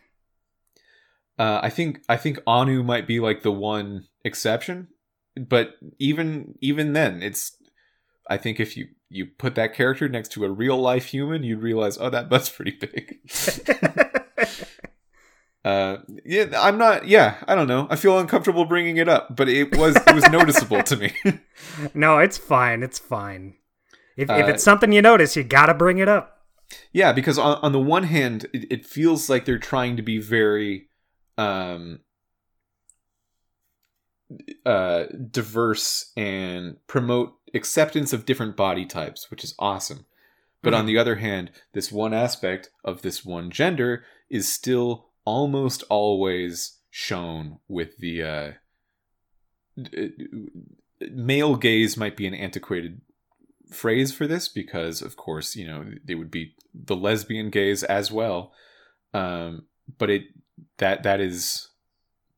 Uh, 1.41 1.59
I 1.63 1.71
think 1.71 2.03
I 2.07 2.19
think 2.19 2.39
Anu 2.47 2.83
might 2.83 3.07
be 3.07 3.19
like 3.19 3.43
the 3.43 3.51
one 3.51 4.05
exception, 4.27 4.89
but 5.35 5.71
even 5.99 6.55
even 6.61 6.93
then, 6.93 7.23
it's. 7.23 7.57
I 8.29 8.37
think 8.37 8.61
if 8.61 8.77
you 8.77 8.89
you 9.09 9.25
put 9.25 9.55
that 9.55 9.73
character 9.73 10.07
next 10.07 10.33
to 10.33 10.45
a 10.45 10.51
real 10.51 10.77
life 10.77 11.07
human, 11.07 11.43
you'd 11.43 11.63
realize, 11.63 11.97
oh, 11.99 12.11
that 12.11 12.29
butt's 12.29 12.51
pretty 12.51 12.73
big. 12.73 13.21
uh, 15.65 15.97
yeah, 16.27 16.45
I'm 16.59 16.77
not. 16.77 17.09
Yeah, 17.09 17.37
I 17.49 17.55
don't 17.55 17.69
know. 17.69 17.87
I 17.89 17.97
feel 17.97 18.19
uncomfortable 18.19 18.67
bringing 18.67 18.99
it 18.99 19.09
up, 19.09 19.35
but 19.35 19.49
it 19.49 19.75
was 19.79 19.97
it 19.97 20.15
was 20.15 20.29
noticeable 20.29 20.83
to 20.83 20.97
me. 20.99 21.15
no, 21.95 22.19
it's 22.19 22.37
fine. 22.37 22.83
It's 22.83 22.99
fine. 22.99 23.55
If, 24.15 24.29
if 24.29 24.45
Uh, 24.45 24.49
it's 24.49 24.63
something 24.63 24.93
you 24.93 25.01
notice, 25.01 25.37
you 25.37 25.43
gotta 25.43 25.73
bring 25.73 25.97
it 25.97 26.09
up. 26.09 26.37
Yeah, 26.93 27.15
because 27.15 27.39
on, 27.39 27.57
on 27.63 27.73
the 27.73 27.81
one 27.81 28.03
hand, 28.03 28.45
it, 28.53 28.71
it 28.71 28.85
feels 28.85 29.31
like 29.31 29.47
they're 29.47 29.59
trying 29.59 29.97
to 29.97 30.03
be 30.03 30.19
very 30.19 30.90
um, 31.41 32.01
uh, 34.67 35.05
diverse 35.31 36.13
and 36.17 36.77
promote 36.87 37.35
acceptance 37.55 38.13
of 38.13 38.27
different 38.27 38.57
body 38.57 38.85
types, 38.85 39.31
which 39.31 39.43
is 39.43 39.55
awesome. 39.59 40.05
But 40.63 40.75
on 40.75 40.85
the 40.85 40.99
other 40.99 41.17
hand, 41.17 41.53
this 41.73 41.91
one 41.91 42.13
aspect 42.13 42.69
of 42.85 43.01
this 43.01 43.25
one 43.25 43.51
gender 43.51 44.05
is 44.29 44.47
still 44.47 45.07
almost 45.25 45.83
always 45.89 46.77
shown 46.91 47.61
with 47.67 47.97
the 47.97 48.23
uh, 48.23 48.51
d- 49.81 50.11
male 51.11 51.57
gaze 51.57 51.97
might 51.97 52.15
be 52.15 52.27
an 52.27 52.35
antiquated 52.35 53.01
phrase 53.73 54.13
for 54.13 54.27
this 54.27 54.49
because 54.49 55.01
of 55.01 55.17
course 55.17 55.55
you 55.55 55.65
know 55.65 55.87
they 56.05 56.17
would 56.17 56.31
be 56.31 56.57
the 56.75 56.97
lesbian 56.97 57.51
gaze 57.51 57.85
as 57.85 58.11
well 58.11 58.53
um 59.15 59.63
but 59.97 60.11
it 60.11 60.25
that 60.79 61.03
that 61.03 61.21
is 61.21 61.69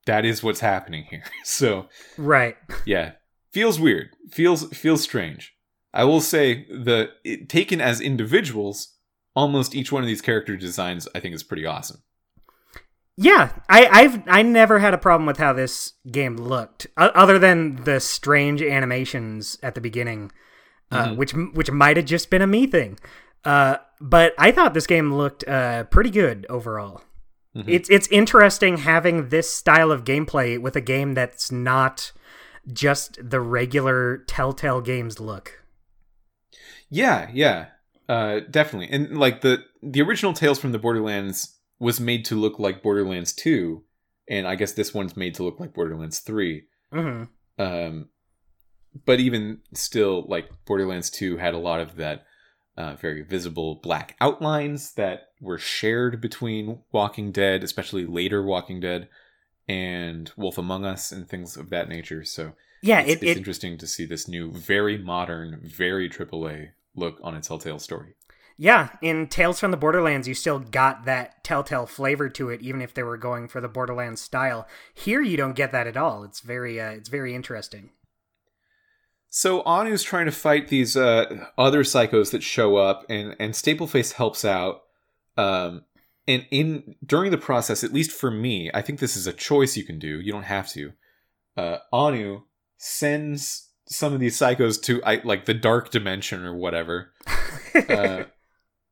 that 0.06 0.24
is 0.24 0.42
what's 0.42 0.60
happening 0.60 1.04
here 1.10 1.22
so 1.44 1.88
Right. 2.18 2.56
yeah 2.86 3.12
feels 3.52 3.78
weird 3.80 4.10
feels 4.30 4.68
feels 4.70 5.02
strange 5.02 5.54
i 5.94 6.04
will 6.04 6.20
say 6.20 6.64
the 6.70 7.10
it, 7.24 7.48
taken 7.48 7.80
as 7.80 8.00
individuals 8.00 8.96
almost 9.34 9.74
each 9.74 9.92
one 9.92 10.02
of 10.02 10.06
these 10.08 10.22
character 10.22 10.56
designs 10.56 11.06
i 11.14 11.20
think 11.20 11.34
is 11.34 11.42
pretty 11.42 11.64
awesome 11.66 12.02
Yeah, 13.16 13.52
I, 13.68 13.86
I've 13.92 14.22
I 14.26 14.42
never 14.42 14.78
had 14.78 14.94
a 14.94 14.98
problem 14.98 15.26
with 15.26 15.36
how 15.36 15.52
this 15.52 15.92
game 16.10 16.36
looked, 16.36 16.86
other 16.96 17.38
than 17.38 17.76
the 17.84 18.00
strange 18.00 18.62
animations 18.62 19.58
at 19.62 19.74
the 19.74 19.82
beginning, 19.82 20.32
uh, 20.90 21.08
Mhm. 21.08 21.16
which 21.16 21.32
which 21.54 21.70
might 21.70 21.98
have 21.98 22.06
just 22.06 22.30
been 22.30 22.40
a 22.42 22.46
me 22.46 22.66
thing. 22.66 22.98
Uh, 23.44 23.76
but 24.00 24.32
I 24.38 24.50
thought 24.50 24.72
this 24.72 24.86
game 24.86 25.12
looked 25.12 25.46
uh, 25.46 25.84
pretty 25.84 26.08
good 26.10 26.46
overall. 26.48 27.02
Mhm. 27.54 27.64
It's 27.66 27.90
it's 27.90 28.08
interesting 28.08 28.78
having 28.78 29.28
this 29.28 29.50
style 29.50 29.90
of 29.90 30.04
gameplay 30.04 30.58
with 30.60 30.74
a 30.76 30.80
game 30.80 31.14
that's 31.14 31.52
not 31.52 32.12
just 32.72 33.18
the 33.22 33.40
regular 33.40 34.18
Telltale 34.26 34.80
games 34.80 35.20
look. 35.20 35.62
Yeah, 36.88 37.28
yeah, 37.32 37.66
uh, 38.08 38.40
definitely. 38.50 38.88
And 38.90 39.18
like 39.18 39.40
the 39.40 39.64
the 39.82 40.02
original 40.02 40.32
Tales 40.32 40.58
from 40.58 40.72
the 40.72 40.78
Borderlands 40.78 41.58
was 41.78 42.00
made 42.00 42.24
to 42.26 42.36
look 42.36 42.58
like 42.58 42.82
Borderlands 42.82 43.32
Two, 43.32 43.84
and 44.28 44.46
I 44.46 44.54
guess 44.54 44.72
this 44.72 44.94
one's 44.94 45.16
made 45.16 45.34
to 45.34 45.42
look 45.42 45.60
like 45.60 45.74
Borderlands 45.74 46.20
Three. 46.20 46.64
hmm 46.92 47.24
Um, 47.58 48.08
but 49.04 49.20
even 49.20 49.60
still, 49.74 50.24
like 50.28 50.48
Borderlands 50.64 51.10
Two 51.10 51.36
had 51.36 51.54
a 51.54 51.58
lot 51.58 51.80
of 51.80 51.96
that 51.96 52.24
uh, 52.76 52.94
very 52.94 53.22
visible 53.22 53.76
black 53.76 54.16
outlines 54.20 54.92
that 54.94 55.30
were 55.40 55.58
shared 55.58 56.20
between 56.20 56.80
Walking 56.90 57.32
Dead, 57.32 57.62
especially 57.62 58.06
later 58.06 58.42
Walking 58.42 58.80
Dead, 58.80 59.08
and 59.68 60.30
Wolf 60.36 60.58
Among 60.58 60.84
Us, 60.84 61.12
and 61.12 61.28
things 61.28 61.56
of 61.56 61.70
that 61.70 61.88
nature. 61.88 62.24
So 62.24 62.52
Yeah, 62.80 63.00
it's, 63.00 63.10
it, 63.10 63.14
it's 63.14 63.22
it 63.32 63.36
interesting 63.36 63.78
to 63.78 63.86
see 63.86 64.06
this 64.06 64.26
new, 64.26 64.50
very 64.50 64.98
modern, 64.98 65.60
very 65.62 66.08
AAA 66.08 66.70
look 66.94 67.18
on 67.22 67.34
a 67.34 67.40
Telltale 67.40 67.78
story. 67.78 68.14
Yeah, 68.56 68.90
in 69.00 69.28
Tales 69.28 69.58
from 69.58 69.70
the 69.70 69.76
Borderlands, 69.76 70.28
you 70.28 70.34
still 70.34 70.58
got 70.58 71.04
that 71.04 71.42
Telltale 71.42 71.86
flavor 71.86 72.28
to 72.30 72.50
it, 72.50 72.60
even 72.60 72.82
if 72.82 72.94
they 72.94 73.02
were 73.02 73.16
going 73.16 73.48
for 73.48 73.60
the 73.60 73.68
Borderlands 73.68 74.20
style. 74.20 74.68
Here, 74.94 75.22
you 75.22 75.36
don't 75.36 75.56
get 75.56 75.72
that 75.72 75.86
at 75.86 75.96
all. 75.96 76.22
It's 76.22 76.40
very, 76.40 76.80
uh, 76.80 76.90
it's 76.90 77.08
very 77.08 77.34
interesting. 77.34 77.90
So 79.34 79.62
Anu's 79.62 80.02
trying 80.02 80.26
to 80.26 80.30
fight 80.30 80.68
these 80.68 80.94
uh, 80.94 81.46
other 81.56 81.84
psychos 81.84 82.32
that 82.32 82.42
show 82.42 82.76
up, 82.76 83.06
and 83.08 83.34
and 83.38 83.54
Stapleface 83.54 84.12
helps 84.12 84.44
out. 84.44 84.82
Um, 85.38 85.86
and 86.28 86.44
in 86.50 86.96
during 87.04 87.30
the 87.30 87.38
process, 87.38 87.82
at 87.82 87.94
least 87.94 88.10
for 88.10 88.30
me, 88.30 88.70
I 88.74 88.82
think 88.82 88.98
this 88.98 89.16
is 89.16 89.26
a 89.26 89.32
choice 89.32 89.74
you 89.74 89.84
can 89.84 89.98
do. 89.98 90.20
You 90.20 90.32
don't 90.32 90.42
have 90.42 90.68
to. 90.72 90.92
Uh, 91.56 91.78
Anu 91.90 92.42
sends 92.76 93.70
some 93.86 94.12
of 94.12 94.20
these 94.20 94.38
psychos 94.38 94.80
to 94.82 95.02
I, 95.02 95.22
like 95.24 95.46
the 95.46 95.54
dark 95.54 95.88
dimension 95.88 96.44
or 96.44 96.54
whatever, 96.54 97.14
uh, 97.88 98.24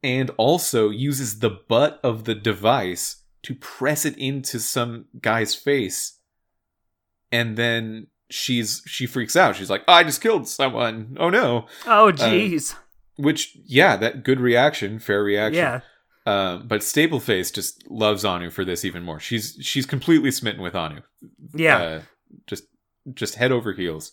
and 0.03 0.31
also 0.39 0.89
uses 0.89 1.41
the 1.41 1.51
butt 1.51 2.01
of 2.03 2.25
the 2.25 2.35
device 2.35 3.25
to 3.43 3.55
press 3.55 4.07
it 4.07 4.17
into 4.17 4.59
some 4.59 5.05
guy's 5.21 5.55
face, 5.55 6.19
and 7.31 7.59
then 7.59 8.07
she's 8.31 8.82
she 8.86 9.07
freaks 9.07 9.36
out. 9.36 9.57
She's 9.57 9.70
like, 9.70 9.82
"I 9.86 10.05
just 10.05 10.20
killed 10.20 10.48
someone! 10.48 11.16
Oh 11.20 11.31
no!" 11.31 11.66
oh, 11.86 12.12
jeez. 12.12 12.74
Which, 13.16 13.57
yeah, 13.66 13.97
that 13.97 14.23
good 14.23 14.40
reaction, 14.40 14.98
fair 14.98 15.23
reaction. 15.23 15.59
yeah. 15.59 15.81
Um, 16.27 16.69
but 16.69 16.81
Stapleface 16.81 17.52
just 17.52 17.90
loves 17.90 18.24
Anu 18.24 18.51
for 18.51 18.65
this 18.65 18.85
even 18.85 19.02
more. 19.02 19.19
She's 19.19 19.59
she's 19.61 19.86
completely 19.86 20.31
smitten 20.31 20.62
with 20.62 20.74
Anu. 20.74 21.01
Yeah. 21.55 21.78
Uh, 21.78 22.01
just 22.47 22.65
just 23.15 23.35
head 23.36 23.52
over 23.52 23.73
heels. 23.73 24.12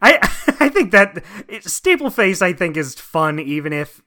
I 0.00 0.18
I 0.60 0.68
think 0.68 0.92
that 0.92 1.16
it, 1.48 1.64
Stapleface 1.64 2.42
I 2.42 2.52
think 2.52 2.76
is 2.76 2.94
fun 2.94 3.38
even 3.40 3.72
if 3.72 4.00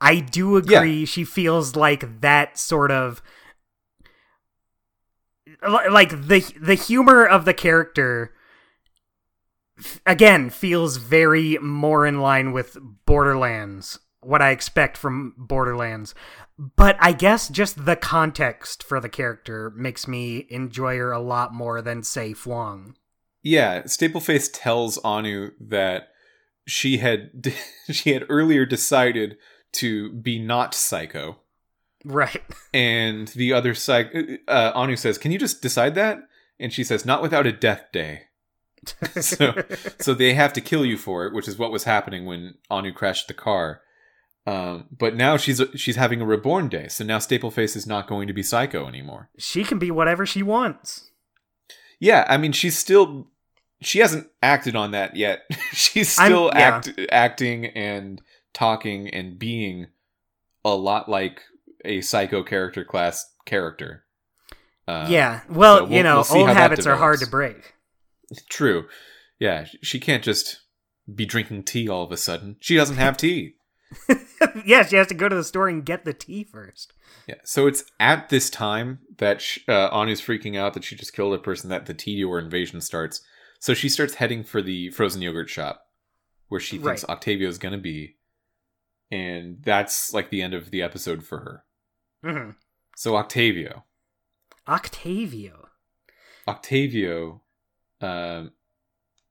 I 0.00 0.16
do 0.20 0.56
agree 0.56 1.04
she 1.04 1.24
feels 1.24 1.76
like 1.76 2.20
that 2.20 2.58
sort 2.58 2.90
of 2.90 3.22
like 5.62 6.10
the 6.10 6.44
the 6.60 6.74
humor 6.74 7.26
of 7.26 7.44
the 7.44 7.54
character 7.54 8.32
again 10.06 10.50
feels 10.50 10.96
very 10.96 11.58
more 11.58 12.06
in 12.06 12.20
line 12.20 12.52
with 12.52 12.76
Borderlands 13.06 13.98
what 14.24 14.42
I 14.42 14.50
expect 14.50 14.96
from 14.96 15.34
Borderlands. 15.36 16.14
But 16.58 16.96
I 17.00 17.12
guess 17.12 17.48
just 17.48 17.84
the 17.84 17.96
context 17.96 18.82
for 18.82 19.00
the 19.00 19.08
character 19.08 19.70
makes 19.76 20.08
me 20.08 20.46
enjoy 20.50 20.96
her 20.98 21.12
a 21.12 21.20
lot 21.20 21.52
more 21.52 21.82
than 21.82 22.02
say 22.02 22.32
Fwong. 22.32 22.94
Yeah, 23.42 23.82
Stapleface 23.82 24.50
tells 24.52 24.98
Anu 24.98 25.50
that 25.60 26.08
she 26.66 26.98
had 26.98 27.52
she 27.90 28.12
had 28.12 28.24
earlier 28.28 28.64
decided 28.64 29.36
to 29.72 30.12
be 30.12 30.38
not 30.38 30.74
psycho. 30.74 31.40
Right. 32.04 32.42
And 32.74 33.28
the 33.28 33.52
other 33.52 33.72
side 33.72 34.10
uh, 34.48 34.72
Anu 34.74 34.96
says, 34.96 35.16
"Can 35.16 35.30
you 35.30 35.38
just 35.38 35.62
decide 35.62 35.94
that?" 35.94 36.18
And 36.58 36.72
she 36.72 36.82
says, 36.82 37.06
"Not 37.06 37.22
without 37.22 37.46
a 37.46 37.52
death 37.52 37.84
day." 37.92 38.22
so 39.20 39.54
so 40.00 40.12
they 40.12 40.34
have 40.34 40.52
to 40.54 40.60
kill 40.60 40.84
you 40.84 40.98
for 40.98 41.24
it, 41.24 41.32
which 41.32 41.46
is 41.46 41.56
what 41.56 41.70
was 41.70 41.84
happening 41.84 42.26
when 42.26 42.54
Anu 42.70 42.92
crashed 42.92 43.28
the 43.28 43.34
car. 43.34 43.80
Um, 44.46 44.88
but 44.90 45.14
now 45.14 45.36
she's 45.36 45.62
she's 45.76 45.96
having 45.96 46.20
a 46.20 46.26
reborn 46.26 46.68
day, 46.68 46.88
so 46.88 47.04
now 47.04 47.18
Stapleface 47.18 47.76
is 47.76 47.86
not 47.86 48.08
going 48.08 48.26
to 48.26 48.34
be 48.34 48.42
psycho 48.42 48.88
anymore. 48.88 49.30
She 49.38 49.64
can 49.64 49.78
be 49.78 49.90
whatever 49.90 50.26
she 50.26 50.42
wants. 50.42 51.10
Yeah, 52.00 52.26
I 52.28 52.36
mean 52.36 52.52
she's 52.52 52.76
still 52.76 53.28
she 53.80 54.00
hasn't 54.00 54.28
acted 54.42 54.76
on 54.76 54.90
that 54.90 55.16
yet. 55.16 55.42
she's 55.72 56.10
still 56.10 56.50
yeah. 56.54 56.76
act, 56.76 56.90
acting 57.10 57.66
and 57.66 58.20
talking 58.52 59.08
and 59.08 59.38
being 59.38 59.86
a 60.64 60.74
lot 60.74 61.08
like 61.08 61.42
a 61.84 62.00
psycho 62.00 62.42
character 62.42 62.84
class 62.84 63.24
character. 63.46 64.04
Uh, 64.86 65.06
yeah. 65.08 65.40
Well, 65.48 65.78
so 65.78 65.84
we'll- 65.84 65.92
you 65.92 66.02
know, 66.02 66.24
we'll 66.30 66.40
old 66.42 66.50
habits 66.50 66.86
are 66.86 66.96
hard 66.96 67.20
to 67.20 67.26
break. 67.26 67.74
True. 68.48 68.86
Yeah, 69.38 69.66
she 69.82 69.98
can't 70.00 70.22
just 70.22 70.60
be 71.12 71.26
drinking 71.26 71.64
tea 71.64 71.88
all 71.88 72.02
of 72.04 72.12
a 72.12 72.16
sudden. 72.16 72.56
She 72.60 72.76
doesn't 72.76 72.96
have 72.96 73.16
tea. 73.16 73.54
yeah, 74.64 74.84
she 74.84 74.96
has 74.96 75.06
to 75.08 75.14
go 75.14 75.28
to 75.28 75.36
the 75.36 75.44
store 75.44 75.68
and 75.68 75.84
get 75.84 76.04
the 76.04 76.12
tea 76.14 76.44
first. 76.44 76.92
Yeah. 77.28 77.36
So 77.44 77.66
it's 77.66 77.84
at 78.00 78.28
this 78.28 78.50
time 78.50 79.00
that 79.18 79.40
sh 79.40 79.58
uh, 79.68 79.90
Anu's 79.90 80.20
freaking 80.20 80.56
out 80.58 80.74
that 80.74 80.84
she 80.84 80.96
just 80.96 81.12
killed 81.14 81.34
a 81.34 81.38
person 81.38 81.70
that 81.70 81.86
the 81.86 81.94
Tediore 81.94 82.42
invasion 82.42 82.80
starts. 82.80 83.22
So 83.60 83.72
she 83.74 83.88
starts 83.88 84.14
heading 84.14 84.42
for 84.44 84.60
the 84.62 84.90
frozen 84.90 85.22
yogurt 85.22 85.48
shop 85.48 85.82
where 86.48 86.60
she 86.60 86.78
thinks 86.78 87.04
Right. 87.04 87.10
Octavio's 87.16 87.58
going 87.58 87.72
to 87.72 87.78
be. 87.80 88.16
And 89.10 89.58
that's 89.62 90.12
like 90.12 90.30
the 90.30 90.42
end 90.42 90.54
of 90.54 90.70
the 90.70 90.82
episode 90.82 91.24
for 91.24 91.38
her. 91.40 91.64
Hmm 92.24 92.50
So 92.96 93.16
Octavio. 93.16 93.84
Octavio. 94.66 95.68
Octavio. 96.48 97.42
Um, 98.00 98.52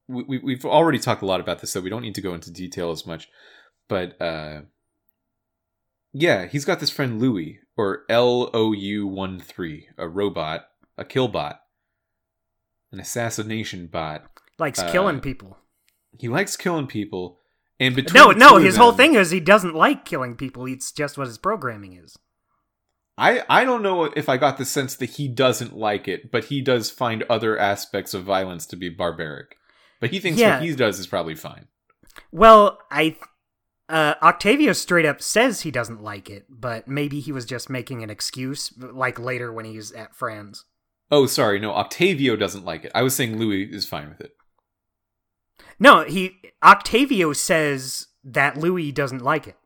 we, 0.07 0.23
we, 0.23 0.37
we've 0.39 0.65
already 0.65 0.99
talked 0.99 1.21
a 1.21 1.25
lot 1.25 1.39
about 1.39 1.59
this, 1.59 1.71
so 1.71 1.81
we 1.81 1.89
don't 1.89 2.01
need 2.01 2.15
to 2.15 2.21
go 2.21 2.33
into 2.33 2.51
detail 2.51 2.91
as 2.91 3.05
much. 3.05 3.29
But 3.87 4.21
uh, 4.21 4.61
yeah, 6.13 6.45
he's 6.45 6.65
got 6.65 6.79
this 6.79 6.89
friend 6.89 7.19
Louis, 7.19 7.59
or 7.75 8.03
L 8.09 8.49
O 8.53 8.71
U 8.73 9.07
1 9.07 9.39
3, 9.39 9.87
a 9.97 10.07
robot, 10.07 10.65
a 10.97 11.03
kill 11.05 11.27
bot, 11.27 11.61
an 12.91 12.99
assassination 12.99 13.87
bot. 13.87 14.25
Likes 14.59 14.79
Uh, 14.79 14.91
killing 14.91 15.19
people. 15.19 15.57
He 16.19 16.27
likes 16.27 16.55
killing 16.55 16.87
people. 16.87 17.39
And 17.79 17.95
between 17.95 18.21
No, 18.21 18.31
no, 18.31 18.57
his 18.57 18.77
whole 18.77 18.91
thing 18.91 19.15
is 19.15 19.31
he 19.31 19.39
doesn't 19.39 19.73
like 19.73 20.05
killing 20.05 20.35
people. 20.35 20.67
It's 20.67 20.91
just 20.91 21.17
what 21.17 21.27
his 21.27 21.39
programming 21.39 21.93
is. 21.93 22.17
I, 23.17 23.43
I 23.47 23.63
don't 23.63 23.83
know 23.83 24.05
if 24.05 24.27
I 24.27 24.37
got 24.37 24.57
the 24.57 24.65
sense 24.65 24.95
that 24.95 25.11
he 25.11 25.27
doesn't 25.27 25.77
like 25.77 26.07
it, 26.07 26.31
but 26.31 26.45
he 26.45 26.61
does 26.61 26.89
find 26.89 27.23
other 27.29 27.57
aspects 27.57 28.13
of 28.13 28.23
violence 28.23 28.65
to 28.67 28.75
be 28.75 28.89
barbaric. 28.89 29.57
But 29.99 30.09
he 30.11 30.19
thinks 30.19 30.39
Yeah. 30.39 30.55
what 30.59 30.63
he 30.67 30.75
does 30.75 30.99
is 30.99 31.07
probably 31.07 31.35
fine. 31.35 31.67
Well, 32.31 32.79
I 32.91 33.17
uh 33.89 34.15
Octavio 34.21 34.73
straight 34.73 35.05
up 35.05 35.21
says 35.21 35.61
he 35.61 35.71
doesn't 35.71 36.01
like 36.01 36.29
it, 36.29 36.45
but 36.49 36.87
maybe 36.87 37.19
he 37.19 37.31
was 37.31 37.45
just 37.45 37.69
making 37.69 38.01
an 38.03 38.09
excuse 38.09 38.73
like 38.77 39.19
later 39.19 39.51
when 39.53 39.65
he's 39.65 39.91
at 39.91 40.15
Fran's. 40.15 40.65
Oh, 41.11 41.25
sorry, 41.27 41.59
no, 41.59 41.71
Octavio 41.73 42.35
doesn't 42.35 42.65
like 42.65 42.85
it. 42.85 42.91
I 42.95 43.03
was 43.03 43.15
saying 43.15 43.37
Louis 43.37 43.63
is 43.65 43.85
fine 43.85 44.09
with 44.09 44.21
it. 44.21 44.31
No, 45.79 46.03
he 46.03 46.37
Octavio 46.63 47.33
says 47.33 48.07
that 48.23 48.57
Louis 48.57 48.91
doesn't 48.91 49.21
like 49.23 49.47
it. 49.47 49.57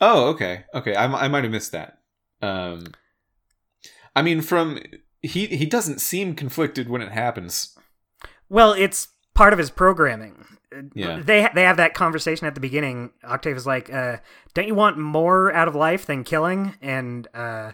Oh, 0.00 0.28
okay, 0.30 0.64
okay. 0.74 0.94
I, 0.94 1.04
I 1.04 1.28
might 1.28 1.44
have 1.44 1.52
missed 1.52 1.72
that. 1.72 1.98
Um, 2.42 2.84
I 4.14 4.22
mean, 4.22 4.40
from 4.40 4.80
he 5.22 5.46
he 5.46 5.66
doesn't 5.66 6.00
seem 6.00 6.34
conflicted 6.34 6.88
when 6.88 7.02
it 7.02 7.12
happens. 7.12 7.76
Well, 8.48 8.72
it's 8.72 9.08
part 9.34 9.52
of 9.52 9.58
his 9.58 9.70
programming. 9.70 10.44
Yeah. 10.94 11.20
They 11.20 11.48
they 11.54 11.62
have 11.62 11.78
that 11.78 11.94
conversation 11.94 12.46
at 12.46 12.54
the 12.54 12.60
beginning. 12.60 13.10
Octave 13.24 13.56
is 13.56 13.66
like, 13.66 13.92
uh, 13.92 14.18
"Don't 14.54 14.66
you 14.66 14.74
want 14.74 14.98
more 14.98 15.52
out 15.52 15.68
of 15.68 15.74
life 15.74 16.06
than 16.06 16.24
killing?" 16.24 16.74
And 16.82 17.26
uh, 17.34 17.72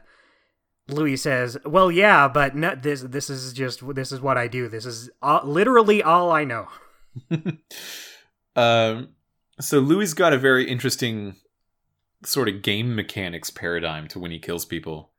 Louis 0.88 1.16
says, 1.16 1.56
"Well, 1.64 1.90
yeah, 1.90 2.28
but 2.28 2.54
no, 2.54 2.74
this 2.74 3.02
this 3.02 3.30
is 3.30 3.52
just 3.52 3.82
this 3.94 4.12
is 4.12 4.20
what 4.20 4.38
I 4.38 4.46
do. 4.46 4.68
This 4.68 4.86
is 4.86 5.10
all, 5.20 5.44
literally 5.44 6.02
all 6.02 6.30
I 6.30 6.44
know." 6.44 6.68
Um, 8.54 9.14
so 9.60 9.78
Louis 9.78 10.12
got 10.12 10.32
a 10.32 10.38
very 10.38 10.68
interesting 10.68 11.36
sort 12.24 12.48
of 12.48 12.62
game 12.62 12.94
mechanics 12.94 13.50
paradigm 13.50 14.08
to 14.08 14.18
when 14.18 14.30
he 14.30 14.38
kills 14.38 14.64
people, 14.64 15.10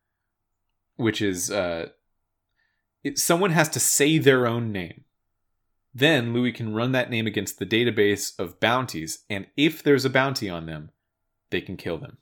which 0.96 1.22
is 1.22 1.52
uh, 1.52 1.90
it, 3.04 3.18
someone 3.18 3.52
has 3.52 3.70
to 3.70 3.80
say 3.80 4.18
their 4.18 4.48
own 4.48 4.72
name. 4.72 5.04
Then 5.94 6.34
Louis 6.34 6.52
can 6.52 6.74
run 6.74 6.92
that 6.94 7.10
name 7.10 7.28
against 7.28 7.60
the 7.60 7.66
database 7.66 8.38
of 8.40 8.60
bounties, 8.60 9.26
and 9.30 9.48
if 9.56 9.84
there's 9.84 10.06
a 10.06 10.10
bounty 10.10 10.50
on 10.50 10.66
them, 10.66 10.90
they 11.52 11.62
can 11.62 11.78
kill 11.78 11.98
them. 11.98 12.18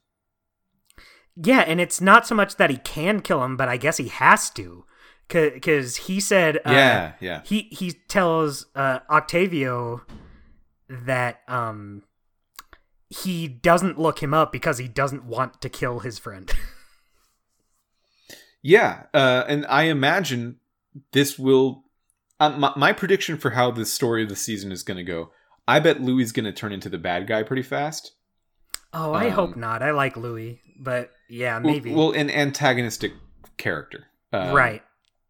Yeah, 1.35 1.61
and 1.61 1.79
it's 1.79 2.01
not 2.01 2.27
so 2.27 2.35
much 2.35 2.57
that 2.57 2.69
he 2.69 2.77
can 2.77 3.21
kill 3.21 3.43
him, 3.43 3.55
but 3.55 3.69
I 3.69 3.77
guess 3.77 3.95
he 3.95 4.09
has 4.09 4.49
to, 4.51 4.85
because 5.29 5.95
he 5.95 6.19
said, 6.19 6.57
uh, 6.57 6.71
yeah, 6.71 7.13
yeah. 7.21 7.41
he 7.45 7.69
he 7.71 7.93
tells 8.09 8.65
uh, 8.75 8.99
Octavio 9.09 10.01
that 10.89 11.39
um 11.47 12.03
he 13.11 13.47
doesn't 13.47 13.99
look 13.99 14.23
him 14.23 14.33
up 14.33 14.51
because 14.51 14.77
he 14.79 14.87
doesn't 14.87 15.25
want 15.25 15.61
to 15.61 15.69
kill 15.69 15.99
his 15.99 16.17
friend. 16.17 16.51
Yeah, 18.63 19.03
uh, 19.13 19.43
and 19.47 19.65
I 19.67 19.83
imagine 19.83 20.57
this 21.13 21.39
will. 21.39 21.83
Uh, 22.39 22.51
my, 22.51 22.71
my 22.75 22.93
prediction 22.93 23.37
for 23.37 23.51
how 23.51 23.71
the 23.71 23.85
story 23.85 24.21
of 24.23 24.29
the 24.29 24.35
season 24.35 24.71
is 24.71 24.83
going 24.83 24.97
to 24.97 25.03
go. 25.03 25.31
I 25.67 25.79
bet 25.79 26.01
Louis 26.01 26.23
is 26.23 26.31
going 26.31 26.45
to 26.45 26.51
turn 26.51 26.71
into 26.71 26.89
the 26.89 26.97
bad 26.97 27.25
guy 27.27 27.41
pretty 27.43 27.63
fast. 27.63 28.11
oh, 28.93 29.13
I 29.13 29.29
hope 29.29 29.53
Um, 29.55 29.59
not. 29.61 29.81
I 29.81 29.91
like 29.91 30.15
Louis, 30.17 30.61
but 30.79 31.09
yeah, 31.29 31.55
Well- 31.57 31.73
maybe. 31.73 31.93
Well, 31.93 32.11
an 32.11 32.29
antagonistic 32.29 33.13
character, 33.57 34.05
um, 34.33 34.53
right. 34.53 34.83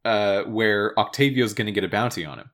Uh, 0.04 0.44
where 0.44 0.98
Octavio's 1.00 1.54
going 1.54 1.68
to 1.68 1.72
get 1.72 1.84
a 1.84 1.88
bounty 1.90 2.26
on 2.26 2.38
him, 2.40 2.50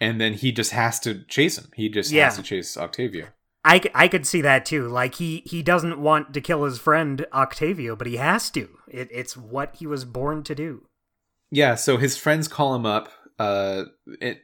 and 0.00 0.18
then 0.20 0.32
he 0.34 0.50
just 0.52 0.70
has 0.70 0.98
to 1.00 1.24
chase 1.24 1.58
him. 1.58 1.70
He 1.74 1.88
just 1.90 2.10
Yeah. 2.10 2.24
has 2.24 2.36
to 2.36 2.42
chase 2.42 2.76
Octavio. 2.76 3.26
I, 3.64 3.82
I 3.94 4.08
could 4.08 4.26
see 4.26 4.40
that 4.42 4.64
too. 4.64 4.88
Like 4.88 5.16
he 5.16 5.42
he 5.44 5.62
doesn't 5.62 5.98
want 5.98 6.32
to 6.34 6.40
kill 6.40 6.64
his 6.64 6.78
friend 6.78 7.26
Octavio, 7.32 7.96
but 7.96 8.06
he 8.06 8.16
has 8.16 8.50
to. 8.50 8.68
It, 8.88 9.08
it's 9.10 9.36
what 9.36 9.76
he 9.76 9.86
was 9.86 10.04
born 10.04 10.42
to 10.44 10.54
do. 10.54 10.86
Yeah, 11.50 11.74
so 11.74 11.96
his 11.96 12.16
friends 12.16 12.48
call 12.48 12.74
him 12.74 12.86
up. 12.86 13.10
Uh, 13.38 13.84
it, 14.20 14.42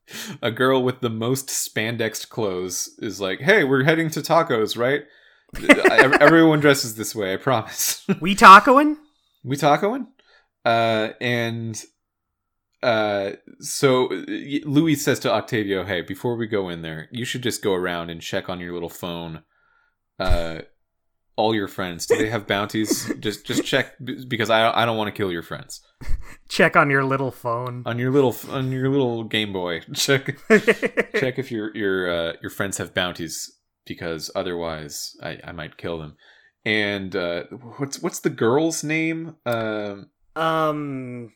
a 0.42 0.50
girl 0.50 0.82
with 0.82 1.00
the 1.00 1.10
most 1.10 1.50
spandexed 1.50 2.28
clothes 2.28 2.90
is 2.98 3.20
like, 3.20 3.40
"Hey, 3.40 3.64
we're 3.64 3.84
heading 3.84 4.10
to 4.10 4.20
tacos, 4.20 4.76
right?" 4.76 5.02
Everyone 6.20 6.60
dresses 6.60 6.94
this 6.94 7.14
way, 7.14 7.34
I 7.34 7.36
promise. 7.36 8.06
We 8.20 8.34
tacoing? 8.34 8.96
we 9.44 9.56
tacoing? 9.56 10.06
Uh, 10.64 11.10
and 11.20 11.82
uh, 12.82 13.32
so 13.60 14.08
Louis 14.64 14.96
says 14.96 15.18
to 15.20 15.32
Octavio, 15.32 15.84
"Hey, 15.84 16.02
before 16.02 16.36
we 16.36 16.46
go 16.46 16.68
in 16.68 16.82
there, 16.82 17.08
you 17.12 17.24
should 17.24 17.42
just 17.42 17.62
go 17.62 17.74
around 17.74 18.10
and 18.10 18.20
check 18.20 18.48
on 18.48 18.60
your 18.60 18.72
little 18.72 18.88
phone. 18.88 19.42
Uh, 20.18 20.62
all 21.36 21.54
your 21.54 21.68
friends, 21.68 22.06
do 22.06 22.16
they 22.16 22.28
have 22.28 22.46
bounties? 22.46 23.12
just 23.20 23.46
just 23.46 23.64
check 23.64 23.94
because 24.28 24.50
I 24.50 24.70
I 24.70 24.84
don't 24.84 24.96
want 24.96 25.08
to 25.08 25.16
kill 25.16 25.32
your 25.32 25.42
friends." 25.42 25.80
Check 26.48 26.76
on 26.76 26.90
your 26.90 27.04
little 27.04 27.30
phone. 27.30 27.82
on 27.86 27.98
your 27.98 28.10
little 28.10 28.36
on 28.50 28.72
your 28.72 28.88
little 28.90 29.24
Game 29.24 29.52
Boy. 29.52 29.80
Check 29.94 30.36
check 30.50 31.38
if 31.38 31.50
your 31.50 31.74
your 31.74 32.10
uh, 32.10 32.32
your 32.42 32.50
friends 32.50 32.76
have 32.78 32.92
bounties 32.92 33.50
because 33.86 34.30
otherwise 34.34 35.16
I, 35.22 35.38
I 35.44 35.52
might 35.52 35.78
kill 35.78 35.98
them. 35.98 36.16
And 36.64 37.16
uh, 37.16 37.44
what's 37.78 38.00
what's 38.02 38.20
the 38.20 38.30
girl's 38.30 38.84
name? 38.84 39.36
Um, 39.46 40.10
um, 40.36 41.32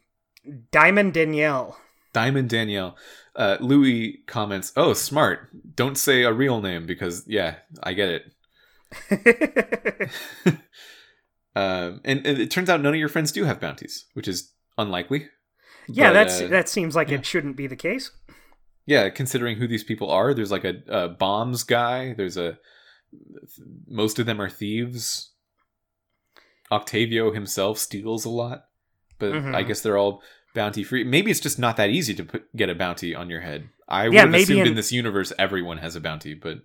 Diamond 0.71 1.15
Danielle. 1.15 1.79
Diamond 2.13 2.49
Danielle. 2.49 2.97
Uh, 3.35 3.57
Louis 3.61 4.23
comments, 4.27 4.73
"Oh, 4.77 4.95
smart. 4.95 5.51
Don't 5.77 5.99
say 5.99 6.23
a 6.23 6.33
real 6.33 6.61
name 6.61 6.87
because 6.87 7.25
yeah, 7.27 7.57
I 7.83 7.93
get 7.93 8.23
it." 9.11 10.11
Um, 11.57 12.03
and, 12.05 12.27
and 12.27 12.39
it 12.39 12.51
turns 12.51 12.69
out 12.69 12.83
none 12.83 12.93
of 12.93 13.01
your 13.01 13.09
friends 13.09 13.33
do 13.33 13.45
have 13.45 13.61
bounties, 13.61 14.05
which 14.13 14.29
is 14.29 14.53
unlikely. 14.77 15.29
yeah, 15.89 16.11
But, 16.11 16.13
that's 16.13 16.41
uh, 16.43 16.47
that 16.49 16.69
seems 16.69 16.95
like 16.95 17.09
yeah. 17.09 17.15
it 17.17 17.25
shouldn't 17.25 17.57
be 17.57 17.67
the 17.67 17.77
case. 17.77 18.11
yeah 18.85 19.09
considering 19.09 19.57
who 19.57 19.67
these 19.67 19.83
people 19.83 20.11
are 20.11 20.35
there's 20.35 20.51
like 20.53 20.65
a, 20.67 20.75
a 20.87 21.09
bombs 21.09 21.65
guy 21.65 22.13
there's 22.13 22.37
a 22.37 22.59
most 23.89 24.19
of 24.19 24.27
them 24.27 24.39
are 24.39 24.51
thieves. 24.51 25.33
Octavio 26.71 27.33
himself 27.33 27.79
steals 27.79 28.27
a 28.27 28.31
lot, 28.31 28.67
but 29.19 29.33
Mhm. 29.33 29.55
I 29.55 29.63
guess 29.63 29.81
they're 29.81 29.99
all 29.99 30.23
bounty 30.55 30.83
free. 30.85 31.05
Maybe 31.05 31.31
it's 31.31 31.41
just 31.41 31.59
not 31.59 31.77
that 31.77 31.91
easy 31.91 32.15
to 32.15 32.25
put, 32.25 32.57
get 32.57 32.71
a 32.71 32.75
bounty 32.75 33.15
on 33.15 33.29
your 33.31 33.41
head. 33.43 33.69
I 33.89 34.05
would 34.09 34.15
Yeah, 34.15 34.21
have 34.23 34.31
maybe 34.31 34.43
assumed 34.45 34.61
in, 34.63 34.67
in- 34.69 34.75
this 34.75 34.93
universe 34.93 35.33
everyone 35.39 35.79
has 35.79 35.95
a 35.97 36.01
bounty, 36.01 36.35
but 36.35 36.59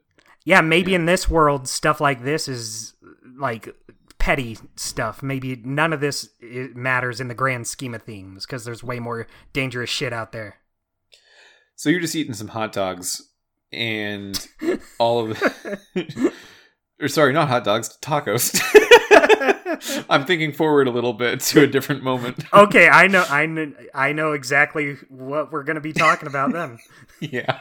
Yeah, 0.45 0.61
maybe 0.61 0.95
in 0.95 1.06
this 1.06 1.30
world, 1.30 1.68
stuff 1.68 2.02
like 2.02 2.23
this 2.23 2.48
is 2.48 2.94
like 3.38 3.76
petty 4.18 4.57
stuff. 4.76 5.22
Maybe 5.22 5.56
none 5.64 5.94
of 5.94 5.99
this 5.99 6.30
matters 6.73 7.19
in 7.19 7.28
the 7.28 7.36
grand 7.36 7.68
scheme 7.68 7.94
of 7.94 8.03
things 8.03 8.45
because 8.45 8.65
there's 8.65 8.84
way 8.84 8.99
more 8.99 9.28
dangerous 9.53 9.90
shit 9.90 10.14
out 10.14 10.32
there. 10.32 10.56
so 11.76 11.90
you're 11.90 11.99
just 12.02 12.15
eating 12.15 12.34
some 12.34 12.49
hot 12.49 12.72
dogs 12.72 13.22
and 13.73 14.48
all 14.99 15.19
of 15.32 15.40
the 15.40 16.34
or 17.02 17.07
sorry, 17.07 17.34
not 17.34 17.48
hot 17.49 17.64
dogs, 17.64 17.98
tacos. 18.02 18.60
I'm 20.10 20.26
thinking 20.26 20.53
forward 20.53 20.88
a 20.88 20.91
little 20.91 21.14
bit 21.14 21.39
to 21.41 21.64
a 21.64 21.68
different 21.68 22.03
moment. 22.03 22.43
okay, 22.53 22.89
I 22.89 23.07
know, 23.07 23.23
I 23.30 23.45
know, 23.45 23.73
I 23.93 24.14
know 24.14 24.34
exactly 24.34 24.95
what 25.10 25.52
we're 25.52 25.64
gonna 25.64 25.81
be 25.81 25.93
talking 25.93 26.27
about 26.27 26.53
then. 26.53 26.80
yeah. 27.19 27.60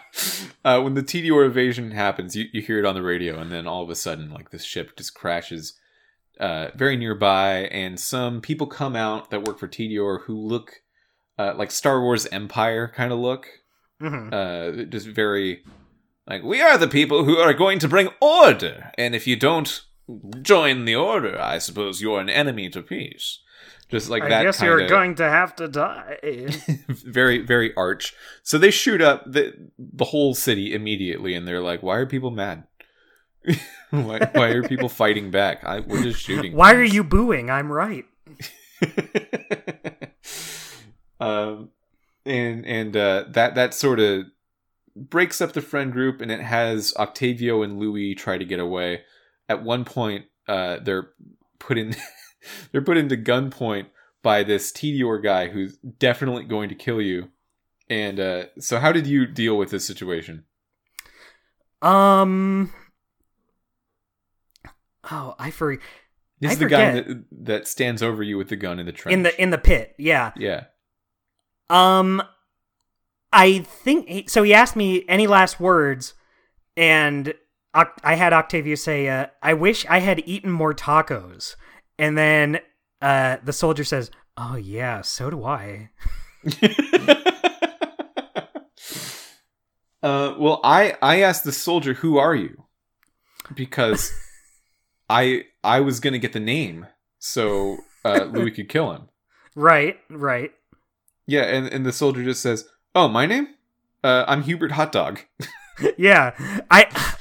Uh, 0.65 0.81
when 0.81 0.95
the 0.95 1.03
Tediore 1.03 1.47
invasion 1.47 1.91
happens, 1.91 2.37
you, 2.37 2.47
you 2.53 2.62
hear 2.62 2.78
it 2.78 2.85
on 2.85 2.95
the 2.95 3.03
radio, 3.03 3.39
and 3.39 3.51
then 3.51 3.66
all 3.66 3.82
of 3.82 3.91
a 3.91 3.95
sudden, 3.95 4.31
like 4.31 4.51
this 4.51 4.65
ship 4.65 4.97
just 4.97 5.15
crashes 5.15 5.78
uh, 6.39 6.69
very 6.74 6.97
nearby, 6.97 7.69
and 7.70 7.99
some 8.01 8.41
people 8.41 8.66
come 8.66 8.97
out 8.97 9.31
that 9.31 9.45
work 9.45 9.59
for 9.59 9.69
Tediore 9.69 10.23
who 10.23 10.37
look 10.37 10.82
uh, 11.39 11.55
like 11.57 11.70
Star 11.70 12.01
Wars 12.01 12.27
Empire 12.27 12.93
kind 12.95 13.12
of 13.12 13.19
look. 13.19 13.47
hmm 14.01 14.28
Uh, 14.32 14.85
just 14.89 15.07
very 15.07 15.62
like 16.27 16.43
we 16.43 16.62
are 16.62 16.78
the 16.78 16.89
people 16.89 17.24
who 17.24 17.37
are 17.39 17.53
going 17.53 17.78
to 17.81 17.89
bring 17.89 18.09
order, 18.20 18.93
and 18.97 19.15
if 19.15 19.27
you 19.27 19.37
don't 19.37 19.82
join 20.43 20.85
the 20.85 20.97
order, 20.97 21.41
I 21.41 21.59
suppose 21.59 22.01
you're 22.01 22.20
an 22.20 22.31
enemy 22.31 22.69
to 22.70 22.82
peace. 22.82 23.41
Just 23.91 24.09
like 24.09 24.23
I 24.23 24.28
that. 24.28 24.43
guess 24.45 24.59
kinda 24.59 24.78
you're 24.78 24.89
going 24.89 25.16
to 25.16 25.28
have 25.28 25.57
to 25.57 25.66
die. 25.66 26.19
very 26.89 27.39
very 27.39 27.74
arch 27.74 28.15
so 28.43 28.57
they 28.57 28.70
shoot 28.70 29.03
up 29.03 29.24
the 29.27 29.53
the 29.78 30.05
whole 30.05 30.32
city 30.35 30.73
immediately 30.73 31.35
and 31.35 31.47
they're 31.47 31.61
like 31.61 31.82
why 31.82 31.97
are 31.97 32.07
people 32.07 32.31
mad 32.31 32.65
why, 33.91 34.20
why 34.32 34.49
are 34.51 34.62
people 34.62 34.89
fighting 35.03 35.31
back 35.31 35.65
I, 35.65 35.81
we're 35.81 36.03
just 36.03 36.20
shooting 36.20 36.55
Why 36.55 36.74
are 36.74 36.85
you 36.85 37.03
booing? 37.03 37.51
I'm 37.51 37.73
right. 37.73 38.05
um 41.20 41.70
and 42.24 42.65
and 42.66 42.97
uh 42.97 43.24
that 43.28 43.55
that 43.57 43.74
sort 43.74 43.99
of 43.99 44.27
breaks 44.95 45.41
up 45.41 45.53
the 45.53 45.61
friend 45.62 45.93
group 45.93 46.20
and 46.20 46.31
it 46.31 46.41
has 46.41 46.95
octavio 46.97 47.62
and 47.62 47.78
louis 47.78 48.15
try 48.15 48.39
to 48.39 48.45
get 48.45 48.61
away 48.61 49.03
at 49.51 49.62
one 49.62 49.85
point 49.85 50.24
uh 50.48 50.78
they're 50.82 51.10
put 51.59 51.77
in 51.77 51.94
they're 52.72 52.81
put 52.81 52.97
into 52.97 53.16
gunpoint 53.16 53.86
by 54.22 54.43
this 54.43 54.72
tediore 54.72 55.22
guy 55.22 55.48
who's 55.48 55.77
definitely 55.77 56.44
going 56.44 56.70
to 56.70 56.74
kill 56.74 57.02
you 57.02 57.28
and 57.90 58.18
uh 58.18 58.44
so 58.59 58.78
how 58.78 58.93
did 58.93 59.06
you 59.06 59.27
deal 59.27 59.59
with 59.59 59.70
this 59.70 59.86
situation 59.86 60.44
Um. 61.82 62.72
Oh, 65.10 65.35
I 65.39 65.51
for 65.51 65.78
this 66.40 66.51
I 66.51 66.52
is 66.52 66.59
the 66.59 66.66
guy 66.66 66.93
that 66.93 67.24
that 67.44 67.66
stands 67.66 68.02
over 68.02 68.22
you 68.22 68.39
with 68.39 68.48
the 68.48 68.56
gun 68.56 68.78
in 68.78 68.86
the 68.86 68.93
trench 68.93 69.12
in 69.14 69.22
the 69.22 69.43
in 69.43 69.51
the 69.51 69.59
pit. 69.59 69.94
Yeah. 69.98 70.32
yeah 70.36 70.64
Um, 71.68 72.22
I 73.32 73.60
think 73.60 74.09
he, 74.09 74.24
so. 74.28 74.43
He 74.43 74.55
asked 74.55 74.77
me 74.77 75.05
any 75.09 75.27
last 75.27 75.60
words, 75.60 76.14
and 76.77 77.35
I 77.75 78.15
had 78.17 78.33
Octavia 78.33 78.77
say, 78.77 79.09
uh, 79.09 79.27
"I 79.43 79.55
wish 79.55 79.87
I 79.87 80.01
had 80.01 80.23
eaten 80.27 80.51
more 80.51 80.75
tacos." 80.75 81.57
And 81.99 82.19
then 82.19 82.61
uh, 83.01 83.37
the 83.45 83.53
soldier 83.53 83.85
says, 83.85 84.11
"Oh 84.37 84.57
yeah, 84.57 85.03
so 85.03 85.31
do 85.31 85.45
I." 85.45 85.91
uh, 90.03 90.35
well, 90.39 90.61
I 90.65 90.97
I 91.01 91.23
asked 91.23 91.45
the 91.45 91.53
soldier, 91.53 91.95
"Who 91.95 92.19
are 92.19 92.35
you?" 92.35 92.65
Because 93.55 94.13
I 95.09 95.45
I 95.63 95.81
was 95.81 96.01
gonna 96.01 96.19
get 96.19 96.33
the 96.33 96.41
name 96.41 96.87
so 97.21 97.77
uh, 98.05 98.25
Louis 98.25 98.51
could 98.51 98.69
kill 98.69 98.93
him. 98.93 99.03
Right, 99.57 99.99
right. 100.09 100.53
Yeah, 101.27 101.43
and 101.43 101.67
and 101.67 101.85
the 101.85 101.93
soldier 101.93 102.23
just 102.23 102.41
says, 102.41 102.69
"Oh, 102.95 103.09
my 103.09 103.27
name? 103.27 103.49
Uh, 104.03 104.25
I'm 104.29 104.43
Hubert 104.43 104.71
Hot 104.71 104.93
Dog." 104.93 105.21
Yeah, 105.99 106.35
I. 106.71 107.17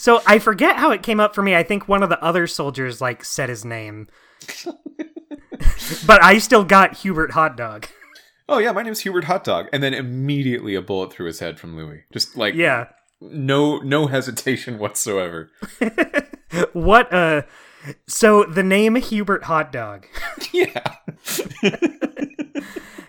So 0.00 0.22
I 0.26 0.38
forget 0.38 0.76
how 0.76 0.92
it 0.92 1.02
came 1.02 1.20
up 1.20 1.34
for 1.34 1.42
me. 1.42 1.54
I 1.54 1.62
think 1.62 1.86
one 1.86 2.02
of 2.02 2.08
the 2.08 2.18
other 2.24 2.46
soldiers 2.46 3.02
like 3.02 3.22
said 3.22 3.50
his 3.50 3.66
name, 3.66 4.08
but 6.06 6.24
I 6.24 6.38
still 6.38 6.64
got 6.64 6.96
Hubert 6.96 7.32
Hot 7.32 7.54
Dog. 7.54 7.86
oh 8.48 8.56
yeah, 8.56 8.72
my 8.72 8.82
name's 8.82 9.00
Hubert 9.00 9.24
Hot 9.24 9.44
Dog, 9.44 9.66
and 9.74 9.82
then 9.82 9.92
immediately 9.92 10.74
a 10.74 10.80
bullet 10.80 11.12
through 11.12 11.26
his 11.26 11.40
head 11.40 11.60
from 11.60 11.76
Louis. 11.76 12.04
Just 12.14 12.34
like 12.34 12.54
Yeah. 12.54 12.86
no 13.20 13.76
no 13.80 14.06
hesitation 14.06 14.78
whatsoever. 14.78 15.50
what 16.72 17.12
uh 17.12 17.42
so 18.08 18.44
the 18.44 18.62
name 18.62 18.94
Hubert 18.94 19.44
Hot 19.44 19.70
Dog. 19.70 20.06
yeah. 20.54 20.96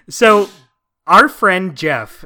So 0.09 0.49
our 1.07 1.29
friend 1.29 1.73
Jeff, 1.73 2.25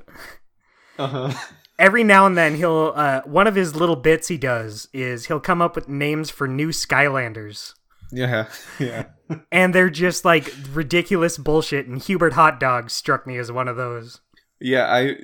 uh 0.97 1.05
huh. 1.29 1.33
Every 1.77 2.03
now 2.03 2.25
and 2.25 2.37
then 2.37 2.55
he'll 2.55 2.93
uh 2.95 3.21
one 3.25 3.47
of 3.47 3.55
his 3.55 3.75
little 3.75 3.95
bits 3.95 4.27
he 4.27 4.37
does 4.37 4.87
is 4.93 5.25
he'll 5.25 5.39
come 5.39 5.61
up 5.61 5.75
with 5.75 5.89
names 5.89 6.29
for 6.29 6.47
new 6.47 6.69
Skylanders. 6.69 7.73
Yeah. 8.11 8.47
Yeah. 8.79 9.05
And 9.51 9.73
they're 9.73 9.89
just 9.89 10.23
like 10.23 10.53
ridiculous 10.71 11.39
bullshit 11.39 11.87
and 11.87 11.99
Hubert 12.01 12.33
Hot 12.33 12.59
Dog 12.59 12.91
struck 12.91 13.25
me 13.25 13.37
as 13.37 13.51
one 13.51 13.67
of 13.67 13.75
those. 13.75 14.21
Yeah, 14.59 14.85
I 14.85 15.15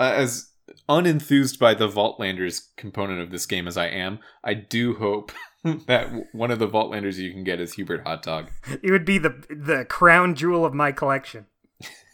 uh, 0.00 0.12
as 0.14 0.50
unenthused 0.88 1.58
by 1.58 1.74
the 1.74 1.88
Vaultlanders 1.88 2.68
component 2.76 3.20
of 3.20 3.30
this 3.30 3.46
game 3.46 3.68
as 3.68 3.76
I 3.76 3.86
am, 3.86 4.18
I 4.42 4.54
do 4.54 4.94
hope 4.94 5.32
that 5.86 6.08
one 6.32 6.50
of 6.50 6.58
the 6.58 6.68
Vaultlanders 6.68 7.16
you 7.16 7.32
can 7.32 7.44
get 7.44 7.60
is 7.60 7.74
Hubert 7.74 8.02
Hot 8.06 8.22
Dog. 8.22 8.50
It 8.82 8.90
would 8.90 9.04
be 9.04 9.18
the 9.18 9.44
the 9.48 9.84
crown 9.84 10.34
jewel 10.34 10.64
of 10.64 10.74
my 10.74 10.92
collection. 10.92 11.46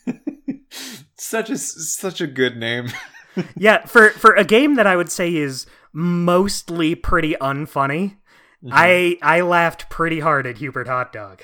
such 1.16 1.50
a 1.50 1.58
such 1.58 2.20
a 2.20 2.26
good 2.26 2.56
name. 2.56 2.88
Yeah, 3.56 3.84
for 3.86 4.10
for 4.10 4.34
a 4.34 4.44
game 4.44 4.74
that 4.74 4.86
I 4.86 4.96
would 4.96 5.10
say 5.10 5.34
is 5.34 5.66
mostly 5.92 6.94
pretty 6.94 7.34
unfunny, 7.40 8.16
I 8.70 9.18
I 9.22 9.40
laughed 9.40 9.88
pretty 9.90 10.20
hard 10.20 10.46
at 10.46 10.58
Hubert 10.58 10.88
Hot 10.88 11.12
Dog. 11.12 11.42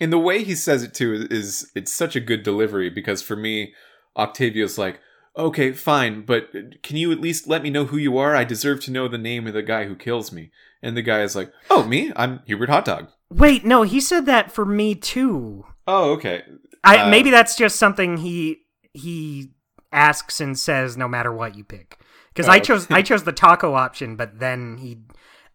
And 0.00 0.12
the 0.12 0.18
way 0.18 0.44
he 0.44 0.54
says 0.54 0.82
it 0.82 0.94
too 0.94 1.14
is, 1.14 1.24
is 1.24 1.72
it's 1.74 1.92
such 1.92 2.16
a 2.16 2.20
good 2.20 2.42
delivery 2.42 2.90
because 2.90 3.22
for 3.22 3.36
me, 3.36 3.72
Octavio's 4.16 4.76
like, 4.76 5.00
okay, 5.36 5.72
fine, 5.72 6.22
but 6.22 6.50
can 6.82 6.96
you 6.96 7.12
at 7.12 7.20
least 7.20 7.46
let 7.46 7.62
me 7.62 7.70
know 7.70 7.86
who 7.86 7.96
you 7.96 8.18
are? 8.18 8.34
I 8.36 8.44
deserve 8.44 8.82
to 8.84 8.90
know 8.90 9.08
the 9.08 9.18
name 9.18 9.46
of 9.46 9.54
the 9.54 9.62
guy 9.62 9.84
who 9.84 9.96
kills 9.96 10.32
me. 10.32 10.50
And 10.82 10.96
the 10.96 11.02
guy 11.02 11.22
is 11.22 11.34
like, 11.34 11.50
oh, 11.70 11.84
me? 11.84 12.12
I'm 12.14 12.40
Hubert 12.46 12.68
Hot 12.68 12.84
Dog. 12.84 13.08
Wait, 13.30 13.64
no, 13.64 13.82
he 13.82 14.00
said 14.00 14.26
that 14.26 14.52
for 14.52 14.64
me 14.64 14.94
too. 14.94 15.64
Oh, 15.86 16.12
okay. 16.12 16.42
I 16.84 16.98
Uh, 16.98 17.10
maybe 17.10 17.30
that's 17.30 17.56
just 17.56 17.76
something 17.76 18.18
he 18.18 18.62
he 18.92 19.52
asks 19.96 20.40
and 20.40 20.56
says 20.56 20.96
no 20.96 21.08
matter 21.08 21.32
what 21.32 21.56
you 21.56 21.64
pick. 21.64 21.98
Because 22.28 22.48
Oh, 22.48 22.52
I 22.52 22.60
chose 22.60 22.88
I 22.90 23.02
chose 23.10 23.24
the 23.24 23.32
taco 23.32 23.74
option, 23.74 24.14
but 24.14 24.38
then 24.38 24.78
he 24.78 24.98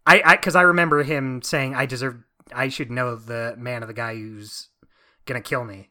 I 0.05 0.21
I 0.25 0.35
because 0.35 0.55
I 0.55 0.63
remember 0.63 1.03
him 1.03 1.41
saying 1.41 1.75
I 1.75 1.85
deserve 1.85 2.17
I 2.53 2.67
should 2.67 2.91
know 2.91 3.15
the 3.15 3.55
man 3.57 3.83
of 3.83 3.87
the 3.87 3.93
guy 3.93 4.15
who's 4.15 4.69
gonna 5.25 5.41
kill 5.41 5.63
me. 5.63 5.89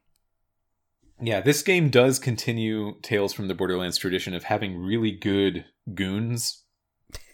Yeah, 1.22 1.40
this 1.40 1.62
game 1.62 1.90
does 1.90 2.18
continue 2.18 2.98
Tales 3.02 3.32
from 3.32 3.48
the 3.48 3.54
Borderlands 3.54 3.98
tradition 3.98 4.34
of 4.34 4.44
having 4.44 4.78
really 4.78 5.12
good 5.12 5.66
goons, 5.94 6.64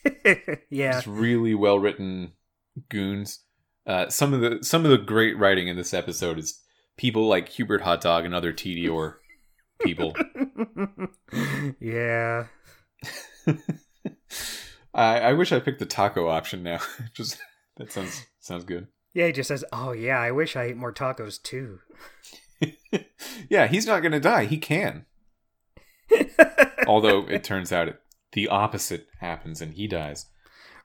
yeah. 0.70 0.92
just 0.92 1.06
really 1.06 1.54
well 1.54 1.78
written 1.78 2.32
goons. 2.88 3.44
Uh, 3.86 4.08
some 4.08 4.34
of 4.34 4.40
the 4.40 4.58
some 4.62 4.84
of 4.84 4.90
the 4.90 4.98
great 4.98 5.38
writing 5.38 5.68
in 5.68 5.76
this 5.76 5.94
episode 5.94 6.38
is 6.38 6.60
people 6.96 7.28
like 7.28 7.48
Hubert 7.48 7.82
Hot 7.82 8.00
Dog 8.00 8.24
and 8.24 8.34
other 8.34 8.52
Tediore 8.52 9.14
people. 9.80 10.14
yeah. 11.80 12.46
I, 14.94 15.18
I 15.20 15.32
wish 15.34 15.52
I 15.52 15.60
picked 15.60 15.78
the 15.78 15.86
taco 15.86 16.28
option 16.28 16.62
now. 16.62 16.80
just 17.14 17.38
that 17.76 17.92
sounds 17.92 18.24
sounds 18.40 18.64
good. 18.64 18.88
Yeah, 19.14 19.26
he 19.26 19.32
just 19.32 19.48
says, 19.48 19.64
"Oh 19.72 19.92
yeah, 19.92 20.18
I 20.20 20.30
wish 20.30 20.56
I 20.56 20.64
ate 20.64 20.76
more 20.76 20.92
tacos 20.92 21.42
too." 21.42 21.80
yeah, 23.50 23.66
he's 23.66 23.86
not 23.86 24.02
gonna 24.02 24.20
die. 24.20 24.46
He 24.46 24.58
can. 24.58 25.06
Although 26.86 27.26
it 27.28 27.42
turns 27.44 27.72
out 27.72 27.88
it, 27.88 28.00
the 28.32 28.48
opposite 28.48 29.06
happens 29.20 29.60
and 29.60 29.74
he 29.74 29.86
dies. 29.88 30.26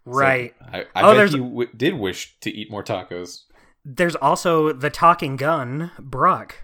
So 0.05 0.11
right. 0.11 0.53
I, 0.61 0.85
I 0.95 1.01
Oh, 1.03 1.15
bet 1.15 1.29
he 1.29 1.37
w- 1.37 1.69
did 1.75 1.93
wish 1.93 2.37
to 2.41 2.49
eat 2.49 2.71
more 2.71 2.83
tacos. 2.83 3.43
There's 3.85 4.15
also 4.15 4.73
the 4.73 4.89
talking 4.89 5.35
gun, 5.35 5.91
Brock. 5.99 6.55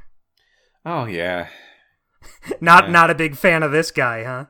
Oh 0.85 1.05
yeah. 1.05 1.47
Not 2.61 2.85
Yeah. 2.85 2.91
not 2.91 3.09
a 3.09 3.15
big 3.15 3.35
fan 3.35 3.63
of 3.63 3.71
this 3.71 3.91
guy, 3.91 4.23
huh? 4.23 4.45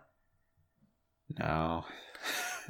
No. 1.40 1.86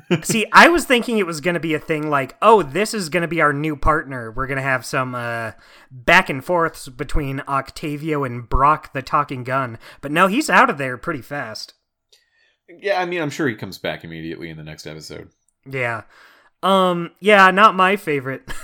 See, 0.23 0.45
I 0.53 0.69
was 0.69 0.85
thinking 0.85 1.17
it 1.17 1.25
was 1.25 1.41
going 1.41 1.55
to 1.55 1.59
be 1.59 1.73
a 1.73 1.79
thing 1.79 2.09
like, 2.09 2.37
oh, 2.41 2.63
this 2.63 2.93
is 2.93 3.09
going 3.09 3.21
to 3.21 3.27
be 3.27 3.41
our 3.41 3.51
new 3.51 3.75
partner. 3.75 4.31
We're 4.31 4.47
going 4.47 4.57
to 4.57 4.63
have 4.63 4.85
some 4.85 5.13
uh, 5.15 5.51
back 5.91 6.29
and 6.29 6.43
forths 6.43 6.87
between 6.87 7.41
Octavio 7.47 8.23
and 8.23 8.47
Brock 8.47 8.93
the 8.93 9.01
Talking 9.01 9.43
Gun. 9.43 9.77
But 10.01 10.11
no, 10.11 10.27
he's 10.27 10.49
out 10.49 10.69
of 10.69 10.77
there 10.77 10.97
pretty 10.97 11.21
fast. 11.21 11.73
Yeah, 12.69 13.01
I 13.01 13.05
mean, 13.05 13.21
I'm 13.21 13.29
sure 13.29 13.47
he 13.47 13.55
comes 13.55 13.77
back 13.77 14.03
immediately 14.03 14.49
in 14.49 14.57
the 14.57 14.63
next 14.63 14.85
episode. 14.87 15.29
Yeah. 15.69 16.03
Um, 16.63 17.11
yeah, 17.19 17.51
not 17.51 17.75
my 17.75 17.95
favorite. 17.95 18.49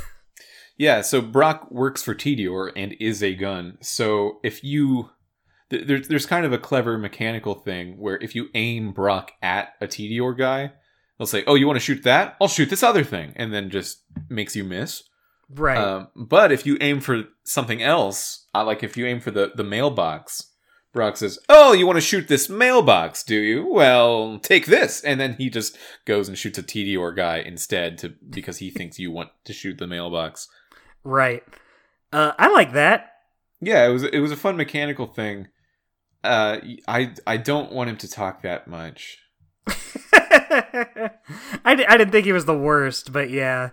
Yeah, 0.76 1.02
so 1.02 1.22
Brock 1.22 1.70
works 1.70 2.02
for 2.02 2.16
Tediore 2.16 2.72
and 2.76 2.96
is 3.00 3.22
a 3.22 3.36
gun. 3.36 3.78
So 3.82 4.40
if 4.44 4.64
you 4.64 5.12
there's 5.82 6.08
there's 6.08 6.26
kind 6.26 6.46
of 6.46 6.54
a 6.54 6.58
clever 6.58 6.98
mechanical 6.98 7.56
thing 7.56 7.98
where 7.98 8.18
if 8.22 8.36
you 8.36 8.50
aim 8.54 8.92
Brock 8.92 9.32
at 9.42 9.74
a 9.82 9.88
Tediore 9.88 10.38
guy, 10.38 10.72
they'll 11.18 11.28
say, 11.28 11.44
"Oh, 11.48 11.56
you 11.56 11.68
want 11.68 11.78
to 11.78 11.86
shoot 11.86 12.04
that? 12.04 12.36
I'll 12.40 12.48
shoot 12.48 12.70
this 12.70 12.84
other 12.84 13.04
thing," 13.04 13.34
and 13.36 13.54
then 13.54 13.70
just 13.70 14.02
makes 14.30 14.56
you 14.56 14.64
miss. 14.64 15.04
right. 15.50 15.78
Um, 15.78 16.08
but 16.16 16.52
if 16.52 16.66
you 16.66 16.78
aim 16.82 17.00
for 17.00 17.24
something 17.44 17.82
else, 17.82 18.48
uh, 18.56 18.64
like 18.64 18.84
if 18.84 18.98
you 18.98 19.06
aim 19.06 19.20
for 19.20 19.32
the 19.32 19.52
the 19.56 19.64
mailbox, 19.64 20.52
Brock 20.94 21.18
says, 21.18 21.40
"Oh, 21.50 21.74
you 21.74 21.88
want 21.88 21.98
to 21.98 22.02
shoot 22.02 22.28
this 22.28 22.50
mailbox, 22.50 23.24
do 23.24 23.36
you? 23.36 23.66
Well, 23.66 24.40
take 24.40 24.68
this." 24.68 25.04
And 25.04 25.20
then 25.20 25.34
he 25.34 25.50
just 25.50 25.78
goes 26.06 26.28
and 26.28 26.38
shoots 26.38 26.60
a 26.60 26.64
Tediore 26.64 27.16
guy 27.16 27.38
instead 27.38 27.98
to 28.00 28.14
because 28.30 28.58
he 28.58 28.70
thinks 28.70 29.00
you 29.00 29.12
want 29.12 29.30
to 29.46 29.54
shoot 29.54 29.78
the 29.78 29.88
mailbox. 29.88 30.48
right. 31.04 31.44
Uh, 32.12 32.32
I 32.38 32.52
like 32.52 32.74
that. 32.74 33.10
Yeah, 33.60 33.88
it 33.88 33.92
was 33.92 34.04
it 34.04 34.20
was 34.20 34.32
a 34.32 34.38
fun 34.38 34.56
mechanical 34.56 35.08
thing. 35.08 35.48
Uh, 36.24 36.60
I 36.88 37.14
I 37.28 37.38
don't 37.38 37.72
want 37.72 37.90
him 37.90 37.98
to 37.98 38.08
talk 38.10 38.42
that 38.44 38.68
much. 38.68 39.18
I, 40.14 41.10
I 41.66 41.76
didn't 41.98 42.12
think 42.12 42.26
he 42.26 42.32
was 42.32 42.46
the 42.46 42.58
worst, 42.58 43.12
but 43.12 43.30
yeah. 43.30 43.70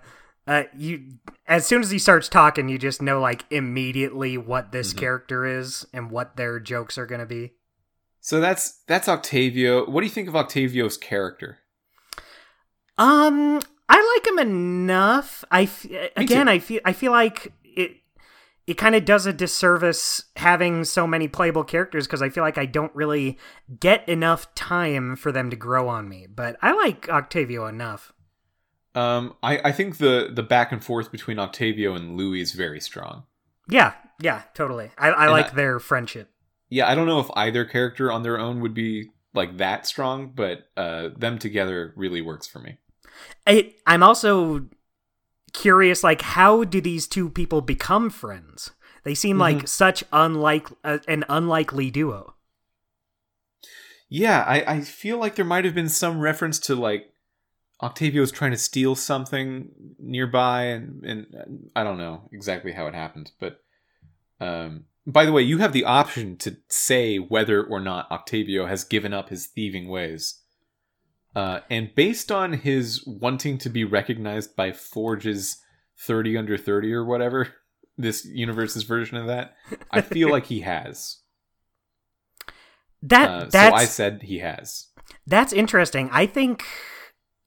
Uh, 0.46 0.64
you 0.76 1.02
as 1.46 1.66
soon 1.66 1.80
as 1.80 1.90
he 1.90 1.98
starts 1.98 2.28
talking, 2.28 2.68
you 2.68 2.78
just 2.78 3.00
know 3.02 3.20
like 3.20 3.44
immediately 3.50 4.36
what 4.36 4.72
this 4.72 4.92
Mhm. 4.92 4.98
character 4.98 5.46
is 5.46 5.86
and 5.92 6.10
what 6.10 6.36
their 6.36 6.58
jokes 6.58 6.98
are 6.98 7.06
gonna 7.06 7.26
be. 7.26 7.52
So 8.20 8.40
that's 8.40 8.82
that's 8.86 9.08
Octavio. 9.08 9.88
What 9.88 10.00
do 10.00 10.06
you 10.06 10.12
think 10.12 10.28
of 10.28 10.34
Octavio's 10.36 10.96
character? 10.96 11.58
Um, 12.98 13.60
I 13.88 14.16
like 14.16 14.26
him 14.26 14.38
enough. 14.38 15.44
I 15.50 15.62
f- 15.62 15.86
again, 16.16 16.48
I 16.48 16.58
feel 16.58 16.80
I 16.84 16.92
feel 16.92 17.12
like 17.12 17.52
it. 18.70 18.78
Kind 18.78 18.94
of 18.94 19.04
does 19.04 19.26
a 19.26 19.32
disservice 19.32 20.24
having 20.36 20.84
so 20.84 21.06
many 21.06 21.28
playable 21.28 21.64
characters 21.64 22.06
because 22.06 22.22
I 22.22 22.28
feel 22.30 22.42
like 22.44 22.58
I 22.58 22.66
don't 22.66 22.94
really 22.94 23.38
get 23.78 24.08
enough 24.08 24.54
time 24.54 25.16
for 25.16 25.32
them 25.32 25.50
to 25.50 25.56
grow 25.56 25.88
on 25.88 26.08
me. 26.08 26.26
But 26.28 26.56
I 26.62 26.72
like 26.72 27.08
Octavio 27.08 27.66
enough. 27.66 28.12
Um, 28.94 29.34
I 29.42 29.58
I 29.66 29.72
think 29.72 29.98
the 29.98 30.30
the 30.32 30.42
back 30.42 30.72
and 30.72 30.82
forth 30.84 31.12
between 31.12 31.38
Octavio 31.38 31.94
and 31.94 32.16
Louis 32.16 32.40
is 32.40 32.52
very 32.52 32.80
strong. 32.80 33.24
Yeah, 33.68 33.92
yeah, 34.20 34.42
totally. 34.54 34.90
I, 34.98 35.10
I 35.10 35.22
And 35.24 35.32
like 35.32 35.52
I- 35.52 35.54
their 35.54 35.78
friendship. 35.78 36.30
Yeah, 36.72 36.88
I 36.88 36.94
don't 36.94 37.06
know 37.06 37.18
if 37.20 37.28
either 37.34 37.64
character 37.64 38.12
on 38.12 38.22
their 38.22 38.38
own 38.38 38.60
would 38.60 38.74
be 38.74 39.10
like 39.34 39.56
that 39.56 39.86
strong, 39.86 40.32
but 40.34 40.68
uh, 40.76 41.08
them 41.16 41.38
together 41.38 41.92
really 41.96 42.20
works 42.20 42.46
for 42.46 42.60
me. 42.60 42.78
I, 43.46 43.74
I'm 43.86 44.02
also 44.04 44.66
curious, 45.52 46.02
like, 46.04 46.22
how 46.22 46.64
do 46.64 46.80
these 46.80 47.06
two 47.06 47.28
people 47.30 47.60
become 47.60 48.10
friends? 48.10 48.70
They 49.04 49.14
seem 49.14 49.38
like 49.38 49.66
such 49.66 50.04
unlike 50.12 50.68
uh, 50.84 50.98
an 51.08 51.24
unlikely 51.28 51.90
duo. 51.90 52.34
Yeah, 54.08 54.44
I, 54.46 54.74
I 54.74 54.80
feel 54.82 55.18
like 55.18 55.36
there 55.36 55.44
might 55.44 55.64
have 55.64 55.74
been 55.74 55.88
some 55.88 56.20
reference 56.20 56.58
to 56.60 56.74
like 56.74 57.12
Octavio's 57.82 58.32
trying 58.32 58.50
to 58.50 58.58
steal 58.58 58.94
something 58.94 59.70
nearby, 59.98 60.64
and 60.64 61.04
and 61.04 61.26
uh, 61.34 61.44
I 61.80 61.84
don't 61.84 61.98
know 61.98 62.28
exactly 62.32 62.72
how 62.72 62.86
it 62.86 62.94
happened. 62.94 63.32
But 63.40 63.62
um, 64.40 64.84
by 65.06 65.24
the 65.24 65.32
way, 65.32 65.42
you 65.42 65.58
have 65.58 65.72
the 65.72 65.84
option 65.84 66.36
to 66.38 66.56
say 66.68 67.16
whether 67.16 67.62
or 67.62 67.80
not 67.80 68.10
Octavio 68.10 68.66
has 68.66 68.84
given 68.84 69.14
up 69.14 69.30
his 69.30 69.46
thieving 69.46 69.88
ways. 69.88 70.39
Uh, 71.34 71.60
and 71.70 71.94
based 71.94 72.32
on 72.32 72.52
his 72.52 73.06
wanting 73.06 73.58
to 73.58 73.68
be 73.70 73.84
recognized 73.84 74.56
by 74.56 74.72
Forge's 74.72 75.62
30 75.98 76.36
under 76.36 76.58
30 76.58 76.92
or 76.92 77.04
whatever, 77.04 77.54
this 77.96 78.24
universe's 78.24 78.82
version 78.82 79.16
of 79.16 79.26
that, 79.26 79.54
I 79.90 80.00
feel 80.00 80.30
like 80.30 80.46
he 80.46 80.60
has. 80.60 81.18
That 83.02 83.30
Uh, 83.30 83.40
so 83.44 83.48
that's 83.50 83.74
I 83.76 83.84
said 83.84 84.22
he 84.24 84.38
has. 84.40 84.88
that's 85.26 85.52
interesting. 85.52 86.08
I 86.12 86.26
think 86.26 86.64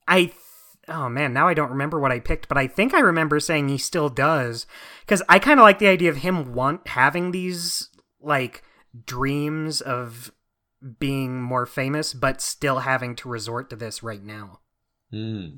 I. 0.08 0.24
th- 0.24 0.36
Oh 0.86 1.08
man, 1.08 1.32
now 1.32 1.48
I 1.48 1.54
don't 1.54 1.70
remember 1.70 1.98
what 1.98 2.12
I 2.12 2.20
picked, 2.20 2.46
but 2.46 2.58
I 2.58 2.66
think 2.66 2.92
I 2.92 3.00
remember 3.00 3.40
saying 3.40 3.68
he 3.70 3.78
still 3.78 4.10
does 4.10 4.66
because 5.00 5.22
I 5.30 5.38
kind 5.38 5.58
of 5.58 5.64
like 5.64 5.78
the 5.78 5.88
idea 5.88 6.10
of 6.10 6.18
him 6.18 6.52
want 6.52 6.88
having 6.88 7.30
these 7.30 7.88
like 8.20 8.62
dreams 9.06 9.80
of 9.80 10.30
being 10.98 11.40
more 11.40 11.66
famous, 11.66 12.14
but 12.14 12.40
still 12.40 12.80
having 12.80 13.16
to 13.16 13.28
resort 13.28 13.70
to 13.70 13.76
this 13.76 14.02
right 14.02 14.22
now. 14.22 14.60
Hmm. 15.10 15.56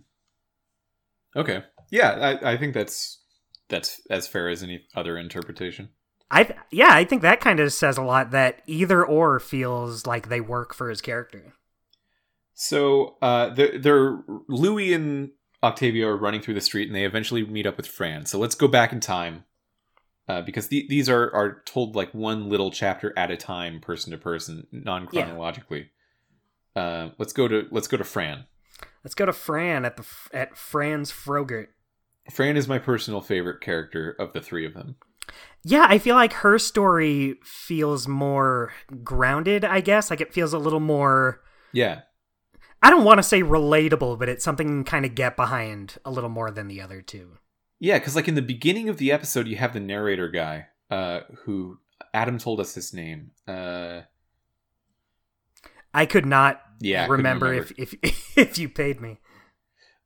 Okay. 1.35 1.65
Yeah, 1.91 2.39
I, 2.43 2.53
I 2.53 2.57
think 2.57 2.75
that's 2.75 3.21
that's 3.69 4.01
as 4.11 4.27
fair 4.27 4.49
as 4.49 4.63
any 4.63 4.85
other 4.95 5.19
interpretation. 5.19 5.91
I 6.31 6.45
th- 6.45 6.59
yeah, 6.71 6.91
I 6.91 7.05
think 7.05 7.23
that 7.23 7.41
kind 7.41 7.61
of 7.61 7.73
says 7.73 7.97
a 7.97 8.03
lot 8.03 8.33
that 8.33 8.63
either 8.67 9.05
or 9.05 9.39
feels 9.39 10.07
like 10.07 10.29
they 10.29 10.41
work 10.41 10.75
for 10.75 10.91
his 10.91 11.01
character. 11.01 11.55
So, 12.55 13.17
uh, 13.23 13.51
they're, 13.51 13.79
they're 13.79 14.19
Louis 14.49 14.95
and 14.95 15.31
Octavia 15.63 16.09
are 16.09 16.17
running 16.17 16.41
through 16.41 16.55
the 16.55 16.61
street, 16.61 16.89
and 16.89 16.97
they 16.97 17.05
eventually 17.05 17.45
meet 17.45 17.67
up 17.67 17.77
with 17.77 17.87
Fran. 17.87 18.27
So 18.27 18.39
let's 18.39 18.55
go 18.55 18.67
back 18.67 18.93
in 18.93 19.01
time, 19.01 19.45
uh, 20.29 20.43
because 20.43 20.69
the, 20.69 20.87
these 20.89 21.09
are 21.09 21.33
are 21.35 21.63
told 21.65 21.95
like 21.95 22.13
one 22.13 22.49
little 22.49 22.71
chapter 22.71 23.13
at 23.17 23.31
a 23.31 23.37
time, 23.37 23.81
person 23.81 24.11
to 24.11 24.19
person, 24.19 24.67
non 24.73 25.07
chronologically. 25.07 25.91
Uh, 26.75 27.11
let's 27.19 27.33
go 27.33 27.49
to 27.49 27.67
let's 27.71 27.89
go 27.89 27.97
to 27.97 28.05
Fran. 28.05 28.47
Let's 29.05 29.15
go 29.15 29.27
to 29.27 29.33
Fran 29.33 29.85
at 29.85 29.97
the 29.97 30.05
at 30.33 30.57
Fran's 30.57 31.11
Frogurt. 31.11 31.71
Fran 32.31 32.57
is 32.57 32.67
my 32.67 32.79
personal 32.79 33.21
favorite 33.21 33.61
character 33.61 34.17
of 34.19 34.33
the 34.33 34.41
three 34.41 34.67
of 34.67 34.75
them. 34.75 34.97
Yeah, 35.65 35.87
I 35.89 35.99
feel 35.99 36.17
like 36.17 36.33
her 36.35 36.59
story 36.59 37.37
feels 37.43 38.07
more 38.07 38.73
grounded, 39.03 39.65
I 39.65 39.81
guess. 39.81 40.11
Like 40.11 40.21
it 40.21 40.33
feels 40.33 40.53
a 40.53 40.59
little 40.59 40.81
more 40.81 41.41
Yeah, 41.73 42.03
I 42.83 42.91
don't 42.91 43.05
want 43.05 43.19
to 43.19 43.23
say 43.23 43.43
relatable, 43.43 44.19
but 44.19 44.29
it's 44.29 44.45
something 44.45 44.85
kind 44.85 45.05
of 45.05 45.15
get 45.15 45.37
behind 45.37 45.97
a 46.05 46.11
little 46.11 46.31
more 46.31 46.51
than 46.51 46.69
the 46.69 46.81
other 46.81 47.01
two. 47.01 47.39
Yeah, 47.79 47.99
because 47.99 48.17
like 48.17 48.29
in 48.29 48.35
the 48.35 48.43
beginning 48.43 48.89
of 48.89 48.97
the 48.97 49.13
episode, 49.13 49.47
you 49.47 49.57
have 49.57 49.73
the 49.73 49.81
narrator 49.81 50.29
guy, 50.29 50.67
uh, 50.91 51.21
who 51.45 51.79
Adam 52.15 52.39
told 52.39 52.61
us 52.61 52.75
his 52.75 52.95
name. 52.95 53.33
Uh, 53.47 54.03
I 55.93 56.07
could 56.07 56.27
not 56.27 56.61
yeah, 56.81 57.07
couldn't 57.07 57.19
remember, 57.19 57.53
if 57.53 57.73
if 57.79 57.95
if 58.37 58.59
you 58.59 58.69
paid 58.69 59.01
me. 59.01 59.19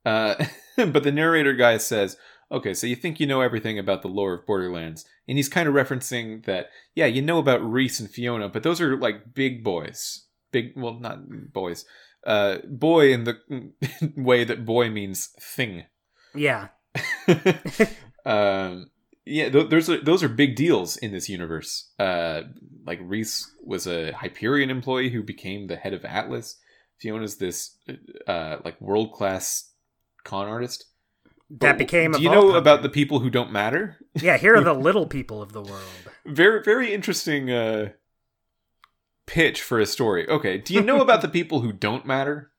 Uh, 0.04 0.46
but 0.76 1.02
the 1.02 1.12
narrator 1.12 1.52
guy 1.52 1.76
says, 1.76 2.16
"Okay, 2.50 2.74
so 2.74 2.86
you 2.86 2.96
think 2.96 3.20
you 3.20 3.26
know 3.26 3.40
everything 3.40 3.78
about 3.78 4.02
the 4.02 4.08
lore 4.08 4.34
of 4.34 4.46
Borderlands," 4.46 5.04
and 5.28 5.38
he's 5.38 5.48
kind 5.48 5.68
of 5.68 5.74
referencing 5.74 6.44
that. 6.46 6.70
Yeah, 6.94 7.06
you 7.06 7.22
know 7.22 7.38
about 7.38 7.62
Rhys 7.62 8.00
and 8.00 8.10
Fiona, 8.10 8.48
but 8.48 8.62
those 8.62 8.80
are 8.80 8.96
like 8.96 9.34
big 9.34 9.62
boys. 9.62 10.26
Big, 10.52 10.72
well, 10.76 10.98
not 10.98 11.52
boys. 11.52 11.84
Uh, 12.26 12.58
boy 12.68 13.12
in 13.12 13.24
the 13.24 13.38
way 14.16 14.44
that 14.44 14.64
boy 14.64 14.90
means 14.90 15.28
thing. 15.40 15.84
Yeah. 16.34 16.68
um, 18.24 18.90
yeah, 19.24 19.48
th- 19.48 19.68
those 19.68 19.88
are 19.88 20.02
those 20.02 20.22
are 20.22 20.28
big 20.28 20.56
deals 20.56 20.96
in 20.96 21.12
this 21.12 21.28
universe. 21.28 21.90
Uh, 21.98 22.42
like 22.86 22.98
Rhys 23.02 23.50
was 23.64 23.86
a 23.86 24.12
Hyperion 24.12 24.70
employee 24.70 25.10
who 25.10 25.22
became 25.22 25.66
the 25.66 25.76
head 25.76 25.92
of 25.92 26.04
Atlas. 26.04 26.56
Fiona's 26.98 27.36
this 27.36 27.76
uh, 28.26 28.56
like 28.64 28.80
world 28.80 29.12
class 29.12 29.70
con 30.24 30.48
artist. 30.48 30.86
That 31.50 31.72
But 31.72 31.78
became 31.78 32.14
a 32.14 32.16
Do 32.16 32.22
you 32.22 32.30
know 32.30 32.54
about 32.54 32.82
the 32.82 32.88
people 32.88 33.20
who 33.20 33.30
don't 33.30 33.52
matter? 33.52 33.98
Yeah, 34.14 34.36
here 34.36 34.54
are 34.56 34.64
the 34.64 34.72
little 34.88 35.06
people 35.06 35.42
of 35.42 35.52
the 35.52 35.62
world. 35.62 35.82
Very 36.26 36.62
very 36.62 36.92
interesting 36.92 37.50
uh, 37.50 37.90
pitch 39.26 39.62
for 39.62 39.78
a 39.78 39.86
story. 39.86 40.28
Okay, 40.28 40.58
do 40.58 40.74
you 40.74 40.82
know 40.82 41.00
about 41.00 41.22
the 41.22 41.28
people 41.38 41.60
who 41.60 41.72
don't 41.72 42.06
matter? 42.06 42.50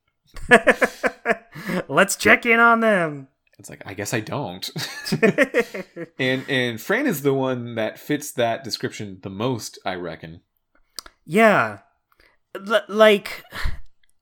Let's 1.87 2.15
check 2.15 2.45
in 2.45 2.59
on 2.59 2.79
them. 2.79 3.27
It's 3.61 3.69
like 3.69 3.83
I 3.85 3.93
guess 3.93 4.13
I 4.13 4.19
don't. 4.19 4.69
and 6.19 6.43
and 6.49 6.81
Fran 6.81 7.07
is 7.07 7.21
the 7.21 7.33
one 7.33 7.75
that 7.75 7.97
fits 7.99 8.31
that 8.33 8.63
description 8.63 9.19
the 9.23 9.29
most, 9.29 9.79
I 9.85 9.95
reckon. 9.95 10.41
yeah. 11.25 11.79
L- 12.55 12.83
like 12.89 13.43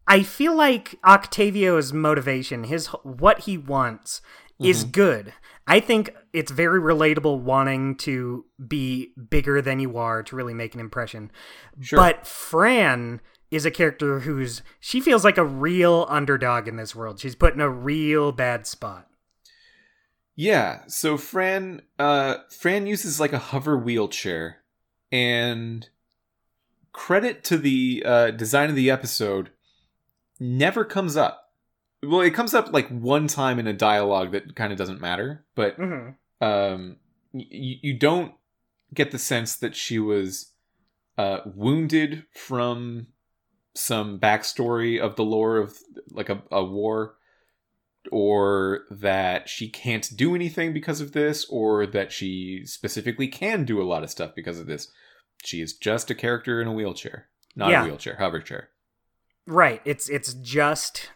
I 0.07 0.21
feel 0.23 0.55
like 0.55 0.99
Octavio's 1.05 1.91
motivation, 1.93 2.65
his 2.65 2.87
what 3.03 3.39
he 3.41 3.57
wants 3.57 4.21
is 4.61 4.83
Mm-hmm. 4.83 4.91
good. 4.91 5.33
I 5.67 5.79
think 5.79 6.13
it's 6.33 6.51
very 6.51 6.79
relatable 6.81 7.39
wanting 7.41 7.95
to 7.97 8.45
be 8.67 9.13
bigger 9.29 9.61
than 9.61 9.79
you 9.79 9.97
are 9.97 10.21
to 10.23 10.35
really 10.35 10.53
make 10.53 10.73
an 10.73 10.79
impression. 10.79 11.31
Sure. 11.79 11.97
But 11.97 12.25
Fran 12.27 13.21
is 13.51 13.65
a 13.65 13.71
character 13.71 14.19
who's 14.21 14.61
she 14.79 14.99
feels 14.99 15.23
like 15.23 15.37
a 15.37 15.45
real 15.45 16.05
underdog 16.09 16.67
in 16.67 16.75
this 16.75 16.95
world. 16.95 17.19
She's 17.19 17.35
put 17.35 17.53
in 17.55 17.61
a 17.61 17.69
real 17.69 18.31
bad 18.31 18.67
spot. 18.67 19.07
Yeah, 20.39 20.83
so 20.87 21.17
Fran 21.17 21.81
uh 21.99 22.37
Fran 22.49 22.87
uses 22.87 23.19
like 23.19 23.33
a 23.33 23.37
hover 23.39 23.77
wheelchair 23.77 24.59
and 25.11 25.89
credit 26.93 27.43
to 27.43 27.57
the 27.57 28.01
uh 28.05 28.31
design 28.31 28.69
of 28.69 28.75
the 28.77 28.89
episode 28.89 29.49
never 30.39 30.85
comes 30.85 31.17
up. 31.17 31.51
Well, 32.01 32.21
it 32.21 32.33
comes 32.33 32.53
up 32.53 32.71
like 32.71 32.87
one 32.87 33.27
time 33.27 33.59
in 33.59 33.67
a 33.67 33.73
dialogue 33.73 34.31
that 34.31 34.55
kind 34.55 34.71
of 34.71 34.77
doesn't 34.77 35.01
matter, 35.01 35.43
but 35.55 35.77
Mm-hmm. 35.77 36.11
um 36.41 36.95
y- 37.33 37.45
you 37.49 37.97
don't 37.99 38.31
get 38.93 39.11
the 39.11 39.19
sense 39.19 39.57
that 39.57 39.75
she 39.75 39.99
was 39.99 40.53
uh 41.17 41.39
wounded 41.53 42.25
from 42.33 43.07
some 43.75 44.17
backstory 44.21 45.01
of 45.01 45.17
the 45.17 45.25
lore 45.25 45.57
of 45.57 45.77
like 46.11 46.29
a, 46.29 46.41
a 46.49 46.63
war 46.63 47.15
or 48.11 48.81
that 48.91 49.47
she 49.49 49.69
can't 49.69 50.09
do 50.15 50.35
anything 50.35 50.73
because 50.73 51.01
of 51.01 51.11
this 51.13 51.45
or 51.49 51.85
that 51.87 52.11
she 52.11 52.61
specifically 52.65 53.27
can 53.27 53.65
do 53.65 53.81
a 53.81 53.85
lot 53.87 54.03
of 54.03 54.09
stuff 54.09 54.31
because 54.35 54.59
of 54.59 54.67
this 54.67 54.91
she 55.43 55.61
is 55.61 55.73
just 55.73 56.09
a 56.11 56.15
character 56.15 56.61
in 56.61 56.67
a 56.67 56.73
wheelchair 56.73 57.27
not 57.55 57.69
Yeah. 57.71 57.83
a 57.83 57.85
wheelchair 57.85 58.15
hover 58.17 58.41
chair 58.41 58.69
Right. 59.45 59.81
It's 59.83 60.09
it's 60.09 60.33
just 60.35 61.09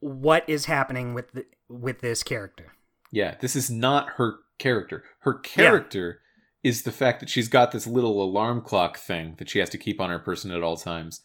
what 0.00 0.44
is 0.48 0.64
happening 0.64 1.14
with 1.14 1.32
the, 1.32 1.44
with 1.68 2.00
this 2.00 2.22
character. 2.22 2.72
yeah 3.10 3.36
this 3.40 3.54
is 3.56 3.70
not 3.70 4.10
her 4.16 4.36
character 4.58 5.04
her 5.20 5.34
character 5.34 6.20
is 6.62 6.82
the 6.82 6.92
fact 6.92 7.20
that 7.20 7.28
she's 7.28 7.48
got 7.48 7.72
this 7.72 7.86
little 7.86 8.22
alarm 8.22 8.60
clock 8.62 8.96
thing 8.96 9.34
that 9.38 9.50
she 9.50 9.58
has 9.58 9.68
to 9.70 9.78
keep 9.78 10.00
on 10.00 10.10
her 10.10 10.18
person 10.18 10.50
at 10.50 10.62
all 10.62 10.76
times 10.76 11.22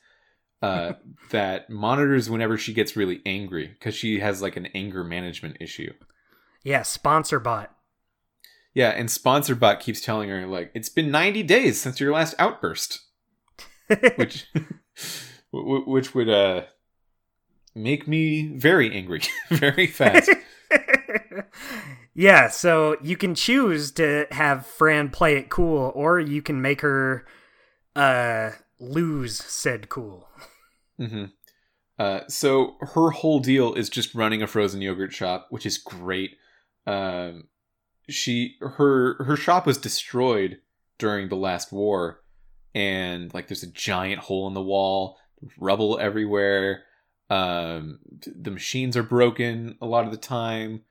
uh, 0.61 0.93
that 1.29 1.69
monitors 1.69 2.29
whenever 2.29 2.57
she 2.57 2.73
gets 2.73 2.95
really 2.95 3.21
angry 3.25 3.67
because 3.67 3.93
she 3.95 4.19
has 4.19 4.41
like 4.41 4.55
an 4.57 4.67
anger 4.73 5.03
management 5.03 5.57
issue 5.59 5.93
Yeah, 6.63 6.81
sponsor 6.81 7.39
bot. 7.39 7.73
Yeah, 8.73 8.89
and 8.89 9.09
SponsorBot 9.09 9.79
keeps 9.79 10.01
telling 10.01 10.29
her 10.29 10.45
like 10.45 10.69
it's 10.75 10.89
been 10.89 11.09
90 11.09 11.41
days 11.43 11.81
since 11.81 11.99
your 11.99 12.13
last 12.13 12.35
outburst, 12.37 12.99
which 14.17 14.45
which 15.51 16.13
would 16.13 16.29
uh 16.29 16.61
make 17.73 18.07
me 18.07 18.53
very 18.55 18.91
angry 18.95 19.21
very 19.49 19.87
fast. 19.87 20.29
yeah, 22.13 22.49
so 22.49 22.97
you 23.01 23.17
can 23.17 23.33
choose 23.33 23.91
to 23.93 24.27
have 24.31 24.65
Fran 24.65 25.09
play 25.09 25.37
it 25.37 25.49
cool, 25.49 25.91
or 25.95 26.19
you 26.19 26.41
can 26.43 26.61
make 26.61 26.81
her 26.81 27.25
uh 27.95 28.51
lose 28.79 29.37
said 29.37 29.89
cool. 29.89 30.29
hmm 30.97 31.25
Uh, 31.99 32.21
so 32.27 32.75
her 32.81 33.09
whole 33.09 33.39
deal 33.39 33.73
is 33.73 33.89
just 33.89 34.13
running 34.13 34.41
a 34.41 34.47
frozen 34.47 34.81
yogurt 34.81 35.13
shop, 35.13 35.47
which 35.49 35.65
is 35.65 35.77
great. 35.77 36.37
Um, 36.85 37.45
she 38.09 38.55
her 38.61 39.21
her 39.23 39.35
shop 39.35 39.65
was 39.65 39.77
destroyed 39.77 40.59
during 40.97 41.29
the 41.29 41.35
last 41.35 41.71
war, 41.71 42.21
and 42.73 43.33
like 43.33 43.47
there's 43.47 43.63
a 43.63 43.71
giant 43.71 44.21
hole 44.21 44.47
in 44.47 44.53
the 44.53 44.61
wall, 44.61 45.17
rubble 45.59 45.99
everywhere. 45.99 46.83
Um, 47.29 47.99
the 48.25 48.51
machines 48.51 48.95
are 48.95 49.03
broken 49.03 49.77
a 49.81 49.85
lot 49.85 50.05
of 50.05 50.11
the 50.11 50.17
time. 50.17 50.83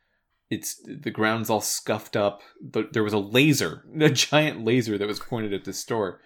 It's 0.50 0.80
the 0.84 1.10
ground's 1.10 1.50
all 1.50 1.60
scuffed 1.62 2.16
up. 2.16 2.42
The, 2.60 2.88
there 2.92 3.02
was 3.02 3.14
a 3.14 3.18
laser, 3.18 3.84
a 4.00 4.10
giant 4.10 4.64
laser 4.64 4.98
that 4.98 5.08
was 5.08 5.18
pointed 5.20 5.54
at 5.54 5.64
the 5.64 5.72
store, 5.72 6.20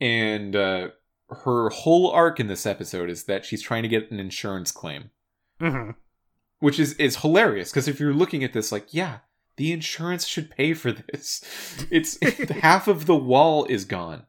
and 0.00 0.54
uh, 0.56 0.88
her 1.30 1.70
whole 1.70 2.10
arc 2.10 2.38
in 2.40 2.46
this 2.46 2.66
episode 2.66 3.08
is 3.10 3.24
that 3.24 3.44
she's 3.44 3.62
trying 3.62 3.82
to 3.82 3.88
get 3.88 4.10
an 4.10 4.20
insurance 4.20 4.70
claim, 4.72 5.10
hmm 5.60 5.90
which 6.58 6.78
is 6.78 6.92
is 6.94 7.16
hilarious 7.16 7.70
because 7.70 7.88
if 7.88 7.98
you're 7.98 8.14
looking 8.14 8.44
at 8.44 8.52
this, 8.52 8.70
like, 8.70 8.92
yeah, 8.94 9.18
the 9.56 9.72
insurance 9.72 10.26
should 10.26 10.50
pay 10.50 10.74
for 10.74 10.92
this. 10.92 11.42
It's 11.90 12.18
half 12.50 12.86
of 12.88 13.06
the 13.06 13.16
wall 13.16 13.64
is 13.66 13.84
gone. 13.84 14.26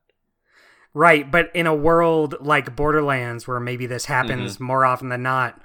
Right, 0.96 1.30
but 1.32 1.50
in 1.56 1.66
a 1.66 1.76
world 1.76 2.36
like 2.40 2.76
Borderlands, 2.76 3.48
where 3.48 3.60
maybe 3.60 3.86
this 3.88 4.06
happens 4.06 4.56
Mm-hmm. 4.56 4.64
more 4.64 4.86
often 4.86 5.10
than 5.10 5.24
not, 5.24 5.60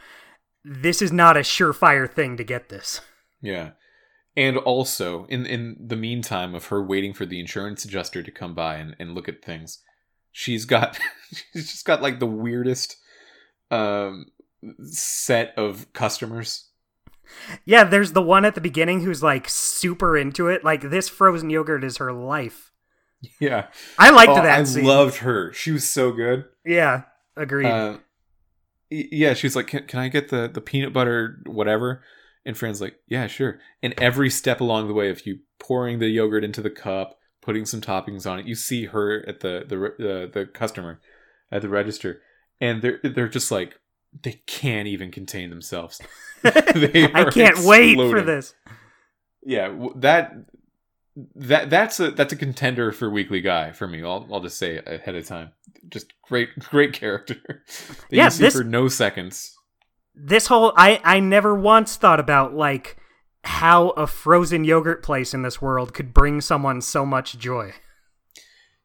this 0.64 1.02
is 1.02 1.12
not 1.12 1.36
a 1.36 1.40
surefire 1.40 2.10
thing 2.10 2.36
to 2.38 2.44
get 2.44 2.68
this. 2.70 3.00
Yeah. 3.42 3.70
And 4.36 4.56
also, 4.56 5.26
in 5.26 5.44
in 5.46 5.76
the 5.80 5.96
meantime 5.96 6.54
of 6.54 6.66
her 6.66 6.82
waiting 6.82 7.12
for 7.12 7.26
the 7.26 7.40
insurance 7.40 7.84
adjuster 7.84 8.22
to 8.22 8.30
come 8.30 8.54
by 8.54 8.76
and, 8.76 8.94
and 8.98 9.14
look 9.14 9.28
at 9.28 9.44
things, 9.44 9.82
she's 10.38 10.64
got 10.66 10.96
she's 11.52 11.70
just 11.72 11.84
got 11.84 12.00
like 12.00 12.20
the 12.20 12.26
weirdest 12.26 12.96
um 13.72 14.26
set 14.82 15.52
of 15.56 15.92
customers. 15.92 16.68
Yeah, 17.64 17.84
there's 17.84 18.12
the 18.12 18.22
one 18.22 18.44
at 18.44 18.54
the 18.54 18.60
beginning 18.60 19.02
who's 19.02 19.22
like 19.22 19.48
super 19.48 20.16
into 20.16 20.46
it. 20.48 20.62
Like 20.64 20.90
this 20.90 21.08
frozen 21.08 21.50
yogurt 21.50 21.82
is 21.84 21.96
her 21.98 22.12
life. 22.12 22.72
Yeah. 23.40 23.66
I 23.98 24.10
liked 24.10 24.30
Oh, 24.30 24.36
that 24.36 24.60
I 24.60 24.62
scene. 24.64 24.84
loved 24.84 25.16
her. 25.16 25.52
She 25.52 25.72
was 25.72 25.88
so 25.88 26.12
good. 26.12 26.44
yeah, 26.64 27.02
agreed. 27.36 27.66
Uh, 27.66 27.98
yeah, 28.90 29.34
she's 29.34 29.54
like, 29.56 29.66
can, 29.66 29.86
can 29.86 29.98
I 30.00 30.08
get 30.08 30.28
the, 30.30 30.48
the 30.48 30.60
peanut 30.62 30.92
butter, 30.94 31.42
whatever? 31.44 32.02
And 32.46 32.56
Fran's 32.56 32.80
like, 32.80 32.94
yeah, 33.08 33.26
sure. 33.26 33.58
And 33.82 33.92
every 33.98 34.30
step 34.30 34.60
along 34.62 34.86
the 34.86 34.94
way 34.94 35.10
of 35.10 35.26
you 35.26 35.40
pouring 35.58 35.98
the 35.98 36.08
yogurt 36.08 36.44
into 36.44 36.62
the 36.62 36.70
cup, 36.70 37.17
putting 37.48 37.64
some 37.64 37.80
toppings 37.80 38.30
on 38.30 38.38
it, 38.38 38.44
you 38.44 38.54
see 38.54 38.84
her 38.84 39.26
at 39.26 39.40
the 39.40 39.64
the 39.66 39.78
re- 39.78 40.28
the, 40.30 40.46
customer 40.52 41.00
at 41.50 41.62
the 41.62 41.68
register, 41.70 42.20
and 42.60 42.82
they're 42.82 43.00
they're 43.02 43.26
just 43.26 43.50
like, 43.50 43.80
they 44.22 44.42
can't 44.44 44.86
even 44.86 45.10
contain 45.10 45.48
themselves. 45.48 45.98
they 46.42 47.10
I 47.14 47.30
can't 47.30 47.60
wait 47.60 47.96
for 47.96 48.20
this. 48.20 48.54
Yeah, 49.42 49.88
that 49.96 50.34
that 51.36 51.70
that's 51.70 51.98
a 52.00 52.10
that's 52.10 52.34
a 52.34 52.36
contender 52.36 52.92
for 52.92 53.08
weekly 53.08 53.40
guy 53.40 53.72
for 53.72 53.88
me. 53.88 54.02
I'll 54.02 54.28
I'll 54.30 54.40
just 54.40 54.58
say 54.58 54.76
ahead 54.76 55.14
of 55.14 55.26
time. 55.26 55.52
Just 55.88 56.12
great 56.20 56.50
great 56.58 56.92
character. 56.92 57.64
Yeah, 58.10 58.28
this- 58.28 58.54
for 58.54 58.62
no 58.62 58.88
seconds. 58.88 59.56
This 60.14 60.48
whole 60.48 60.74
I 60.76 61.00
I 61.02 61.20
never 61.20 61.54
once 61.54 61.96
thought 61.96 62.20
about 62.20 62.52
like 62.52 62.98
how 63.44 63.90
a 63.90 64.06
frozen 64.06 64.64
yogurt 64.64 65.02
place 65.02 65.32
in 65.32 65.42
this 65.42 65.62
world 65.62 65.94
could 65.94 66.12
bring 66.12 66.40
someone 66.40 66.80
so 66.80 67.06
much 67.06 67.38
joy. 67.38 67.72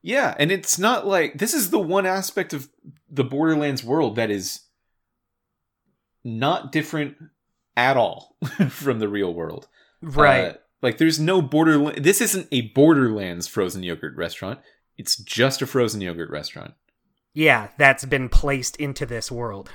Yeah, 0.01 0.35
and 0.37 0.51
it's 0.51 0.77
not 0.77 1.07
like 1.07 1.37
this 1.37 1.53
is 1.53 1.69
the 1.69 1.79
one 1.79 2.05
aspect 2.05 2.53
of 2.53 2.69
the 3.09 3.23
Borderlands 3.23 3.83
world 3.83 4.15
that 4.17 4.29
is 4.29 4.61
not 6.23 6.71
different 6.71 7.15
at 7.75 7.97
all 7.97 8.35
from 8.69 8.99
the 8.99 9.07
real 9.07 9.33
world. 9.33 9.67
Right. 10.01 10.45
Uh, 10.45 10.53
like 10.81 10.97
there's 10.97 11.19
no 11.19 11.41
Borderland. 11.41 12.03
This 12.03 12.19
isn't 12.21 12.47
a 12.51 12.69
Borderlands 12.71 13.47
frozen 13.47 13.83
yogurt 13.83 14.15
restaurant. 14.17 14.59
It's 14.97 15.15
just 15.15 15.61
a 15.61 15.65
frozen 15.67 16.01
yogurt 16.01 16.29
restaurant. 16.29 16.73
yeah, 17.33 17.69
that's 17.77 18.05
been 18.05 18.29
placed 18.29 18.75
into 18.75 19.05
this 19.05 19.31
world. 19.31 19.71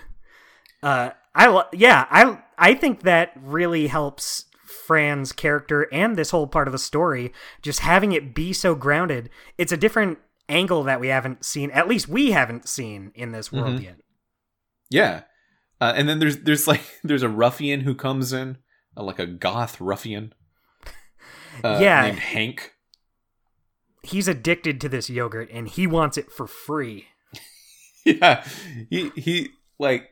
Uh, 0.82 1.10
I 1.34 1.64
yeah, 1.72 2.06
I 2.10 2.38
I 2.58 2.74
think 2.74 3.02
that 3.02 3.32
really 3.40 3.86
helps 3.86 4.44
Fran's 4.88 5.32
character 5.32 5.86
and 5.92 6.16
this 6.16 6.30
whole 6.30 6.46
part 6.46 6.66
of 6.66 6.72
the 6.72 6.78
story. 6.78 7.30
Just 7.60 7.80
having 7.80 8.12
it 8.12 8.34
be 8.34 8.54
so 8.54 8.74
grounded, 8.74 9.28
it's 9.58 9.70
a 9.70 9.76
different 9.76 10.18
angle 10.48 10.82
that 10.84 10.98
we 10.98 11.08
haven't 11.08 11.44
seen. 11.44 11.70
At 11.72 11.88
least 11.88 12.08
we 12.08 12.30
haven't 12.30 12.66
seen 12.66 13.12
in 13.14 13.32
this 13.32 13.52
world 13.52 13.80
Mhm. 13.80 13.84
yet. 13.84 13.96
Yeah, 14.88 15.22
uh, 15.78 15.92
and 15.94 16.08
then 16.08 16.20
there's 16.20 16.38
there's 16.38 16.66
like 16.66 16.80
there's 17.04 17.22
a 17.22 17.28
ruffian 17.28 17.80
who 17.82 17.94
comes 17.94 18.32
in, 18.32 18.56
uh, 18.96 19.02
like 19.02 19.18
a 19.18 19.26
goth 19.26 19.78
ruffian. 19.80 20.32
Uh, 21.62 21.78
Yeah. 21.82 22.02
named 22.02 22.18
Hank. 22.20 22.72
He's 24.02 24.26
addicted 24.28 24.80
to 24.80 24.88
this 24.88 25.10
yogurt 25.10 25.50
and 25.52 25.68
he 25.68 25.86
wants 25.86 26.16
it 26.16 26.30
for 26.32 26.46
free. 26.46 27.08
yeah 28.06 28.42
he 28.88 29.10
he 29.16 29.48
like 29.78 30.08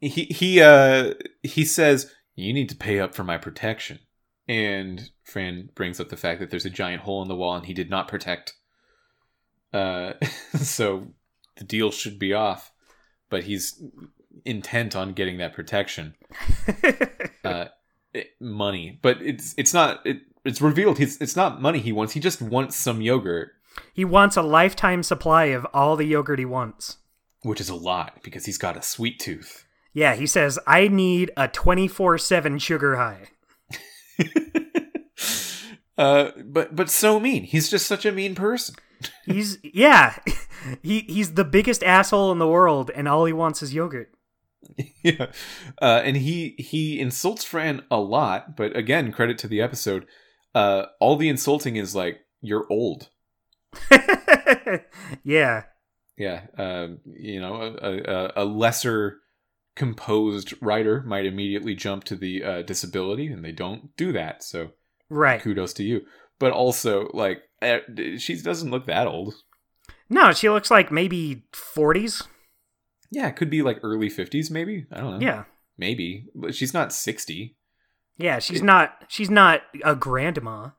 he 0.00 0.24
he 0.24 0.60
uh 0.60 1.14
he 1.42 1.64
says 1.64 2.10
you 2.34 2.52
need 2.52 2.68
to 2.70 2.76
pay 2.76 2.98
up 3.00 3.14
for 3.14 3.24
my 3.24 3.38
protection. 3.38 3.98
And 4.48 5.10
fran 5.24 5.68
brings 5.74 6.00
up 6.00 6.08
the 6.08 6.16
fact 6.16 6.40
that 6.40 6.50
there's 6.50 6.64
a 6.66 6.70
giant 6.70 7.02
hole 7.02 7.22
in 7.22 7.28
the 7.28 7.36
wall 7.36 7.54
and 7.56 7.66
he 7.66 7.74
did 7.74 7.88
not 7.90 8.08
protect 8.08 8.54
uh 9.72 10.14
so 10.56 11.08
the 11.56 11.64
deal 11.64 11.90
should 11.92 12.18
be 12.18 12.32
off 12.34 12.72
but 13.30 13.44
he's 13.44 13.80
intent 14.44 14.96
on 14.96 15.12
getting 15.12 15.38
that 15.38 15.54
protection 15.54 16.14
uh 17.44 17.66
it- 18.12 18.30
money. 18.40 18.98
But 19.00 19.22
it's 19.22 19.54
it's 19.56 19.72
not 19.72 20.04
it, 20.04 20.18
it's 20.44 20.60
revealed 20.60 20.98
he's 20.98 21.20
it's 21.20 21.36
not 21.36 21.62
money 21.62 21.78
he 21.78 21.92
wants. 21.92 22.12
He 22.12 22.20
just 22.20 22.42
wants 22.42 22.76
some 22.76 23.00
yogurt. 23.00 23.52
He 23.94 24.04
wants 24.04 24.36
a 24.36 24.42
lifetime 24.42 25.02
supply 25.02 25.44
of 25.46 25.66
all 25.72 25.96
the 25.96 26.04
yogurt 26.04 26.38
he 26.40 26.44
wants. 26.44 26.98
which 27.42 27.60
is 27.60 27.68
a 27.70 27.74
lot 27.74 28.18
because 28.22 28.44
he's 28.44 28.58
got 28.58 28.76
a 28.76 28.82
sweet 28.82 29.18
tooth 29.18 29.64
Yeah, 29.92 30.14
he 30.14 30.26
says, 30.26 30.58
I 30.66 30.88
need 30.88 31.30
a 31.36 31.48
24 31.48 32.18
7 32.18 32.58
sugar 32.58 32.96
high. 32.96 33.28
uh, 35.98 36.30
but 36.44 36.74
but 36.74 36.90
so 36.90 37.20
mean. 37.20 37.44
He's 37.44 37.70
just 37.70 37.86
such 37.86 38.06
a 38.06 38.12
mean 38.12 38.34
person. 38.34 38.74
He's, 39.26 39.58
yeah. 39.62 40.16
he 40.82 41.00
he's 41.00 41.34
the 41.34 41.44
biggest 41.44 41.82
asshole 41.82 42.30
in 42.32 42.38
the 42.38 42.46
world, 42.46 42.90
and 42.94 43.08
all 43.08 43.24
he 43.24 43.32
wants 43.32 43.62
is 43.62 43.74
yogurt. 43.74 44.12
yeah, 45.02 45.26
uh, 45.80 46.00
and 46.04 46.16
he 46.16 46.54
he 46.58 47.00
insults 47.00 47.44
Fran 47.44 47.82
a 47.90 47.98
lot, 47.98 48.56
but 48.56 48.76
again, 48.76 49.10
credit 49.10 49.38
to 49.38 49.48
the 49.48 49.60
episode. 49.60 50.06
Uh, 50.54 50.84
all 51.00 51.16
the 51.16 51.28
insulting 51.28 51.76
is 51.76 51.96
like 51.96 52.20
you're 52.40 52.66
old. 52.70 53.08
yeah, 55.24 55.64
Yeah, 56.16 56.42
um, 56.56 57.00
you 57.06 57.40
know, 57.40 57.76
a, 57.82 57.98
a, 57.98 58.32
a 58.36 58.44
lesser 58.44 59.18
composed 59.76 60.54
writer 60.60 61.02
might 61.02 61.26
immediately 61.26 61.74
jump 61.74 62.04
to 62.04 62.16
the 62.16 62.42
uh, 62.44 62.62
disability, 62.62 63.26
and 63.28 63.44
they 63.44 63.52
don't 63.52 63.96
do 63.96 64.12
that. 64.12 64.42
So 64.42 64.70
right. 65.08 65.40
kudos 65.40 65.72
to 65.74 65.82
you. 65.84 66.02
But 66.38 66.52
also, 66.52 67.08
like, 67.14 67.42
eh, 67.60 67.80
she 68.18 68.40
doesn't 68.40 68.70
look 68.70 68.86
that 68.86 69.06
old. 69.06 69.34
No, 70.08 70.32
she 70.32 70.50
looks 70.50 70.70
like 70.70 70.90
maybe 70.90 71.44
forties. 71.52 72.22
Yeah, 73.10 73.28
it 73.28 73.36
could 73.36 73.50
be 73.50 73.62
like 73.62 73.78
early 73.82 74.08
fifties, 74.08 74.50
maybe. 74.50 74.86
I 74.92 75.00
don't 75.00 75.18
know. 75.20 75.24
Yeah, 75.26 75.44
maybe. 75.78 76.26
But 76.34 76.54
she's 76.54 76.74
not 76.74 76.92
sixty. 76.92 77.56
yeah. 78.16 78.38
She's 78.40 78.60
It- 78.60 78.64
not. 78.64 79.04
She's 79.08 79.30
not 79.30 79.62
a 79.84 79.94
grandma. 79.94 80.70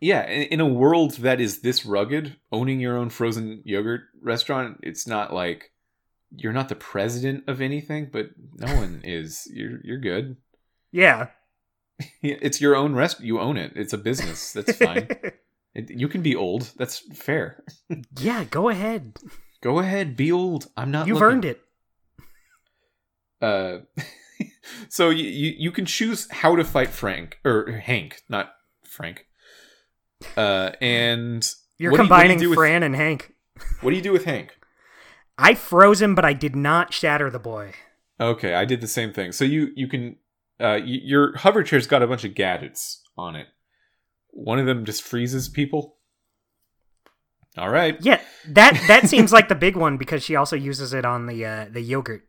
Yeah, 0.00 0.28
in, 0.28 0.42
in 0.44 0.60
a 0.60 0.66
world 0.66 1.12
that 1.18 1.40
is 1.40 1.60
this 1.62 1.84
rugged, 1.84 2.36
owning 2.52 2.78
your 2.78 2.96
own 2.96 3.10
frozen 3.10 3.62
yogurt 3.64 4.02
restaurant, 4.22 4.78
it's 4.82 5.08
not 5.08 5.32
like 5.34 5.72
you're 6.30 6.52
not 6.52 6.68
the 6.68 6.74
president 6.74 7.44
of 7.48 7.60
anything, 7.60 8.08
but 8.12 8.30
no 8.54 8.74
one 8.76 9.00
is. 9.04 9.46
You're 9.52 9.80
you're 9.84 10.00
good. 10.00 10.36
Yeah. 10.90 11.26
It's 12.22 12.60
your 12.60 12.74
own 12.76 12.94
rest. 12.94 13.20
You 13.20 13.40
own 13.40 13.56
it. 13.58 13.72
It's 13.76 13.92
a 13.92 13.98
business. 13.98 14.52
That's 14.52 14.76
fine. 14.76 15.08
It, 15.74 15.90
you 15.90 16.08
can 16.08 16.22
be 16.22 16.34
old. 16.34 16.72
That's 16.78 16.98
fair. 17.14 17.62
yeah. 18.18 18.44
Go 18.44 18.68
ahead. 18.70 19.18
Go 19.62 19.78
ahead, 19.80 20.16
be 20.16 20.32
old. 20.32 20.66
I'm 20.76 20.90
not. 20.90 21.06
You've 21.06 21.16
looking. 21.20 21.26
earned 21.34 21.44
it. 21.44 21.60
Uh, 23.40 23.78
so 24.88 25.10
you, 25.10 25.24
you 25.28 25.54
you 25.58 25.70
can 25.70 25.84
choose 25.86 26.26
how 26.30 26.56
to 26.56 26.64
fight 26.64 26.88
Frank 26.88 27.38
or 27.44 27.70
Hank, 27.72 28.22
not 28.28 28.50
Frank. 28.84 29.26
Uh, 30.36 30.70
and 30.80 31.48
You're 31.78 31.92
what 31.92 31.98
do 31.98 32.02
you- 32.04 32.08
do 32.08 32.14
combining 32.14 32.48
with- 32.48 32.56
Fran 32.56 32.82
and 32.82 32.96
Hank. 32.96 33.34
what 33.82 33.90
do 33.90 33.96
you 33.96 34.02
do 34.02 34.12
with 34.12 34.24
Hank? 34.24 34.57
I 35.38 35.54
froze 35.54 36.02
him, 36.02 36.14
but 36.14 36.24
I 36.24 36.32
did 36.32 36.56
not 36.56 36.92
shatter 36.92 37.30
the 37.30 37.38
boy. 37.38 37.72
Okay, 38.20 38.54
I 38.54 38.64
did 38.64 38.80
the 38.80 38.88
same 38.88 39.12
thing. 39.12 39.32
So 39.32 39.44
you 39.44 39.68
you 39.76 39.86
can 39.86 40.16
uh 40.60 40.80
y- 40.82 41.00
your 41.04 41.36
hover 41.38 41.62
chair's 41.62 41.86
got 41.86 42.02
a 42.02 42.06
bunch 42.06 42.24
of 42.24 42.34
gadgets 42.34 43.02
on 43.16 43.36
it. 43.36 43.46
One 44.30 44.58
of 44.58 44.66
them 44.66 44.84
just 44.84 45.02
freezes 45.02 45.48
people. 45.48 45.96
All 47.56 47.70
right. 47.70 47.96
Yeah, 48.00 48.20
that 48.48 48.82
that 48.88 49.08
seems 49.08 49.32
like 49.32 49.48
the 49.48 49.54
big 49.54 49.76
one 49.76 49.96
because 49.96 50.22
she 50.24 50.34
also 50.36 50.56
uses 50.56 50.92
it 50.92 51.04
on 51.04 51.26
the 51.26 51.44
uh, 51.44 51.66
the 51.70 51.80
yogurt. 51.80 52.22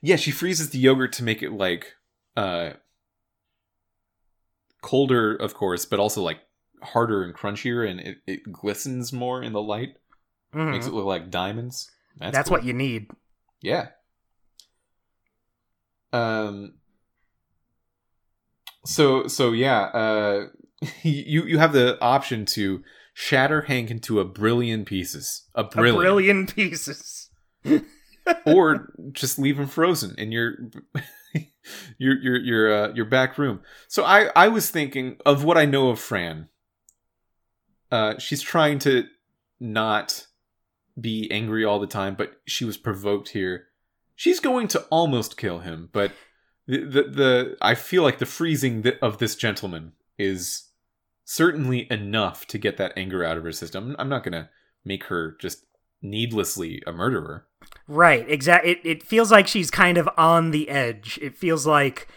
Yeah, 0.00 0.16
she 0.16 0.30
freezes 0.30 0.70
the 0.70 0.78
yogurt 0.78 1.12
to 1.14 1.24
make 1.24 1.42
it 1.42 1.52
like 1.52 1.94
uh 2.36 2.70
colder, 4.82 5.34
of 5.34 5.54
course, 5.54 5.84
but 5.84 6.00
also 6.00 6.22
like 6.22 6.40
harder 6.82 7.22
and 7.22 7.34
crunchier, 7.34 7.88
and 7.88 8.00
it, 8.00 8.16
it 8.26 8.52
glistens 8.52 9.12
more 9.12 9.42
in 9.42 9.52
the 9.52 9.62
light. 9.62 9.96
Mhm. 10.54 10.70
Makes 10.72 10.86
it 10.86 10.92
look 10.92 11.06
like 11.06 11.30
diamonds. 11.30 11.90
That's, 12.18 12.36
That's 12.36 12.48
cool. 12.48 12.58
what 12.58 12.64
you 12.64 12.72
need. 12.72 13.10
Yeah. 13.60 13.88
Um. 16.12 16.74
So 18.84 19.26
so 19.28 19.52
yeah. 19.52 19.82
Uh, 19.82 20.46
you 21.02 21.44
you 21.44 21.58
have 21.58 21.72
the 21.72 22.00
option 22.00 22.44
to 22.46 22.82
shatter 23.14 23.62
Hank 23.62 23.90
into 23.90 24.20
a 24.20 24.24
brillion 24.24 24.84
pieces, 24.84 25.48
a 25.54 25.60
A 25.60 25.64
brillion, 25.64 25.96
brillion 25.96 26.46
pieces. 26.46 27.30
or 28.46 28.92
just 29.12 29.38
leave 29.38 29.58
him 29.58 29.66
frozen 29.66 30.14
in 30.18 30.32
your 30.32 30.54
your 31.98 32.18
your 32.20 32.36
your 32.36 32.72
uh, 32.72 32.92
your 32.94 33.04
back 33.04 33.38
room. 33.38 33.60
So 33.88 34.04
I 34.04 34.30
I 34.34 34.48
was 34.48 34.70
thinking 34.70 35.16
of 35.24 35.44
what 35.44 35.58
I 35.58 35.64
know 35.64 35.90
of 35.90 35.98
Fran. 35.98 36.48
Uh, 37.90 38.18
she's 38.18 38.40
trying 38.40 38.78
to 38.80 39.04
not 39.60 40.26
be 41.00 41.30
angry 41.30 41.64
all 41.64 41.78
the 41.80 41.86
time, 41.86 42.14
but 42.14 42.40
she 42.46 42.64
was 42.64 42.76
provoked 42.76 43.30
here. 43.30 43.66
She's 44.14 44.40
going 44.40 44.68
to 44.68 44.82
almost 44.90 45.36
kill 45.36 45.60
him, 45.60 45.88
but 45.92 46.12
the 46.66 46.78
the, 46.84 47.02
the 47.02 47.56
I 47.60 47.74
feel 47.74 48.02
like 48.02 48.18
the 48.18 48.26
freezing 48.26 48.84
of 49.00 49.18
this 49.18 49.34
gentleman 49.36 49.92
is 50.18 50.68
certainly 51.24 51.86
enough 51.90 52.46
to 52.48 52.58
get 52.58 52.76
that 52.76 52.92
anger 52.96 53.24
out 53.24 53.36
of 53.36 53.44
her 53.44 53.52
system. 53.52 53.96
I'm 53.98 54.08
not 54.08 54.22
gonna 54.22 54.50
make 54.84 55.04
her 55.04 55.36
just 55.40 55.64
needlessly 56.02 56.82
a 56.86 56.92
murderer. 56.92 57.46
Right, 57.88 58.28
exactly. 58.28 58.72
It 58.72 58.80
it 58.84 59.02
feels 59.02 59.32
like 59.32 59.48
she's 59.48 59.70
kind 59.70 59.96
of 59.98 60.08
on 60.16 60.50
the 60.50 60.68
edge. 60.68 61.18
It 61.22 61.36
feels 61.36 61.66
like 61.66 62.08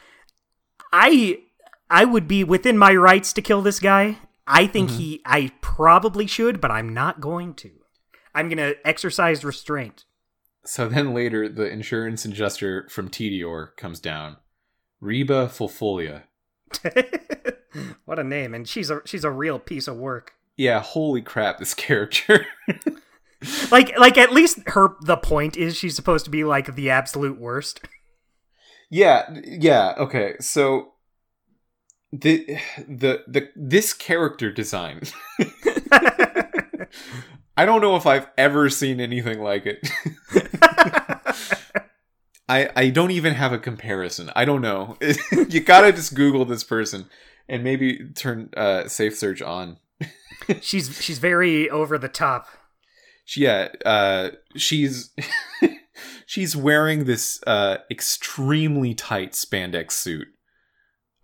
I 0.92 1.40
I 1.90 2.06
would 2.06 2.28
be 2.28 2.44
within 2.44 2.78
my 2.78 2.94
rights 2.96 3.32
to 3.34 3.42
kill 3.42 3.62
this 3.62 3.80
guy. 3.80 4.18
I 4.48 4.68
think 4.68 4.90
Mhm. 4.92 4.98
he 4.98 5.22
I 5.26 5.52
probably 5.62 6.28
should, 6.28 6.60
but 6.62 6.72
I'm 6.72 6.94
not 6.94 7.22
going 7.22 7.54
to. 7.56 7.72
I'm 8.36 8.50
going 8.50 8.58
to 8.58 8.76
exercise 8.86 9.44
restraint. 9.44 10.06
So 10.66 10.88
then 10.88 11.14
later, 11.14 11.48
the 11.50 11.70
insurance 11.70 12.26
adjuster 12.26 12.88
from 12.90 13.10
Tediore 13.10 13.76
comes 13.78 14.00
down. 14.00 14.38
Reba 15.00 15.48
Fulfolia. 15.48 16.24
what 18.06 18.20
a 18.20 18.24
name 18.24 18.54
and 18.54 18.68
she's 18.68 18.90
a 18.90 19.02
she's 19.06 19.24
a 19.24 19.32
real 19.32 19.60
piece 19.60 19.88
of 19.88 19.98
work. 19.98 20.34
Yeah, 20.58 20.82
holy 20.82 21.22
crap, 21.22 21.60
this 21.60 21.74
character. 21.88 22.46
Like 23.70 23.96
like 24.00 24.18
at 24.18 24.32
least 24.32 24.60
her 24.68 24.96
the 25.02 25.18
point 25.18 25.56
is 25.56 25.76
she's 25.76 25.96
supposed 25.96 26.26
to 26.26 26.32
be 26.32 26.44
like 26.44 26.74
the 26.74 26.90
absolute 26.90 27.40
worst. 27.40 27.82
yeah, 28.90 29.30
yeah, 29.44 29.94
okay. 29.98 30.36
So 30.40 30.94
the 32.12 32.58
the 32.88 33.24
the 33.28 33.50
this 33.56 33.94
character 33.94 34.52
design. 34.52 35.02
I 37.58 37.66
don't 37.66 37.82
know 37.82 37.96
if 37.96 38.06
I've 38.06 38.28
ever 38.38 38.70
seen 38.70 39.00
anything 39.00 39.42
like 39.42 39.66
it. 39.66 39.88
I 42.48 42.70
I 42.76 42.90
don't 42.90 43.12
even 43.12 43.34
have 43.34 43.54
a 43.54 43.58
comparison. 43.58 44.30
I 44.36 44.46
don't 44.46 44.62
know. 44.62 44.98
you 45.50 45.62
gotta 45.62 45.92
just 45.92 46.14
Google 46.16 46.46
this 46.46 46.64
person 46.64 47.06
and 47.50 47.64
maybe 47.64 48.10
turn 48.16 48.50
uh, 48.56 48.88
safe 48.88 49.16
search 49.18 49.42
on. 49.42 49.78
she's 50.62 51.02
she's 51.02 51.18
very 51.20 51.70
over 51.70 51.98
the 51.98 52.10
top. 52.10 52.48
She- 53.26 53.44
Yeah, 53.44 53.70
uh, 53.86 54.30
she's 54.56 55.12
she's 56.28 56.56
wearing 56.56 57.06
this 57.06 57.42
uh, 57.48 57.78
extremely 57.90 58.94
tight 58.94 59.32
spandex 59.32 59.94
suit, 59.94 60.28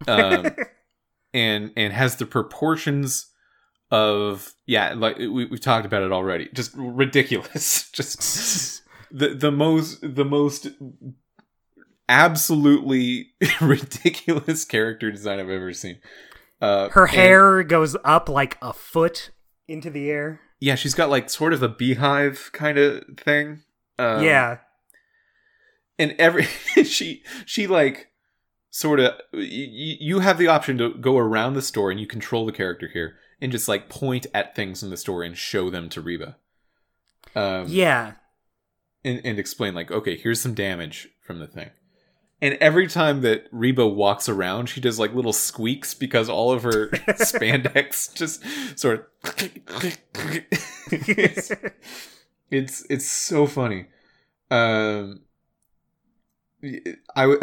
um, 0.07 0.47
and 1.33 1.71
and 1.77 1.93
has 1.93 2.15
the 2.15 2.25
proportions 2.25 3.27
of 3.91 4.53
yeah, 4.65 4.93
like 4.95 5.17
we, 5.17 5.45
we've 5.45 5.59
talked 5.61 5.85
about 5.85 6.01
it 6.03 6.11
already. 6.11 6.49
Just 6.53 6.71
ridiculous. 6.75 7.89
Just 7.93 8.81
the 9.11 9.29
the 9.35 9.51
most 9.51 9.99
the 10.01 10.25
most 10.25 10.67
absolutely 12.09 13.31
ridiculous 13.61 14.65
character 14.65 15.11
design 15.11 15.39
I've 15.39 15.49
ever 15.49 15.73
seen. 15.73 15.99
Uh, 16.61 16.89
Her 16.89 17.05
and- 17.05 17.11
hair 17.15 17.63
goes 17.63 17.95
up 18.03 18.29
like 18.29 18.57
a 18.61 18.73
foot 18.73 19.31
into 19.67 19.89
the 19.89 20.09
air. 20.09 20.41
yeah, 20.59 20.75
she's 20.75 20.93
got 20.93 21.09
like 21.09 21.29
sort 21.29 21.53
of 21.53 21.63
a 21.63 21.69
beehive 21.69 22.49
kind 22.53 22.77
of 22.77 23.03
thing. 23.17 23.63
Um, 23.97 24.23
yeah. 24.23 24.57
and 25.99 26.15
every 26.17 26.43
she 26.83 27.23
she 27.45 27.67
like 27.67 28.07
sort 28.71 28.99
of 28.99 29.13
you 29.33 30.19
have 30.19 30.37
the 30.37 30.47
option 30.47 30.77
to 30.77 30.93
go 30.95 31.17
around 31.17 31.53
the 31.53 31.61
store 31.61 31.91
and 31.91 31.99
you 31.99 32.07
control 32.07 32.45
the 32.45 32.51
character 32.51 32.89
here 32.91 33.15
and 33.41 33.51
just 33.51 33.67
like 33.67 33.89
point 33.89 34.27
at 34.33 34.55
things 34.55 34.83
in 34.83 34.89
the 34.89 34.97
store 34.97 35.23
and 35.23 35.37
show 35.37 35.69
them 35.69 35.89
to 35.89 36.01
Reba. 36.01 36.37
Um, 37.35 37.65
Yeah. 37.67 38.13
and, 39.03 39.21
and 39.23 39.39
explain 39.39 39.73
like 39.73 39.89
okay 39.91 40.15
here's 40.17 40.39
some 40.41 40.53
damage 40.53 41.07
from 41.21 41.39
the 41.39 41.47
thing 41.47 41.69
and 42.41 42.55
every 42.59 42.87
time 42.87 43.21
that 43.21 43.45
reba 43.51 43.87
walks 43.87 44.27
around 44.27 44.67
she 44.67 44.81
does 44.81 44.99
like 44.99 45.13
little 45.13 45.31
squeaks 45.33 45.93
because 45.93 46.27
all 46.29 46.51
of 46.51 46.63
her 46.63 46.87
spandex 47.19 48.13
just 48.13 48.43
sort 48.77 49.09
of 49.23 49.33
it's, 50.91 51.51
it's 52.51 52.85
it's 52.89 53.05
so 53.07 53.47
funny 53.47 53.85
um 54.49 55.21
i 57.15 57.25
would 57.27 57.41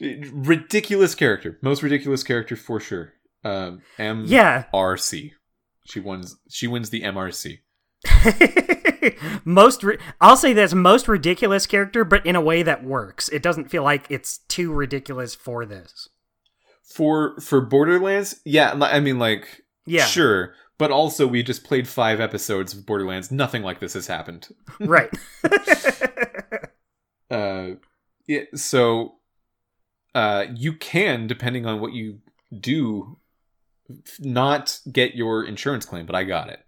ridiculous 0.32 1.14
character 1.14 1.58
most 1.62 1.82
ridiculous 1.82 2.22
character 2.22 2.56
for 2.56 2.80
sure 2.80 3.12
um 3.44 3.82
M. 3.98 4.24
yeah. 4.26 4.64
mrc 4.72 5.30
she 5.86 6.00
wins 6.00 6.36
she 6.48 6.66
wins 6.66 6.90
the 6.90 7.02
mrc 7.02 7.58
most 9.44 9.82
ri- 9.82 9.98
I'll 10.20 10.36
say 10.36 10.52
this 10.52 10.74
most 10.74 11.08
ridiculous 11.08 11.66
character 11.66 12.04
but 12.04 12.24
in 12.26 12.36
a 12.36 12.40
way 12.40 12.62
that 12.62 12.84
works. 12.84 13.28
It 13.28 13.42
doesn't 13.42 13.70
feel 13.70 13.82
like 13.82 14.06
it's 14.10 14.38
too 14.38 14.72
ridiculous 14.72 15.34
for 15.34 15.64
this. 15.64 16.08
for 16.84 17.38
for 17.40 17.60
Borderlands, 17.60 18.40
yeah, 18.44 18.72
I 18.80 19.00
mean 19.00 19.18
like 19.18 19.62
Yeah. 19.86 20.04
sure, 20.04 20.54
but 20.78 20.90
also 20.90 21.26
we 21.26 21.42
just 21.42 21.64
played 21.64 21.88
five 21.88 22.20
episodes 22.20 22.74
of 22.74 22.86
Borderlands. 22.86 23.30
Nothing 23.30 23.62
like 23.62 23.80
this 23.80 23.94
has 23.94 24.06
happened. 24.06 24.48
right. 24.80 25.10
Uh, 27.28 27.70
yeah, 28.28 28.42
so 28.54 29.16
uh, 30.14 30.46
you 30.54 30.72
can, 30.72 31.26
depending 31.26 31.66
on 31.66 31.80
what 31.80 31.92
you 31.92 32.20
do, 32.60 33.18
not 34.20 34.78
get 34.90 35.14
your 35.14 35.44
insurance 35.44 35.84
claim, 35.84 36.06
but 36.06 36.14
I 36.14 36.24
got 36.24 36.48
it. 36.48 36.60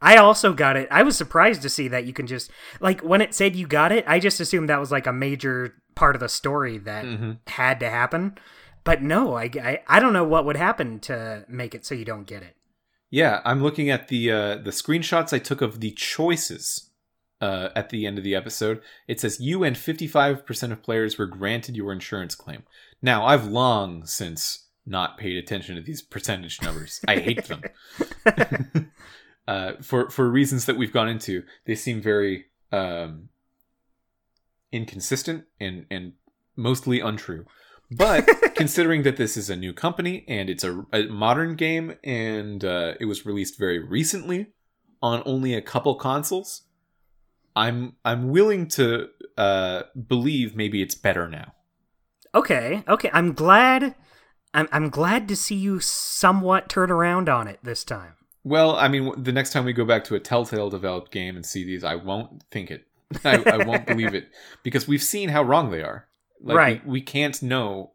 I 0.00 0.16
also 0.16 0.52
got 0.52 0.76
it. 0.76 0.88
I 0.90 1.02
was 1.02 1.16
surprised 1.16 1.62
to 1.62 1.70
see 1.70 1.88
that 1.88 2.04
you 2.04 2.12
can 2.12 2.26
just 2.26 2.50
like 2.80 3.00
when 3.00 3.20
it 3.20 3.34
said 3.34 3.56
you 3.56 3.66
got 3.66 3.92
it, 3.92 4.04
I 4.06 4.18
just 4.18 4.40
assumed 4.40 4.68
that 4.68 4.80
was 4.80 4.92
like 4.92 5.06
a 5.06 5.12
major 5.12 5.74
part 5.94 6.14
of 6.14 6.20
the 6.20 6.28
story 6.28 6.78
that 6.78 7.04
hmm 7.04 7.32
had 7.46 7.80
to 7.80 7.88
happen. 7.88 8.36
But 8.84 9.02
no, 9.02 9.34
I, 9.34 9.50
I 9.62 9.80
I 9.88 10.00
don't 10.00 10.12
know 10.12 10.24
what 10.24 10.44
would 10.44 10.56
happen 10.56 11.00
to 11.00 11.44
make 11.48 11.74
it 11.74 11.84
so 11.86 11.94
you 11.94 12.04
don't 12.04 12.26
get 12.26 12.42
it. 12.42 12.56
Yeah, 13.10 13.40
I'm 13.44 13.62
looking 13.62 13.88
at 13.88 14.08
the 14.08 14.30
uh, 14.30 14.56
the 14.56 14.70
screenshots 14.70 15.32
I 15.32 15.38
took 15.38 15.62
of 15.62 15.80
the 15.80 15.92
choices 15.92 16.90
uh, 17.40 17.70
at 17.74 17.90
the 17.90 18.06
end 18.06 18.18
of 18.18 18.24
the 18.24 18.34
episode. 18.34 18.80
It 19.08 19.20
says 19.20 19.40
you 19.40 19.64
and 19.64 19.76
55% 19.76 20.72
of 20.72 20.82
players 20.82 21.18
were 21.18 21.26
granted 21.26 21.76
your 21.76 21.92
insurance 21.92 22.34
claim. 22.34 22.64
Now, 23.02 23.26
I've 23.26 23.46
long 23.46 24.06
since 24.06 24.65
not 24.86 25.18
paid 25.18 25.36
attention 25.36 25.76
to 25.76 25.82
these 25.82 26.02
percentage 26.02 26.62
numbers. 26.62 27.00
I 27.06 27.16
hate 27.16 27.44
them. 27.44 27.62
uh, 29.48 29.72
for 29.82 30.10
for 30.10 30.30
reasons 30.30 30.66
that 30.66 30.76
we've 30.76 30.92
gone 30.92 31.08
into, 31.08 31.42
they 31.66 31.74
seem 31.74 32.00
very 32.00 32.46
um, 32.72 33.28
inconsistent 34.72 35.44
and 35.60 35.86
and 35.90 36.12
mostly 36.56 37.00
untrue. 37.00 37.46
But 37.90 38.28
considering 38.54 39.02
that 39.02 39.16
this 39.16 39.36
is 39.36 39.50
a 39.50 39.56
new 39.56 39.72
company 39.72 40.24
and 40.26 40.50
it's 40.50 40.64
a, 40.64 40.84
a 40.92 41.04
modern 41.04 41.54
game 41.54 41.94
and 42.02 42.64
uh, 42.64 42.94
it 42.98 43.04
was 43.04 43.24
released 43.24 43.58
very 43.58 43.78
recently 43.78 44.48
on 45.02 45.22
only 45.24 45.54
a 45.54 45.62
couple 45.62 45.94
consoles, 45.94 46.62
I'm 47.54 47.94
I'm 48.04 48.30
willing 48.30 48.68
to 48.68 49.08
uh, 49.36 49.82
believe 50.08 50.56
maybe 50.56 50.82
it's 50.82 50.94
better 50.94 51.28
now. 51.28 51.52
Okay, 52.34 52.82
okay. 52.88 53.10
I'm 53.12 53.32
glad. 53.32 53.94
I'm 54.56 54.68
I'm 54.72 54.88
glad 54.88 55.28
to 55.28 55.36
see 55.36 55.54
you 55.54 55.80
somewhat 55.80 56.70
turn 56.70 56.90
around 56.90 57.28
on 57.28 57.46
it 57.46 57.60
this 57.62 57.84
time. 57.84 58.14
Well, 58.42 58.74
I 58.76 58.88
mean, 58.88 59.12
the 59.22 59.32
next 59.32 59.52
time 59.52 59.64
we 59.64 59.72
go 59.72 59.84
back 59.84 60.04
to 60.04 60.14
a 60.14 60.20
Telltale 60.20 60.70
developed 60.70 61.12
game 61.12 61.36
and 61.36 61.44
see 61.44 61.64
these, 61.64 61.84
I 61.84 61.96
won't 61.96 62.42
think 62.50 62.70
it. 62.70 62.86
I, 63.24 63.42
I 63.42 63.64
won't 63.64 63.86
believe 63.86 64.14
it 64.14 64.30
because 64.62 64.88
we've 64.88 65.02
seen 65.02 65.28
how 65.28 65.42
wrong 65.42 65.70
they 65.70 65.82
are. 65.82 66.08
Like, 66.40 66.56
Right. 66.56 66.86
We, 66.86 66.92
we 66.92 67.00
can't 67.02 67.40
know. 67.42 67.92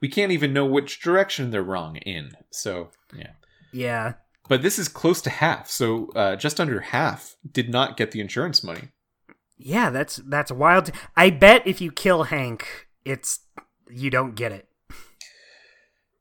We 0.00 0.08
can't 0.08 0.32
even 0.32 0.52
know 0.52 0.66
which 0.66 1.00
direction 1.00 1.50
they're 1.50 1.62
wrong 1.62 1.96
in. 1.96 2.32
So 2.50 2.90
yeah. 3.14 3.32
Yeah. 3.72 4.14
But 4.48 4.62
this 4.62 4.78
is 4.78 4.88
close 4.88 5.20
to 5.22 5.30
half. 5.30 5.70
So 5.70 6.08
uh, 6.16 6.34
just 6.34 6.58
under 6.58 6.80
half 6.80 7.36
did 7.48 7.70
not 7.70 7.96
get 7.96 8.10
the 8.10 8.20
insurance 8.20 8.64
money. 8.64 8.88
Yeah, 9.56 9.90
that's 9.90 10.16
that's 10.16 10.50
wild. 10.50 10.90
I 11.16 11.30
bet 11.30 11.64
if 11.64 11.80
you 11.80 11.92
kill 11.92 12.24
Hank, 12.24 12.88
it's 13.04 13.40
you 13.88 14.10
don't 14.10 14.34
get 14.34 14.50
it. 14.50 14.69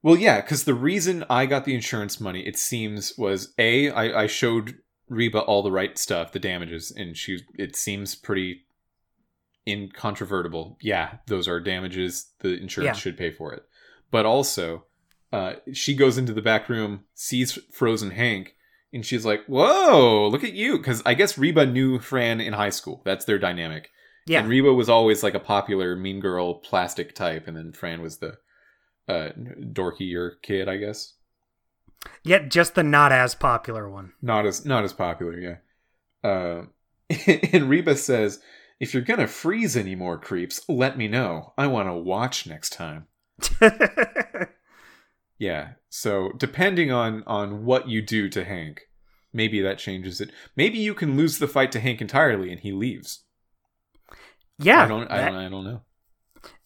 Well, 0.02 0.16
yeah, 0.16 0.40
because 0.42 0.64
the 0.64 0.74
reason 0.74 1.26
I 1.30 1.46
got 1.46 1.66
the 1.66 1.76
insurance 1.76 2.20
money, 2.22 2.48
it 2.48 2.58
seems, 2.58 3.18
was 3.18 3.54
a 3.58 3.90
I, 3.92 4.24
I 4.24 4.28
showed 4.28 4.76
Reba 5.10 5.40
all 5.42 5.62
the 5.64 5.72
right 5.72 5.98
stuff, 5.98 6.32
the 6.32 6.40
damages, 6.40 6.92
and 6.96 7.18
she 7.18 7.40
it 7.58 7.76
seems 7.76 8.16
pretty 8.16 8.62
incontrovertible. 9.68 10.78
Yeah, 10.82 11.18
those 11.28 11.48
are 11.48 11.60
damages. 11.60 12.32
The 12.40 12.54
insurance 12.60 12.98
Yeah. 12.98 13.00
should 13.02 13.18
pay 13.18 13.32
for 13.32 13.54
it. 13.54 13.64
But 14.12 14.26
also, 14.26 14.86
uh, 15.32 15.54
she 15.74 15.96
goes 15.96 16.18
into 16.18 16.34
the 16.34 16.42
back 16.42 16.70
room, 16.70 17.06
sees 17.14 17.60
frozen 17.72 18.12
Hank, 18.12 18.56
and 18.92 19.06
she's 19.06 19.26
like, 19.26 19.46
"Whoa, 19.46 20.28
look 20.32 20.44
at 20.44 20.54
you!" 20.54 20.78
Because 20.78 21.02
I 21.06 21.14
guess 21.14 21.38
Reba 21.38 21.66
knew 21.66 22.00
Fran 22.00 22.42
in 22.42 22.54
high 22.54 22.72
school. 22.72 23.02
That's 23.06 23.26
their 23.26 23.38
dynamic. 23.38 23.92
Yeah. 24.26 24.40
And 24.40 24.50
Reba 24.50 24.74
was 24.74 24.90
always 24.90 25.24
like 25.24 25.36
a 25.36 25.40
popular 25.40 25.96
mean 25.96 26.20
girl 26.20 26.56
plastic 26.56 27.14
type, 27.16 27.48
and 27.48 27.56
then 27.56 27.72
Fran 27.74 28.02
was 28.02 28.18
the 28.18 28.38
uh, 29.10 29.30
dorkier 29.74 30.34
kid, 30.42 30.70
I 30.70 30.78
guess. 30.78 31.14
Yet 32.24 32.50
just 32.50 32.76
the 32.76 32.84
not 32.84 33.12
as 33.12 33.36
popular 33.36 33.90
one. 33.90 34.14
Not 34.22 34.46
as 34.46 34.66
not 34.66 34.84
as 34.86 34.94
popular, 34.94 35.38
yeah. 35.38 36.30
Uh, 36.30 36.66
and 37.54 37.70
Reba 37.70 37.96
says, 37.98 38.40
"If 38.80 38.94
you're 38.94 39.04
gonna 39.04 39.28
freeze 39.28 39.76
any 39.76 39.96
more 39.96 40.18
creeps, 40.18 40.62
let 40.70 40.98
me 40.98 41.08
know. 41.08 41.54
I 41.58 41.68
want 41.68 41.90
to 41.90 41.94
watch 41.94 42.48
next 42.48 42.70
time." 42.72 43.08
Yeah. 45.38 45.70
So 45.90 46.32
depending 46.38 46.92
on 46.92 47.24
on 47.26 47.64
what 47.66 47.88
you 47.88 48.02
do 48.02 48.28
to 48.30 48.44
Hank, 48.44 48.82
maybe 49.32 49.62
that 49.62 49.78
changes 49.78 50.20
it. 50.20 50.32
Maybe 50.56 50.78
you 50.80 50.94
can 50.94 51.16
lose 51.16 51.40
the 51.40 51.48
fight 51.48 51.72
to 51.72 51.80
Hank 51.80 52.02
entirely, 52.02 52.52
and 52.52 52.60
he 52.60 52.72
leaves. 52.74 53.24
yeah. 54.58 54.84
I 54.84 54.88
don't. 54.88 55.10
I 55.10 55.18
that- 55.18 55.26
don't. 55.32 55.36
I 55.40 55.50
don't 55.50 55.64
know. 55.64 55.82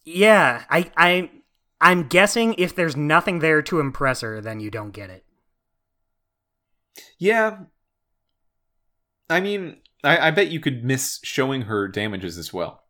Yeah, 0.06 0.64
I 0.70 0.91
I 0.98 1.30
I'm 1.84 2.07
guessing 2.07 2.55
if 2.57 2.76
there's 2.76 2.95
nothing 2.95 3.39
there 3.39 3.61
to 3.64 3.80
impress 3.80 4.22
her, 4.22 4.41
then 4.41 4.60
you 4.60 4.72
don't 4.72 4.91
get 4.91 5.10
it. 5.10 5.23
Yeah. 7.19 7.57
I 9.30 9.39
mean, 9.39 9.77
I, 10.03 10.27
I 10.27 10.31
bet 10.31 10.49
you 10.51 10.60
could 10.60 10.84
miss 10.84 11.19
showing 11.23 11.64
her 11.64 11.88
damages 11.88 12.38
as 12.38 12.53
well. 12.53 12.84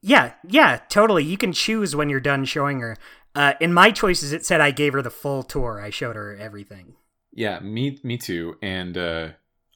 Yeah, 0.00 0.34
yeah, 0.46 0.80
totally. 0.88 1.24
You 1.24 1.36
can 1.36 1.52
choose 1.52 1.96
when 1.96 2.08
you're 2.08 2.20
done 2.20 2.44
showing 2.44 2.80
her. 2.80 2.96
Uh, 3.34 3.54
in 3.60 3.72
my 3.72 3.90
choices, 3.90 4.32
it 4.32 4.46
said 4.46 4.60
I 4.60 4.70
gave 4.70 4.92
her 4.92 5.02
the 5.02 5.10
full 5.10 5.42
tour. 5.42 5.80
I 5.80 5.90
showed 5.90 6.16
her 6.16 6.36
everything. 6.36 6.94
Yeah, 7.32 7.60
me 7.60 7.98
me 8.02 8.16
too. 8.16 8.56
And 8.62 8.96
uh 8.96 9.28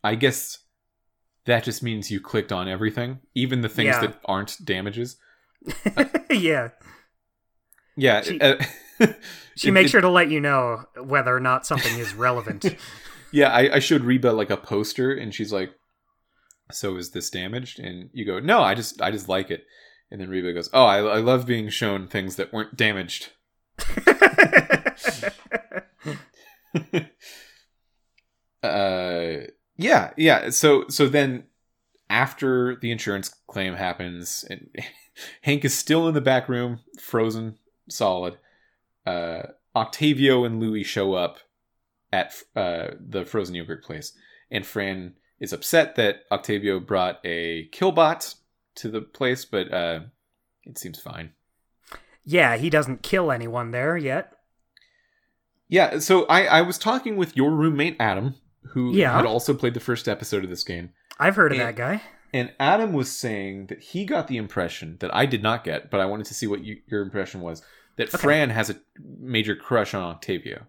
I 0.02 0.14
guess 0.16 0.58
that 1.44 1.64
just 1.64 1.82
means 1.82 2.10
you 2.10 2.20
clicked 2.20 2.50
on 2.52 2.68
everything, 2.68 3.20
even 3.34 3.60
the 3.60 3.68
things 3.68 3.88
Yeah. 3.88 4.00
that 4.00 4.20
aren't 4.24 4.56
damages. 4.64 5.16
yeah, 6.30 6.70
Yeah. 7.96 8.22
She- 8.22 8.40
uh, 8.40 8.56
she 9.56 9.68
it- 9.68 9.72
makes 9.72 9.88
it- 9.88 9.90
sure 9.92 10.00
to 10.00 10.08
let 10.10 10.30
you 10.30 10.40
know 10.40 10.84
whether 11.02 11.34
or 11.34 11.40
not 11.40 11.66
something 11.66 11.98
is 11.98 12.14
relevant. 12.14 12.64
Yeah, 13.34 13.48
I, 13.48 13.76
I 13.76 13.78
showed 13.78 14.02
Reba 14.02 14.28
like 14.30 14.50
a 14.50 14.58
poster, 14.58 15.10
and 15.10 15.32
she's 15.34 15.54
like, 15.54 15.70
"So 16.70 16.96
is 16.98 17.12
this 17.12 17.30
damaged?" 17.30 17.78
And 17.78 18.10
you 18.12 18.26
go, 18.26 18.38
"No, 18.38 18.60
I 18.60 18.74
just 18.74 19.00
I 19.00 19.10
just 19.10 19.26
like 19.26 19.50
it." 19.50 19.64
And 20.10 20.20
then 20.20 20.28
Reba 20.28 20.52
goes, 20.52 20.68
"Oh, 20.74 20.84
I, 20.84 20.98
I 20.98 21.16
love 21.20 21.46
being 21.46 21.70
shown 21.70 22.08
things 22.08 22.36
that 22.36 22.52
weren't 22.52 22.76
damaged." 22.76 23.30
uh, 28.62 29.36
yeah, 29.76 30.10
yeah. 30.16 30.50
So 30.50 30.84
so 30.88 31.08
then 31.08 31.44
after 32.10 32.76
the 32.76 32.90
insurance 32.90 33.28
claim 33.48 33.74
happens, 33.74 34.44
and 34.48 34.68
Hank 35.42 35.64
is 35.64 35.74
still 35.74 36.08
in 36.08 36.14
the 36.14 36.20
back 36.20 36.48
room, 36.48 36.80
frozen 37.00 37.58
solid. 37.94 38.38
Uh, 39.06 39.42
Octavio 39.74 40.44
and 40.44 40.60
Louis 40.60 40.82
show 40.82 41.14
up 41.14 41.38
at 42.12 42.34
uh, 42.54 42.88
the 43.00 43.24
frozen 43.24 43.54
yogurt 43.54 43.82
place, 43.84 44.12
and 44.50 44.66
Fran 44.66 45.14
is 45.40 45.52
upset 45.52 45.96
that 45.96 46.20
Octavio 46.30 46.78
brought 46.78 47.18
a 47.24 47.68
killbot 47.70 48.34
to 48.76 48.88
the 48.88 49.00
place, 49.00 49.44
but 49.44 49.72
uh, 49.72 50.00
it 50.64 50.78
seems 50.78 51.00
fine. 51.00 51.32
yeah, 52.24 52.56
he 52.56 52.70
doesn't 52.70 53.02
kill 53.02 53.32
anyone 53.32 53.70
there 53.72 53.96
yet. 53.96 54.32
Yeah, 55.68 55.98
so 56.00 56.26
I, 56.26 56.44
I 56.46 56.62
was 56.62 56.78
talking 56.78 57.16
with 57.16 57.36
your 57.36 57.50
roommate 57.50 57.96
Adam, 57.98 58.34
who 58.72 58.92
Yeah. 58.94 59.16
had 59.16 59.26
also 59.26 59.54
played 59.54 59.74
the 59.74 59.80
first 59.80 60.06
episode 60.08 60.44
of 60.44 60.50
this 60.50 60.64
game, 60.64 60.90
I've 61.18 61.36
heard 61.36 61.52
of 61.52 61.58
And- 61.58 61.68
that 61.68 61.76
guy. 61.76 62.02
and 62.32 62.52
Adam 62.60 62.92
was 62.92 63.10
saying 63.10 63.66
that 63.66 63.80
he 63.80 64.04
got 64.04 64.28
the 64.28 64.36
impression 64.36 64.96
that 65.00 65.14
I 65.14 65.26
did 65.26 65.42
not 65.42 65.64
get, 65.64 65.90
but 65.90 66.00
I 66.00 66.04
wanted 66.06 66.26
to 66.26 66.34
see 66.34 66.46
what 66.46 66.62
you, 66.62 66.80
your 66.86 67.02
impression 67.02 67.40
was 67.40 67.62
that 67.96 68.08
Okay. 68.14 68.18
Fran 68.18 68.50
has 68.50 68.70
a 68.70 68.76
major 68.98 69.54
crush 69.56 69.94
on 69.94 70.02
Octavio. 70.02 70.66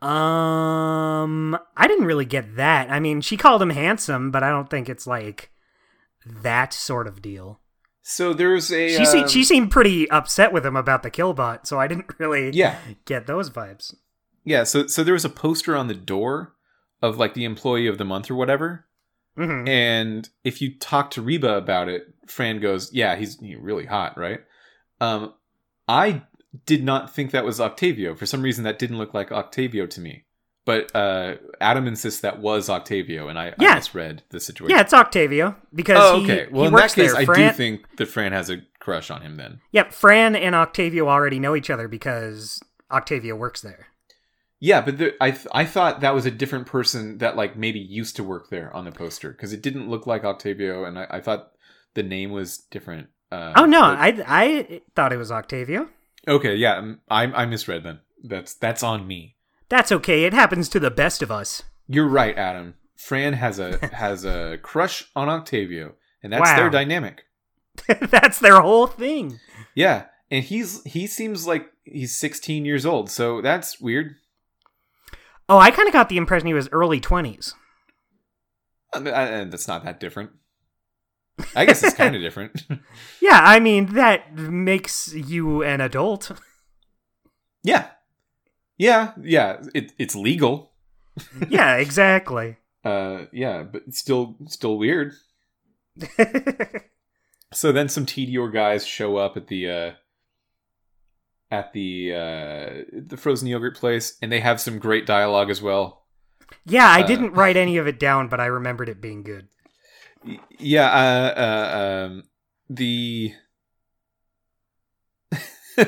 Um, 0.00 1.58
I 1.76 1.88
didn't 1.88 2.04
really 2.06 2.24
get 2.24 2.56
that. 2.56 2.90
I 2.90 3.00
mean, 3.00 3.20
she 3.20 3.36
called 3.36 3.60
him 3.60 3.70
handsome, 3.70 4.30
but 4.30 4.42
I 4.44 4.50
don't 4.50 4.70
think 4.70 4.88
it's 4.88 5.06
like 5.08 5.50
that 6.24 6.72
sort 6.72 7.06
of 7.08 7.20
deal. 7.20 7.60
So 8.02 8.32
there's 8.32 8.72
a 8.72 8.96
She 8.96 9.04
se- 9.04 9.22
um, 9.22 9.28
she 9.28 9.42
seemed 9.44 9.70
pretty 9.70 10.08
upset 10.10 10.52
with 10.52 10.64
him 10.64 10.76
about 10.76 11.02
the 11.02 11.10
killbot, 11.10 11.66
so 11.66 11.80
I 11.80 11.88
didn't 11.88 12.06
really 12.18 12.50
yeah 12.52 12.76
get 13.04 13.26
those 13.26 13.50
vibes. 13.50 13.94
yeah 14.44 14.64
so 14.64 14.86
so 14.86 15.02
there 15.04 15.12
was 15.14 15.24
a 15.26 15.30
poster 15.30 15.76
on 15.76 15.88
the 15.88 15.94
door 15.94 16.54
of 17.02 17.18
like 17.18 17.34
the 17.34 17.44
employee 17.44 17.86
of 17.88 17.98
the 17.98 18.04
month 18.04 18.30
or 18.30 18.34
whatever, 18.34 18.86
hmm 19.36 19.66
and 19.68 20.28
if 20.44 20.62
you 20.62 20.78
talk 20.78 21.10
to 21.12 21.22
Reba 21.22 21.54
about 21.56 21.88
it, 21.88 22.02
Fran 22.26 22.60
goes, 22.60 22.92
"Yeah, 22.94 23.16
he's, 23.16 23.38
he's 23.40 23.58
really 23.58 23.86
hot, 23.86 24.16
right?" 24.16 24.40
Um, 25.00 25.34
I 25.86 26.22
did 26.66 26.82
not 26.84 27.14
think 27.14 27.30
that 27.30 27.44
was 27.44 27.60
Octavio. 27.60 28.14
For 28.14 28.26
some 28.26 28.42
reason, 28.42 28.64
that 28.64 28.78
didn't 28.78 28.98
look 28.98 29.14
like 29.14 29.30
Octavio 29.32 29.86
to 29.86 30.00
me. 30.00 30.24
But 30.64 30.94
uh, 30.94 31.36
Adam 31.62 31.86
insists 31.86 32.20
that 32.20 32.40
was 32.40 32.68
Octavio, 32.68 33.28
and 33.28 33.38
I, 33.38 33.54
Yeah. 33.58 33.70
I 33.72 33.74
misread 33.76 34.22
the 34.28 34.38
situation. 34.38 34.76
Yeah, 34.76 34.82
it's 34.82 34.92
Octavio 34.92 35.56
because 35.74 35.96
Oh, 35.98 36.18
he, 36.20 36.24
okay. 36.24 36.46
Well, 36.50 36.62
he 36.62 36.68
in 36.68 36.74
that 36.74 36.92
case, 36.92 37.12
there. 37.12 37.16
I 37.20 37.24
Fran, 37.24 37.52
do 37.52 37.56
think 37.56 37.96
that 37.96 38.06
Fran 38.06 38.32
has 38.32 38.50
a 38.50 38.58
crush 38.78 39.10
on 39.10 39.22
him. 39.22 39.36
Then, 39.36 39.60
Yep, 39.72 39.92
Fran 39.94 40.36
and 40.36 40.54
Octavio 40.54 41.08
already 41.08 41.38
know 41.38 41.56
each 41.56 41.70
other 41.70 41.88
because 41.88 42.60
Octavio 42.90 43.34
works 43.34 43.62
there. 43.62 43.86
Yeah, 44.60 44.80
but 44.82 44.98
the, 44.98 45.14
I 45.22 45.30
th- 45.30 45.46
I 45.52 45.64
thought 45.64 46.00
that 46.00 46.14
was 46.14 46.26
a 46.26 46.30
different 46.30 46.66
person 46.66 47.16
that 47.18 47.36
like 47.36 47.56
maybe 47.56 47.78
used 47.78 48.16
to 48.16 48.24
work 48.24 48.50
there 48.50 48.74
on 48.76 48.84
the 48.84 48.92
poster 48.92 49.30
because 49.30 49.52
it 49.54 49.62
didn't 49.62 49.88
look 49.88 50.06
like 50.06 50.24
Octavio, 50.24 50.84
and 50.84 50.98
I, 50.98 51.06
I 51.08 51.20
thought 51.20 51.52
the 51.94 52.02
name 52.02 52.30
was 52.30 52.58
different. 52.58 53.06
Uh, 53.30 53.52
oh 53.56 53.64
no, 53.66 53.80
but- 53.80 53.98
I 53.98 54.24
I 54.26 54.80
thought 54.94 55.12
it 55.12 55.16
was 55.18 55.30
Octavia. 55.30 55.88
okay, 56.26 56.54
yeah, 56.56 56.76
um, 56.76 57.00
I 57.10 57.24
I 57.24 57.46
misread 57.46 57.82
then. 57.84 58.00
That's 58.24 58.54
that's 58.54 58.82
on 58.82 59.06
me. 59.06 59.36
That's 59.68 59.92
okay. 59.92 60.24
It 60.24 60.32
happens 60.32 60.68
to 60.70 60.80
the 60.80 60.90
best 60.90 61.22
of 61.22 61.30
us. 61.30 61.62
You're 61.86 62.08
right, 62.08 62.36
Adam. 62.36 62.74
Fran 62.96 63.34
has 63.34 63.58
a 63.58 63.78
has 63.94 64.24
a 64.24 64.58
crush 64.62 65.08
on 65.14 65.28
Octavio, 65.28 65.94
and 66.22 66.32
that's 66.32 66.50
Wow. 66.50 66.56
their 66.56 66.70
dynamic. 66.80 67.24
That's 68.00 68.38
their 68.40 68.60
whole 68.60 68.86
thing. 68.88 69.38
Yeah, 69.74 70.06
and 70.30 70.42
he's 70.44 70.82
he 70.84 71.06
seems 71.06 71.46
like 71.46 71.66
he's 71.84 72.16
16 72.16 72.64
years 72.64 72.84
old, 72.86 73.10
so 73.10 73.40
that's 73.40 73.80
weird. 73.80 74.16
Oh, 75.48 75.58
I 75.58 75.70
kind 75.70 75.86
of 75.86 75.92
got 75.94 76.08
the 76.08 76.16
impression 76.16 76.46
he 76.48 76.54
was 76.54 76.68
early 76.72 77.00
20s. 77.00 77.54
Uh, 78.92 79.00
And 79.08 79.52
that's 79.52 79.68
not 79.68 79.84
that 79.84 80.00
different. 80.00 80.30
I 81.54 81.64
guess 81.64 81.82
it's 81.82 81.94
kind 81.94 82.14
of 82.16 82.22
different. 82.26 82.64
Yeah, 83.20 83.40
I 83.42 83.60
mean, 83.60 83.94
that 83.94 84.34
makes 84.36 85.12
you 85.14 85.62
an 85.62 85.80
adult. 85.80 86.32
yeah, 87.62 87.88
yeah, 88.76 89.12
yeah. 89.22 89.62
It, 89.74 89.92
it's 89.98 90.14
legal. 90.16 90.72
yeah, 91.48 91.76
exactly. 91.84 92.56
Uh, 92.84 93.26
yeah, 93.32 93.62
but 93.64 93.82
it's 93.86 93.98
still 93.98 94.36
still 94.46 94.78
weird. 94.78 95.12
So 97.50 97.72
then 97.72 97.88
some 97.88 98.04
Tediore 98.04 98.52
guys 98.52 98.86
show 98.86 99.16
up 99.16 99.38
at 99.38 99.46
the 99.46 99.70
uh, 99.70 99.90
at 101.50 101.72
the 101.72 102.12
uh, 102.12 102.84
the 102.92 103.16
frozen 103.16 103.48
yogurt 103.48 103.74
place, 103.74 104.18
and 104.20 104.30
they 104.30 104.40
have 104.40 104.60
some 104.60 104.78
great 104.78 105.06
dialogue 105.06 105.48
as 105.48 105.62
well. 105.62 106.04
yeah, 106.66 106.86
I 106.86 107.00
Uh, 107.02 107.06
didn't 107.06 107.32
write 107.32 107.56
any 107.56 107.78
of 107.78 107.86
it 107.86 107.98
down, 107.98 108.28
but 108.28 108.38
I 108.38 108.46
remembered 108.46 108.90
it 108.90 109.00
being 109.00 109.22
good. 109.22 109.48
Yeah, 110.58 110.88
uh, 110.88 111.40
uh, 111.40 112.06
um, 112.06 112.22
the 112.68 113.32
uh, 115.78 115.84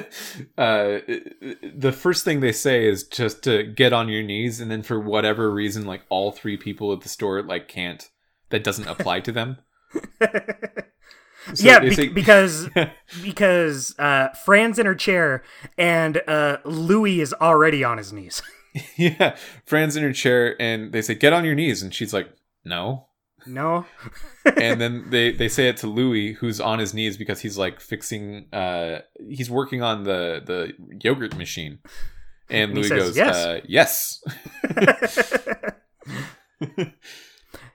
the 1.76 1.92
first 1.96 2.24
thing 2.24 2.40
they 2.40 2.52
say 2.52 2.86
is 2.86 3.04
just 3.04 3.42
to 3.44 3.64
get 3.64 3.92
on 3.92 4.08
your 4.08 4.22
knees, 4.22 4.60
and 4.60 4.70
then 4.70 4.82
for 4.82 5.00
whatever 5.00 5.50
reason, 5.50 5.84
like 5.84 6.02
all 6.08 6.30
three 6.30 6.56
people 6.56 6.92
at 6.92 7.00
the 7.00 7.08
store 7.08 7.42
like 7.42 7.68
can't. 7.68 8.08
That 8.50 8.64
doesn't 8.64 8.88
apply 8.88 9.20
to 9.20 9.32
them. 9.32 9.58
So 11.54 11.64
yeah, 11.66 11.78
be- 11.78 11.94
say- 11.94 12.08
because 12.08 12.68
because 13.22 13.98
uh, 13.98 14.28
Fran's 14.44 14.78
in 14.78 14.84
her 14.84 14.94
chair 14.94 15.42
and 15.78 16.20
uh, 16.28 16.58
Louis 16.66 17.22
is 17.22 17.32
already 17.32 17.82
on 17.82 17.96
his 17.96 18.12
knees. 18.12 18.42
yeah, 18.96 19.36
Fran's 19.64 19.96
in 19.96 20.02
her 20.02 20.12
chair, 20.12 20.54
and 20.60 20.92
they 20.92 21.00
say, 21.00 21.14
"Get 21.14 21.32
on 21.32 21.46
your 21.46 21.54
knees," 21.54 21.82
and 21.82 21.94
she's 21.94 22.12
like, 22.12 22.28
"No." 22.62 23.06
No, 23.46 23.86
and 24.56 24.80
then 24.80 25.10
they 25.10 25.32
they 25.32 25.48
say 25.48 25.68
it 25.68 25.76
to 25.78 25.86
Louis, 25.86 26.32
who's 26.32 26.60
on 26.60 26.78
his 26.78 26.94
knees 26.94 27.16
because 27.16 27.40
he's 27.40 27.58
like 27.58 27.80
fixing. 27.80 28.46
Uh, 28.52 29.00
he's 29.28 29.50
working 29.50 29.82
on 29.82 30.04
the 30.04 30.42
the 30.44 30.72
yogurt 31.02 31.36
machine, 31.36 31.78
and 32.48 32.70
And 32.70 32.74
Louis 32.74 32.88
says, 32.88 33.02
goes, 33.02 33.16
"Yes." 33.16 33.36
Uh, 33.36 33.60
"Yes." 33.66 34.22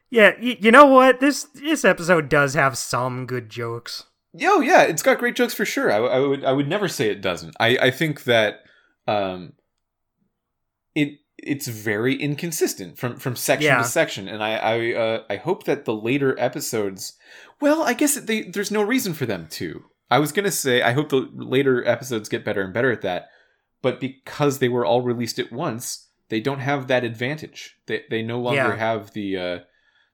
yeah, 0.09 0.33
y- 0.41 0.57
you 0.59 0.71
know 0.71 0.85
what? 0.85 1.19
This 1.19 1.43
this 1.55 1.83
episode 1.85 2.29
does 2.29 2.53
have 2.53 2.77
some 2.77 3.25
good 3.25 3.49
jokes. 3.49 4.05
Yo, 4.33 4.59
yeah, 4.59 4.83
it's 4.83 5.01
got 5.01 5.17
great 5.17 5.35
jokes 5.35 5.53
for 5.53 5.65
sure. 5.65 5.91
I, 5.91 5.97
I 5.97 6.19
would 6.19 6.43
I 6.43 6.51
would 6.51 6.67
never 6.67 6.87
say 6.87 7.09
it 7.09 7.21
doesn't. 7.21 7.55
I 7.59 7.77
I 7.77 7.91
think 7.91 8.23
that 8.25 8.59
um, 9.07 9.53
it 10.93 11.19
it's 11.45 11.67
very 11.67 12.15
inconsistent 12.15 12.97
from 12.97 13.17
from 13.17 13.35
section 13.35 13.67
Yeah. 13.67 13.77
to 13.79 13.83
section, 13.83 14.27
and 14.27 14.43
I 14.43 14.55
I 14.55 14.93
uh, 14.93 15.23
I 15.29 15.35
hope 15.37 15.63
that 15.65 15.85
the 15.85 15.93
later 15.93 16.35
episodes. 16.39 17.13
Well, 17.61 17.83
I 17.83 17.93
guess 17.93 18.15
they 18.15 18.43
there's 18.43 18.71
no 18.71 18.81
reason 18.81 19.13
for 19.13 19.25
them 19.25 19.47
to. 19.51 19.85
I 20.11 20.19
was 20.19 20.31
gonna 20.31 20.51
say 20.51 20.81
I 20.81 20.91
hope 20.93 21.09
the 21.09 21.29
later 21.33 21.85
episodes 21.87 22.29
get 22.29 22.45
better 22.45 22.61
and 22.61 22.73
better 22.73 22.91
at 22.91 23.01
that, 23.01 23.29
but 23.81 23.99
because 23.99 24.59
they 24.59 24.69
were 24.69 24.85
all 24.85 25.01
released 25.01 25.39
at 25.39 25.51
once, 25.51 26.09
they 26.29 26.39
don't 26.41 26.59
have 26.59 26.87
that 26.87 27.03
advantage. 27.03 27.77
They 27.87 28.03
they 28.09 28.21
no 28.21 28.39
longer 28.39 28.57
Yeah. 28.61 28.75
have 28.75 29.11
the 29.13 29.37
uh, 29.37 29.59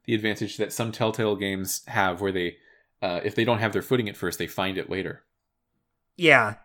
the 0.05 0.13
advantage 0.15 0.57
that 0.57 0.73
some 0.73 0.91
Telltale 0.91 1.35
games 1.35 1.83
have, 1.87 2.21
where 2.21 2.31
they 2.31 2.57
uh, 3.01 3.19
if 3.23 3.35
they 3.35 3.43
don't 3.43 3.59
have 3.59 3.73
their 3.73 3.81
footing 3.81 4.07
at 4.09 4.17
first, 4.17 4.37
they 4.39 4.47
find 4.47 4.77
it 4.77 4.89
later. 4.89 5.23
Yeah. 6.17 6.55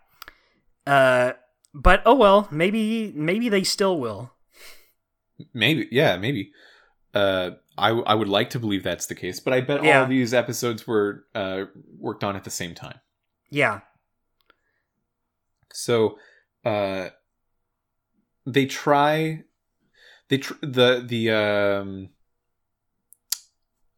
Uh, 0.87 1.33
but 1.75 2.03
oh 2.07 2.15
well, 2.15 2.49
maybe 2.51 3.13
maybe 3.15 3.49
they 3.49 3.65
still 3.65 3.99
will. 3.99 4.33
Maybe, 5.53 5.89
yeah, 5.91 6.17
maybe. 6.17 6.53
Uh, 7.15 7.53
I 7.79 7.91
I 7.91 8.15
would 8.15 8.29
like 8.29 8.51
to 8.51 8.59
believe 8.59 8.83
that's 8.83 9.07
the 9.07 9.15
case, 9.15 9.41
but 9.41 9.53
I 9.53 9.61
bet 9.61 9.83
Yeah. 9.85 10.01
all 10.03 10.07
these 10.07 10.33
episodes 10.35 10.87
were 10.87 11.25
uh, 11.35 11.65
worked 11.99 12.25
on 12.25 12.37
at 12.37 12.45
the 12.45 12.51
same 12.51 12.75
time. 12.75 13.01
Yeah. 13.51 13.81
So, 15.73 16.19
uh, 16.65 17.11
they 18.47 18.67
try, 18.67 19.45
they 20.29 20.39
tr- 20.39 20.55
the 20.63 21.05
the 21.07 21.31
um. 21.31 22.09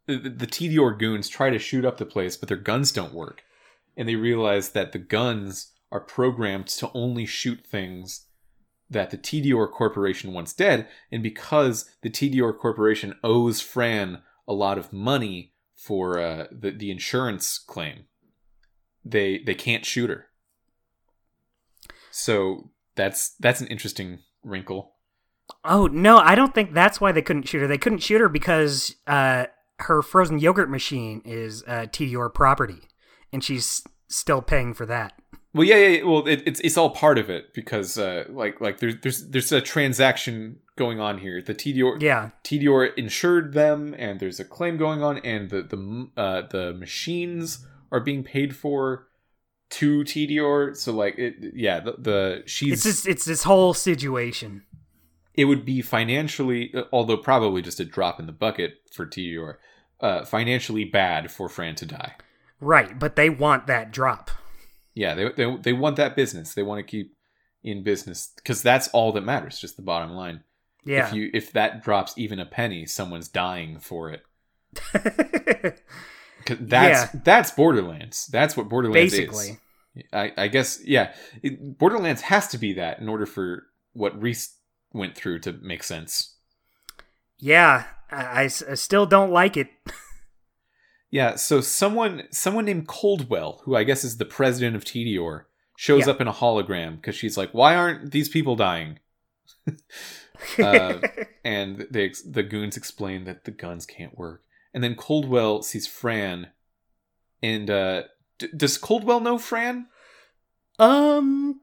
The, 0.07 0.17
the 0.31 0.47
Tediore 0.47 0.99
goons 0.99 1.29
try 1.29 1.51
to 1.51 1.59
shoot 1.59 1.85
up 1.85 1.99
the 1.99 2.07
place, 2.07 2.35
but 2.39 2.49
their 2.49 2.57
guns 2.57 2.93
don't 2.93 3.13
work. 3.13 3.43
And 3.95 4.09
they 4.09 4.15
realize 4.17 4.71
that 4.71 4.93
the 4.93 4.99
guns 4.99 5.73
are 5.93 6.01
programmed 6.01 6.67
to 6.69 6.91
only 6.95 7.27
shoot 7.27 7.67
things 7.67 8.25
that 8.91 9.11
the 9.11 9.19
Tediore 9.19 9.71
Corporation 9.71 10.33
wants 10.33 10.53
dead. 10.53 10.89
And 11.13 11.23
because 11.23 11.91
the 12.03 12.11
Tediore 12.11 12.57
Corporation 12.57 13.15
owes 13.23 13.61
Fran 13.61 14.23
a 14.47 14.53
lot 14.53 14.79
of 14.79 14.93
money 14.93 15.53
for 15.75 16.19
uh, 16.19 16.47
the, 16.51 16.71
the 16.71 16.91
insurance 16.91 17.59
claim, 17.59 18.05
they 19.05 19.39
they 19.39 19.55
can't 19.55 19.87
shoot 19.87 20.11
her. 20.11 20.27
So 22.11 22.71
that's 22.95 23.35
that's 23.39 23.61
an 23.61 23.69
interesting 23.69 24.21
wrinkle. 24.43 24.95
Oh 25.65 25.87
no, 25.87 26.19
I 26.19 26.35
don't 26.35 26.55
think 26.55 26.73
that's 26.73 27.01
why 27.01 27.13
they 27.13 27.23
couldn't 27.23 27.49
shoot 27.49 27.61
her. 27.61 27.67
They 27.67 27.79
couldn't 27.79 28.01
shoot 28.03 28.21
her 28.21 28.29
because 28.29 28.97
uh, 29.07 29.47
her 29.79 30.03
frozen 30.03 30.39
yogurt 30.39 30.71
machine 30.71 31.23
is 31.25 31.63
uh, 31.67 31.87
Tediore 31.91 32.33
property, 32.33 32.89
and 33.33 33.43
she's 33.43 33.83
still 34.09 34.43
paying 34.43 34.75
for 34.75 34.87
that. 34.87 35.18
Well, 35.55 35.67
yeah, 35.67 35.77
yeah. 35.77 35.89
yeah. 35.89 36.05
Well, 36.05 36.27
it, 36.27 36.43
it's 36.47 36.61
it's 36.61 36.77
all 36.77 36.91
part 36.91 37.19
of 37.19 37.31
it 37.31 37.55
because 37.55 37.99
uh, 37.99 38.25
like 38.29 38.61
like 38.61 38.79
there's 38.81 39.01
there's 39.01 39.29
there's 39.29 39.53
a 39.53 39.61
transaction 39.61 40.61
going 40.77 41.01
on 41.01 41.19
here. 41.19 41.43
The 41.43 41.55
Tediore 41.55 42.01
Yeah, 42.01 42.31
Tediore 42.45 42.95
insured 42.97 43.55
them, 43.55 43.95
and 43.99 44.21
there's 44.21 44.39
a 44.39 44.45
claim 44.45 44.77
going 44.77 45.03
on, 45.03 45.19
and 45.19 45.51
the 45.51 45.63
the 45.63 46.09
uh, 46.17 46.43
the 46.51 46.75
machines 46.75 47.67
are 47.91 48.01
being 48.01 48.23
paid 48.23 48.55
for 48.55 49.09
to 49.71 50.05
Tediore. 50.05 50.77
So 50.77 50.93
like 50.93 51.19
it, 51.19 51.37
yeah, 51.55 51.81
the, 51.81 51.93
the 51.99 52.43
she's 52.47 52.73
it's 52.75 52.83
just 52.85 53.09
it's 53.09 53.25
this 53.25 53.45
whole 53.45 53.75
situation. 53.75 54.63
it 55.35 55.45
would 55.45 55.65
be 55.65 55.81
financially, 55.83 56.75
although 56.93 57.17
probably 57.17 57.63
just 57.63 57.79
a 57.81 57.85
drop 57.85 58.19
in 58.19 58.27
the 58.27 58.33
bucket 58.33 58.75
for 58.93 59.07
Tediore, 59.07 59.57
uh, 60.01 60.25
financially 60.25 60.85
bad 60.85 61.31
for 61.31 61.49
Fran 61.49 61.75
to 61.77 61.87
die. 61.87 62.17
Right, 62.61 62.99
but 62.99 63.15
they 63.15 63.31
want 63.31 63.67
that 63.69 63.93
drop. 63.93 64.31
Yeah, 64.99 65.15
they 65.15 65.29
they 65.31 65.57
they 65.57 65.73
want 65.73 65.95
that 65.97 66.17
business. 66.17 66.55
They 66.55 66.65
want 66.65 66.81
to 66.81 66.83
keep 66.83 67.15
in 67.63 67.85
business 67.85 68.33
because 68.35 68.63
that's 68.63 68.89
all 68.89 69.13
that 69.13 69.21
matters. 69.21 69.57
Just 69.57 69.77
the 69.77 69.83
bottom 69.83 70.11
line. 70.11 70.43
Yeah. 70.85 71.07
If 71.07 71.15
you 71.15 71.31
if 71.33 71.53
that 71.53 71.85
drops 71.85 72.15
even 72.17 72.41
a 72.41 72.45
penny, 72.45 72.85
someone's 72.85 73.29
dying 73.29 73.79
for 73.79 74.11
it. 74.11 74.23
that's 76.61 77.13
that's 77.13 77.53
Borderlands. 77.53 78.27
That's 78.27 78.57
what 78.57 78.69
Borderlands 78.69 79.13
Basically. 79.13 79.61
is. 79.95 80.05
I, 80.13 80.33
I 80.37 80.49
guess 80.49 80.81
yeah. 80.85 81.15
It, 81.45 81.79
Borderlands 81.79 82.23
has 82.23 82.49
to 82.49 82.59
be 82.59 82.73
that 82.73 82.99
in 82.99 83.09
order 83.09 83.27
for 83.27 83.67
what 83.93 84.21
Rhys 84.21 84.57
went 84.93 85.15
through 85.15 85.39
to 85.41 85.53
make 85.53 85.85
sense. 85.85 86.35
Yeah, 87.39 87.85
I 88.11 88.49
still 88.49 89.07
don't 89.07 89.31
like 89.31 89.57
it. 89.57 89.69
Yeah, 91.11 91.37
so 91.37 91.61
someone 91.61 92.25
someone 92.31 92.65
named 92.67 92.87
Coldwell, 92.89 93.63
who 93.65 93.75
I 93.75 93.85
guess 93.85 94.05
is 94.05 94.19
the 94.19 94.25
president 94.27 94.77
of 94.77 94.85
Tediore, 94.85 95.45
shows 95.77 96.07
Yeah. 96.07 96.13
up 96.13 96.21
in 96.21 96.29
a 96.29 96.33
hologram 96.33 96.97
because 96.97 97.15
she's 97.17 97.37
like, 97.39 97.53
"Why 97.53 97.75
aren't 97.77 98.11
these 98.13 98.29
people 98.29 98.57
dying?" 98.57 98.99
Uh, 100.57 101.01
and 101.45 101.87
they 101.91 102.13
the 102.25 102.45
goons 102.45 102.77
explain 102.77 103.25
that 103.25 103.45
the 103.45 103.51
guns 103.51 103.85
can't 103.87 104.17
work. 104.17 104.45
And 104.73 104.85
then 104.85 104.95
Coldwell 104.95 105.63
sees 105.63 105.87
Fran, 105.89 106.49
and 107.43 107.69
uh, 107.69 108.03
d- 108.39 108.49
does 108.57 108.79
Coldwell 108.79 109.19
know 109.21 109.37
Fran? 109.39 109.89
um, 110.79 111.61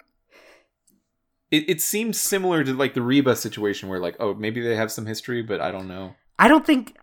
It 1.52 1.70
it 1.70 1.82
seems 1.82 2.20
similar 2.20 2.66
to 2.66 2.74
like 2.74 2.96
the 2.96 3.02
Reba 3.02 3.36
situation, 3.38 3.88
where 3.88 4.00
like, 4.00 4.18
oh, 4.20 4.34
maybe 4.34 4.60
they 4.62 4.76
have 4.76 4.92
some 4.92 5.06
history, 5.06 5.42
but 5.42 5.62
I 5.62 5.72
don't 5.72 5.88
know. 5.88 6.16
I 6.38 6.50
don't 6.50 6.66
think 6.66 6.98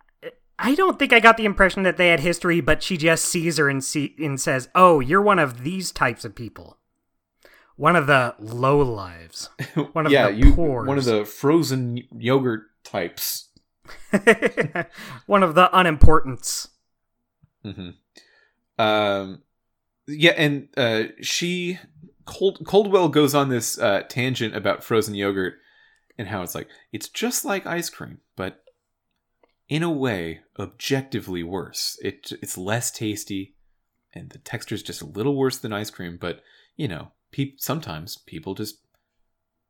I 0.59 0.75
don't 0.75 0.99
think 0.99 1.13
I 1.13 1.21
got 1.21 1.37
the 1.37 1.45
impression 1.45 1.83
that 1.83 1.97
they 1.97 2.09
had 2.09 2.21
history, 2.21 2.61
but 2.61 2.83
she 2.83 2.97
just 2.97 3.25
sees 3.25 3.57
her 3.57 3.69
and 3.69 3.83
see 3.83 4.15
and 4.19 4.41
says, 4.41 4.69
"Oh, 4.75 5.01
you're 5.01 5.23
one 5.23 5.39
of 5.39 5.65
these 5.65 5.91
types 5.93 6.25
of 6.25 6.35
people." 6.35 6.79
one 7.77 7.97
of 7.97 8.07
the 8.07 8.35
low 8.39 8.79
lives. 8.79 9.49
One 9.93 10.07
of 10.07 10.13
yeah, 10.13 10.29
the 10.31 10.35
you 10.35 10.55
poors. 10.55 10.87
one 10.87 10.99
of 10.99 11.05
the 11.05 11.25
frozen 11.25 12.03
yogurt 12.17 12.63
types. 12.85 13.49
one 15.27 15.43
of 15.43 15.55
the 15.55 15.69
unimportants. 15.73 16.69
hmm 17.65 17.91
Um, 18.79 19.43
yeah, 20.07 20.33
and 20.37 20.69
uh, 20.77 21.05
she 21.23 21.79
Cold, 22.25 22.65
Coldwell 22.67 23.09
goes 23.09 23.35
on 23.35 23.49
this 23.49 23.79
uh, 23.79 24.03
tangent 24.09 24.55
about 24.55 24.85
frozen 24.85 25.15
yogurt 25.15 25.55
and 26.19 26.29
how 26.29 26.43
it's 26.43 26.55
like 26.55 26.69
it's 26.93 27.09
just 27.09 27.45
like 27.45 27.67
ice 27.67 27.91
cream, 27.91 28.19
but 28.37 28.62
in 29.73 29.83
a 29.83 29.91
way, 29.91 30.41
objectively 30.59 31.43
worse. 31.43 31.99
It 32.03 32.31
it's 32.43 32.59
less 32.59 32.91
tasty, 32.91 33.55
and 34.13 34.29
the 34.29 34.37
texture 34.37 34.75
is 34.75 34.83
just 34.83 35.01
a 35.01 35.07
little 35.07 35.35
worse 35.35 35.57
than 35.57 35.73
ice 35.73 35.89
cream. 35.89 36.19
But 36.21 36.43
you 36.77 36.89
know, 36.89 37.13
peop- 37.31 37.59
sometimes 37.59 38.19
people 38.19 38.55
just 38.55 38.81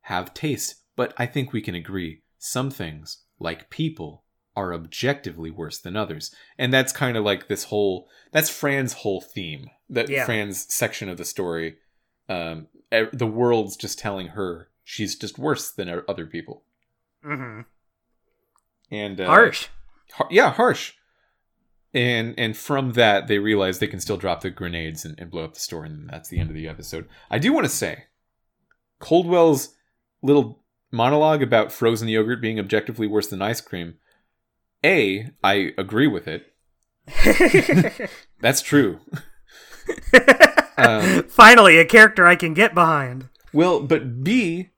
have 0.00 0.34
taste. 0.34 0.74
But 0.96 1.14
I 1.16 1.26
think 1.26 1.52
we 1.52 1.62
can 1.62 1.76
agree 1.76 2.22
some 2.36 2.68
things, 2.68 3.18
like 3.38 3.70
people, 3.70 4.24
are 4.56 4.74
objectively 4.74 5.52
worse 5.52 5.78
than 5.78 5.96
others, 5.96 6.34
and 6.58 6.72
that's 6.72 6.92
kind 6.92 7.16
of 7.16 7.24
like 7.24 7.46
this 7.46 7.64
whole 7.64 8.08
that's 8.32 8.50
Fran's 8.50 8.94
whole 8.94 9.20
theme. 9.20 9.70
That 9.88 10.08
Yeah. 10.08 10.24
Fran's 10.24 10.66
section 10.74 11.10
of 11.10 11.16
the 11.16 11.24
story, 11.24 11.76
um, 12.28 12.66
the 12.90 13.32
world's 13.32 13.76
just 13.76 14.00
telling 14.00 14.28
her 14.28 14.68
she's 14.82 15.14
just 15.14 15.38
worse 15.38 15.70
than 15.70 16.02
other 16.08 16.26
people, 16.26 16.64
hmm 17.22 17.60
and 18.90 19.20
uh, 19.20 19.26
Harsh. 19.26 19.68
Yeah, 20.30 20.52
harsh. 20.52 20.92
And 21.94 22.34
and 22.38 22.56
from 22.56 22.92
that, 22.92 23.28
they 23.28 23.38
realize 23.38 23.78
they 23.78 23.86
can 23.86 24.00
still 24.00 24.16
drop 24.16 24.40
the 24.40 24.50
grenades 24.50 25.04
and, 25.04 25.14
and 25.18 25.30
blow 25.30 25.44
up 25.44 25.54
the 25.54 25.60
store, 25.60 25.84
and 25.84 26.08
that's 26.08 26.28
the 26.28 26.38
end 26.38 26.48
of 26.48 26.56
the 26.56 26.68
episode. 26.68 27.06
I 27.30 27.38
do 27.38 27.52
want 27.52 27.66
to 27.66 27.70
say, 27.70 28.04
Coldwell's 28.98 29.74
little 30.22 30.62
monologue 30.90 31.42
about 31.42 31.72
frozen 31.72 32.08
yogurt 32.08 32.40
being 32.40 32.58
objectively 32.58 33.06
worse 33.06 33.26
than 33.28 33.42
ice 33.42 33.60
cream. 33.60 33.94
A, 34.84 35.30
I 35.44 35.72
agree 35.78 36.06
with 36.06 36.26
it. 36.26 36.46
That's 38.40 38.62
true. 38.62 39.00
Um, 40.78 41.24
Finally, 41.24 41.78
a 41.78 41.84
character 41.84 42.26
I 42.26 42.34
can 42.34 42.54
get 42.54 42.72
behind. 42.72 43.28
Well, 43.52 43.82
but 43.82 44.24
B, 44.24 44.70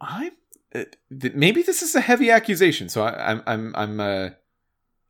I 0.00 0.32
uh, 0.74 0.84
th- 1.20 1.34
maybe 1.34 1.62
this 1.62 1.82
is 1.82 1.94
a 1.94 2.00
heavy 2.00 2.30
accusation, 2.30 2.88
so 2.88 3.04
I, 3.04 3.32
I'm 3.32 3.42
I'm 3.46 3.76
I'm 3.76 4.00
uh, 4.00 4.30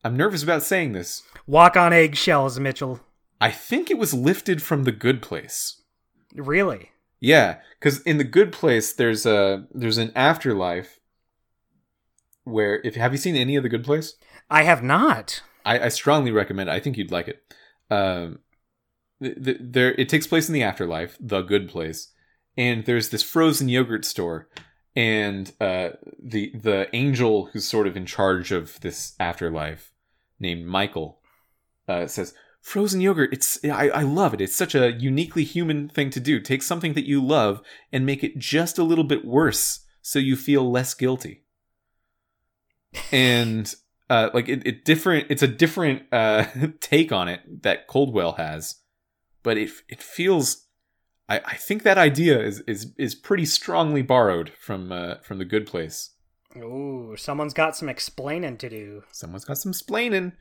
I'm 0.07 0.17
nervous 0.17 0.45
about 0.45 0.63
saying 0.63 0.93
this. 0.93 1.25
Walk 1.49 1.77
on 1.77 1.93
eggshells, 1.93 2.61
Mitchell. 2.61 3.01
I 3.41 3.51
think 3.51 3.91
it 3.91 3.99
was 3.99 4.15
lifted 4.15 4.63
from 4.63 4.85
the 4.85 4.93
Good 4.93 5.21
Place. 5.21 5.83
Really? 6.33 6.93
Yeah, 7.19 7.57
because 7.79 8.03
in 8.03 8.19
the 8.19 8.23
Good 8.23 8.53
Place, 8.53 8.93
there's 8.93 9.27
a 9.27 9.67
there's 9.73 9.99
an 9.99 10.13
afterlife 10.15 11.01
where 12.45 12.81
if 12.85 12.95
have 12.95 13.11
you 13.11 13.19
seen 13.19 13.35
any 13.35 13.57
of 13.57 13.65
the 13.65 13.69
Good 13.69 13.83
Place? 13.83 14.15
I 14.49 14.63
have 14.63 14.81
not. 14.81 15.43
I, 15.65 15.81
I 15.81 15.89
strongly 15.89 16.31
recommend. 16.31 16.69
It. 16.69 16.73
I 16.73 16.79
think 16.79 16.97
you'd 16.97 17.11
like 17.11 17.27
it. 17.27 17.43
Um, 17.91 18.39
th- 19.21 19.43
th- 19.43 19.59
there 19.61 19.93
it 19.95 20.09
takes 20.09 20.29
place 20.29 20.49
in 20.49 20.53
the 20.53 20.63
afterlife, 20.63 21.17
the 21.19 21.43
Good 21.43 21.69
Place, 21.69 22.13
and 22.57 22.85
there's 22.85 23.09
this 23.09 23.25
frozen 23.25 23.69
yogurt 23.69 24.05
store, 24.05 24.49
and 24.95 25.53
uh, 25.61 25.91
the 26.23 26.53
the 26.55 26.89
angel 26.93 27.47
who's 27.47 27.65
sort 27.65 27.89
of 27.89 27.97
in 27.97 28.07
charge 28.07 28.53
of 28.53 28.79
this 28.83 29.17
afterlife, 29.19 29.93
named 30.39 30.67
Michael, 30.67 31.21
uh, 31.89 32.07
says. 32.07 32.35
Frozen 32.61 33.01
yogurt, 33.01 33.33
it's 33.33 33.65
I, 33.65 33.91
I 33.91 34.03
love 34.03 34.35
it. 34.35 34.41
It's 34.41 34.57
such 34.57 34.75
a 34.75 34.91
uniquely 34.91 35.45
human 35.45 35.89
thing 35.89 36.11
to 36.11 36.19
do. 36.19 36.41
Take 36.41 36.65
something 36.65 36.95
that 36.95 37.07
you 37.07 37.25
love 37.25 37.63
and 37.93 38.05
make 38.05 38.25
it 38.25 38.39
just 38.39 38.77
a 38.77 38.83
little 38.83 39.05
bit 39.05 39.25
worse 39.25 39.85
so 40.03 40.19
you 40.19 40.35
feel 40.35 40.69
less 40.69 40.93
guilty. 40.93 41.45
And 43.13 43.73
uh, 44.11 44.31
like 44.35 44.49
it, 44.49 44.67
it 44.67 44.85
different 44.85 45.27
it's 45.31 45.43
a 45.43 45.49
different 45.49 46.13
uh, 46.13 46.47
take 46.81 47.13
on 47.13 47.29
it 47.29 47.63
that 47.63 47.87
Coldwell 47.87 48.33
has, 48.33 48.77
but 49.45 49.57
it 49.57 49.71
it 49.89 50.03
feels 50.03 50.67
I, 51.29 51.41
I 51.45 51.55
think 51.55 51.83
that 51.83 51.99
idea 51.99 52.41
is 52.41 52.61
is 52.67 52.93
is 52.99 53.15
pretty 53.15 53.45
strongly 53.45 54.03
borrowed 54.03 54.53
from 54.59 54.93
uh, 54.93 55.17
from 55.23 55.39
the 55.39 55.45
Good 55.45 55.67
Place. 55.67 56.11
Ooh, 56.63 57.15
someone's 57.17 57.55
got 57.55 57.77
some 57.77 57.89
explaining 57.89 58.57
to 58.59 58.69
do. 58.69 59.03
Someone's 59.13 59.45
got 59.45 59.59
some 59.59 59.73
splaining. 59.73 60.33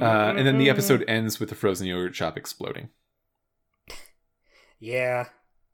Uh, 0.00 0.34
and 0.36 0.46
then 0.46 0.58
the 0.58 0.66
Mhm. 0.68 0.70
episode 0.70 1.04
ends 1.08 1.40
with 1.40 1.48
the 1.48 1.54
frozen 1.54 1.86
yogurt 1.86 2.14
shop 2.14 2.36
exploding. 2.36 2.90
Yeah. 4.80 5.26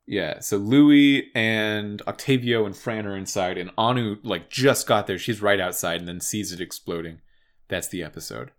Yeah, 0.07 0.39
so 0.39 0.57
Louis 0.57 1.31
and 1.33 2.01
Octavio 2.07 2.65
and 2.65 2.75
Fran 2.77 3.07
are 3.07 3.17
inside, 3.17 3.57
and 3.57 3.71
Anu 3.77 4.17
like 4.23 4.49
just 4.49 4.87
got 4.87 5.07
there. 5.07 5.17
She's 5.17 5.41
right 5.41 5.59
outside, 5.59 5.99
and 5.99 6.07
then 6.07 6.19
sees 6.19 6.51
it 6.51 6.61
exploding. 6.61 7.21
That's 7.69 7.87
the 7.87 8.03
episode. 8.03 8.51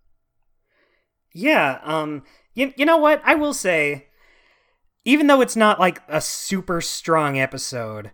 Yeah, 1.33 1.81
um 1.85 2.25
you, 2.55 2.73
you 2.77 2.85
know 2.85 2.97
what? 2.97 3.21
I 3.25 3.35
will 3.37 3.55
say 3.55 4.09
even 5.05 5.29
though 5.29 5.41
it's 5.41 5.55
not 5.55 5.79
like 5.79 6.03
a 6.09 6.21
super 6.21 6.81
strong 6.81 7.39
episode, 7.39 8.11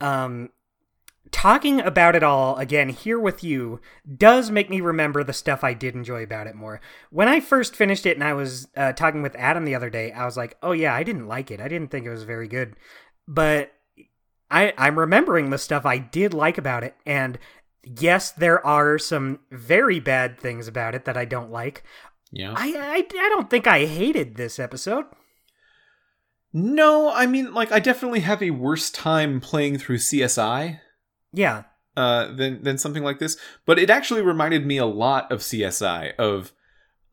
um 0.00 0.50
talking 1.30 1.80
about 1.80 2.14
it 2.14 2.22
all 2.22 2.56
again 2.56 2.88
here 2.88 3.18
with 3.18 3.42
you 3.42 3.80
does 4.16 4.50
make 4.50 4.68
me 4.68 4.80
remember 4.80 5.24
the 5.24 5.32
stuff 5.32 5.64
I 5.64 5.74
did 5.74 5.94
enjoy 5.94 6.22
about 6.22 6.46
it 6.46 6.54
more. 6.54 6.80
When 7.10 7.28
I 7.28 7.40
first 7.40 7.76
finished 7.76 8.06
it 8.06 8.16
and 8.16 8.24
I 8.24 8.34
was 8.34 8.68
uh, 8.76 8.92
talking 8.92 9.22
with 9.22 9.36
Adam 9.36 9.64
the 9.64 9.74
other 9.74 9.90
day, 9.90 10.12
I 10.12 10.24
was 10.24 10.36
like, 10.36 10.56
"Oh 10.62 10.72
yeah, 10.72 10.94
I 10.94 11.02
didn't 11.02 11.28
like 11.28 11.50
it. 11.50 11.60
I 11.60 11.68
didn't 11.68 11.90
think 11.90 12.06
it 12.06 12.10
was 12.10 12.24
very 12.24 12.48
good." 12.48 12.76
But 13.26 13.72
I 14.50 14.74
I'm 14.76 14.98
remembering 14.98 15.50
the 15.50 15.58
stuff 15.58 15.86
I 15.86 15.98
did 15.98 16.34
like 16.34 16.58
about 16.58 16.84
it 16.84 16.96
and 17.06 17.38
yes, 17.84 18.30
there 18.30 18.64
are 18.66 18.98
some 18.98 19.40
very 19.50 20.00
bad 20.00 20.38
things 20.38 20.68
about 20.68 20.94
it 20.94 21.04
that 21.04 21.16
I 21.16 21.24
don't 21.24 21.50
like. 21.50 21.82
Yeah. 22.30 22.54
I, 22.56 22.74
I 22.76 22.96
I 22.96 23.28
don't 23.28 23.50
think 23.50 23.66
I 23.66 23.86
hated 23.86 24.36
this 24.36 24.58
episode. 24.58 25.04
No, 26.54 27.10
I 27.10 27.26
mean, 27.26 27.54
like, 27.54 27.72
I 27.72 27.80
definitely 27.80 28.20
have 28.20 28.42
a 28.42 28.50
worse 28.50 28.90
time 28.90 29.40
playing 29.40 29.78
through 29.78 29.96
CSI 29.96 30.80
Yeah. 31.32 31.64
uh, 31.96 32.32
than 32.32 32.62
than 32.62 32.78
something 32.78 33.02
like 33.02 33.18
this. 33.18 33.36
But 33.66 33.78
it 33.78 33.90
actually 33.90 34.22
reminded 34.22 34.66
me 34.66 34.78
a 34.78 34.86
lot 34.86 35.30
of 35.30 35.40
CSI. 35.40 36.14
Of 36.16 36.52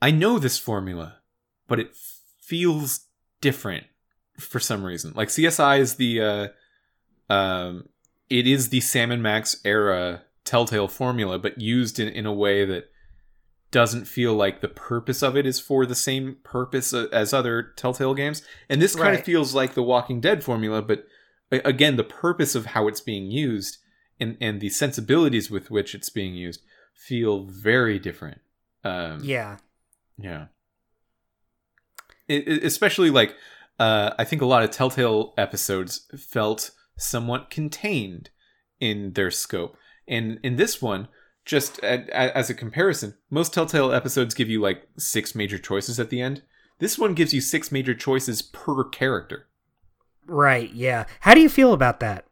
I 0.02 0.12
know 0.12 0.40
this 0.40 0.58
formula, 0.58 1.18
but 1.68 1.80
it 1.80 1.96
feels 2.42 3.02
different 3.42 3.86
for 4.38 4.60
some 4.60 4.84
reason. 4.84 5.14
Like 5.16 5.30
CSI 5.30 5.80
is 5.80 5.96
the 5.96 6.22
uh, 6.22 7.34
um, 7.34 7.90
it 8.30 8.48
is 8.48 8.70
the 8.70 8.80
Sam 8.82 9.12
and 9.12 9.24
Max 9.24 9.58
era 9.66 10.24
Telltale 10.46 10.88
formula, 10.88 11.40
but 11.40 11.60
used 11.62 12.00
in 12.00 12.08
in 12.08 12.26
a 12.26 12.34
way 12.34 12.66
that 12.66 12.90
doesn't 13.72 14.06
feel 14.06 14.34
like 14.34 14.62
the 14.62 14.68
purpose 14.68 15.22
of 15.22 15.38
it 15.38 15.46
is 15.46 15.60
for 15.60 15.86
the 15.86 15.94
same 15.94 16.38
purpose 16.44 16.92
uh, 16.94 17.06
as 17.12 17.34
other 17.34 17.74
Telltale 17.76 18.16
games. 18.16 18.42
And 18.68 18.82
this 18.82 18.96
kind 18.96 19.16
of 19.16 19.24
feels 19.24 19.54
like 19.54 19.76
the 19.76 19.84
Walking 19.84 20.22
Dead 20.22 20.44
formula, 20.44 20.82
but 20.82 21.06
again, 21.52 21.96
the 21.96 22.04
purpose 22.04 22.56
of 22.56 22.68
how 22.68 22.88
it's 22.88 23.02
being 23.02 23.30
used 23.30 23.78
and 24.20 24.38
and 24.42 24.60
the 24.62 24.70
sensibilities 24.70 25.50
with 25.52 25.72
which 25.72 25.94
it's 25.96 26.10
being 26.10 26.36
used 26.36 26.62
feel 26.94 27.46
very 27.46 27.98
different. 28.00 28.42
Um, 28.84 29.20
Yeah. 29.24 29.58
yeah. 30.18 30.48
It, 32.28 32.48
it- 32.48 32.64
especially 32.64 33.10
like 33.10 33.36
uh, 33.80 34.12
I 34.20 34.26
think 34.26 34.42
a 34.42 34.46
lot 34.46 34.64
of 34.64 34.72
Telltale 34.72 35.34
episodes 35.38 36.06
felt 36.18 36.72
somewhat 36.98 37.50
contained 37.50 38.30
in 38.80 39.14
their 39.14 39.32
scope, 39.32 39.78
and 40.08 40.38
in 40.44 40.58
this 40.58 40.82
one, 40.82 41.08
just 41.46 41.78
a, 41.80 42.06
a- 42.10 42.38
as 42.38 42.50
a 42.50 42.54
comparison, 42.54 43.16
most 43.30 43.54
Telltale 43.54 43.94
episodes 43.94 44.34
give 44.36 44.50
you 44.50 44.60
like 44.62 44.88
six 44.98 45.34
major 45.34 45.58
choices 45.58 46.00
at 46.00 46.10
the 46.10 46.22
end. 46.22 46.42
This 46.80 46.98
one 47.00 47.14
gives 47.14 47.34
you 47.34 47.42
six 47.42 47.72
major 47.72 47.94
choices 47.94 48.42
per 48.42 48.84
character. 48.86 49.48
Right. 50.26 50.72
Yeah. 50.74 51.06
How 51.22 51.34
do 51.34 51.42
you 51.42 51.50
feel 51.50 51.74
about 51.74 52.00
that? 52.02 52.26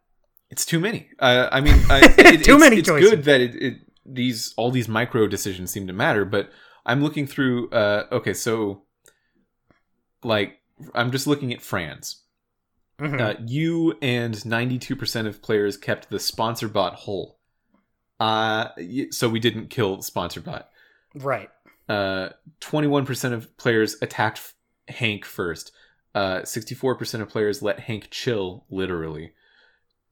It's 0.50 0.66
too 0.66 0.80
many. 0.80 1.10
Uh, 1.20 1.50
I 1.52 1.62
mean, 1.62 1.76
I, 1.90 2.00
it, 2.18 2.44
Too 2.44 2.54
it's, 2.54 2.60
many 2.62 2.78
it's 2.78 2.88
choices. 2.88 3.10
good 3.10 3.24
that 3.26 3.42
it, 3.42 3.56
it 3.56 3.78
these 4.06 4.54
all 4.58 4.72
these 4.72 4.88
micro 4.88 5.28
decisions 5.28 5.72
seem 5.72 5.88
to 5.88 5.94
matter, 5.94 6.24
but 6.26 6.50
I'm 6.86 7.04
looking 7.04 7.28
through. 7.28 7.70
Uh, 7.70 8.06
okay, 8.12 8.34
so 8.34 8.84
like 10.24 10.60
I'm 10.94 11.12
just 11.12 11.28
looking 11.28 11.54
at 11.54 11.62
Fran's. 11.62 12.24
Mhm. 13.00 13.22
Uh, 13.22 13.40
you 13.46 13.96
and 14.02 14.34
92% 14.34 15.28
of 15.28 15.42
players 15.44 15.78
kept 15.78 16.10
the 16.10 16.20
sponsor 16.20 16.68
bot 16.68 16.96
whole. 16.96 17.38
Uh, 18.20 18.70
so 19.12 19.30
we 19.30 19.40
didn't 19.40 19.68
kill 19.70 20.02
sponsor 20.02 20.42
bot. 20.42 20.70
right. 21.16 21.50
Uh, 21.88 22.30
21% 22.60 23.32
of 23.34 23.56
players 23.58 23.96
attacked 24.02 24.40
F- 24.40 24.56
Hank 24.96 25.24
first. 25.26 25.72
Uh, 26.16 26.40
64% 26.42 27.22
of 27.22 27.30
players 27.30 27.62
let 27.62 27.82
Hank 27.82 28.08
chill, 28.10 28.66
literally. 28.70 29.32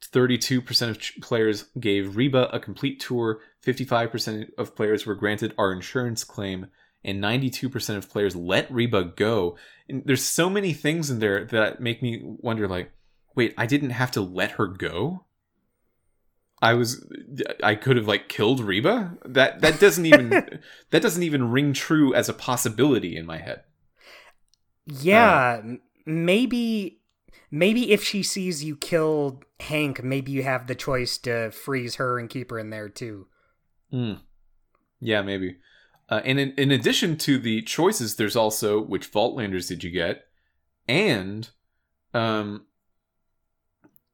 32% 0.07 0.89
of 0.89 0.99
ch- 0.99 1.19
players 1.21 1.65
gave 1.79 2.15
Reba 2.15 2.49
a 2.51 2.59
complete 2.59 2.99
tour. 2.99 3.39
55% 3.65 4.49
of 4.57 4.75
players 4.75 5.05
were 5.05 5.15
granted 5.15 5.53
our 5.57 5.71
insurance 5.71 6.23
claim. 6.23 6.67
And 7.03 7.23
92% 7.23 7.97
of 7.97 8.09
players 8.09 8.35
let 8.35 8.71
Reba 8.71 9.03
go. 9.03 9.57
And 9.87 10.03
there's 10.05 10.23
so 10.23 10.49
many 10.49 10.73
things 10.73 11.11
in 11.11 11.19
there 11.19 11.45
that 11.45 11.79
make 11.79 12.01
me 12.01 12.21
wonder, 12.23 12.67
like, 12.67 12.91
wait, 13.35 13.53
I 13.57 13.65
didn't 13.65 13.91
have 13.91 14.11
to 14.11 14.21
let 14.21 14.51
her 14.51 14.67
go. 14.67 15.25
I 16.61 16.73
was, 16.73 17.05
I 17.61 17.75
could 17.75 17.97
have 17.97 18.07
like 18.07 18.29
killed 18.29 18.59
Reba. 18.59 19.17
That 19.25 19.61
that 19.61 19.79
doesn't 19.79 20.05
even 20.05 20.29
that 20.89 21.01
doesn't 21.01 21.21
even 21.21 21.51
ring 21.51 21.73
true 21.73 22.13
as 22.13 22.29
a 22.29 22.33
possibility 22.33 23.15
in 23.17 23.25
my 23.25 23.37
head. 23.37 23.63
Yeah, 24.87 25.61
uh, 25.63 25.75
maybe 26.05 27.01
maybe 27.51 27.91
if 27.91 28.03
she 28.03 28.23
sees 28.23 28.63
you 28.63 28.75
kill 28.75 29.41
Hank, 29.59 30.03
maybe 30.03 30.31
you 30.31 30.43
have 30.43 30.67
the 30.67 30.75
choice 30.75 31.17
to 31.19 31.51
freeze 31.51 31.95
her 31.95 32.19
and 32.19 32.29
keep 32.29 32.51
her 32.51 32.59
in 32.59 32.69
there 32.69 32.89
too. 32.89 33.27
Hmm. 33.91 34.13
Yeah, 34.99 35.21
maybe. 35.21 35.57
Uh, 36.09 36.21
and 36.23 36.39
in, 36.39 36.51
in 36.51 36.71
addition 36.71 37.17
to 37.17 37.37
the 37.37 37.61
choices, 37.61 38.15
there's 38.15 38.35
also 38.35 38.79
which 38.81 39.11
Vaultlanders 39.11 39.67
did 39.67 39.83
you 39.83 39.89
get, 39.89 40.25
and 40.87 41.49
um, 42.13 42.65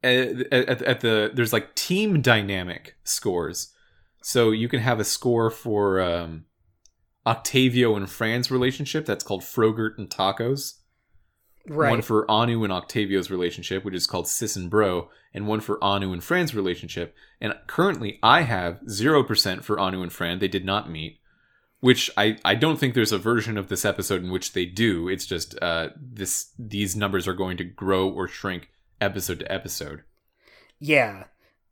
at, 0.02 0.54
at, 0.54 0.82
at, 0.82 1.02
the 1.02 1.32
there's 1.34 1.52
like 1.52 1.76
team 1.76 2.22
dynamic 2.22 2.96
scores, 3.04 3.74
so 4.22 4.52
you 4.52 4.70
can 4.70 4.80
have 4.80 5.02
a 5.02 5.04
score 5.04 5.50
for 5.50 6.00
um, 6.00 6.46
Octavio 7.26 7.96
and 7.96 8.10
Fran's 8.10 8.50
relationship 8.50 9.06
that's 9.06 9.24
called 9.24 9.44
Frogurt 9.44 9.98
and 9.98 10.10
Tacos. 10.10 10.76
Right. 11.68 11.92
One 11.92 12.02
for 12.02 12.30
Anu 12.30 12.64
and 12.64 12.74
Octavio's 12.74 13.30
relationship, 13.30 13.84
which 13.86 13.94
is 13.94 14.08
called 14.08 14.28
Sis 14.28 14.56
and 14.56 14.70
Bro, 14.70 15.10
and 15.34 15.48
one 15.48 15.60
for 15.60 15.84
Anu 15.84 16.12
and 16.12 16.24
Fran's 16.24 16.56
relationship. 16.56 17.16
And 17.40 17.54
currently, 17.68 18.20
I 18.24 18.42
have 18.42 18.80
zero 18.90 19.24
percent 19.24 19.64
for 19.64 19.80
Anu 19.80 20.02
and 20.02 20.12
Fran. 20.12 20.40
They 20.40 20.48
did 20.48 20.66
not 20.66 20.90
meet 20.90 21.22
which 21.82 22.10
I, 22.16 22.38
I 22.46 22.56
don't 22.56 22.78
think 22.78 22.94
there's 22.94 23.12
a 23.12 23.18
version 23.18 23.58
of 23.58 23.68
this 23.68 23.84
episode 23.84 24.24
in 24.24 24.32
which 24.32 24.54
they 24.54 24.66
do. 24.66 25.10
It's 25.10 25.26
just 25.26 25.58
uh, 25.62 25.90
this 26.00 26.54
these 26.58 26.96
numbers 26.96 27.28
are 27.28 27.34
going 27.34 27.58
to 27.58 27.64
grow 27.64 28.08
or 28.08 28.28
shrink 28.28 28.70
episode 29.02 29.40
to 29.40 29.52
episode. 29.52 30.04
Yeah. 30.80 31.26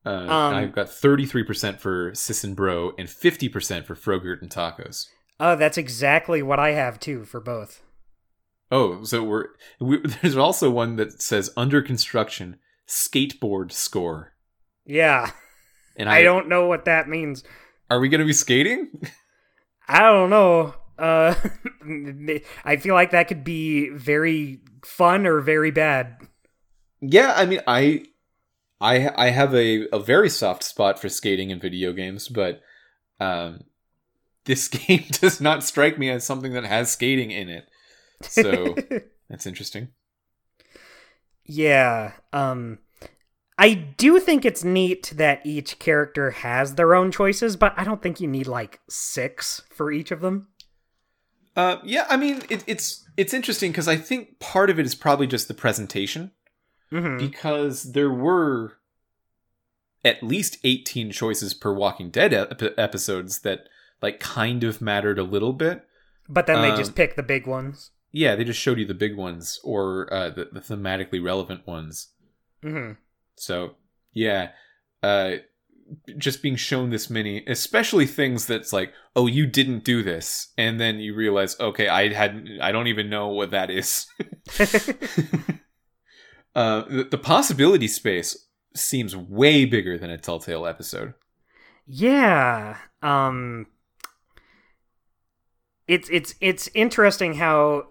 Uh, 0.06 0.10
um, 0.10 0.56
I've 0.56 0.74
got 0.74 0.88
33% 0.88 1.80
for 1.80 2.14
Sis 2.16 2.44
and 2.44 2.56
Bro 2.56 2.94
and 2.98 3.08
50% 3.08 3.86
for 3.86 3.96
Frogurt 3.96 4.42
and 4.42 4.50
Tacos. 4.50 5.08
Oh, 5.40 5.56
that's 5.56 5.78
exactly 5.78 6.42
what 6.42 6.60
I 6.60 6.72
have 6.72 7.00
too 7.00 7.26
for 7.26 7.40
both. 7.40 7.84
Oh, 8.72 9.04
so 9.04 9.24
we're 9.24 9.46
we, 9.80 9.98
there's 10.22 10.38
also 10.38 10.70
one 10.70 10.96
that 10.98 11.22
says 11.22 11.52
under 11.58 11.82
construction 11.82 12.58
skateboard 12.88 13.72
score. 13.72 14.34
Yeah. 14.86 15.32
And 15.96 16.10
I, 16.10 16.18
I 16.18 16.24
don't 16.24 16.50
know 16.50 16.68
what 16.68 16.86
that 16.86 17.08
means. 17.08 17.44
Are 17.90 18.00
we 18.00 18.10
going 18.10 18.20
to 18.20 18.26
be 18.26 18.34
skating? 18.34 18.90
I 19.88 20.00
don't 20.00 20.30
know. 20.30 20.76
Uh, 20.98 21.34
I 22.64 22.78
feel 22.78 22.94
like 22.94 23.12
that 23.12 23.28
could 23.28 23.44
be 23.44 23.90
very 23.90 24.62
fun 24.86 25.26
or 25.26 25.42
very 25.42 25.72
bad. 25.72 26.18
Yeah, 27.02 27.34
I 27.36 27.46
mean, 27.46 27.62
I, 27.66 28.06
I, 28.80 29.10
I 29.16 29.30
have 29.30 29.54
a, 29.56 29.88
a 29.92 30.00
very 30.00 30.30
soft 30.30 30.64
spot 30.64 31.00
for 31.00 31.10
skating 31.10 31.50
in 31.50 31.60
video 31.60 31.94
games, 31.94 32.28
but 32.28 32.62
um, 33.20 33.64
this 34.46 34.68
game 34.68 35.06
does 35.12 35.42
not 35.42 35.64
strike 35.64 35.98
me 35.98 36.10
as 36.10 36.26
something 36.26 36.54
that 36.54 36.66
has 36.66 36.92
skating 36.92 37.32
in 37.32 37.50
it. 37.50 37.68
So 38.22 38.76
that's 39.30 39.46
interesting. 39.46 39.90
Yeah. 41.46 42.14
Um, 42.32 42.80
I 43.58 43.74
do 43.74 44.20
think 44.20 44.46
it's 44.46 44.64
neat 44.64 45.12
that 45.16 45.46
each 45.46 45.80
character 45.80 46.32
has 46.32 46.76
their 46.76 46.96
own 46.96 47.12
choices, 47.12 47.58
but 47.58 47.74
I 47.76 47.84
don't 47.84 48.02
think 48.02 48.22
you 48.22 48.28
need 48.28 48.48
like 48.48 48.80
six 48.90 49.64
for 49.70 49.92
each 49.92 50.12
of 50.12 50.22
them. 50.22 50.48
Uh, 51.56 51.78
yeah, 51.84 52.06
I 52.10 52.16
mean 52.16 52.42
it, 52.50 52.64
it's 52.68 53.06
it's 53.18 53.34
interesting 53.34 53.72
because 53.72 53.90
I 53.90 53.98
think 53.98 54.40
part 54.40 54.70
of 54.70 54.80
it 54.80 54.86
is 54.86 54.96
probably 54.96 55.28
just 55.28 55.50
the 55.50 55.54
presentation, 55.54 56.32
mm-hmm. 56.90 57.18
because 57.18 57.92
there 57.92 58.12
were 58.12 58.78
at 60.06 60.24
least 60.24 60.58
eighteen 60.64 61.12
choices 61.12 61.54
per 61.54 61.74
Walking 61.74 62.12
Dead 62.12 62.34
ep- 62.34 62.80
episodes 62.80 63.40
that 63.40 63.68
like 64.02 64.22
kind 64.22 64.64
of 64.64 64.80
mattered 64.80 65.20
a 65.20 65.24
little 65.24 65.52
bit. 65.52 65.86
But 66.30 66.48
then 66.48 66.62
they 66.62 66.72
um, 66.72 66.78
just 66.78 66.96
pick 66.96 67.18
the 67.18 67.24
big 67.24 67.46
ones. 67.46 67.92
Yeah, 68.12 68.36
they 68.36 68.44
just 68.44 68.60
showed 68.60 68.80
you 68.80 68.86
the 68.86 68.94
big 68.94 69.16
ones 69.16 69.60
or 69.64 70.12
uh, 70.12 70.30
the, 70.30 70.50
the 70.52 70.62
thematically 70.62 71.24
relevant 71.24 71.68
ones. 71.68 72.10
Mm-hmm. 72.64 72.94
So 73.36 73.76
yeah, 74.14 74.50
uh, 75.04 75.36
just 76.18 76.42
being 76.42 76.56
shown 76.56 76.90
this 76.90 77.10
many, 77.10 77.44
especially 77.48 78.06
things 78.06 78.46
that's 78.46 78.74
like, 78.74 78.94
oh, 79.16 79.28
you 79.28 79.46
didn't 79.48 79.84
do 79.84 80.04
this, 80.04 80.52
and 80.58 80.80
then 80.80 81.00
you 81.00 81.16
realize, 81.16 81.60
okay, 81.60 81.88
I 81.88 82.14
hadn't, 82.14 82.62
I 82.62 82.72
don't 82.72 82.88
even 82.88 83.10
know 83.10 83.28
what 83.30 83.52
that 83.52 83.70
is. 83.70 84.08
uh, 86.56 86.84
the, 86.88 87.08
the 87.10 87.18
possibility 87.18 87.88
space 87.88 88.48
seems 88.76 89.16
way 89.16 89.66
bigger 89.66 89.98
than 89.98 90.10
a 90.10 90.18
Telltale 90.18 90.66
episode. 90.66 91.14
Yeah. 91.88 92.78
Um. 93.02 93.68
It's 95.88 96.08
it's 96.12 96.36
it's 96.40 96.70
interesting 96.76 97.34
how 97.34 97.88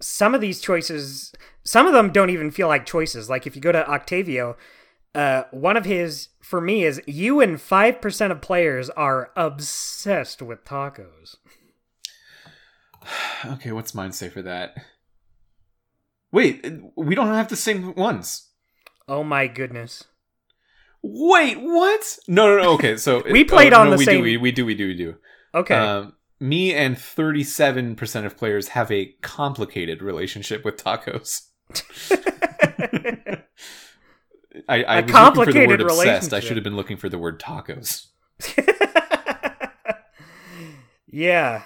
some 0.00 0.34
of 0.34 0.40
these 0.40 0.60
choices 0.60 1.32
some 1.64 1.86
of 1.86 1.92
them 1.92 2.10
don't 2.10 2.30
even 2.30 2.50
feel 2.50 2.68
like 2.68 2.86
choices. 2.86 3.28
Like 3.28 3.46
if 3.46 3.54
you 3.54 3.62
go 3.62 3.72
to 3.72 3.88
Octavio, 3.88 4.56
uh, 5.14 5.44
one 5.50 5.76
of 5.76 5.84
his 5.84 6.28
for 6.40 6.60
me 6.60 6.84
is 6.84 7.00
you 7.06 7.40
and 7.40 7.60
five 7.60 8.00
percent 8.00 8.32
of 8.32 8.40
players 8.40 8.90
are 8.90 9.30
obsessed 9.36 10.42
with 10.42 10.64
tacos. 10.64 11.36
okay, 13.44 13.72
what's 13.72 13.94
mine 13.94 14.12
say 14.12 14.28
for 14.28 14.42
that? 14.42 14.74
Wait, 16.32 16.64
we 16.96 17.14
don't 17.14 17.28
have 17.28 17.48
the 17.48 17.56
same 17.56 17.94
ones. 17.94 18.48
Oh 19.08 19.24
my 19.24 19.48
goodness. 19.48 20.04
Wait, 21.02 21.60
what? 21.60 22.18
No, 22.28 22.46
no, 22.46 22.62
no. 22.62 22.72
Okay, 22.74 22.96
so 22.96 23.22
we 23.30 23.42
played 23.42 23.72
oh, 23.72 23.80
on 23.80 23.86
no, 23.86 23.90
the 23.92 23.96
we 23.98 24.04
same. 24.04 24.18
Do, 24.18 24.22
we, 24.22 24.36
we 24.36 24.52
do, 24.52 24.64
we 24.64 24.74
do, 24.74 24.86
we 24.86 24.94
do. 24.94 25.14
Okay. 25.54 25.74
Um, 25.74 26.14
me 26.40 26.74
and 26.74 26.96
37% 26.96 28.24
of 28.24 28.36
players 28.36 28.68
have 28.68 28.90
a 28.90 29.14
complicated 29.20 30.02
relationship 30.02 30.64
with 30.64 30.82
tacos. 30.82 31.42
I, 34.68 34.82
I 34.82 35.00
was 35.02 35.36
looking 35.36 35.52
for 35.52 35.52
the 35.52 35.66
word 35.66 35.80
obsessed. 35.82 36.32
I 36.32 36.40
should 36.40 36.56
have 36.56 36.64
been 36.64 36.76
looking 36.76 36.96
for 36.96 37.08
the 37.08 37.18
word 37.18 37.38
tacos. 37.40 38.06
yeah. 41.06 41.64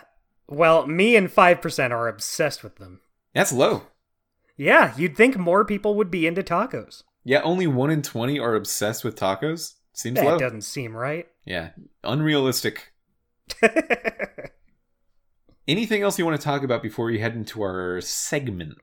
Well, 0.49 0.87
me 0.87 1.17
and 1.17 1.31
5% 1.33 1.91
are 1.91 2.09
obsessed 2.09 2.63
with 2.63 2.77
them. 2.77 3.01
That's 3.35 3.53
low. 3.53 3.85
Yeah, 4.57 4.93
you'd 4.97 5.17
think 5.17 5.37
more 5.37 5.65
people 5.65 5.95
would 5.97 6.11
be 6.11 6.27
into 6.27 6.43
tacos. 6.43 7.03
Yeah, 7.25 7.41
only 7.43 7.67
1 7.67 7.91
in 7.91 8.03
20 8.03 8.39
are 8.39 8.55
obsessed 8.55 9.05
with 9.05 9.17
tacos. 9.17 9.75
Seems 9.93 10.17
that 10.17 10.25
low. 10.25 10.39
doesn't 10.39 10.63
seem 10.63 10.97
right. 10.97 11.27
Yeah, 11.45 11.71
unrealistic. 12.03 12.93
Anything 15.67 16.03
else 16.03 16.19
you 16.19 16.27
want 16.27 16.39
to 16.39 16.45
talk 16.45 16.63
about 16.63 16.83
before 16.83 17.07
we 17.07 17.21
head 17.21 17.35
into 17.35 17.63
our 17.63 18.01
segments? 18.03 18.83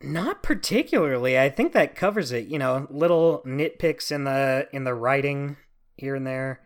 Not 0.00 0.44
particularly. 0.44 1.36
I 1.36 1.48
think 1.48 1.72
that 1.72 1.96
covers 1.96 2.30
it. 2.30 2.46
You 2.46 2.60
know, 2.60 2.86
little 2.88 3.42
nitpicks 3.44 4.12
in 4.12 4.22
the 4.24 4.68
in 4.72 4.84
the 4.84 4.94
writing 4.94 5.56
here 5.96 6.14
and 6.14 6.26
there. 6.26 6.60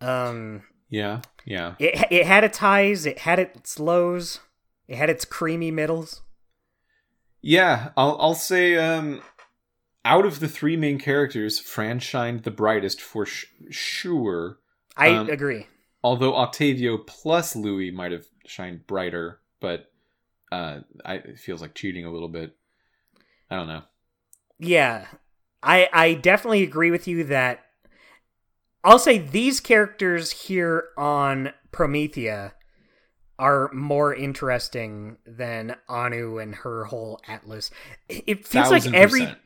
Um. 0.00 0.64
Yeah. 0.88 1.20
Yeah. 1.44 1.74
It 1.78 2.04
it 2.10 2.26
had 2.26 2.42
its 2.42 2.58
highs. 2.58 3.06
It 3.06 3.20
had 3.20 3.38
its 3.38 3.78
lows. 3.78 4.40
It 4.88 4.96
had 4.96 5.08
its 5.08 5.24
creamy 5.24 5.70
middles. 5.70 6.22
Yeah, 7.42 7.90
I'll 7.96 8.16
I'll 8.20 8.34
say 8.34 8.76
um 8.76 9.22
out 10.04 10.26
of 10.26 10.40
the 10.40 10.48
three 10.48 10.76
main 10.76 10.98
characters, 10.98 11.60
Fran 11.60 12.00
shined 12.00 12.42
the 12.42 12.50
brightest 12.50 13.00
for 13.00 13.24
sh- 13.24 13.46
sure. 13.70 14.58
I 14.96 15.10
um, 15.10 15.30
agree 15.30 15.68
although 16.02 16.34
Octavio 16.36 16.98
plus 16.98 17.54
Louis 17.56 17.90
might 17.90 18.12
have 18.12 18.26
shined 18.46 18.86
brighter, 18.86 19.40
but 19.60 19.90
uh, 20.52 20.80
I, 21.04 21.14
it 21.16 21.38
feels 21.38 21.60
like 21.60 21.74
cheating 21.74 22.04
a 22.04 22.10
little 22.12 22.28
bit. 22.28 22.56
I 23.50 23.56
don't 23.56 23.68
know. 23.68 23.82
Yeah, 24.58 25.06
I 25.62 25.88
I 25.92 26.14
definitely 26.14 26.62
agree 26.62 26.90
with 26.90 27.08
you 27.08 27.24
that 27.24 27.64
I'll 28.84 28.98
say 28.98 29.18
these 29.18 29.60
characters 29.60 30.30
here 30.30 30.88
on 30.96 31.52
Promethea 31.72 32.54
are 33.38 33.70
more 33.72 34.14
interesting 34.14 35.16
than 35.26 35.76
Anu 35.88 36.38
and 36.38 36.54
her 36.56 36.84
whole 36.86 37.20
Atlas. 37.26 37.70
It 38.08 38.46
feels 38.46 38.68
Thousand 38.68 38.92
like 38.92 39.00
every 39.00 39.20
percent. 39.20 39.38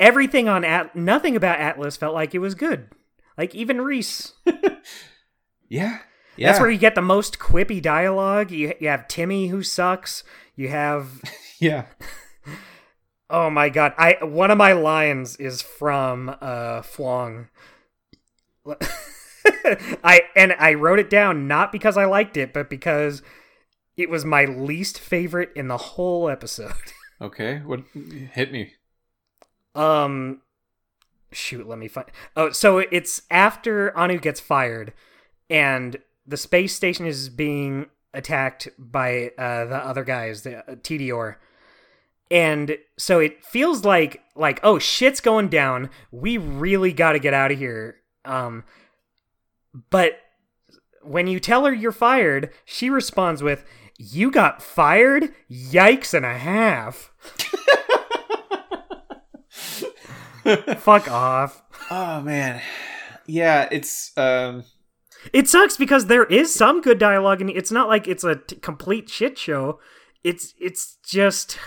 everything 0.00 0.48
on 0.48 0.64
At 0.64 0.96
nothing 0.96 1.36
about 1.36 1.60
Atlas 1.60 1.96
felt 1.96 2.14
like 2.14 2.34
it 2.34 2.38
was 2.38 2.54
good. 2.54 2.88
Like 3.36 3.54
even 3.54 3.80
Rhys. 3.80 4.32
Yeah. 5.74 5.98
Yeah. 6.36 6.48
That's 6.48 6.60
where 6.60 6.70
you 6.70 6.78
get 6.78 6.94
the 6.94 7.02
most 7.02 7.38
quippy 7.38 7.80
dialogue. 7.82 8.50
You 8.50 8.74
you 8.80 8.88
have 8.88 9.08
Timmy 9.08 9.48
who 9.48 9.62
sucks. 9.62 10.24
You 10.56 10.68
have 10.68 11.22
Yeah. 11.60 11.86
oh 13.28 13.50
my 13.50 13.68
god. 13.68 13.92
I 13.98 14.18
one 14.22 14.50
of 14.50 14.58
my 14.58 14.72
lines 14.72 15.36
is 15.36 15.62
from 15.62 16.36
uh 16.40 16.82
Flong. 16.82 17.48
I 20.04 20.22
and 20.36 20.54
I 20.58 20.74
wrote 20.74 20.98
it 20.98 21.10
down 21.10 21.46
not 21.48 21.72
because 21.72 21.96
I 21.96 22.04
liked 22.04 22.36
it, 22.36 22.52
but 22.52 22.70
because 22.70 23.22
it 23.96 24.10
was 24.10 24.24
my 24.24 24.44
least 24.44 24.98
favorite 24.98 25.50
in 25.54 25.68
the 25.68 25.76
whole 25.76 26.28
episode. 26.28 26.72
Okay, 27.20 27.62
what 27.64 27.80
hit 28.32 28.52
me? 28.52 28.74
Um, 29.74 30.42
shoot, 31.32 31.66
let 31.66 31.78
me 31.78 31.86
find. 31.86 32.08
Oh, 32.36 32.50
so 32.50 32.78
it's 32.78 33.22
after 33.30 33.96
Anu 33.96 34.18
gets 34.18 34.40
fired, 34.40 34.92
and 35.50 35.96
the 36.26 36.36
space 36.36 36.74
station 36.74 37.06
is 37.06 37.28
being 37.28 37.86
attacked 38.12 38.68
by 38.78 39.32
uh, 39.36 39.64
the 39.66 39.76
other 39.76 40.04
guys, 40.04 40.42
the 40.42 40.58
uh, 40.58 40.76
Tediore. 40.76 41.36
And 42.30 42.78
so 42.96 43.18
it 43.18 43.44
feels 43.44 43.84
like 43.84 44.22
like 44.34 44.58
oh 44.62 44.78
shit's 44.78 45.20
going 45.20 45.48
down. 45.48 45.90
We 46.10 46.38
really 46.38 46.92
got 46.92 47.12
to 47.12 47.18
get 47.18 47.34
out 47.34 47.52
of 47.52 47.58
here. 47.58 47.96
Um, 48.24 48.64
but 49.90 50.20
when 51.02 51.26
you 51.26 51.38
tell 51.38 51.66
her 51.66 51.74
you're 51.74 51.92
fired, 51.92 52.50
she 52.64 52.88
responds 52.88 53.42
with, 53.42 53.64
"You 53.98 54.30
got 54.30 54.62
fired? 54.62 55.34
Yikes 55.50 56.14
and 56.14 56.24
a 56.24 56.38
half." 56.38 57.12
Fuck 60.80 61.10
off. 61.10 61.62
Oh 61.90 62.22
man, 62.22 62.62
yeah, 63.26 63.68
it's 63.70 64.16
um, 64.16 64.64
It 65.32 65.48
sucks 65.48 65.76
because 65.76 66.06
there 66.06 66.24
is 66.24 66.54
some 66.54 66.80
good 66.80 66.98
dialogue, 66.98 67.40
and 67.40 67.50
it's 67.50 67.72
not 67.72 67.88
like 67.88 68.06
it's 68.06 68.24
a 68.24 68.36
t- 68.36 68.56
complete 68.56 69.08
shit 69.08 69.38
show. 69.38 69.80
It's 70.22 70.54
it's 70.58 70.96
just, 71.04 71.58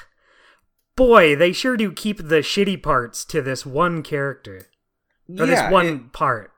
boy, 0.95 1.35
they 1.35 1.51
sure 1.51 1.77
do 1.77 1.91
keep 1.91 2.17
the 2.17 2.41
shitty 2.41 2.81
parts 2.81 3.25
to 3.25 3.41
this 3.41 3.65
one 3.65 4.03
character 4.03 4.67
or 5.29 5.45
yeah, 5.45 5.45
this 5.45 5.71
one 5.71 5.85
and, 5.85 6.13
part. 6.13 6.51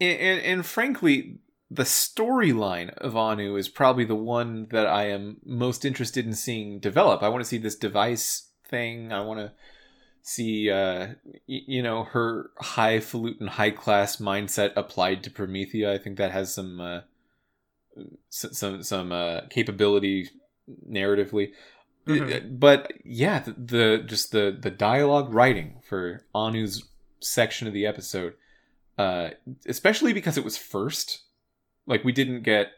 and, 0.00 0.18
and, 0.18 0.40
and 0.42 0.66
frankly, 0.66 1.38
the 1.70 1.84
storyline 1.84 2.90
of 2.98 3.16
Anu 3.16 3.56
is 3.56 3.68
probably 3.68 4.04
the 4.04 4.14
one 4.14 4.66
that 4.70 4.86
I 4.86 5.10
am 5.10 5.38
most 5.44 5.84
interested 5.84 6.26
in 6.26 6.34
seeing 6.34 6.78
develop. 6.78 7.22
I 7.22 7.28
want 7.28 7.42
to 7.42 7.48
see 7.48 7.58
this 7.58 7.76
device 7.76 8.50
thing. 8.68 9.12
I 9.12 9.20
want 9.20 9.40
to 9.40 9.52
see, 10.28 10.68
uh, 10.70 11.06
y- 11.48 11.66
you 11.68 11.82
know, 11.82 12.02
her 12.04 12.50
highfalutin, 12.58 13.46
high 13.46 13.70
class 13.70 14.16
mindset 14.16 14.72
applied 14.74 15.22
to 15.22 15.30
Promethea. 15.30 15.92
I 15.94 15.98
think 15.98 16.18
that 16.18 16.32
has 16.32 16.52
some, 16.52 16.80
uh, 16.80 17.00
s- 18.28 18.58
some, 18.58 18.82
some 18.82 19.12
uh, 19.12 19.42
capability 19.50 20.30
narratively. 20.90 21.52
Mhm. 22.06 22.58
But 22.58 22.92
yeah, 23.04 23.38
the, 23.40 23.52
the 23.52 24.02
just 24.04 24.32
the 24.32 24.56
the 24.60 24.70
dialogue 24.70 25.32
writing 25.32 25.80
for 25.88 26.24
Anu's 26.34 26.88
section 27.20 27.66
of 27.68 27.72
the 27.74 27.86
episode, 27.86 28.34
uh, 28.98 29.30
especially 29.66 30.12
because 30.12 30.36
it 30.38 30.44
was 30.44 30.56
first. 30.56 31.22
Like 31.86 32.02
we 32.04 32.12
didn't 32.12 32.42
get 32.42 32.72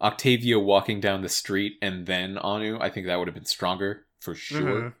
Octavio 0.00 0.58
walking 0.60 1.00
down 1.00 1.22
the 1.22 1.28
street 1.28 1.74
and 1.82 2.06
then 2.06 2.38
Anu. 2.38 2.78
I 2.80 2.90
think 2.90 3.06
that 3.06 3.16
would 3.18 3.28
have 3.28 3.34
been 3.34 3.44
stronger 3.44 4.06
for 4.20 4.34
sure. 4.34 4.96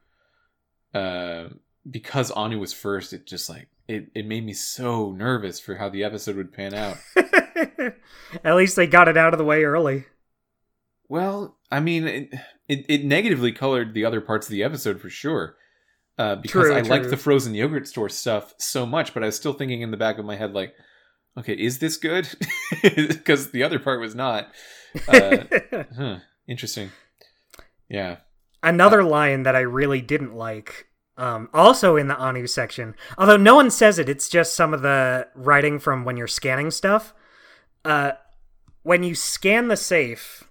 Uh, 0.94 1.48
because 1.88 2.30
Anu 2.30 2.58
was 2.58 2.72
first, 2.72 3.12
it 3.12 3.26
just 3.26 3.48
like 3.48 3.68
it, 3.88 4.10
it 4.14 4.26
made 4.26 4.44
me 4.44 4.52
so 4.52 5.12
nervous 5.12 5.60
for 5.60 5.76
how 5.76 5.88
the 5.88 6.04
episode 6.04 6.36
would 6.36 6.52
pan 6.52 6.74
out. 6.74 6.98
At 8.44 8.56
least 8.56 8.76
they 8.76 8.86
got 8.86 9.08
it 9.08 9.16
out 9.16 9.34
of 9.34 9.38
the 9.38 9.44
way 9.44 9.64
early. 9.64 10.04
Well, 11.08 11.58
I 11.70 11.80
mean, 11.80 12.06
it, 12.06 12.34
it, 12.68 12.86
it 12.88 13.04
negatively 13.04 13.52
colored 13.52 13.92
the 13.92 14.04
other 14.04 14.20
parts 14.20 14.46
of 14.46 14.52
the 14.52 14.62
episode 14.62 15.00
for 15.00 15.10
sure. 15.10 15.56
Uh, 16.18 16.36
because 16.36 16.66
True, 16.66 16.74
I 16.74 16.80
liked 16.82 17.10
the 17.10 17.16
frozen 17.16 17.54
yogurt 17.54 17.88
store 17.88 18.08
stuff 18.08 18.54
so 18.58 18.86
much, 18.86 19.12
but 19.14 19.22
I 19.22 19.26
was 19.26 19.36
still 19.36 19.52
thinking 19.52 19.82
in 19.82 19.90
the 19.90 19.96
back 19.96 20.18
of 20.18 20.24
my 20.24 20.36
head, 20.36 20.52
like, 20.52 20.74
okay, 21.36 21.54
is 21.54 21.78
this 21.78 21.96
good? 21.96 22.28
Because 22.82 23.50
the 23.50 23.62
other 23.62 23.78
part 23.78 24.00
was 24.00 24.14
not. 24.14 24.48
Uh, 25.06 25.38
huh, 25.96 26.18
interesting. 26.48 26.90
Yeah. 27.88 28.16
Another 28.62 29.04
line 29.04 29.42
that 29.44 29.54
I 29.54 29.60
really 29.60 30.00
didn't 30.00 30.34
like, 30.34 30.86
um, 31.22 31.48
also 31.54 31.96
in 31.96 32.08
the 32.08 32.16
Anu 32.16 32.46
section, 32.46 32.94
although 33.16 33.36
no 33.36 33.54
one 33.54 33.70
says 33.70 33.98
it, 33.98 34.08
it's 34.08 34.28
just 34.28 34.54
some 34.56 34.74
of 34.74 34.82
the 34.82 35.28
writing 35.34 35.78
from 35.78 36.04
when 36.04 36.16
you're 36.16 36.26
scanning 36.26 36.70
stuff. 36.70 37.14
Uh, 37.84 38.12
when 38.82 39.02
you 39.04 39.14
scan 39.14 39.68
the 39.68 39.76
safe, 39.76 40.44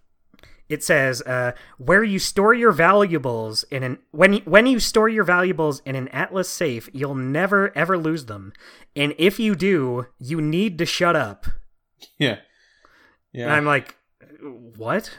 it 0.69 0.81
says 0.83 1.21
uh, 1.23 1.51
where 1.77 2.03
you 2.03 2.17
store 2.19 2.53
your 2.53 2.71
valuables 2.71 3.63
in 3.63 3.83
an 3.83 3.97
when 4.11 4.33
you, 4.33 4.41
when 4.45 4.65
you 4.65 4.79
store 4.79 5.09
your 5.09 5.25
valuables 5.25 5.81
in 5.85 5.95
an 5.95 6.07
Atlas 6.09 6.47
safe, 6.47 6.89
you'll 6.93 7.15
never 7.15 7.75
ever 7.77 7.97
lose 7.97 8.25
them, 8.27 8.53
and 8.95 9.13
if 9.17 9.39
you 9.39 9.55
do, 9.55 10.05
you 10.19 10.39
need 10.41 10.77
to 10.77 10.85
shut 10.85 11.15
up. 11.15 11.45
Yeah. 12.17 12.31
And 12.31 12.39
Yeah. 13.33 13.53
I'm 13.53 13.65
like, 13.65 13.95
what? 14.75 15.11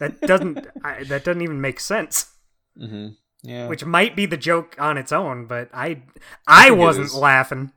That 0.00 0.20
doesn't 0.22 0.66
I, 0.84 1.04
that 1.04 1.22
doesn't 1.24 1.42
even 1.42 1.60
make 1.60 1.78
sense. 1.80 2.32
hmm 2.76 3.08
Yeah. 3.46 3.68
Which 3.68 3.84
might 3.84 4.16
be 4.16 4.24
the 4.26 4.38
joke 4.38 4.74
on 4.78 4.96
its 4.96 5.12
own, 5.12 5.44
but 5.46 5.68
I 5.74 6.02
I, 6.46 6.68
it 6.68 6.76
wasn't 6.78 7.06
is. 7.06 7.14
laughing. 7.14 7.72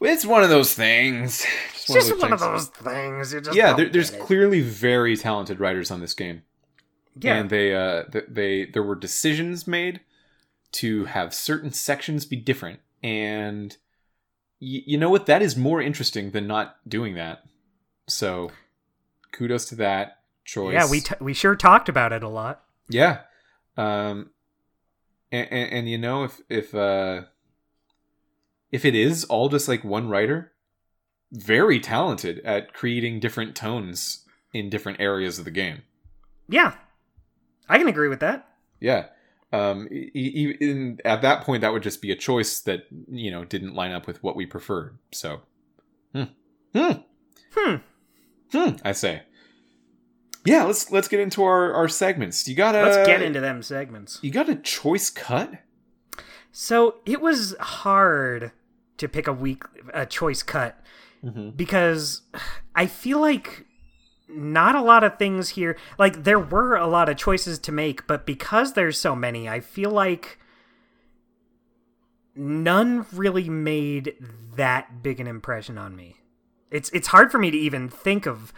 it's 0.00 0.24
one 0.26 0.42
of 0.42 0.48
those 0.48 0.72
things. 0.74 1.44
It's 1.74 1.92
just 1.92 2.18
one 2.18 2.32
of 2.32 2.40
things. 2.40 2.70
those 2.70 2.92
things. 2.92 3.32
You 3.34 3.40
just 3.42 3.54
Yeah, 3.56 3.74
there, 3.74 3.90
there's 3.90 4.10
clearly 4.10 4.62
very 4.62 5.16
talented 5.18 5.60
writers 5.60 5.90
on 5.90 6.00
this 6.00 6.14
game. 6.14 6.42
yeah. 7.20 7.34
and 7.36 7.50
they 7.50 7.74
uh 7.74 8.04
th- 8.04 8.24
they 8.28 8.64
there 8.64 8.82
were 8.82 8.94
decisions 8.96 9.66
made 9.66 10.00
to 10.72 11.04
have 11.04 11.32
certain 11.34 11.70
sections 11.72 12.24
be 12.24 12.36
different 12.36 12.80
and 13.02 13.76
y- 14.60 14.82
you 14.86 14.96
know 14.98 15.10
what 15.10 15.26
that 15.26 15.42
is 15.42 15.54
more 15.56 15.80
interesting 15.82 16.30
than 16.32 16.46
not 16.46 16.76
doing 16.88 17.14
that 17.14 17.44
so 18.08 18.50
kudos 19.32 19.66
to 19.66 19.74
that 19.76 20.18
choice 20.44 20.72
yeah, 20.72 20.90
we 20.90 21.00
t- 21.00 21.14
we 21.20 21.32
sure 21.34 21.54
talked 21.54 21.88
about 21.90 22.12
it 22.12 22.22
a 22.24 22.28
lot. 22.28 22.64
yeah 22.88 23.20
um 23.76 24.30
and, 25.32 25.48
and, 25.50 25.72
and 25.72 25.88
you 25.88 25.98
know 25.98 26.24
if 26.24 26.40
if 26.48 26.74
uh 26.74 27.22
if 28.70 28.84
it 28.84 28.94
is 28.94 29.24
all 29.24 29.48
just 29.48 29.68
like 29.68 29.84
one 29.84 30.08
writer 30.08 30.52
very 31.32 31.80
talented 31.80 32.38
at 32.44 32.72
creating 32.72 33.20
different 33.20 33.56
tones 33.56 34.24
in 34.52 34.70
different 34.70 35.00
areas 35.00 35.38
of 35.38 35.44
the 35.44 35.50
game 35.50 35.82
Yeah, 36.48 36.74
I 37.68 37.78
can 37.78 37.88
agree 37.88 38.08
with 38.08 38.20
that. 38.20 38.48
Yeah. 38.80 39.06
Um, 39.52 39.88
e- 39.90 40.10
e- 40.14 40.96
at 41.04 41.22
that 41.22 41.42
point, 41.42 41.60
that 41.62 41.72
would 41.72 41.82
just 41.82 42.02
be 42.02 42.10
a 42.10 42.16
choice 42.16 42.60
that 42.62 42.86
you 43.08 43.30
know 43.30 43.44
didn't 43.44 43.74
line 43.74 43.92
up 43.92 44.06
with 44.06 44.22
what 44.22 44.34
we 44.36 44.46
preferred. 44.46 44.98
So, 45.12 45.42
hmm, 46.12 46.24
hmm, 46.74 46.92
Hmm. 47.54 47.76
hmm. 48.52 48.70
I 48.84 48.92
say, 48.92 49.22
yeah. 50.44 50.64
Let's 50.64 50.90
let's 50.90 51.08
get 51.08 51.20
into 51.20 51.42
our 51.42 51.72
our 51.72 51.88
segments. 51.88 52.46
You 52.48 52.54
gotta 52.54 52.82
Let's 52.82 53.06
get 53.06 53.22
into 53.22 53.40
them 53.40 53.62
segments. 53.62 54.18
You 54.22 54.30
got 54.30 54.48
a 54.48 54.56
choice 54.56 55.10
cut. 55.10 55.54
So 56.52 56.96
it 57.04 57.20
was 57.20 57.56
hard 57.58 58.52
to 58.98 59.08
pick 59.08 59.26
a 59.26 59.32
week 59.32 59.64
a 59.92 60.06
choice 60.06 60.42
cut 60.42 60.80
Mm-hmm. 61.24 61.50
because 61.56 62.20
I 62.74 62.84
feel 62.86 63.18
like 63.18 63.64
not 64.28 64.74
a 64.74 64.82
lot 64.82 65.02
of 65.04 65.18
things 65.18 65.48
here. 65.50 65.74
Like 65.98 66.24
there 66.24 66.38
were 66.38 66.76
a 66.76 66.86
lot 66.86 67.08
of 67.08 67.16
choices 67.16 67.58
to 67.60 67.72
make, 67.72 68.06
but 68.06 68.26
because 68.26 68.74
there's 68.74 68.98
so 68.98 69.16
many, 69.16 69.48
I 69.48 69.60
feel 69.60 69.90
like 69.90 70.38
none 72.34 73.06
really 73.12 73.48
made 73.48 74.14
that 74.56 75.02
big 75.02 75.20
an 75.20 75.26
impression 75.26 75.78
on 75.78 75.96
me. 75.96 76.16
It's 76.70 76.90
it's 76.90 77.08
hard 77.08 77.30
for 77.30 77.38
me 77.38 77.50
to 77.50 77.56
even 77.56 77.88
think 77.88 78.26
of 78.26 78.52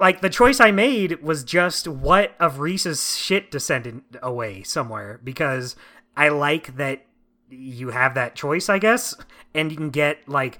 like 0.00 0.20
the 0.20 0.30
choice 0.30 0.60
I 0.60 0.70
made 0.70 1.22
was 1.22 1.44
just 1.44 1.86
what 1.86 2.34
of 2.40 2.58
Rhys's 2.58 3.16
shit 3.16 3.50
descended 3.50 4.02
away 4.22 4.62
somewhere 4.62 5.20
because 5.22 5.76
I 6.16 6.28
like 6.28 6.76
that 6.76 7.04
you 7.50 7.90
have 7.90 8.14
that 8.14 8.34
choice, 8.34 8.68
I 8.68 8.78
guess, 8.78 9.14
and 9.54 9.70
you 9.70 9.76
can 9.76 9.90
get 9.90 10.28
like 10.28 10.58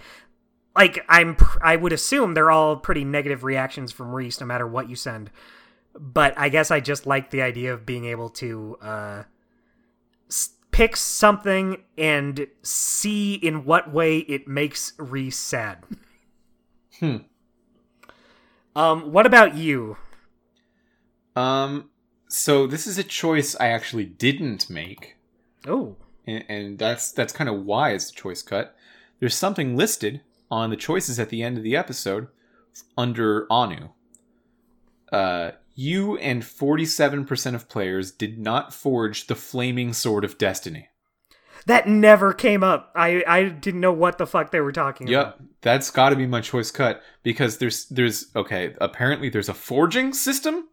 like 0.76 1.04
I'm 1.08 1.36
I 1.60 1.76
would 1.76 1.92
assume 1.92 2.34
they're 2.34 2.50
all 2.50 2.76
pretty 2.76 3.04
negative 3.04 3.44
reactions 3.44 3.92
from 3.92 4.14
Rhys 4.14 4.40
no 4.40 4.46
matter 4.46 4.66
what 4.66 4.88
you 4.88 4.96
send. 4.96 5.30
But 5.98 6.34
I 6.36 6.48
guess 6.48 6.70
I 6.70 6.80
just 6.80 7.06
like 7.06 7.30
the 7.30 7.42
idea 7.42 7.74
of 7.74 7.84
being 7.84 8.04
able 8.04 8.28
to 8.30 8.78
uh 8.80 9.22
pick 10.70 10.96
something 10.96 11.82
and 11.96 12.46
see 12.62 13.34
in 13.34 13.64
what 13.64 13.92
way 13.92 14.18
it 14.18 14.46
makes 14.46 14.92
Reese 14.96 15.38
sad. 15.38 15.82
Hmm. 17.00 17.16
Um 18.74 19.12
what 19.12 19.26
about 19.26 19.56
you? 19.56 19.96
Um. 21.36 21.90
So 22.28 22.66
this 22.66 22.86
is 22.86 22.98
a 22.98 23.04
choice 23.04 23.56
I 23.58 23.68
actually 23.68 24.04
didn't 24.04 24.68
make. 24.68 25.16
Oh. 25.66 25.96
and, 26.26 26.44
and 26.48 26.78
that's 26.78 27.10
that's 27.12 27.32
kind 27.32 27.48
of 27.48 27.64
why 27.64 27.92
it's 27.92 28.10
a 28.10 28.14
choice 28.14 28.42
cut. 28.42 28.76
There's 29.20 29.34
something 29.34 29.76
listed 29.76 30.20
on 30.50 30.70
the 30.70 30.76
choices 30.76 31.18
at 31.18 31.30
the 31.30 31.42
end 31.42 31.56
of 31.56 31.64
the 31.64 31.76
episode 31.76 32.28
under 32.96 33.46
Anu. 33.50 33.88
Uh, 35.10 35.52
you 35.74 36.16
and 36.18 36.42
47% 36.42 37.54
of 37.54 37.68
players 37.68 38.10
did 38.10 38.38
not 38.38 38.74
forge 38.74 39.26
the 39.26 39.34
flaming 39.34 39.92
sword 39.92 40.24
of 40.24 40.38
destiny. 40.38 40.88
That 41.68 41.86
never 41.86 42.32
came 42.32 42.64
up. 42.64 42.90
I 42.96 43.22
I 43.26 43.44
didn't 43.44 43.80
know 43.80 43.92
what 43.92 44.16
the 44.16 44.26
fuck 44.26 44.50
they 44.50 44.60
were 44.60 44.72
talking 44.72 45.06
Yep, 45.06 45.20
about. 45.20 45.36
Yep, 45.38 45.48
that's 45.60 45.90
got 45.90 46.08
to 46.08 46.16
be 46.16 46.26
my 46.26 46.40
choice 46.40 46.70
cut 46.70 47.02
because 47.22 47.58
there's 47.58 47.86
there's 47.90 48.26
okay. 48.34 48.74
Apparently, 48.80 49.28
there's 49.28 49.50
a 49.50 49.54
forging 49.54 50.14
system 50.14 50.68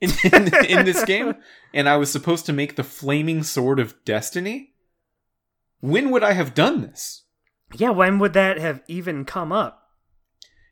in, 0.00 0.10
in, 0.32 0.66
in 0.66 0.84
this 0.84 1.04
game, 1.04 1.36
and 1.72 1.88
I 1.88 1.96
was 1.96 2.10
supposed 2.10 2.44
to 2.46 2.52
make 2.52 2.74
the 2.74 2.82
flaming 2.82 3.44
sword 3.44 3.78
of 3.78 4.04
destiny, 4.04 4.74
when 5.80 6.10
would 6.10 6.24
I 6.24 6.32
have 6.32 6.54
done 6.54 6.82
this? 6.82 7.22
Yeah, 7.74 7.90
when 7.90 8.18
would 8.18 8.32
that 8.32 8.58
have 8.58 8.82
even 8.88 9.24
come 9.24 9.52
up? 9.52 9.90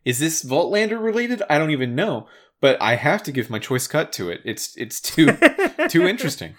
Is 0.05 0.19
this 0.19 0.45
Vaultlander 0.45 1.01
related? 1.01 1.43
I 1.49 1.59
don't 1.59 1.71
even 1.71 1.95
know, 1.95 2.27
but 2.61 2.81
I 2.83 2.97
have 2.97 3.23
to 3.23 3.33
give 3.33 3.51
my 3.51 3.61
choice 3.61 3.87
cut 3.87 4.13
to 4.15 4.31
it. 4.31 4.41
It's 4.45 4.77
it's 4.77 5.01
too 5.01 5.37
too 5.89 6.09
interesting. 6.09 6.55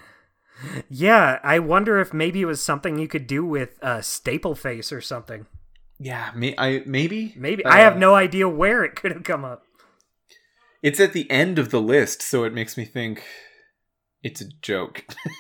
Yeah, 0.90 1.40
I 1.44 1.60
wonder 1.60 2.00
if 2.00 2.14
maybe 2.14 2.42
it 2.42 2.46
was 2.46 2.64
something 2.64 2.98
you 2.98 3.08
could 3.08 3.28
do 3.28 3.46
with 3.46 3.78
uh, 3.84 4.02
Staple 4.02 4.56
Face 4.56 4.92
or 4.92 5.02
something. 5.02 5.46
Yeah, 6.00 6.32
may, 6.36 6.56
I 6.58 6.84
maybe 6.86 7.34
Maybe 7.38 7.64
Uh, 7.64 7.70
I 7.70 7.80
have 7.80 7.98
no 7.98 8.16
idea 8.16 8.50
where 8.50 8.84
it 8.84 8.96
could 8.96 9.12
have 9.12 9.24
come 9.24 9.46
up. 9.46 9.64
It's 10.82 11.00
at 11.00 11.14
the 11.14 11.30
end 11.32 11.58
of 11.58 11.72
the 11.72 11.82
list, 11.82 12.22
so 12.22 12.44
it 12.44 12.54
makes 12.54 12.78
me 12.78 12.86
think 12.86 13.24
it's 14.24 14.42
a 14.42 14.50
joke. 14.62 15.06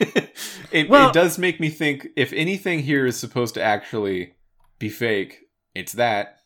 it, 0.72 0.90
Well- 0.90 1.10
it 1.10 1.14
does 1.14 1.38
make 1.38 1.60
me 1.60 1.70
think 1.70 2.08
if 2.16 2.32
anything 2.34 2.80
here 2.80 3.06
is 3.06 3.18
supposed 3.18 3.54
to 3.56 3.62
actually 3.62 4.36
be 4.80 4.90
fake, 4.90 5.40
it's 5.74 5.94
that. 5.94 6.40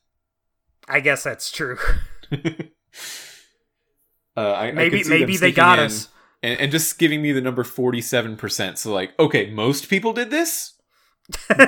I 0.88 1.00
guess 1.02 1.24
that's 1.24 1.52
true. 1.52 1.78
Uh, 4.38 4.54
I, 4.54 4.68
I 4.68 4.72
maybe 4.72 5.04
them 5.04 5.10
maybe 5.10 5.36
they 5.36 5.52
got 5.52 5.80
in 5.80 5.86
us. 5.86 6.08
And, 6.44 6.60
and 6.60 6.72
just 6.72 6.98
giving 6.99 7.22
me 7.22 7.32
the 7.32 7.41
number 7.41 7.64
forty-seven 7.64 8.36
percent. 8.38 8.78
So 8.80 8.94
like, 8.94 9.18
okay, 9.20 9.49
most 9.52 9.90
people 9.90 10.14
did 10.14 10.30
this. 10.32 10.74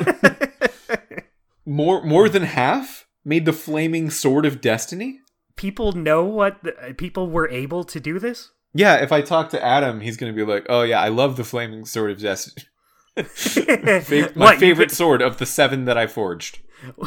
More 1.65 2.03
more 2.03 2.27
than 2.27 2.41
half 2.43 3.05
made 3.23 3.45
the 3.45 3.53
flaming 3.53 4.09
sword 4.09 4.45
of 4.47 4.61
destiny. 4.61 5.19
people 5.55 5.91
know 5.91 6.23
what 6.25 6.63
the, 6.63 6.75
uh, 6.89 6.93
people 6.97 7.29
were 7.29 7.47
able 7.49 7.83
to 7.83 7.99
do 7.99 8.17
this. 8.17 8.49
Yeah, 8.73 8.95
if 8.95 9.11
I 9.11 9.21
talk 9.21 9.49
to 9.51 9.63
Adam, 9.63 10.01
he's 10.01 10.17
gonna 10.17 10.33
be 10.33 10.43
like, 10.43 10.65
"Oh 10.69 10.81
yeah, 10.81 10.99
I 10.99 11.09
love 11.09 11.37
the 11.37 11.43
flaming 11.43 11.85
sword 11.85 12.11
of 12.11 12.19
destiny." 12.19 12.65
Fav- 13.17 14.35
my 14.35 14.45
What, 14.45 14.57
favorite 14.59 14.89
could- 14.89 14.97
sword 14.97 15.21
of 15.21 15.37
the 15.37 15.45
seven 15.45 15.85
that 15.85 15.97
I 15.97 16.07
forged. 16.07 16.59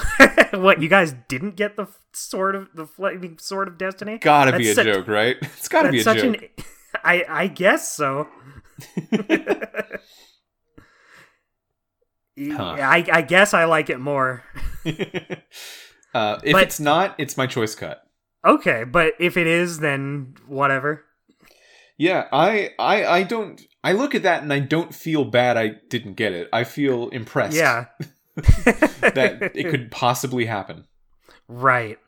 what 0.53 0.81
you 0.81 0.89
guys 0.89 1.15
didn't 1.29 1.57
get 1.57 1.75
the 1.77 1.89
sword 2.13 2.55
of 2.55 2.69
the 2.75 2.87
flaming 2.87 3.39
sword 3.39 3.67
of 3.67 3.77
destiny? 3.77 4.19
Gotta 4.19 4.57
be 4.57 4.71
a 4.71 4.75
such- 4.75 4.87
joke, 4.87 5.09
right? 5.09 5.37
It's 5.43 5.67
gotta 5.69 5.91
be 5.91 5.99
a 5.99 6.05
such 6.05 6.19
joke. 6.19 6.37
an. 6.59 6.65
I 7.05 7.25
I 7.29 7.47
guess 7.47 7.93
so. 7.93 8.29
Huh. 12.37 12.77
I 12.81 13.07
I 13.13 13.23
guess 13.23 13.55
I 13.55 13.65
like 13.65 13.91
it 13.91 14.01
more. 14.01 14.43
uh, 14.87 16.41
if 16.43 16.53
But- 16.53 16.63
it's 16.63 16.81
not, 16.81 17.15
it's 17.19 17.37
my 17.37 17.47
choice 17.47 17.75
cut. 17.75 18.03
Okay, 18.45 18.85
but 18.85 19.15
if 19.19 19.37
it 19.37 19.47
is, 19.47 19.79
then 19.79 20.35
whatever. 20.47 21.05
Yeah, 21.97 22.27
I, 22.33 22.73
I, 22.79 23.07
I 23.07 23.23
don't. 23.23 23.63
I 23.83 23.93
look 23.93 24.15
at 24.15 24.25
that 24.25 24.43
and 24.43 24.53
I 24.53 24.59
don't 24.59 24.95
feel 24.95 25.25
bad. 25.25 25.57
I 25.57 25.77
didn't 25.89 26.15
get 26.15 26.33
it. 26.33 26.49
I 26.53 26.65
feel 26.65 27.09
impressed. 27.11 27.57
Yeah. 27.57 27.87
that 28.37 29.53
it 29.55 29.71
could 29.71 29.91
possibly 29.91 30.45
happen. 30.45 30.87
Right. 31.49 31.99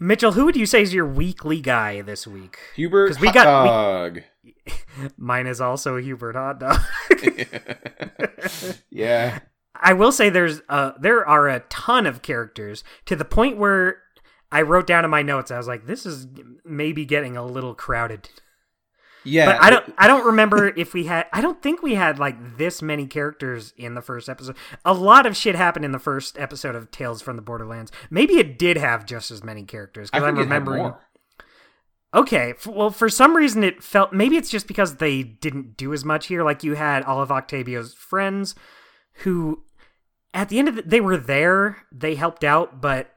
Mitchell, 0.00 0.32
who 0.32 0.44
would 0.44 0.56
you 0.56 0.66
say 0.66 0.82
is 0.82 0.94
your 0.94 1.06
weekly 1.06 1.60
guy 1.60 2.00
this 2.02 2.26
week? 2.26 2.58
Hubert 2.76 3.08
'Cause 3.08 3.20
we 3.20 3.28
hot 3.28 3.34
got- 3.34 3.62
we- 3.62 3.68
dog. 4.20 4.22
Mine 5.16 5.46
is 5.46 5.60
also 5.60 5.96
Hubert 5.98 6.36
Hot 6.36 6.60
Dog. 6.60 6.80
yeah, 8.90 9.40
I 9.74 9.92
will 9.92 10.12
say 10.12 10.28
there's 10.30 10.60
uh 10.68 10.92
there 11.00 11.26
are 11.26 11.48
a 11.48 11.60
ton 11.68 12.06
of 12.06 12.22
characters 12.22 12.84
to 13.06 13.16
the 13.16 13.24
point 13.24 13.58
where 13.58 14.02
I 14.50 14.62
wrote 14.62 14.86
down 14.86 15.04
in 15.04 15.10
my 15.10 15.22
notes 15.22 15.50
I 15.50 15.58
was 15.58 15.68
like 15.68 15.86
this 15.86 16.06
is 16.06 16.26
maybe 16.64 17.04
getting 17.04 17.36
a 17.36 17.44
little 17.44 17.74
crowded. 17.74 18.28
Yeah. 19.28 19.46
But 19.46 19.62
I 19.62 19.70
don't 19.70 19.94
I 19.98 20.06
don't 20.06 20.26
remember 20.26 20.68
if 20.76 20.94
we 20.94 21.04
had 21.04 21.26
I 21.32 21.40
don't 21.40 21.62
think 21.62 21.82
we 21.82 21.94
had 21.94 22.18
like 22.18 22.56
this 22.56 22.82
many 22.82 23.06
characters 23.06 23.72
in 23.76 23.94
the 23.94 24.02
first 24.02 24.28
episode. 24.28 24.56
A 24.84 24.94
lot 24.94 25.26
of 25.26 25.36
shit 25.36 25.54
happened 25.54 25.84
in 25.84 25.92
the 25.92 25.98
first 25.98 26.38
episode 26.38 26.74
of 26.74 26.90
Tales 26.90 27.22
from 27.22 27.36
the 27.36 27.42
Borderlands. 27.42 27.92
Maybe 28.10 28.38
it 28.38 28.58
did 28.58 28.76
have 28.76 29.06
just 29.06 29.30
as 29.30 29.44
many 29.44 29.64
characters 29.64 30.10
because 30.10 30.24
I'm 30.24 30.34
think 30.36 30.46
it 30.46 30.48
had 30.50 30.66
remembering. 30.66 30.94
Okay, 32.14 32.54
f- 32.56 32.66
well, 32.66 32.90
for 32.90 33.08
some 33.08 33.36
reason 33.36 33.62
it 33.62 33.82
felt 33.82 34.12
maybe 34.12 34.36
it's 34.36 34.50
just 34.50 34.66
because 34.66 34.96
they 34.96 35.22
didn't 35.22 35.76
do 35.76 35.92
as 35.92 36.04
much 36.04 36.26
here. 36.26 36.42
Like 36.42 36.64
you 36.64 36.74
had 36.74 37.02
all 37.02 37.20
of 37.20 37.30
Octavio's 37.30 37.94
friends, 37.94 38.54
who 39.24 39.62
at 40.32 40.48
the 40.48 40.58
end 40.58 40.68
of 40.68 40.76
the, 40.76 40.82
they 40.82 41.00
were 41.00 41.16
there, 41.16 41.78
they 41.92 42.14
helped 42.14 42.44
out, 42.44 42.80
but 42.80 43.14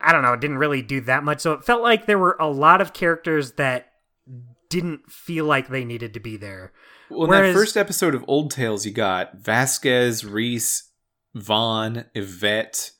I 0.00 0.12
don't 0.12 0.22
know, 0.22 0.32
it 0.32 0.40
didn't 0.40 0.58
really 0.58 0.82
do 0.82 1.00
that 1.02 1.22
much. 1.22 1.40
So 1.40 1.52
it 1.52 1.64
felt 1.64 1.82
like 1.82 2.06
there 2.06 2.18
were 2.18 2.36
a 2.40 2.48
lot 2.48 2.80
of 2.80 2.92
characters 2.92 3.52
that 3.52 3.89
didn't 4.70 5.10
feel 5.12 5.44
like 5.44 5.68
they 5.68 5.84
needed 5.84 6.14
to 6.14 6.20
be 6.20 6.38
there. 6.38 6.72
Well, 7.10 7.24
in 7.24 7.28
Whereas- 7.28 7.54
that 7.54 7.60
first 7.60 7.76
episode 7.76 8.14
of 8.14 8.24
Old 8.26 8.50
Tales, 8.50 8.86
you 8.86 8.92
got 8.92 9.34
Vasquez, 9.36 10.24
Rhys, 10.24 10.84
Vaughn, 11.34 12.06
Yvette, 12.14 12.92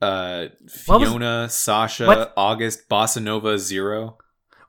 uh, 0.00 0.46
What 0.86 1.00
was- 1.00 1.08
Fiona, 1.10 1.48
Sasha, 1.50 2.06
what- 2.06 2.32
August, 2.36 2.88
Bossa 2.88 3.22
Nova, 3.22 3.58
Zero. 3.58 4.16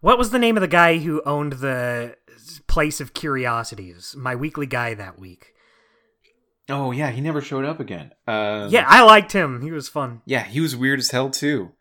What 0.01 0.17
was 0.17 0.31
the 0.31 0.39
name 0.39 0.57
of 0.57 0.61
the 0.61 0.67
guy 0.67 0.97
who 0.97 1.21
owned 1.25 1.53
the 1.53 2.15
place 2.67 2.99
of 2.99 3.13
curiosities? 3.13 4.15
My 4.17 4.35
weekly 4.35 4.65
guy 4.67 4.93
that 4.93 5.17
week. 5.17 5.53
Oh 6.69 6.91
yeah, 6.91 7.11
he 7.11 7.21
never 7.21 7.41
showed 7.41 7.65
up 7.65 7.79
again. 7.79 8.11
Um, 8.27 8.69
Yeah, 8.69 8.85
I 8.87 9.03
liked 9.03 9.31
him. 9.31 9.61
He 9.61 9.71
was 9.71 9.87
fun. 9.89 10.21
yeah, 10.25 10.43
he 10.43 10.59
was 10.59 10.75
weird 10.75 10.99
as 10.99 11.11
hell 11.11 11.29
too. 11.29 11.71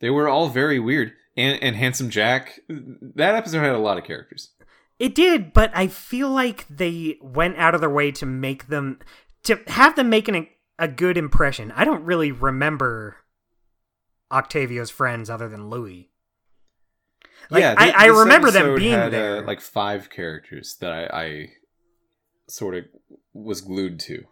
They 0.00 0.10
were 0.10 0.28
all 0.28 0.48
very 0.48 0.78
weird. 0.78 1.12
And 1.36 1.62
and 1.62 1.76
handsome 1.76 2.10
Jack. 2.10 2.60
That 2.68 3.34
episode 3.34 3.60
had 3.60 3.74
a 3.74 3.78
lot 3.78 3.98
of 3.98 4.04
characters. 4.04 4.50
It 4.98 5.14
did, 5.14 5.52
but 5.52 5.70
I 5.74 5.88
feel 5.88 6.30
like 6.30 6.66
they 6.68 7.18
went 7.20 7.58
out 7.58 7.74
of 7.74 7.80
their 7.82 7.90
way 7.90 8.10
to 8.12 8.24
make 8.26 8.68
them 8.68 8.98
to 9.42 9.60
have 9.66 9.94
them 9.96 10.08
making 10.08 10.34
a, 10.34 10.50
a 10.78 10.88
good 10.88 11.18
impression. 11.18 11.70
I 11.76 11.84
don't 11.84 12.04
really 12.04 12.32
remember 12.32 13.18
Octavio's 14.32 14.90
friends 14.90 15.28
other 15.28 15.48
than 15.48 15.68
Louis. 15.68 16.10
Like, 17.50 17.60
yeah, 17.60 17.74
I, 17.76 17.90
I 17.90 18.06
remember 18.06 18.50
them 18.50 18.74
being 18.74 18.92
had, 18.92 19.12
there. 19.12 19.38
Uh, 19.38 19.42
like 19.42 19.60
five 19.60 20.08
characters 20.10 20.76
that 20.80 20.90
I, 20.90 21.04
I 21.24 21.48
sort 22.48 22.74
of 22.74 22.84
was 23.34 23.60
glued 23.60 24.00
to. 24.00 24.24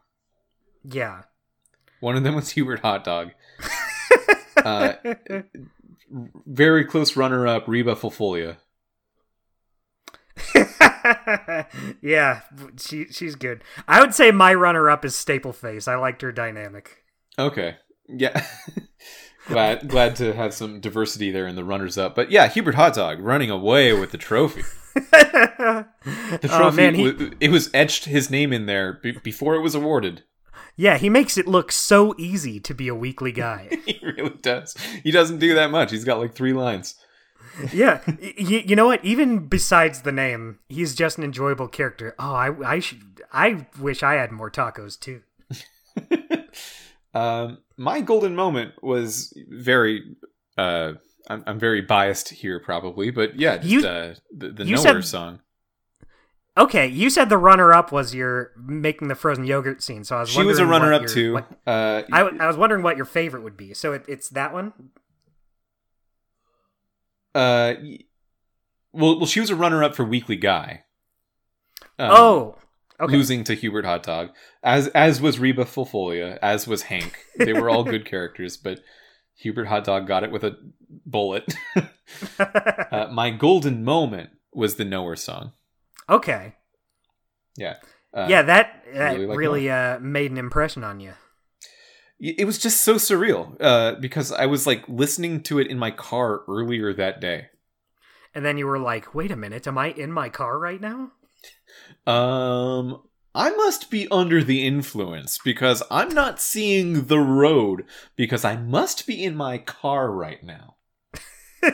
yeah. 0.82 1.22
One 2.00 2.16
of 2.16 2.24
them 2.24 2.34
was 2.34 2.50
Hubert 2.52 2.80
Hot 2.80 3.04
Dog. 3.04 3.32
Uh, 4.56 4.94
Very 6.46 6.84
close 6.84 7.16
runner 7.16 7.46
up, 7.46 7.66
Reba 7.66 7.94
Fulfolia. 7.94 8.56
yeah, 12.02 12.40
she 12.78 13.06
she's 13.06 13.34
good. 13.34 13.62
I 13.86 14.00
would 14.00 14.14
say 14.14 14.30
my 14.30 14.54
runner 14.54 14.90
up 14.90 15.04
is 15.04 15.14
Staple 15.14 15.52
Face. 15.52 15.88
I 15.88 15.96
liked 15.96 16.22
her 16.22 16.32
dynamic. 16.32 17.04
Okay. 17.38 17.76
Yeah. 18.08 18.44
glad 19.48 19.88
glad 19.88 20.16
to 20.16 20.32
have 20.32 20.54
some 20.54 20.80
diversity 20.80 21.30
there 21.30 21.46
in 21.46 21.56
the 21.56 21.64
runners 21.64 21.98
up. 21.98 22.14
But 22.14 22.30
yeah, 22.30 22.48
Hubert 22.48 22.74
Hot 22.74 22.94
Dog 22.94 23.20
running 23.20 23.50
away 23.50 23.92
with 23.92 24.10
the 24.10 24.18
trophy. 24.18 24.62
The 26.40 26.48
trophy 26.48 26.64
oh 26.64 26.70
man, 26.70 26.94
he, 26.94 27.32
it 27.40 27.50
was 27.50 27.70
etched 27.74 28.04
his 28.04 28.30
name 28.30 28.52
in 28.52 28.66
there 28.66 29.00
be- 29.02 29.18
before 29.22 29.54
it 29.54 29.60
was 29.60 29.74
awarded. 29.74 30.22
Yeah, 30.76 30.98
he 30.98 31.08
makes 31.08 31.36
it 31.38 31.46
look 31.46 31.70
so 31.72 32.14
easy 32.18 32.60
to 32.60 32.74
be 32.74 32.88
a 32.88 32.94
weekly 32.94 33.32
guy. 33.46 33.68
he 33.86 34.00
really 34.02 34.36
does. 34.42 34.74
He 35.02 35.10
doesn't 35.10 35.38
do 35.38 35.54
that 35.54 35.70
much. 35.70 35.90
He's 35.90 36.04
got 36.04 36.18
like 36.18 36.34
3 36.34 36.52
lines. 36.52 36.94
yeah, 37.72 38.00
y- 38.06 38.34
y- 38.38 38.64
you 38.66 38.74
know 38.74 38.86
what? 38.86 39.04
Even 39.04 39.46
besides 39.46 40.02
the 40.02 40.10
name, 40.12 40.58
he's 40.68 40.94
just 40.94 41.18
an 41.18 41.24
enjoyable 41.24 41.68
character. 41.68 42.14
Oh, 42.18 42.34
I 42.34 42.50
I 42.74 42.78
should 42.80 43.22
I 43.32 43.66
wish 43.78 44.02
I 44.02 44.14
had 44.14 44.32
more 44.32 44.50
tacos 44.50 44.98
too. 44.98 45.20
um, 47.14 47.58
my 47.76 48.00
golden 48.00 48.34
moment 48.34 48.72
was 48.82 49.32
very. 49.48 50.16
Uh, 50.56 50.94
I'm, 51.28 51.42
I'm 51.46 51.58
very 51.58 51.80
biased 51.80 52.28
here, 52.28 52.60
probably, 52.60 53.10
but 53.10 53.38
yeah, 53.38 53.56
just, 53.56 53.68
You- 53.70 53.86
uh, 53.86 54.14
the, 54.36 54.50
the 54.50 54.64
you 54.64 54.76
Nowhere 54.76 55.02
said- 55.02 55.04
song. 55.08 55.40
Okay, 56.56 56.86
you 56.86 57.10
said 57.10 57.28
the 57.28 57.36
runner 57.38 57.72
up 57.72 57.90
was 57.90 58.14
your 58.14 58.52
making 58.56 59.08
the 59.08 59.16
frozen 59.16 59.44
yogurt 59.44 59.82
scene, 59.82 60.04
so 60.04 60.16
I 60.16 60.20
was 60.20 60.28
She 60.30 60.44
was 60.44 60.58
a 60.60 60.62
wondering 60.62 60.70
what 60.70 60.80
runner 60.82 60.92
up 60.94 61.00
your- 61.02 61.08
too. 61.10 61.32
what- 61.34 61.48
Uh, 61.66 62.02
I, 62.12 62.20
I 62.22 62.46
was 62.46 62.56
wondering 62.56 62.82
what 62.84 62.96
your 62.96 63.06
favorite 63.06 63.42
would 63.42 63.56
be. 63.56 63.74
So 63.74 63.92
it, 63.92 64.04
it's 64.06 64.28
that 64.30 64.52
one. 64.52 64.72
uh, 67.34 67.74
well, 68.92 69.18
well, 69.18 69.26
she 69.26 69.40
was 69.40 69.50
a 69.50 69.56
runner 69.56 69.82
up 69.82 69.94
for 69.96 70.04
Weekly 70.04 70.36
Guy. 70.36 70.84
Um, 71.98 72.10
oh, 72.12 72.58
okay. 73.00 73.12
losing 73.12 73.42
to 73.44 73.54
Hubert 73.54 73.84
Hot 73.84 74.02
Dog, 74.04 74.30
as 74.62 74.88
as 74.88 75.20
was 75.20 75.38
Reba 75.40 75.64
Fulfolia, 75.64 76.38
as 76.40 76.66
was 76.68 76.82
Hank. 76.82 77.18
They 77.36 77.52
were 77.52 77.68
all 77.68 77.82
good 77.84 78.04
characters, 78.08 78.56
but 78.56 78.80
Hubert 79.36 79.64
Hot 79.66 79.82
Dog 79.84 80.06
got 80.06 80.22
it 80.22 80.30
with 80.30 80.44
a 80.44 80.56
bullet. 81.04 81.52
uh, 82.38 83.08
my 83.12 83.30
golden 83.30 83.82
moment 83.84 84.30
was 84.52 84.76
the 84.76 84.84
Nowhere 84.84 85.16
song. 85.16 85.52
Okay. 86.08 86.54
Yeah, 87.56 87.76
uh, 88.12 88.26
yeah, 88.28 88.42
that, 88.42 88.84
that 88.92 89.18
really 89.18 89.36
really, 89.36 89.70
uh, 89.70 89.98
made 90.00 90.30
an 90.30 90.38
impression 90.38 90.84
on 90.84 91.00
you. 91.00 91.14
It 92.20 92.46
was 92.46 92.58
just 92.58 92.82
so 92.82 92.94
surreal 92.94 93.56
uh, 93.60 93.96
because 94.00 94.32
I 94.32 94.46
was 94.46 94.66
like 94.66 94.88
listening 94.88 95.42
to 95.44 95.58
it 95.58 95.66
in 95.66 95.78
my 95.78 95.90
car 95.90 96.42
earlier 96.48 96.92
that 96.94 97.20
day. 97.20 97.46
and 98.34 98.44
then 98.44 98.56
you 98.56 98.66
were 98.66 98.78
like, 98.78 99.14
"Wait 99.14 99.30
a 99.30 99.36
minute, 99.36 99.66
am 99.66 99.78
I 99.78 99.88
in 99.90 100.10
my 100.12 100.28
car 100.28 100.58
right 100.58 100.80
now?" 100.80 101.12
Um, 102.06 103.02
I 103.34 103.50
must 103.50 103.90
be 103.90 104.06
under 104.10 104.44
the 104.44 104.64
influence 104.64 105.38
because 105.44 105.82
I'm 105.90 106.10
not 106.10 106.40
seeing 106.40 107.06
the 107.06 107.18
road 107.18 107.84
because 108.16 108.44
I 108.44 108.56
must 108.56 109.06
be 109.06 109.24
in 109.24 109.34
my 109.34 109.58
car 109.58 110.10
right 110.10 110.42
now. 110.42 110.76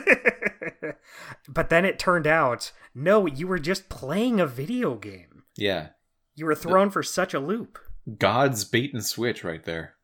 but 1.47 1.69
then 1.69 1.85
it 1.85 1.99
turned 1.99 2.25
out, 2.25 2.71
no, 2.93 3.25
you 3.25 3.47
were 3.47 3.59
just 3.59 3.89
playing 3.89 4.39
a 4.39 4.45
video 4.45 4.95
game. 4.95 5.43
Yeah. 5.57 5.89
You 6.35 6.45
were 6.45 6.55
thrown 6.55 6.89
for 6.89 7.03
such 7.03 7.33
a 7.33 7.39
loop. 7.39 7.77
God's 8.17 8.63
bait 8.63 8.93
and 8.93 9.05
switch 9.05 9.43
right 9.43 9.63
there. 9.63 9.95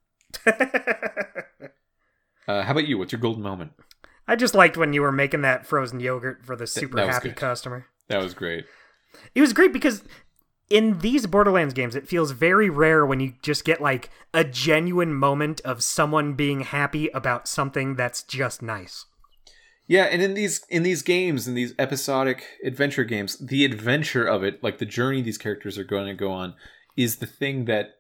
Uh, 2.48 2.64
how 2.64 2.72
about 2.72 2.88
you? 2.88 2.98
What's 2.98 3.12
your 3.12 3.20
golden 3.20 3.44
moment? 3.44 3.74
I 4.28 4.36
just 4.36 4.56
liked 4.56 4.78
when 4.78 4.94
you 4.94 5.02
were 5.02 5.12
making 5.12 5.42
that 5.42 5.66
frozen 5.66 6.00
yogurt 6.00 6.46
for 6.46 6.56
the 6.56 6.68
super 6.68 6.96
that 6.98 7.10
happy 7.10 7.30
good. 7.30 7.38
customer. 7.38 7.88
That 8.08 8.22
was 8.22 8.34
great. 8.34 8.66
It 9.36 9.42
was 9.42 9.54
great 9.54 9.74
because 9.74 10.04
in 10.70 11.00
these 11.00 11.28
Borderlands 11.28 11.74
games, 11.74 11.96
it 11.96 12.08
feels 12.08 12.32
very 12.32 12.70
rare 12.70 13.06
when 13.06 13.20
you 13.20 13.34
just 13.42 13.66
get 13.66 13.82
like 13.82 14.10
a 14.34 14.44
genuine 14.44 15.14
moment 15.14 15.62
of 15.62 15.84
someone 15.84 16.34
being 16.34 16.62
happy 16.62 17.10
about 17.10 17.48
something 17.48 17.96
that's 17.96 18.24
just 18.24 18.62
nice. 18.62 19.06
Yeah, 19.88 20.04
and 20.04 20.22
in 20.22 20.34
these 20.34 20.66
in 20.70 20.84
these 20.84 21.02
games, 21.02 21.48
in 21.48 21.54
these 21.54 21.74
episodic 21.80 22.44
adventure 22.64 23.06
games, 23.06 23.38
the 23.38 23.64
adventure 23.64 24.26
of 24.26 24.44
it, 24.44 24.62
like 24.62 24.80
the 24.80 24.86
journey 24.86 25.22
these 25.22 25.38
characters 25.38 25.78
are 25.78 25.86
going 25.86 26.08
to 26.08 26.14
go 26.14 26.32
on, 26.32 26.56
is 26.98 27.18
the 27.18 27.26
thing 27.26 27.66
that 27.66 27.92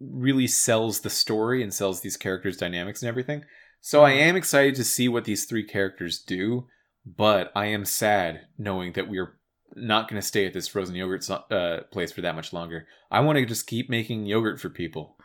really 0.00 0.46
sells 0.46 1.00
the 1.00 1.10
story 1.10 1.60
and 1.60 1.74
sells 1.74 2.00
these 2.00 2.16
characters' 2.16 2.56
dynamics 2.56 3.02
and 3.02 3.08
everything. 3.08 3.44
So 3.80 4.04
I 4.04 4.12
am 4.12 4.36
excited 4.36 4.76
to 4.76 4.84
see 4.84 5.08
what 5.08 5.24
these 5.24 5.44
three 5.44 5.64
characters 5.64 6.20
do, 6.20 6.66
but 7.04 7.50
I 7.54 7.66
am 7.66 7.84
sad 7.84 8.42
knowing 8.56 8.92
that 8.92 9.08
we 9.08 9.18
are 9.18 9.38
not 9.74 10.08
going 10.08 10.20
to 10.20 10.26
stay 10.26 10.46
at 10.46 10.52
this 10.52 10.68
frozen 10.68 10.94
yogurt 10.94 11.28
uh, 11.30 11.80
place 11.90 12.12
for 12.12 12.20
that 12.20 12.34
much 12.34 12.52
longer. 12.52 12.86
I 13.10 13.20
want 13.20 13.38
to 13.38 13.46
just 13.46 13.66
keep 13.66 13.90
making 13.90 14.26
yogurt 14.26 14.60
for 14.60 14.68
people. 14.68 15.16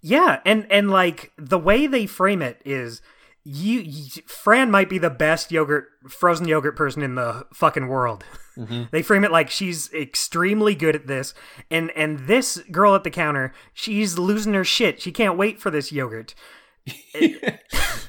Yeah, 0.00 0.40
and 0.44 0.70
and 0.70 0.90
like 0.90 1.32
the 1.36 1.58
way 1.58 1.86
they 1.86 2.06
frame 2.06 2.42
it 2.42 2.60
is 2.64 3.02
you, 3.48 3.80
you 3.80 4.22
Fran 4.26 4.70
might 4.72 4.88
be 4.88 4.98
the 4.98 5.10
best 5.10 5.52
yogurt 5.52 5.86
frozen 6.08 6.48
yogurt 6.48 6.74
person 6.76 7.02
in 7.02 7.14
the 7.14 7.46
fucking 7.54 7.86
world. 7.86 8.24
Mhm. 8.56 8.90
They 8.90 9.02
frame 9.02 9.22
it 9.24 9.30
like 9.30 9.50
she's 9.50 9.92
extremely 9.92 10.74
good 10.74 10.96
at 10.96 11.06
this 11.06 11.32
and 11.70 11.90
and 11.92 12.26
this 12.26 12.58
girl 12.72 12.94
at 12.96 13.04
the 13.04 13.10
counter, 13.10 13.52
she's 13.72 14.18
losing 14.18 14.54
her 14.54 14.64
shit. 14.64 15.00
She 15.00 15.12
can't 15.12 15.38
wait 15.38 15.60
for 15.60 15.70
this 15.70 15.92
yogurt. 15.92 16.34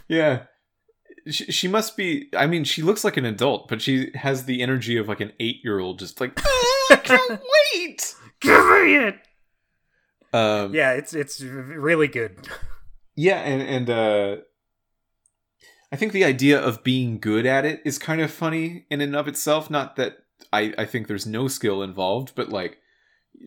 yeah. 0.08 0.44
She, 1.30 1.52
she 1.52 1.68
must 1.68 1.98
be. 1.98 2.30
I 2.36 2.48
mean, 2.48 2.64
she 2.64 2.82
looks 2.82 3.04
like 3.04 3.18
an 3.18 3.26
adult, 3.26 3.68
but 3.68 3.82
she 3.82 4.12
has 4.16 4.46
the 4.46 4.62
energy 4.62 4.98
of 4.98 5.08
like 5.10 5.20
an 5.20 5.34
eight 5.40 5.58
year 5.64 5.78
old, 5.80 6.00
just 6.00 6.22
like, 6.22 6.32
"Ah, 6.40 6.86
I 6.92 6.96
can't 7.04 7.42
wait. 7.76 8.16
Give 8.40 8.66
me 8.66 8.96
it. 8.96 9.16
Um, 10.34 10.74
Yeah, 10.74 10.94
it's 10.94 11.14
it's 11.14 11.42
really 11.42 12.08
good. 12.08 12.48
Yeah, 13.16 13.40
and 13.40 13.62
and 13.62 13.90
uh 13.90 14.36
I 15.92 15.96
think 15.96 16.12
the 16.12 16.26
idea 16.26 16.60
of 16.60 16.84
being 16.84 17.20
good 17.20 17.46
at 17.46 17.66
it 17.66 17.82
is 17.86 17.98
kind 17.98 18.22
of 18.22 18.32
funny 18.32 18.86
in 18.90 19.02
and 19.02 19.16
of 19.16 19.28
itself. 19.28 19.70
Not 19.70 19.96
that 19.96 20.18
I 20.52 20.74
I 20.78 20.86
think 20.86 21.08
there's 21.08 21.26
no 21.26 21.48
skill 21.48 21.82
involved, 21.82 22.34
but 22.36 22.50
like 22.50 22.78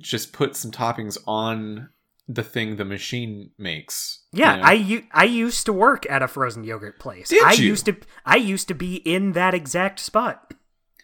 just 0.01 0.33
put 0.33 0.57
some 0.57 0.71
toppings 0.71 1.19
on 1.27 1.91
the 2.29 2.43
thing 2.45 2.77
the 2.77 2.85
machine 2.85 3.51
makes. 3.59 4.23
Yeah, 4.33 4.55
you 4.55 4.61
know? 4.63 4.67
I 4.69 4.73
u- 4.73 5.07
I 5.13 5.25
used 5.25 5.67
to 5.67 5.73
work 5.73 6.09
at 6.09 6.23
a 6.23 6.29
frozen 6.29 6.65
yogurt 6.65 6.99
place. 7.01 7.29
Did 7.29 7.43
I 7.45 7.53
you? 7.53 7.67
used 7.67 7.87
to 7.87 7.97
I 8.25 8.37
used 8.37 8.69
to 8.69 8.75
be 8.75 8.97
in 8.97 9.33
that 9.33 9.53
exact 9.53 9.99
spot. 10.01 10.55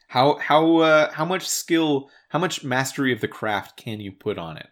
how 0.09 0.39
how 0.39 0.77
uh 0.79 1.11
how 1.13 1.25
much 1.25 1.47
skill, 1.49 2.09
how 2.31 2.39
much 2.39 2.63
mastery 2.65 3.13
of 3.13 3.21
the 3.21 3.29
craft 3.29 3.77
can 3.77 3.99
you 4.01 4.13
put 4.13 4.39
on 4.39 4.57
it? 4.57 4.69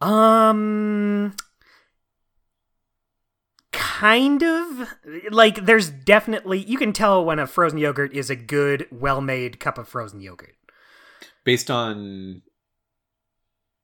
Um 0.00 1.34
kind 3.78 4.42
of 4.42 4.88
like 5.30 5.64
there's 5.64 5.88
definitely 5.88 6.58
you 6.58 6.76
can 6.76 6.92
tell 6.92 7.24
when 7.24 7.38
a 7.38 7.46
frozen 7.46 7.78
yogurt 7.78 8.12
is 8.12 8.28
a 8.28 8.36
good 8.36 8.88
well-made 8.90 9.60
cup 9.60 9.78
of 9.78 9.88
frozen 9.88 10.20
yogurt. 10.20 10.56
Based 11.44 11.70
on 11.70 12.42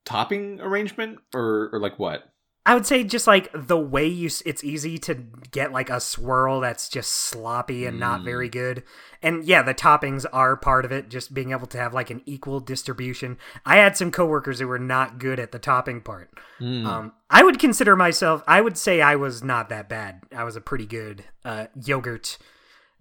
topping 0.04 0.60
arrangement 0.60 1.20
or 1.32 1.70
or 1.72 1.78
like 1.78 1.98
what? 1.98 2.33
I 2.66 2.74
would 2.74 2.86
say 2.86 3.04
just 3.04 3.26
like 3.26 3.50
the 3.54 3.78
way 3.78 4.06
you 4.06 4.30
it's 4.46 4.64
easy 4.64 4.96
to 4.98 5.14
get 5.50 5.70
like 5.70 5.90
a 5.90 6.00
swirl 6.00 6.60
that's 6.60 6.88
just 6.88 7.12
sloppy 7.12 7.84
and 7.84 8.00
not 8.00 8.22
Mm. 8.22 8.24
very 8.24 8.48
good. 8.48 8.82
And 9.22 9.44
yeah, 9.44 9.60
the 9.62 9.74
toppings 9.74 10.24
are 10.32 10.56
part 10.56 10.86
of 10.86 10.92
it, 10.92 11.10
just 11.10 11.34
being 11.34 11.50
able 11.52 11.66
to 11.68 11.78
have 11.78 11.92
like 11.92 12.08
an 12.08 12.22
equal 12.24 12.60
distribution. 12.60 13.36
I 13.66 13.76
had 13.76 13.98
some 13.98 14.10
coworkers 14.10 14.60
who 14.60 14.68
were 14.68 14.78
not 14.78 15.18
good 15.18 15.38
at 15.38 15.52
the 15.52 15.58
topping 15.58 16.00
part. 16.00 16.30
Mm. 16.58 16.86
Um, 16.86 17.12
I 17.28 17.42
would 17.42 17.58
consider 17.58 17.96
myself. 17.96 18.42
I 18.46 18.62
would 18.62 18.78
say 18.78 19.02
I 19.02 19.16
was 19.16 19.42
not 19.44 19.68
that 19.68 19.88
bad. 19.88 20.22
I 20.34 20.44
was 20.44 20.56
a 20.56 20.60
pretty 20.62 20.86
good 20.86 21.24
uh, 21.44 21.66
yogurt 21.74 22.38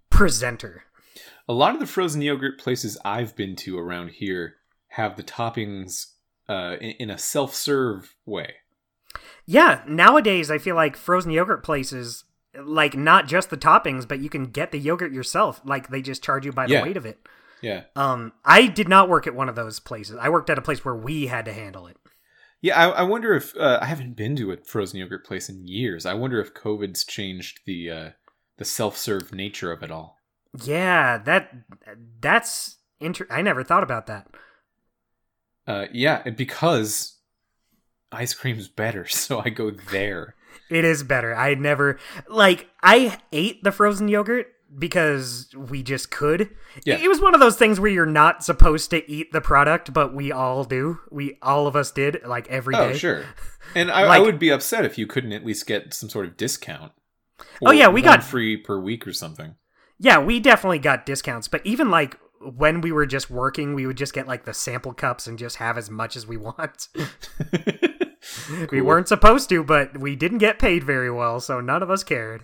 presenter. 0.09 0.83
A 1.47 1.53
lot 1.53 1.73
of 1.73 1.79
the 1.79 1.87
frozen 1.87 2.21
yogurt 2.21 2.59
places 2.59 2.97
I've 3.05 3.35
been 3.35 3.55
to 3.57 3.77
around 3.77 4.09
here 4.09 4.55
have 4.89 5.15
the 5.15 5.23
toppings 5.23 6.07
uh, 6.49 6.75
in, 6.81 6.91
in 6.99 7.09
a 7.09 7.17
self-serve 7.17 8.15
way. 8.25 8.55
Yeah, 9.45 9.81
nowadays 9.87 10.49
I 10.49 10.57
feel 10.57 10.75
like 10.75 10.95
frozen 10.95 11.31
yogurt 11.31 11.63
places, 11.63 12.23
like 12.55 12.95
not 12.95 13.27
just 13.27 13.49
the 13.49 13.57
toppings, 13.57 14.07
but 14.07 14.19
you 14.19 14.29
can 14.29 14.45
get 14.45 14.71
the 14.71 14.79
yogurt 14.79 15.11
yourself. 15.11 15.61
Like 15.65 15.89
they 15.89 16.01
just 16.01 16.23
charge 16.23 16.45
you 16.45 16.51
by 16.51 16.67
the 16.67 16.73
Yeah. 16.73 16.83
weight 16.83 16.97
of 16.97 17.05
it. 17.05 17.19
Yeah, 17.61 17.83
Um, 17.95 18.33
I 18.43 18.67
did 18.67 18.89
not 18.89 19.07
work 19.07 19.25
at 19.25 19.35
one 19.35 19.47
of 19.47 19.55
those 19.55 19.79
places. 19.79 20.17
I 20.19 20.27
worked 20.27 20.49
at 20.49 20.57
a 20.57 20.61
place 20.61 20.83
where 20.83 20.95
we 20.95 21.27
had 21.27 21.45
to 21.45 21.53
handle 21.53 21.87
it. 21.87 21.95
yeah. 22.61 22.77
I, 22.77 22.89
I 22.89 23.01
wonder 23.03 23.33
if 23.35 23.55
uh, 23.57 23.79
I 23.81 23.85
haven't 23.85 24.17
been 24.17 24.35
to 24.37 24.51
a 24.51 24.57
frozen 24.57 24.99
yogurt 24.99 25.25
place 25.25 25.47
in 25.49 25.65
years. 25.67 26.05
I 26.05 26.13
wonder 26.13 26.41
if 26.41 26.53
COVID's 26.53 27.05
changed 27.05 27.61
the 27.65 27.89
uh, 27.89 28.09
the 28.57 28.65
self-serve 28.65 29.33
nature 29.33 29.71
of 29.71 29.81
it 29.81 29.91
all. 29.91 30.17
Yeah, 30.61 31.17
that 31.19 31.53
that's 32.19 32.77
inter- 32.99 33.27
I 33.29 33.41
never 33.41 33.63
thought 33.63 33.83
about 33.83 34.07
that. 34.07 34.27
Uh, 35.65 35.85
yeah, 35.93 36.29
because 36.29 37.17
ice 38.13 38.33
cream's 38.33 38.67
better, 38.67 39.07
so 39.07 39.39
I 39.39 39.49
go 39.49 39.71
there. 39.71 40.35
It 40.69 40.85
is 40.85 41.03
better. 41.03 41.35
I 41.35 41.55
never 41.55 41.99
like 42.27 42.69
I 42.81 43.19
ate 43.31 43.63
the 43.63 43.71
frozen 43.71 44.07
yogurt 44.07 44.47
because 44.77 45.53
we 45.55 45.83
just 45.83 46.09
could. 46.09 46.49
Yeah. 46.83 46.97
It 46.97 47.07
was 47.07 47.21
one 47.21 47.33
of 47.33 47.39
those 47.39 47.57
things 47.57 47.79
where 47.79 47.91
you're 47.91 48.05
not 48.05 48.43
supposed 48.43 48.89
to 48.91 49.09
eat 49.09 49.31
the 49.31 49.41
product, 49.41 49.93
but 49.93 50.13
we 50.13 50.31
all 50.31 50.63
do. 50.63 50.99
We 51.11 51.37
all 51.41 51.67
of 51.67 51.75
us 51.75 51.91
did 51.91 52.21
like 52.25 52.47
every 52.49 52.75
oh, 52.75 52.87
day. 52.87 52.93
Oh, 52.93 52.97
sure. 52.97 53.25
And 53.75 53.89
I, 53.89 54.01
I 54.01 54.19
would 54.19 54.39
be 54.39 54.49
upset 54.49 54.83
if 54.83 54.97
you 54.97 55.07
couldn't 55.07 55.31
at 55.31 55.45
least 55.45 55.65
get 55.65 55.93
some 55.93 56.09
sort 56.09 56.25
of 56.25 56.35
discount. 56.35 56.91
Oh, 57.65 57.71
yeah, 57.71 57.87
we 57.87 58.01
got- 58.01 58.21
free 58.21 58.57
per 58.57 58.77
week 58.77 59.07
or 59.07 59.13
something. 59.13 59.55
Yeah, 59.97 60.19
we 60.19 60.41
definitely 60.41 60.79
got 60.79 61.05
discounts, 61.05 61.47
but 61.47 61.65
even 61.65 61.89
like 61.89 62.19
when 62.41 62.81
we 62.81 62.91
were 62.91 63.05
just 63.05 63.29
working, 63.29 63.73
we 63.73 63.87
would 63.87 63.95
just 63.95 64.13
get 64.13 64.27
like 64.27 64.43
the 64.43 64.53
sample 64.53 64.93
cups 64.93 65.27
and 65.27 65.39
just 65.39 65.55
have 65.55 65.77
as 65.77 65.89
much 65.89 66.17
as 66.17 66.27
we 66.27 66.35
want. 66.35 66.89
We 68.71 68.81
weren't 68.81 69.07
supposed 69.07 69.49
to, 69.49 69.63
but 69.63 69.97
we 69.97 70.15
didn't 70.15 70.37
get 70.39 70.59
paid 70.59 70.83
very 70.83 71.11
well, 71.11 71.39
so 71.39 71.59
none 71.59 71.83
of 71.83 71.89
us 71.89 72.03
cared. 72.03 72.43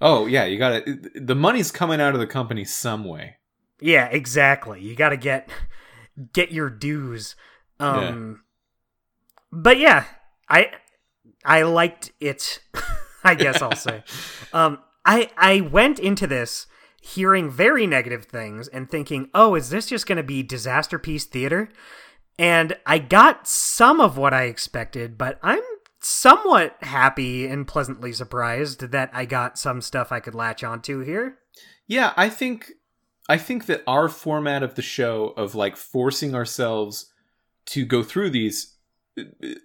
Oh 0.00 0.26
yeah, 0.26 0.44
you 0.44 0.58
got 0.58 0.84
to 0.84 1.10
The 1.14 1.34
money's 1.34 1.70
coming 1.70 2.00
out 2.00 2.14
of 2.14 2.20
the 2.20 2.26
company 2.26 2.64
some 2.64 3.04
way. 3.04 3.36
Yeah, 3.80 4.06
exactly. 4.06 4.80
You 4.80 4.94
got 4.96 5.10
to 5.10 5.16
get 5.16 5.48
get 6.32 6.52
your 6.52 6.70
dues. 6.70 7.36
Um 7.80 8.42
But 9.52 9.78
yeah, 9.78 10.04
I 10.48 10.72
I 11.44 11.62
liked 11.62 12.12
it. 12.20 12.60
I 13.24 13.34
guess 13.34 13.62
I'll 13.62 13.76
say. 13.76 14.02
Um 14.52 14.78
I 15.04 15.30
I 15.36 15.60
went 15.60 15.98
into 15.98 16.26
this 16.26 16.66
hearing 17.00 17.50
very 17.50 17.86
negative 17.86 18.24
things 18.24 18.68
and 18.68 18.90
thinking, 18.90 19.28
"Oh, 19.34 19.54
is 19.54 19.68
this 19.70 19.86
just 19.86 20.06
going 20.06 20.16
to 20.16 20.22
be 20.22 20.42
disaster 20.42 20.98
piece 20.98 21.24
theater?" 21.26 21.68
And 22.38 22.76
I 22.86 22.98
got 22.98 23.46
some 23.46 24.00
of 24.00 24.16
what 24.16 24.34
I 24.34 24.44
expected, 24.44 25.16
but 25.16 25.38
I'm 25.42 25.62
somewhat 26.00 26.76
happy 26.82 27.46
and 27.46 27.66
pleasantly 27.66 28.12
surprised 28.12 28.80
that 28.90 29.10
I 29.12 29.24
got 29.24 29.58
some 29.58 29.80
stuff 29.80 30.12
I 30.12 30.20
could 30.20 30.34
latch 30.34 30.62
onto 30.62 31.00
here. 31.00 31.38
Yeah, 31.86 32.12
I 32.16 32.28
think 32.28 32.72
I 33.28 33.38
think 33.38 33.66
that 33.66 33.82
our 33.86 34.08
format 34.08 34.62
of 34.62 34.74
the 34.74 34.82
show 34.82 35.32
of 35.36 35.54
like 35.54 35.76
forcing 35.76 36.34
ourselves 36.34 37.10
to 37.66 37.84
go 37.86 38.02
through 38.02 38.30
these 38.30 38.74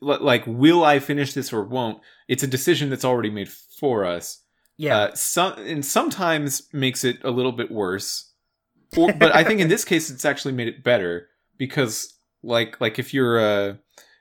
like 0.02 0.44
will 0.46 0.84
I 0.84 1.00
finish 1.00 1.34
this 1.34 1.52
or 1.52 1.64
won't? 1.64 2.00
It's 2.28 2.44
a 2.44 2.48
decision 2.48 2.90
that's 2.90 3.06
already 3.06 3.30
made 3.30 3.50
for 3.50 4.06
us. 4.06 4.44
Yeah. 4.78 4.98
Uh, 4.98 5.16
some 5.16 5.54
and 5.60 5.86
sometimes 5.86 6.70
makes 6.72 7.04
it 7.04 7.18
a 7.24 7.32
little 7.32 7.52
bit 7.52 7.72
worse. 7.72 8.32
Or, 8.96 9.12
but 9.14 9.36
I 9.36 9.44
think 9.44 9.60
in 9.60 9.68
this 9.68 9.86
case 9.86 10.10
it's 10.10 10.26
actually 10.26 10.54
made 10.54 10.68
it 10.68 10.84
better 10.84 11.28
because 11.58 12.19
like 12.44 12.80
like 12.80 13.00
if 13.00 13.14
you're 13.14 13.40
uh 13.40 13.76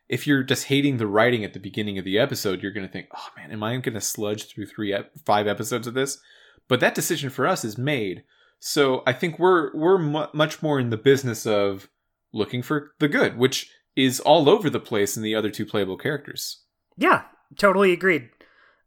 if 0.09 0.27
you're 0.27 0.43
just 0.43 0.65
hating 0.65 0.97
the 0.97 1.07
writing 1.07 1.45
at 1.45 1.53
the 1.53 1.61
beginning 1.61 1.99
of 1.99 2.05
the 2.05 2.19
episode, 2.19 2.63
you're 2.63 2.73
going 2.73 2.87
to 2.87 2.93
think, 2.93 3.09
"Oh 3.15 3.29
man, 3.37 3.53
am 3.53 3.63
I 3.63 3.77
going 3.77 3.95
to 3.95 4.01
sludge 4.01 4.47
through 4.47 4.67
3 4.67 4.95
ep- 4.95 5.13
5 5.27 5.47
episodes 5.47 5.87
of 5.87 5.95
this?" 5.95 6.19
But 6.67 6.81
that 6.81 6.95
decision 6.95 7.31
for 7.31 7.47
us 7.47 7.65
is 7.65 7.77
made. 7.77 8.25
So 8.59 9.03
I 9.07 9.13
think 9.13 9.39
we're 9.39 9.75
we're 9.77 9.99
mu- 9.99 10.27
much 10.33 10.63
more 10.63 10.81
in 10.81 10.91
the 10.91 10.97
business 10.97 11.47
of 11.47 11.89
looking 12.33 12.63
for 12.63 12.93
the 12.99 13.09
good, 13.09 13.37
which 13.37 13.71
is 13.97 14.21
all 14.21 14.49
over 14.49 14.71
the 14.71 14.81
place 14.81 15.17
in 15.17 15.23
the 15.23 15.35
other 15.35 15.51
two 15.51 15.67
playable 15.67 15.97
characters. 15.97 16.63
Yeah, 16.97 17.25
totally 17.57 17.93
agreed. 17.93 18.31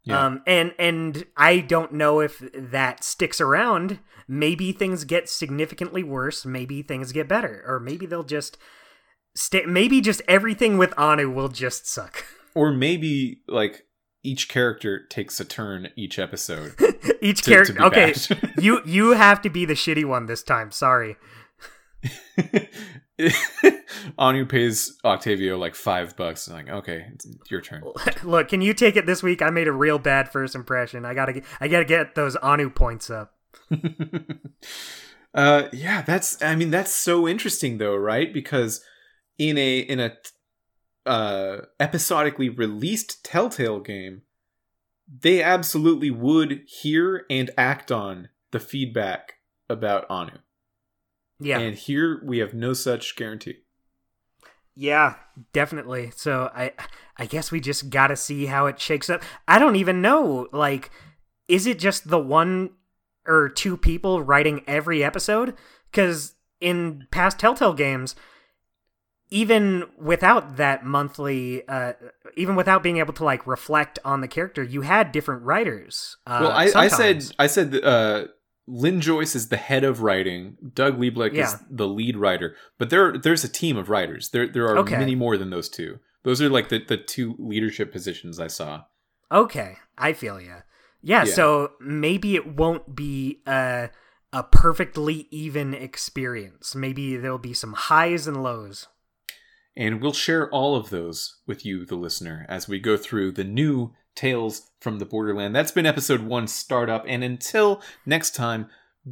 Yeah. 0.03 0.25
Um, 0.25 0.41
and 0.47 0.73
and 0.79 1.25
I 1.37 1.59
don't 1.59 1.93
know 1.93 2.19
if 2.19 2.43
that 2.53 3.03
sticks 3.03 3.39
around. 3.39 3.99
Maybe 4.27 4.71
things 4.71 5.03
get 5.03 5.29
significantly 5.29 6.03
worse. 6.03 6.45
Maybe 6.45 6.81
things 6.81 7.11
get 7.11 7.27
better, 7.27 7.63
or 7.67 7.79
maybe 7.79 8.05
they'll 8.05 8.23
just 8.23 8.57
stay. 9.35 9.63
Maybe 9.65 10.01
just 10.01 10.21
everything 10.27 10.77
with 10.77 10.93
Anu 10.97 11.29
will 11.29 11.49
just 11.49 11.87
suck. 11.87 12.25
Or 12.53 12.73
maybe 12.73 13.39
like 13.47 13.85
each 14.23 14.49
character 14.49 15.05
takes 15.07 15.39
a 15.39 15.45
turn 15.45 15.87
each 15.95 16.19
episode. 16.19 16.75
Each 17.21 17.43
character. 17.43 17.81
Okay, 17.81 18.13
you 18.59 18.81
you 18.83 19.11
have 19.11 19.41
to 19.43 19.49
be 19.49 19.63
the 19.63 19.73
shitty 19.73 20.03
one 20.03 20.25
this 20.25 20.43
time. 20.43 20.69
Sorry. 20.71 21.15
Anu 24.17 24.45
pays 24.45 24.97
Octavio 25.05 25.57
like 25.57 25.75
five 25.75 26.15
bucks. 26.17 26.49
Like, 26.49 26.67
okay, 26.69 27.05
it's 27.13 27.27
your 27.49 27.61
turn. 27.61 27.83
Look, 28.23 28.49
can 28.49 28.61
you 28.61 28.73
take 28.73 28.95
it 28.95 29.05
this 29.05 29.21
week? 29.21 29.41
I 29.41 29.49
made 29.49 29.67
a 29.67 29.71
real 29.71 29.99
bad 29.99 30.29
first 30.29 30.55
impression. 30.55 31.05
I 31.05 31.13
gotta 31.13 31.33
get, 31.33 31.43
I 31.59 31.67
gotta 31.67 31.85
get 31.85 32.15
those 32.15 32.35
Anu 32.37 32.69
points 32.69 33.09
up. 33.09 33.35
uh, 35.33 35.63
yeah, 35.71 36.01
that's. 36.01 36.41
I 36.41 36.55
mean, 36.55 36.71
that's 36.71 36.93
so 36.93 37.27
interesting 37.27 37.77
though, 37.77 37.95
right? 37.95 38.33
Because 38.33 38.83
in 39.41 39.57
a 39.57 39.79
in 39.79 39.99
a 39.99 40.11
uh 41.07 41.61
episodically 41.79 42.47
released 42.47 43.23
Telltale 43.25 43.79
game, 43.79 44.21
they 45.07 45.41
absolutely 45.41 46.11
would 46.11 46.61
hear 46.67 47.25
and 47.27 47.49
act 47.57 47.91
on 47.91 48.29
the 48.51 48.59
feedback 48.59 49.33
about 49.67 50.05
Anu. 50.11 50.37
Yeah, 51.39 51.57
And 51.57 51.75
here 51.75 52.21
we 52.23 52.37
have 52.37 52.53
no 52.53 52.73
such 52.73 53.15
guarantee. 53.15 53.55
yeah, 54.75 55.15
definitely. 55.53 56.11
So 56.15 56.51
I, 56.55 56.73
I 57.17 57.25
guess 57.25 57.51
we 57.51 57.59
just 57.59 57.89
gotta 57.89 58.15
see 58.15 58.45
how 58.45 58.67
it 58.67 58.79
shakes 58.79 59.09
up. 59.09 59.23
I 59.47 59.57
don't 59.57 59.75
even 59.75 60.01
know. 60.03 60.47
Like, 60.53 60.91
is 61.47 61.65
it 61.65 61.79
just 61.79 62.09
the 62.09 62.19
one 62.19 62.71
or 63.25 63.49
two 63.49 63.75
people 63.75 64.21
writing 64.21 64.63
every 64.67 65.03
episode? 65.03 65.55
Because 65.89 66.35
in 66.59 67.07
past 67.11 67.39
Telltale 67.39 67.73
games, 67.73 68.15
even 69.31 69.85
without 69.97 70.57
that 70.57 70.85
monthly, 70.85 71.67
uh, 71.67 71.93
even 72.35 72.55
without 72.55 72.83
being 72.83 72.97
able 72.97 73.13
to 73.13 73.23
like 73.23 73.47
reflect 73.47 73.97
on 74.05 74.21
the 74.21 74.27
character, 74.27 74.61
you 74.61 74.81
had 74.81 75.11
different 75.11 75.43
writers. 75.43 76.17
Uh, 76.27 76.39
well, 76.41 76.51
I, 76.51 76.69
I 76.75 76.87
said. 76.89 77.25
I 77.39 77.47
said 77.47 77.75
uh, 77.83 78.25
Lynn 78.67 79.01
Joyce 79.01 79.35
is 79.35 79.47
the 79.49 79.57
head 79.57 79.83
of 79.83 80.01
writing. 80.01 80.57
Doug 80.73 80.99
Lieblich 80.99 81.33
Yeah. 81.33 81.45
is 81.47 81.55
the 81.69 81.87
lead 81.87 82.15
writer. 82.17 82.55
But 82.77 82.89
there 82.89 83.17
there's 83.17 83.43
a 83.43 83.49
team 83.49 83.77
of 83.77 83.89
writers. 83.89 84.29
There 84.29 84.47
there 84.47 84.65
are 84.67 84.77
Okay. 84.79 84.97
many 84.97 85.15
more 85.15 85.37
than 85.37 85.49
those 85.49 85.69
two. 85.69 85.99
Those 86.23 86.41
are 86.41 86.49
like 86.49 86.69
the, 86.69 86.77
the 86.77 86.97
two 86.97 87.35
leadership 87.39 87.91
positions 87.91 88.39
I 88.39 88.47
saw. 88.47 88.83
Okay, 89.31 89.77
I 89.97 90.13
feel 90.13 90.39
you. 90.39 90.57
Yeah, 91.01 91.23
Yeah. 91.23 91.33
so 91.33 91.71
maybe 91.79 92.35
it 92.35 92.45
won't 92.55 92.95
be 92.95 93.41
a 93.47 93.89
a 94.33 94.43
perfectly 94.43 95.27
even 95.31 95.73
experience. 95.73 96.75
Maybe 96.75 97.17
there'll 97.17 97.37
be 97.37 97.53
some 97.53 97.73
highs 97.73 98.27
and 98.27 98.41
lows. 98.43 98.87
And 99.75 100.01
we'll 100.01 100.13
share 100.13 100.49
all 100.49 100.75
of 100.75 100.89
those 100.89 101.37
with 101.47 101.65
you, 101.65 101.85
the 101.85 101.95
listener, 101.95 102.45
as 102.49 102.67
we 102.67 102.79
go 102.79 102.97
through 102.97 103.31
the 103.31 103.43
new 103.43 103.93
Tales 104.15 104.71
from 104.79 104.99
the 104.99 105.05
Borderland. 105.05 105.55
That's 105.55 105.71
been 105.71 105.85
episode 105.85 106.21
one 106.21 106.47
startup. 106.47 107.05
And 107.07 107.23
until 107.23 107.81
next 108.05 108.35
time, 108.35 108.67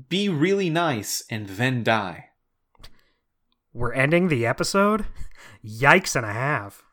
be 0.09 0.27
really 0.27 0.69
nice 0.69 1.23
and 1.29 1.47
then 1.47 1.83
die. 1.83 2.25
We're 3.73 3.93
ending 3.93 4.27
the 4.27 4.45
episode. 4.45 5.05
Yikes 5.65 6.15
and 6.15 6.25
a 6.25 6.33
half. 6.33 6.83